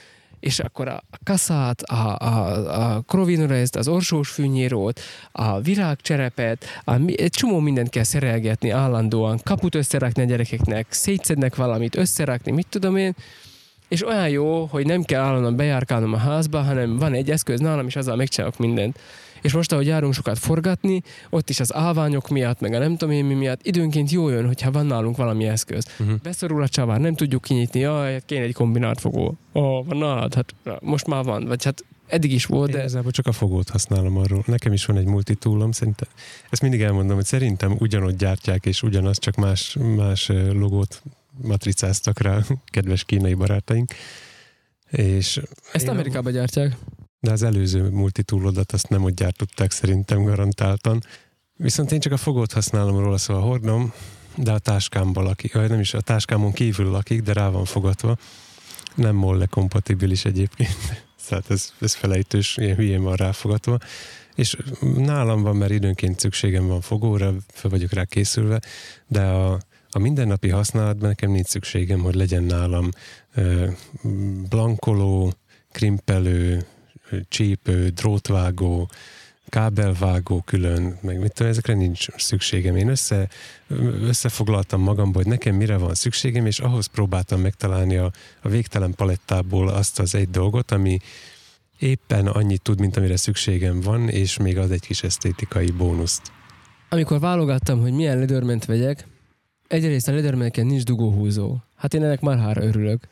és 0.41 0.59
akkor 0.59 0.89
a 0.89 1.03
kaszát, 1.25 1.83
a, 1.83 2.17
a, 2.19 2.95
a 2.95 3.01
krovinorezt, 3.01 3.77
az 3.77 3.89
orsós 3.89 4.29
fűnyírót, 4.29 5.01
a 5.33 5.61
virágcserepet, 5.61 6.65
a, 6.85 6.95
egy 7.07 7.31
csomó 7.31 7.59
mindent 7.59 7.89
kell 7.89 8.03
szerelgetni 8.03 8.71
állandóan, 8.71 9.41
kaput 9.45 9.75
összerakni 9.75 10.23
a 10.23 10.27
gyerekeknek, 10.27 10.87
szétszednek 10.91 11.57
valamit, 11.57 11.97
összerakni, 11.97 12.53
mit 12.53 12.67
tudom 12.71 12.97
én, 12.97 13.15
és 13.89 14.07
olyan 14.07 14.29
jó, 14.29 14.65
hogy 14.65 14.87
nem 14.87 15.03
kell 15.03 15.23
állandóan 15.23 15.57
bejárkálnom 15.57 16.13
a 16.13 16.17
házba, 16.17 16.63
hanem 16.63 16.97
van 16.97 17.15
egy 17.15 17.31
eszköz 17.31 17.61
nálam, 17.61 17.87
és 17.87 17.97
azzal 17.97 18.17
megcsinálok 18.17 18.59
mindent. 18.59 18.99
És 19.43 19.53
most, 19.53 19.73
ahogy 19.73 19.87
járunk 19.87 20.15
sokat 20.15 20.39
forgatni, 20.39 21.03
ott 21.31 21.51
is 21.51 21.61
az 21.61 21.75
állványok 21.75 22.29
miatt, 22.29 22.61
meg 22.61 22.73
a 22.73 22.79
nem 22.79 22.97
tudom 22.97 23.15
én 23.15 23.25
mi 23.25 23.35
miatt, 23.35 23.67
időnként 23.67 24.11
jó 24.11 24.29
jön, 24.29 24.47
hogyha 24.47 24.71
van 24.71 24.87
nálunk 24.87 25.17
valami 25.17 25.47
eszköz. 25.47 25.87
Uh-huh. 25.99 26.17
Beszorul 26.23 26.63
a 26.63 26.69
csavár, 26.69 27.01
nem 27.01 27.15
tudjuk 27.15 27.43
kinyitni, 27.43 27.81
jaj, 27.81 28.13
hát 28.13 28.25
kéne 28.25 28.45
egy 28.45 28.55
kombinált 28.55 29.01
fogó. 29.01 29.37
Ó, 29.55 29.61
oh, 29.61 29.87
van 29.87 29.97
nálad, 29.97 30.35
hát 30.35 30.55
most 30.81 31.07
már 31.07 31.25
van. 31.25 31.45
Vagy 31.45 31.65
hát 31.65 31.85
eddig 32.07 32.33
is 32.33 32.45
volt, 32.45 32.71
de... 32.71 32.79
Igazából 32.79 33.11
csak 33.11 33.27
a 33.27 33.33
fogót 33.33 33.69
használom 33.69 34.17
arról. 34.17 34.43
Nekem 34.47 34.73
is 34.73 34.85
van 34.85 34.97
egy 34.97 35.07
multitúlom, 35.07 35.73
szerintem. 35.73 36.09
Ezt 36.51 36.63
mindig 36.63 36.81
elmondom, 36.81 37.17
hogy 37.17 37.25
szerintem 37.25 37.77
ugyanott 37.79 38.19
gyártják, 38.19 38.67
és 38.67 38.83
ugyanaz, 38.83 39.19
csak 39.19 39.35
más, 39.35 39.77
más 39.97 40.29
logót 40.53 41.03
matricáztak 41.43 42.21
rá, 42.21 42.41
kedves 42.65 43.05
kínai 43.05 43.35
barátaink. 43.35 43.95
És 44.91 45.41
Ezt 45.73 45.89
Amerikában 45.89 46.33
gyártják. 46.33 46.77
De 47.21 47.31
az 47.31 47.43
előző 47.43 47.89
multitúlodat 47.89 48.73
azt 48.73 48.89
nem 48.89 49.05
ott 49.05 49.15
gyártották 49.15 49.71
szerintem 49.71 50.23
garantáltan. 50.23 51.03
Viszont 51.57 51.93
én 51.93 52.01
csak 52.01 52.13
a 52.13 52.17
fogót 52.17 52.53
használom 52.53 52.99
róla, 52.99 53.19
szóval 53.19 53.43
hordom, 53.43 53.93
de 54.37 54.53
a 54.53 54.59
táskámban 54.59 55.25
lakik, 55.25 55.55
vagy 55.55 55.69
nem 55.69 55.81
is 55.81 55.95
a 55.95 56.01
táskámon 56.01 56.53
kívül 56.53 56.91
lakik, 56.91 57.23
de 57.23 57.33
rá 57.33 57.49
van 57.49 57.65
fogatva. 57.65 58.17
Nem 58.95 59.15
molle 59.15 59.47
kompatibilis 59.47 60.25
egyébként. 60.25 60.77
Szóval 61.21 61.45
ez, 61.49 61.73
ez 61.81 61.95
felejtős, 61.95 62.57
ilyen 62.57 62.77
hülyén 62.77 63.03
van 63.03 63.15
ráfogatva. 63.15 63.79
És 64.35 64.57
nálam 64.97 65.43
van, 65.43 65.57
mert 65.57 65.71
időnként 65.71 66.21
szükségem 66.21 66.67
van 66.67 66.81
fogóra, 66.81 67.35
fel 67.49 67.71
vagyok 67.71 67.93
rá 67.93 68.05
készülve, 68.05 68.61
de 69.07 69.23
a, 69.23 69.59
a 69.91 69.99
mindennapi 69.99 70.49
használatban 70.49 71.09
nekem 71.09 71.31
nincs 71.31 71.47
szükségem, 71.47 72.01
hogy 72.01 72.15
legyen 72.15 72.43
nálam 72.43 72.89
ö, 73.35 73.67
blankoló, 74.49 75.33
krimpelő, 75.73 76.67
csípő, 77.29 77.89
drótvágó, 77.89 78.91
kábelvágó 79.49 80.43
külön, 80.47 80.99
meg 81.01 81.19
mit 81.19 81.33
tudom, 81.33 81.53
ezekre 81.53 81.75
nincs 81.75 82.07
szükségem. 82.17 82.77
Én 82.77 82.89
össze, 82.89 83.29
összefoglaltam 84.03 84.81
magamból, 84.81 85.23
hogy 85.23 85.31
nekem 85.31 85.55
mire 85.55 85.77
van 85.77 85.95
szükségem, 85.95 86.47
és 86.47 86.59
ahhoz 86.59 86.87
próbáltam 86.87 87.41
megtalálni 87.41 87.97
a, 87.97 88.11
a 88.43 88.49
végtelen 88.49 88.95
palettából 88.95 89.69
azt 89.69 89.99
az 89.99 90.15
egy 90.15 90.31
dolgot, 90.31 90.71
ami 90.71 90.99
éppen 91.79 92.27
annyit 92.27 92.63
tud, 92.63 92.81
mint 92.81 92.97
amire 92.97 93.17
szükségem 93.17 93.81
van, 93.81 94.09
és 94.09 94.37
még 94.37 94.59
az 94.59 94.71
egy 94.71 94.87
kis 94.87 95.03
esztétikai 95.03 95.71
bónuszt. 95.71 96.33
Amikor 96.89 97.21
válogattam, 97.21 97.81
hogy 97.81 97.93
milyen 97.93 98.19
ledörment 98.19 98.65
vegyek, 98.65 99.07
egyrészt 99.69 100.09
a 100.09 100.13
ledörmeneken 100.13 100.67
nincs 100.67 100.83
dugóhúzó. 100.83 101.57
Hát 101.77 101.95
én 101.95 102.05
ennek 102.05 102.21
már 102.21 102.39
hára 102.39 102.63
örülök. 102.63 103.09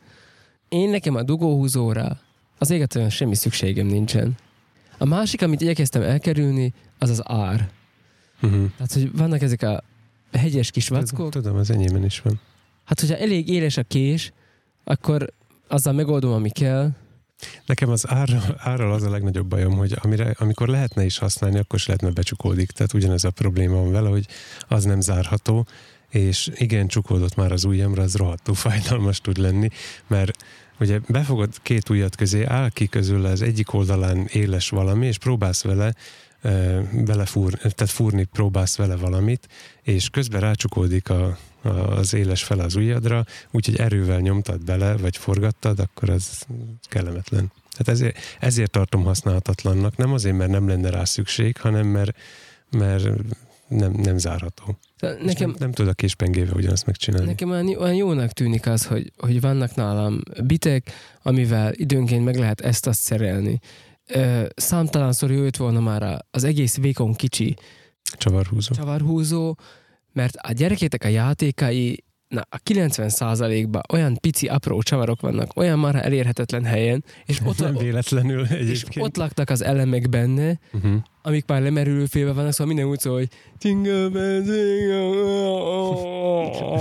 Én 0.68 0.90
nekem 0.90 1.14
a 1.14 1.22
dugóhúzóra 1.22 2.20
az 2.58 2.70
égetően 2.70 3.10
semmi 3.10 3.34
szükségem 3.34 3.86
nincsen. 3.86 4.36
A 4.98 5.04
másik, 5.04 5.42
amit 5.42 5.60
igyekeztem 5.60 6.02
elkerülni, 6.02 6.72
az 6.98 7.10
az 7.10 7.22
ár. 7.24 7.70
Uh-huh. 8.42 8.70
Tehát, 8.76 8.92
hogy 8.92 9.16
vannak 9.16 9.42
ezek 9.42 9.62
a 9.62 9.82
hegyes 10.32 10.70
kis 10.70 10.88
vackok. 10.88 11.30
Tudom, 11.30 11.56
az 11.56 11.70
enyémben 11.70 12.04
is 12.04 12.20
van. 12.20 12.40
Hát, 12.84 13.00
hogyha 13.00 13.16
elég 13.16 13.48
éles 13.48 13.76
a 13.76 13.82
kés, 13.82 14.32
akkor 14.84 15.32
azzal 15.68 15.92
megoldom, 15.92 16.32
ami 16.32 16.50
kell. 16.50 16.90
Nekem 17.66 17.90
az 17.90 18.08
árral, 18.08 18.56
árral 18.58 18.92
az 18.92 19.02
a 19.02 19.10
legnagyobb 19.10 19.46
bajom, 19.46 19.76
hogy 19.76 19.96
amire, 20.02 20.34
amikor 20.38 20.68
lehetne 20.68 21.04
is 21.04 21.18
használni, 21.18 21.58
akkor 21.58 21.78
is 21.78 21.86
lehetne 21.86 22.10
becsukódik. 22.10 22.70
Tehát 22.70 22.92
ugyanez 22.92 23.24
a 23.24 23.30
probléma 23.30 23.74
van 23.74 23.90
vele, 23.90 24.08
hogy 24.08 24.26
az 24.68 24.84
nem 24.84 25.00
zárható, 25.00 25.66
és 26.08 26.50
igen, 26.54 26.86
csukódott 26.86 27.34
már 27.34 27.52
az 27.52 27.64
ujjamra, 27.64 28.02
az 28.02 28.14
rohadtó 28.14 28.52
fájdalmas 28.52 29.20
tud 29.20 29.36
lenni, 29.36 29.68
mert 30.06 30.44
ugye 30.80 31.00
befogod 31.08 31.54
két 31.62 31.88
ujjat 31.88 32.16
közé, 32.16 32.44
áll 32.44 32.70
ki 32.70 32.86
közül 32.86 33.24
az 33.24 33.42
egyik 33.42 33.72
oldalán 33.72 34.26
éles 34.32 34.68
valami, 34.68 35.06
és 35.06 35.18
próbálsz 35.18 35.62
vele 35.62 35.94
belefúr, 36.92 37.52
tehát 37.52 37.90
fúrni 37.90 38.24
próbálsz 38.24 38.76
vele 38.76 38.96
valamit, 38.96 39.48
és 39.82 40.10
közben 40.10 40.40
rácsukódik 40.40 41.10
a, 41.10 41.38
a, 41.62 41.68
az 41.68 42.14
éles 42.14 42.44
fel 42.44 42.58
az 42.58 42.74
ujjadra, 42.74 43.24
úgyhogy 43.50 43.76
erővel 43.76 44.20
nyomtad 44.20 44.64
bele, 44.64 44.96
vagy 44.96 45.16
forgattad, 45.16 45.80
akkor 45.80 46.10
az 46.10 46.46
kellemetlen. 46.82 47.52
Tehát 47.70 47.88
ezért, 47.88 48.16
ezért 48.40 48.70
tartom 48.70 49.04
használhatatlannak, 49.04 49.96
nem 49.96 50.12
azért, 50.12 50.36
mert 50.36 50.50
nem 50.50 50.68
lenne 50.68 50.90
rá 50.90 51.04
szükség, 51.04 51.56
hanem 51.56 51.86
mert, 51.86 52.16
mert 52.70 53.08
nem, 53.68 53.92
nem 53.92 54.18
zárható. 54.18 54.78
Nekem, 55.00 55.48
nem, 55.48 55.54
nem 55.58 55.72
tud 55.72 55.88
a 55.88 55.92
késpengével 55.92 56.54
ugyanazt 56.54 56.86
megcsinálni. 56.86 57.26
Nekem 57.26 57.50
olyan, 57.50 57.66
olyan 57.66 57.94
jónak 57.94 58.32
tűnik 58.32 58.66
az, 58.66 58.86
hogy, 58.86 59.12
hogy 59.16 59.40
vannak 59.40 59.74
nálam 59.74 60.20
bitek, 60.44 60.90
amivel 61.22 61.72
időnként 61.74 62.24
meg 62.24 62.36
lehet 62.36 62.60
ezt-azt 62.60 63.00
szerelni. 63.00 63.58
Számtalanszor 64.54 65.30
jött 65.30 65.56
volna 65.56 65.80
már 65.80 66.24
az 66.30 66.44
egész 66.44 66.76
vékon 66.76 67.14
kicsi 67.14 67.56
csavarhúzó. 68.12 68.74
csavarhúzó, 68.74 69.56
mert 70.12 70.36
a 70.36 70.52
gyerekétek 70.52 71.04
a 71.04 71.08
játékai 71.08 72.04
na, 72.28 72.46
a 72.48 72.56
90%-ban 72.70 73.82
olyan 73.92 74.16
pici, 74.20 74.46
apró 74.46 74.82
csavarok 74.82 75.20
vannak, 75.20 75.56
olyan 75.56 75.78
már 75.78 75.94
elérhetetlen 75.94 76.64
helyen, 76.64 77.04
és 77.24 77.40
ott, 77.44 77.58
nem 77.58 77.76
véletlenül 77.76 78.46
egyébként. 78.46 78.94
És 78.94 79.02
ott 79.02 79.16
laktak 79.16 79.50
az 79.50 79.62
elemek 79.62 80.08
benne, 80.08 80.58
uh-huh. 80.72 81.02
Amik 81.26 81.46
már 81.46 81.62
lemerülő 81.62 82.04
félve 82.04 82.32
vannak, 82.32 82.52
szóval 82.52 82.66
minden 82.66 82.90
úgy 82.90 82.98
szól, 83.00 83.14
hogy 83.14 83.28
Jingle 83.60 84.08
bells, 84.08 84.46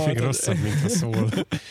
Még 0.06 0.18
rosszabb, 0.18 0.56
mint 0.62 0.84
a 0.84 0.88
szól. 0.88 1.28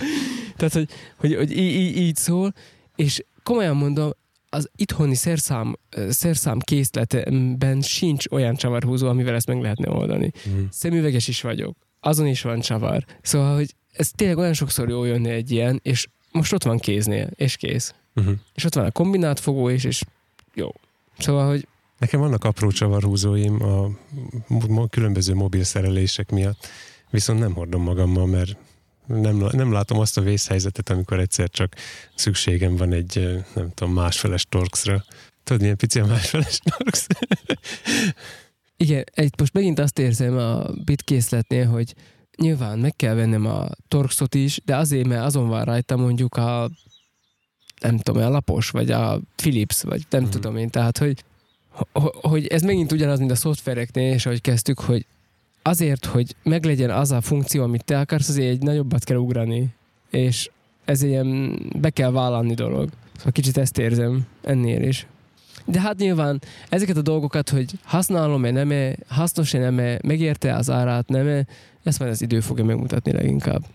Tehát, 0.57 0.73
hogy, 0.73 0.89
hogy, 1.17 1.35
hogy 1.35 1.51
így, 1.51 1.75
így, 1.75 1.97
így 1.97 2.15
szól, 2.15 2.53
és 2.95 3.23
komolyan 3.43 3.75
mondom, 3.75 4.09
az 4.49 4.69
itthoni 4.75 5.15
szerszám, 5.15 5.75
szerszám 6.09 6.59
készletben 6.59 7.81
sincs 7.81 8.25
olyan 8.31 8.55
csavarhúzó, 8.55 9.07
amivel 9.07 9.35
ezt 9.35 9.47
meg 9.47 9.61
lehetne 9.61 9.89
oldani. 9.89 10.31
Mm. 10.49 10.63
Szemüveges 10.69 11.27
is 11.27 11.41
vagyok 11.41 11.77
azon 11.99 12.27
is 12.27 12.41
van 12.41 12.59
csavar. 12.59 13.05
Szóval, 13.21 13.55
hogy 13.55 13.75
ez 13.91 14.09
tényleg 14.15 14.37
olyan 14.37 14.53
sokszor 14.53 14.89
jó 14.89 15.03
jönni 15.03 15.29
egy 15.29 15.51
ilyen, 15.51 15.79
és 15.83 16.07
most 16.31 16.53
ott 16.53 16.63
van 16.63 16.77
kéznél, 16.77 17.29
és 17.35 17.55
kész. 17.55 17.93
Uh-huh. 18.15 18.35
És 18.53 18.63
ott 18.63 18.73
van 18.73 18.85
a 18.85 18.91
kombinált 18.91 19.39
fogó 19.39 19.69
is, 19.69 19.83
és 19.83 20.03
jó. 20.53 20.73
Szóval, 21.17 21.47
hogy 21.47 21.67
Nekem 21.97 22.19
vannak 22.19 22.43
apró 22.43 22.71
csavarhúzóim 22.71 23.63
a 23.63 24.87
különböző 24.89 25.33
mobil 25.33 25.63
szerelések 25.63 26.31
miatt, 26.31 26.67
viszont 27.09 27.39
nem 27.39 27.53
hordom 27.53 27.81
magammal, 27.81 28.25
mert 28.25 28.57
nem, 29.05 29.35
nem 29.51 29.71
látom 29.71 29.99
azt 29.99 30.17
a 30.17 30.21
vészhelyzetet, 30.21 30.89
amikor 30.89 31.19
egyszer 31.19 31.49
csak 31.49 31.75
szükségem 32.15 32.75
van 32.75 32.93
egy, 32.93 33.43
nem 33.53 33.71
tudom, 33.73 33.93
másfeles 33.93 34.45
torxra. 34.49 35.03
Tudod, 35.43 35.61
milyen 35.61 35.77
pici 35.77 35.99
a 35.99 36.05
másfeles 36.05 36.59
torx? 36.63 37.07
Igen, 38.77 39.03
egy, 39.13 39.33
most 39.37 39.53
megint 39.53 39.79
azt 39.79 39.99
érzem 39.99 40.37
a 40.37 40.71
bitkészletnél, 40.85 41.67
hogy 41.67 41.93
nyilván 42.37 42.79
meg 42.79 42.95
kell 42.95 43.13
vennem 43.13 43.45
a 43.45 43.67
torxot 43.87 44.35
is, 44.35 44.61
de 44.65 44.75
azért, 44.75 45.07
mert 45.07 45.23
azon 45.23 45.47
van 45.47 45.63
rajta 45.63 45.95
mondjuk 45.95 46.35
a 46.35 46.69
nem 47.81 47.97
tudom, 47.97 48.23
a 48.23 48.29
lapos, 48.29 48.69
vagy 48.69 48.91
a 48.91 49.19
Philips, 49.35 49.81
vagy 49.81 50.05
nem 50.09 50.23
mm. 50.23 50.29
tudom 50.29 50.57
én, 50.57 50.69
tehát, 50.69 50.97
hogy, 50.97 51.23
hogy 52.21 52.47
ez 52.47 52.61
megint 52.61 52.91
ugyanaz, 52.91 53.19
mint 53.19 53.31
a 53.31 53.35
szoftvereknél, 53.35 54.13
és 54.13 54.25
ahogy 54.25 54.41
kezdtük, 54.41 54.79
hogy 54.79 55.05
azért, 55.61 56.05
hogy 56.05 56.35
meglegyen 56.43 56.89
az 56.89 57.11
a 57.11 57.21
funkció, 57.21 57.63
amit 57.63 57.83
te 57.83 57.99
akarsz, 57.99 58.29
azért 58.29 58.49
egy 58.49 58.61
nagyobbat 58.61 59.03
kell 59.03 59.17
ugrani, 59.17 59.67
és 60.09 60.49
ez 60.85 61.01
ilyen 61.01 61.59
be 61.79 61.89
kell 61.89 62.11
vállalni 62.11 62.53
dolog. 62.53 62.89
Szóval 63.15 63.31
kicsit 63.31 63.57
ezt 63.57 63.77
érzem 63.77 64.27
ennél 64.41 64.83
is. 64.83 65.07
De 65.65 65.81
hát 65.81 65.97
nyilván 65.97 66.41
ezeket 66.69 66.97
a 66.97 67.01
dolgokat, 67.01 67.49
hogy 67.49 67.71
használom-e, 67.83 68.51
nem-e, 68.51 68.95
hasznos-e, 69.07 69.59
nem-e, 69.59 69.99
megérte 70.03 70.55
az 70.55 70.69
árát, 70.69 71.07
nem-e, 71.07 71.45
ezt 71.83 71.99
majd 71.99 72.11
az 72.11 72.21
idő 72.21 72.39
fogja 72.39 72.63
megmutatni 72.63 73.11
leginkább. 73.11 73.65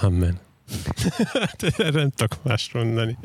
Amen. 0.00 0.38
Erre 1.78 2.00
nem 2.00 2.10
tudok 2.10 2.42
más 2.42 2.72
mondani. 2.72 3.16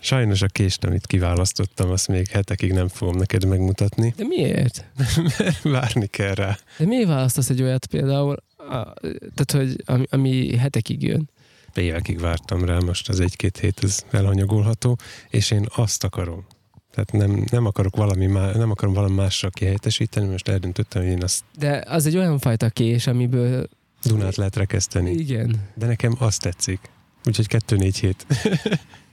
Sajnos 0.00 0.42
a 0.42 0.46
kést, 0.46 0.84
amit 0.84 1.06
kiválasztottam, 1.06 1.90
azt 1.90 2.08
még 2.08 2.28
hetekig 2.28 2.72
nem 2.72 2.88
fogom 2.88 3.16
neked 3.16 3.44
megmutatni. 3.44 4.14
De 4.16 4.24
miért? 4.24 4.84
Mert 5.16 5.62
várni 5.80 6.06
kell 6.06 6.34
rá. 6.34 6.58
De 6.78 6.86
miért 6.86 7.08
választasz 7.08 7.50
egy 7.50 7.62
olyat 7.62 7.86
például, 7.86 8.36
a, 8.56 8.92
tehát, 9.34 9.52
hogy 9.52 9.82
ami, 9.84 10.04
ami 10.10 10.56
hetekig 10.56 11.02
jön? 11.02 11.30
Évekig 11.74 12.20
vártam 12.20 12.64
rá, 12.64 12.78
most 12.78 13.08
az 13.08 13.20
egy-két 13.20 13.58
hét 13.58 13.84
ez 13.84 14.04
elhanyagolható, 14.10 14.98
és 15.28 15.50
én 15.50 15.66
azt 15.74 16.04
akarom, 16.04 16.46
Tehát 16.90 17.12
nem, 17.12 17.44
nem 17.50 17.66
akarok 17.66 17.96
valami 17.96 18.26
má, 18.26 18.52
nem 18.52 18.70
akarom 18.70 18.94
valami 18.94 19.14
mással 19.14 19.50
kihelyettesíteni, 19.50 20.28
most 20.28 20.48
eldöntöttem, 20.48 21.02
hogy 21.02 21.10
én 21.10 21.22
azt 21.22 21.44
De 21.58 21.84
az 21.86 22.06
egy 22.06 22.16
olyan 22.16 22.38
fajta 22.38 22.68
kés, 22.68 23.06
amiből... 23.06 23.68
Dunát 24.02 24.36
lehet 24.36 24.56
rekeszteni. 24.56 25.10
Igen. 25.10 25.68
De 25.74 25.86
nekem 25.86 26.16
azt 26.18 26.40
tetszik. 26.40 26.80
Úgyhogy 27.24 27.46
2-4 27.48 27.94
hét. 28.00 28.26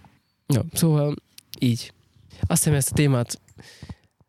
Ja, 0.48 0.66
szóval 0.74 1.16
így. 1.60 1.94
Azt 2.42 2.64
hiszem 2.64 2.78
ezt 2.78 2.92
a 2.92 2.96
témát 2.96 3.42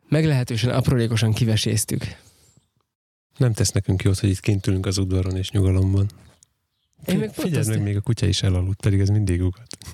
meglehetősen 0.09 0.71
aprólékosan 0.71 1.33
kiveséztük. 1.33 2.05
Nem 3.37 3.53
tesz 3.53 3.71
nekünk 3.71 4.03
jót, 4.03 4.19
hogy 4.19 4.29
itt 4.29 4.41
kint 4.41 4.67
ülünk 4.67 4.87
az 4.87 4.99
udvaron 4.99 5.37
és 5.37 5.51
nyugalomban. 5.51 6.07
Én 7.07 7.19
meg 7.19 7.35
Figyeld 7.35 7.69
meg, 7.69 7.83
még 7.83 7.97
a 7.97 8.01
kutya 8.01 8.27
is 8.27 8.43
elaludt, 8.43 8.81
pedig 8.81 9.01
ez 9.01 9.09
mindig 9.09 9.43
ugat. 9.43 9.77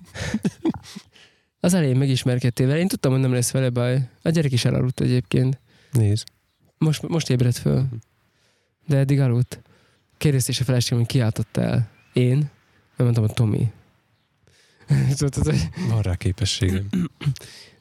Az 1.64 1.74
elején 1.74 1.96
megismerkedtél 1.96 2.66
vele, 2.66 2.78
én 2.78 2.88
tudtam, 2.88 3.12
hogy 3.12 3.20
nem 3.20 3.32
lesz 3.32 3.50
vele 3.50 3.70
baj. 3.70 4.08
A 4.22 4.28
gyerek 4.28 4.52
is 4.52 4.64
elaludt 4.64 5.00
egyébként. 5.00 5.60
Nézd. 5.92 6.26
Most, 6.78 7.08
most 7.08 7.30
ébredt 7.30 7.56
föl. 7.56 7.86
De 8.86 8.96
eddig 8.96 9.20
aludt. 9.20 9.60
Kérdezte 10.16 10.50
is 10.50 10.60
a 10.60 10.64
feleségem, 10.64 10.98
hogy 10.98 11.06
kiáltotta 11.06 11.60
el. 11.60 11.90
Én? 12.12 12.36
Nem 12.96 13.06
mondtam, 13.06 13.24
hogy 13.24 13.34
Tomi. 13.34 13.72
Tudod, 15.16 15.44
hogy 15.44 15.68
Van 15.88 16.02
rá 16.02 16.14
képességem. 16.14 16.88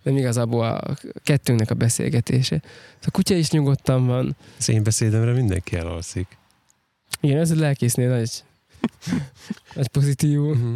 nem 0.03 0.17
igazából 0.17 0.65
a 0.65 0.97
kettőnknek 1.23 1.71
a 1.71 1.73
beszélgetése. 1.73 2.61
A 3.05 3.11
kutya 3.11 3.35
is 3.35 3.51
nyugodtan 3.51 4.05
van. 4.05 4.35
Az 4.57 4.69
én 4.69 4.83
beszédemre 4.83 5.31
mindenki 5.31 5.75
elalszik. 5.75 6.37
Igen, 7.19 7.37
ez 7.37 7.51
a 7.51 7.55
lelkésznél 7.55 8.09
nagy, 8.09 8.43
nagy 9.75 9.87
pozitívum. 9.87 10.51
Uh-huh. 10.51 10.75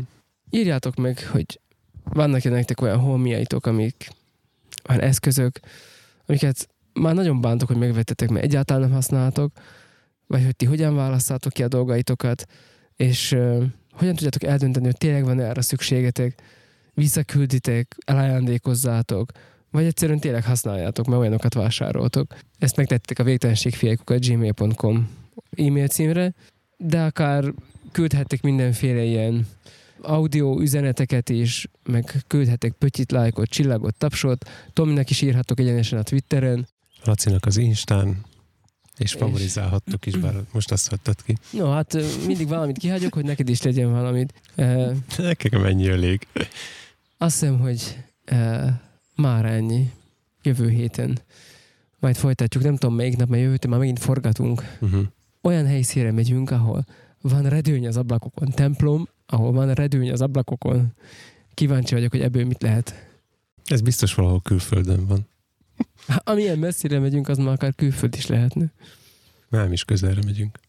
írjátok 0.49 0.95
meg, 0.95 1.28
hogy 1.28 1.60
vannak-e 2.03 2.49
nektek 2.49 2.82
olyan 2.82 2.99
holmiaitok, 2.99 3.66
amik 3.66 4.10
olyan 4.90 5.02
eszközök, 5.02 5.60
amiket 6.26 6.70
már 6.94 7.14
nagyon 7.14 7.41
bántok, 7.41 7.68
hogy 7.68 7.78
megvettetek, 7.78 8.30
mert 8.30 8.45
egyáltalán 8.45 8.82
nem 8.82 8.91
használtok, 8.91 9.52
vagy 10.28 10.44
hogy 10.44 10.56
ti 10.56 10.66
hogyan 10.66 10.95
választátok 10.95 11.53
ki 11.53 11.64
a 11.64 11.68
dolgaitokat, 11.68 12.45
és 12.95 13.38
hogyan 13.96 14.16
tudjátok 14.16 14.44
eldönteni, 14.44 14.86
hogy 14.86 14.98
tényleg 14.98 15.24
van 15.24 15.40
erre 15.40 15.62
szükségetek, 15.62 16.42
visszakülditek, 16.94 17.96
elajándékozzátok, 18.06 19.32
vagy 19.72 19.86
egyszerűen 19.86 20.20
tényleg 20.20 20.44
használjátok, 20.44 21.06
mert 21.06 21.20
olyanokat 21.20 21.54
vásároltok. 21.54 22.36
Ezt 22.60 22.76
megtettek 22.76 23.20
a 23.20 23.24
végtelenségfiaikukat 23.24 24.26
gmail.com 24.26 25.10
e-mail 25.58 25.88
címre, 25.88 26.34
de 26.78 27.02
akár 27.02 27.54
küldhettek 27.92 28.42
mindenféle 28.42 29.04
ilyen 29.04 29.48
audio 30.02 30.62
üzeneteket 30.62 31.30
is, 31.30 31.68
meg 31.84 32.24
küldhetek 32.28 32.72
pötyit, 32.72 33.12
lájkot, 33.12 33.50
csillagot, 33.50 33.96
tapsot. 33.96 34.50
Tominek 34.74 35.10
is 35.10 35.22
írhatok 35.22 35.60
egyenesen 35.60 36.00
a 36.00 36.04
Twitteren. 36.04 36.68
Lacinak 37.04 37.46
az 37.46 37.58
Instán, 37.58 38.18
és 38.98 39.12
favorizálhattok 39.12 40.06
is, 40.06 40.18
bár 40.18 40.34
most 40.54 40.72
azt 40.72 40.90
hagytad 40.90 41.24
ki. 41.24 41.38
No, 41.52 41.72
hát 41.72 41.98
mindig 42.26 42.48
valamit 42.48 42.78
kihagyok, 42.78 43.14
hogy 43.14 43.26
neked 43.26 43.50
is 43.50 43.62
legyen 43.62 43.92
valamit. 43.92 44.34
Nekem 45.18 45.66
ennyi 45.66 45.88
elég. 45.88 46.28
azt 47.18 47.40
hiszem, 47.40 47.60
hogy 47.60 47.98
már 49.16 49.46
ennyi. 49.46 49.92
Jövő 50.44 50.70
héten. 50.70 51.20
Majd 52.00 52.16
folytatjuk, 52.16 52.64
nem 52.64 52.76
tudom 52.76 52.96
melyik 52.96 53.18
nap, 53.18 53.30
mert 53.30 53.42
jövő 53.42 53.52
héten 53.52 53.70
már 53.70 53.80
megint 53.80 54.00
forgatunk. 54.00 54.78
Uh-huh. 54.80 55.06
Olyan 55.42 55.66
helyszínre 55.66 56.12
megyünk, 56.12 56.52
ahol 56.52 56.86
van 57.22 57.50
redőny 57.50 57.88
az 57.88 57.98
ablakokon. 57.98 58.50
Templom, 58.50 59.08
ahol 59.26 59.52
van 59.52 59.74
redőny 59.74 60.12
az 60.12 60.22
ablakokon. 60.22 60.94
Kíváncsi 61.54 61.94
vagyok, 61.94 62.12
hogy 62.12 62.22
ebből 62.22 62.46
mit 62.46 62.62
lehet. 62.62 63.10
Ez 63.66 63.82
biztos 63.82 64.14
valahol 64.14 64.42
külföldön 64.42 65.06
van. 65.06 65.28
Amilyen 66.24 66.60
messzire 66.60 67.00
megyünk, 67.00 67.28
az 67.28 67.38
már 67.38 67.54
akár 67.54 67.76
külföld 67.76 68.16
is 68.16 68.26
lehetne. 68.28 68.72
Nem 69.50 69.72
is 69.72 69.84
közelre 69.84 70.22
megyünk. 70.26 70.60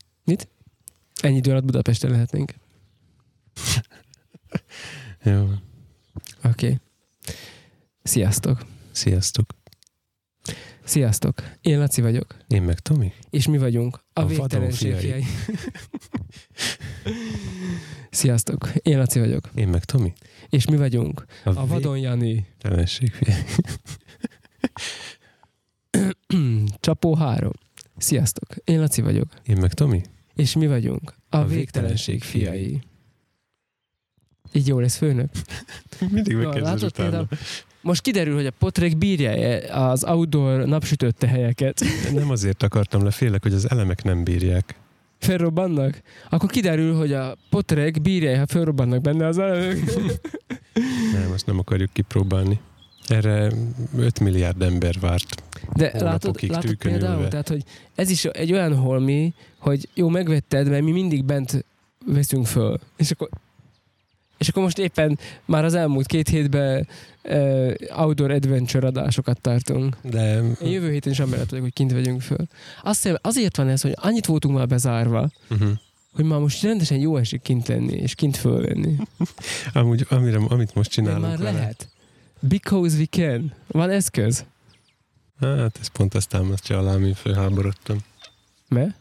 Ennyi 1.20 1.37
idő 1.37 1.51
alatt 1.51 1.65
Budapesten 1.65 2.11
lehetnénk. 2.11 2.55
Jó, 5.23 5.43
Oké. 5.43 6.66
Okay. 6.66 6.78
Sziasztok. 8.03 8.66
sziasztok. 8.91 9.47
Sziasztok. 10.85 11.43
Én 11.61 11.78
Laci 11.78 12.01
vagyok. 12.01 12.37
Én 12.49 12.62
meg 12.62 12.78
Tomi. 12.78 13.12
És 13.31 13.47
mi 13.47 13.59
vagyunk 13.59 14.05
a, 14.12 14.20
A 14.20 14.23
a 14.23 14.27
végtelenség 14.27 14.95
fiai. 14.95 15.24
Sziasztok. 18.11 18.70
Én 18.83 18.99
Laci 18.99 19.19
vagyok. 19.19 19.51
Én 19.55 19.69
meg 19.69 19.85
Tomi. 19.85 20.12
És 20.49 20.66
mi 20.66 20.77
vagyunk 20.77 21.24
a 21.45 21.66
Vadon 21.66 21.99
Jani. 21.99 22.33
Végtelenség 22.33 23.12
fiai. 23.12 23.37
Csapó 26.81 27.15
3. 27.15 27.51
Sziasztok. 27.97 28.48
Én 28.65 28.81
Laci 28.81 29.03
vagyok. 29.03 29.28
Én 29.47 29.57
meg 29.57 29.74
Tomi. 29.74 30.03
És 30.35 30.55
mi 30.55 30.66
vagyunk 30.66 31.15
a, 31.28 31.36
A 31.36 31.44
végtelenség 31.44 32.15
végtelenség 32.15 32.23
fiai. 32.23 32.81
Így 34.53 34.66
jó 34.66 34.78
lesz 34.78 34.97
főnök? 34.97 35.31
Mindig 36.11 36.36
megkérdezed 36.36 36.82
utána. 36.82 37.28
Most 37.81 38.03
kiderül, 38.03 38.35
hogy 38.35 38.47
a 38.47 38.51
potrek 38.51 38.98
bírja 38.98 39.31
az 39.74 40.05
outdoor 40.05 40.65
napsütötte 40.65 41.27
helyeket. 41.27 41.85
Nem 42.12 42.31
azért 42.31 42.62
akartam 42.62 43.05
le, 43.05 43.11
félek, 43.11 43.43
hogy 43.43 43.53
az 43.53 43.70
elemek 43.70 44.03
nem 44.03 44.24
bírják. 44.24 44.81
Felrobbannak? 45.19 46.03
Akkor 46.31 46.51
kiderül, 46.51 46.97
hogy 46.97 47.12
a 47.12 47.36
potrek 47.51 48.01
bírja, 48.01 48.39
ha 48.39 48.47
felrobbannak 48.47 49.01
benne 49.01 49.27
az 49.27 49.39
elemek. 49.39 49.78
Nem, 51.12 51.31
azt 51.32 51.47
nem 51.47 51.59
akarjuk 51.59 51.93
kipróbálni. 51.93 52.61
Erre 53.07 53.53
5 53.97 54.20
milliárd 54.20 54.62
ember 54.62 54.95
várt. 55.01 55.43
De 55.74 55.93
látod, 55.99 56.43
látod 56.49 56.74
például, 56.74 57.28
tehát, 57.28 57.49
hogy 57.49 57.62
ez 57.95 58.11
is 58.11 58.24
egy 58.24 58.53
olyan 58.53 58.77
holmi, 58.77 59.35
hogy 59.59 59.89
jó, 59.95 60.09
megvetted, 60.09 60.69
mert 60.69 60.83
mi 60.83 60.91
mindig 60.91 61.24
bent 61.24 61.65
veszünk 62.07 62.47
föl. 62.47 62.78
És 62.97 63.11
akkor, 63.11 63.28
és 64.39 64.49
akkor 64.49 64.62
most 64.62 64.78
éppen 64.78 65.19
már 65.45 65.65
az 65.65 65.74
elmúlt 65.74 66.07
két 66.07 66.28
hétben 66.28 66.89
uh, 67.24 67.74
outdoor 67.97 68.31
adventure 68.31 68.87
adásokat 68.87 69.41
tartunk. 69.41 69.97
De 70.03 70.43
Én 70.62 70.70
jövő 70.70 70.91
héten 70.91 71.12
is 71.12 71.20
amellett 71.20 71.49
vagyok, 71.49 71.65
hogy 71.65 71.73
kint 71.73 71.93
vegyünk 71.93 72.20
föl. 72.20 72.47
Azt 72.83 73.03
hiszem, 73.03 73.19
azért 73.23 73.57
van 73.57 73.69
ez, 73.69 73.81
hogy 73.81 73.95
annyit 73.95 74.27
voltunk 74.27 74.57
már 74.57 74.66
bezárva, 74.66 75.31
uh-huh. 75.51 75.69
hogy 76.12 76.24
már 76.24 76.39
most 76.39 76.62
rendesen 76.62 76.99
jó 76.99 77.16
esik 77.16 77.43
kint 77.43 77.69
lenni, 77.69 77.95
és 77.95 78.15
kint 78.15 78.37
fölvenni. 78.37 78.97
amúgy, 79.73 80.07
amire, 80.09 80.39
amit 80.49 80.74
most 80.74 80.89
De 80.89 80.95
csinálunk 80.95 81.23
már 81.23 81.39
vele, 81.39 81.53
lehet. 81.53 81.89
Because 82.40 82.98
we 82.98 83.06
can. 83.10 83.52
Van 83.66 83.90
eszköz. 83.90 84.44
Hát 85.40 85.78
ez 85.80 85.86
pont 85.86 86.14
ezt 86.14 86.28
támasztja 86.28 86.78
alá, 86.78 86.94
ami 86.94 87.12
felháborodtam. 87.14 87.98
Me? 88.68 88.96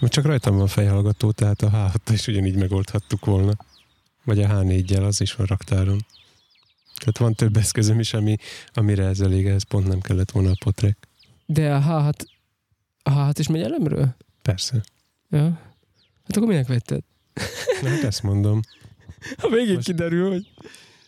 Mert 0.00 0.12
csak 0.12 0.24
rajtam 0.24 0.56
van 0.56 0.66
fejhallgató, 0.66 1.30
tehát 1.30 1.62
a 1.62 1.88
h 1.88 2.12
is 2.12 2.26
ugyanígy 2.26 2.56
megoldhattuk 2.56 3.24
volna. 3.24 3.52
Vagy 4.24 4.42
a 4.42 4.48
H4-jel, 4.48 5.06
az 5.06 5.20
is 5.20 5.34
van 5.34 5.46
raktáron. 5.46 6.04
Tehát 6.96 7.18
van 7.18 7.34
több 7.34 7.56
eszközöm 7.56 8.00
is, 8.00 8.14
ami, 8.14 8.36
amire 8.72 9.04
ez 9.04 9.20
elég, 9.20 9.46
ez 9.46 9.62
pont 9.62 9.86
nem 9.86 10.00
kellett 10.00 10.30
volna 10.30 10.50
a 10.50 10.56
potrek. 10.64 11.08
De 11.46 11.74
a 11.74 11.80
H6, 11.80 12.26
a 13.02 13.10
H6 13.10 13.34
is 13.38 13.48
megy 13.48 13.62
elemről? 13.62 14.16
Persze. 14.42 14.82
Ja. 15.30 15.42
Hát 16.24 16.36
akkor 16.36 16.48
minek 16.48 16.66
vetted? 16.66 17.02
Na, 17.82 17.88
hát 17.88 18.04
ezt 18.04 18.22
mondom. 18.22 18.60
A 19.36 19.48
végén 19.48 19.74
Most- 19.74 19.86
kiderül, 19.86 20.30
hogy... 20.30 20.46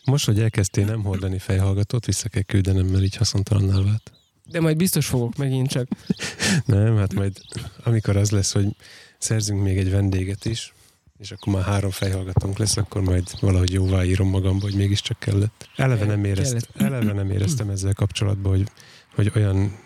Most, 0.07 0.25
hogy 0.25 0.39
elkezdtél 0.39 0.85
nem 0.85 1.03
hordani 1.03 1.39
fejhallgatót, 1.39 2.05
vissza 2.05 2.29
kell 2.29 2.41
küldenem, 2.41 2.85
mert 2.85 3.03
így 3.03 3.15
haszontalanná 3.15 3.81
vált. 3.81 4.11
De 4.45 4.59
majd 4.61 4.77
biztos 4.77 5.07
fogok 5.07 5.35
megint 5.37 5.69
csak. 5.69 5.87
Nem, 6.65 6.97
hát 6.97 7.13
majd 7.13 7.37
amikor 7.83 8.15
az 8.17 8.31
lesz, 8.31 8.51
hogy 8.51 8.75
szerzünk 9.17 9.63
még 9.63 9.77
egy 9.77 9.91
vendéget 9.91 10.45
is, 10.45 10.73
és 11.17 11.31
akkor 11.31 11.53
már 11.53 11.63
három 11.63 11.89
fejhallgatónk 11.89 12.57
lesz, 12.57 12.77
akkor 12.77 13.01
majd 13.01 13.29
valahogy 13.39 13.73
jóvá 13.73 14.03
írom 14.03 14.29
magamba, 14.29 14.61
hogy 14.61 14.75
mégiscsak 14.75 15.19
kellett. 15.19 15.69
Eleve 15.75 16.05
nem, 16.05 16.23
érezt, 16.23 16.69
eleve 16.77 17.13
nem 17.13 17.31
éreztem 17.31 17.69
ezzel 17.69 17.93
kapcsolatban, 17.93 18.51
hogy, 18.51 18.67
hogy 19.15 19.31
olyan 19.35 19.77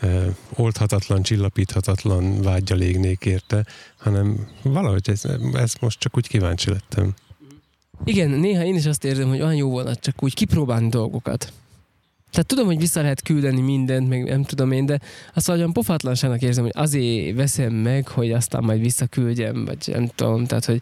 ö, 0.00 0.28
oldhatatlan, 0.54 1.22
csillapíthatatlan 1.22 2.42
vágyal 2.42 2.80
égnék 2.80 3.24
érte, 3.24 3.66
hanem 3.96 4.48
valahogy 4.62 5.10
ez, 5.10 5.24
ez 5.52 5.74
most 5.80 5.98
csak 5.98 6.16
úgy 6.16 6.28
kíváncsi 6.28 6.70
lettem. 6.70 7.14
Igen, 8.04 8.30
néha 8.30 8.64
én 8.64 8.74
is 8.74 8.86
azt 8.86 9.04
érzem, 9.04 9.28
hogy 9.28 9.40
olyan 9.40 9.54
jó 9.54 9.70
volna 9.70 9.96
csak 9.96 10.22
úgy 10.22 10.34
kipróbálni 10.34 10.88
dolgokat. 10.88 11.52
Tehát 12.30 12.46
tudom, 12.46 12.66
hogy 12.66 12.78
vissza 12.78 13.00
lehet 13.02 13.22
küldeni 13.22 13.60
mindent, 13.60 14.08
meg 14.08 14.24
nem 14.24 14.42
tudom 14.42 14.72
én, 14.72 14.86
de 14.86 15.00
azt 15.34 15.48
olyan 15.48 15.72
pofátlanságnak 15.72 16.42
érzem, 16.42 16.64
hogy 16.64 16.72
azért 16.74 17.36
veszem 17.36 17.72
meg, 17.72 18.08
hogy 18.08 18.32
aztán 18.32 18.64
majd 18.64 18.80
visszaküldjem, 18.80 19.64
vagy 19.64 19.78
nem 19.86 20.10
tudom, 20.14 20.46
tehát 20.46 20.64
hogy 20.64 20.80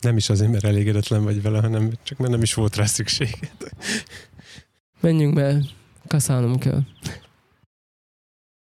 Nem 0.00 0.16
is 0.16 0.28
azért, 0.28 0.50
mert 0.50 0.64
elégedetlen 0.64 1.24
vagy 1.24 1.42
vele, 1.42 1.60
hanem 1.60 1.90
csak 2.02 2.18
mert 2.18 2.30
nem 2.30 2.42
is 2.42 2.54
volt 2.54 2.76
rá 2.76 2.84
szükség. 2.84 3.50
menjünk 5.00 5.34
be, 5.34 5.60
kaszálnom 6.06 6.58
kell. 6.58 6.80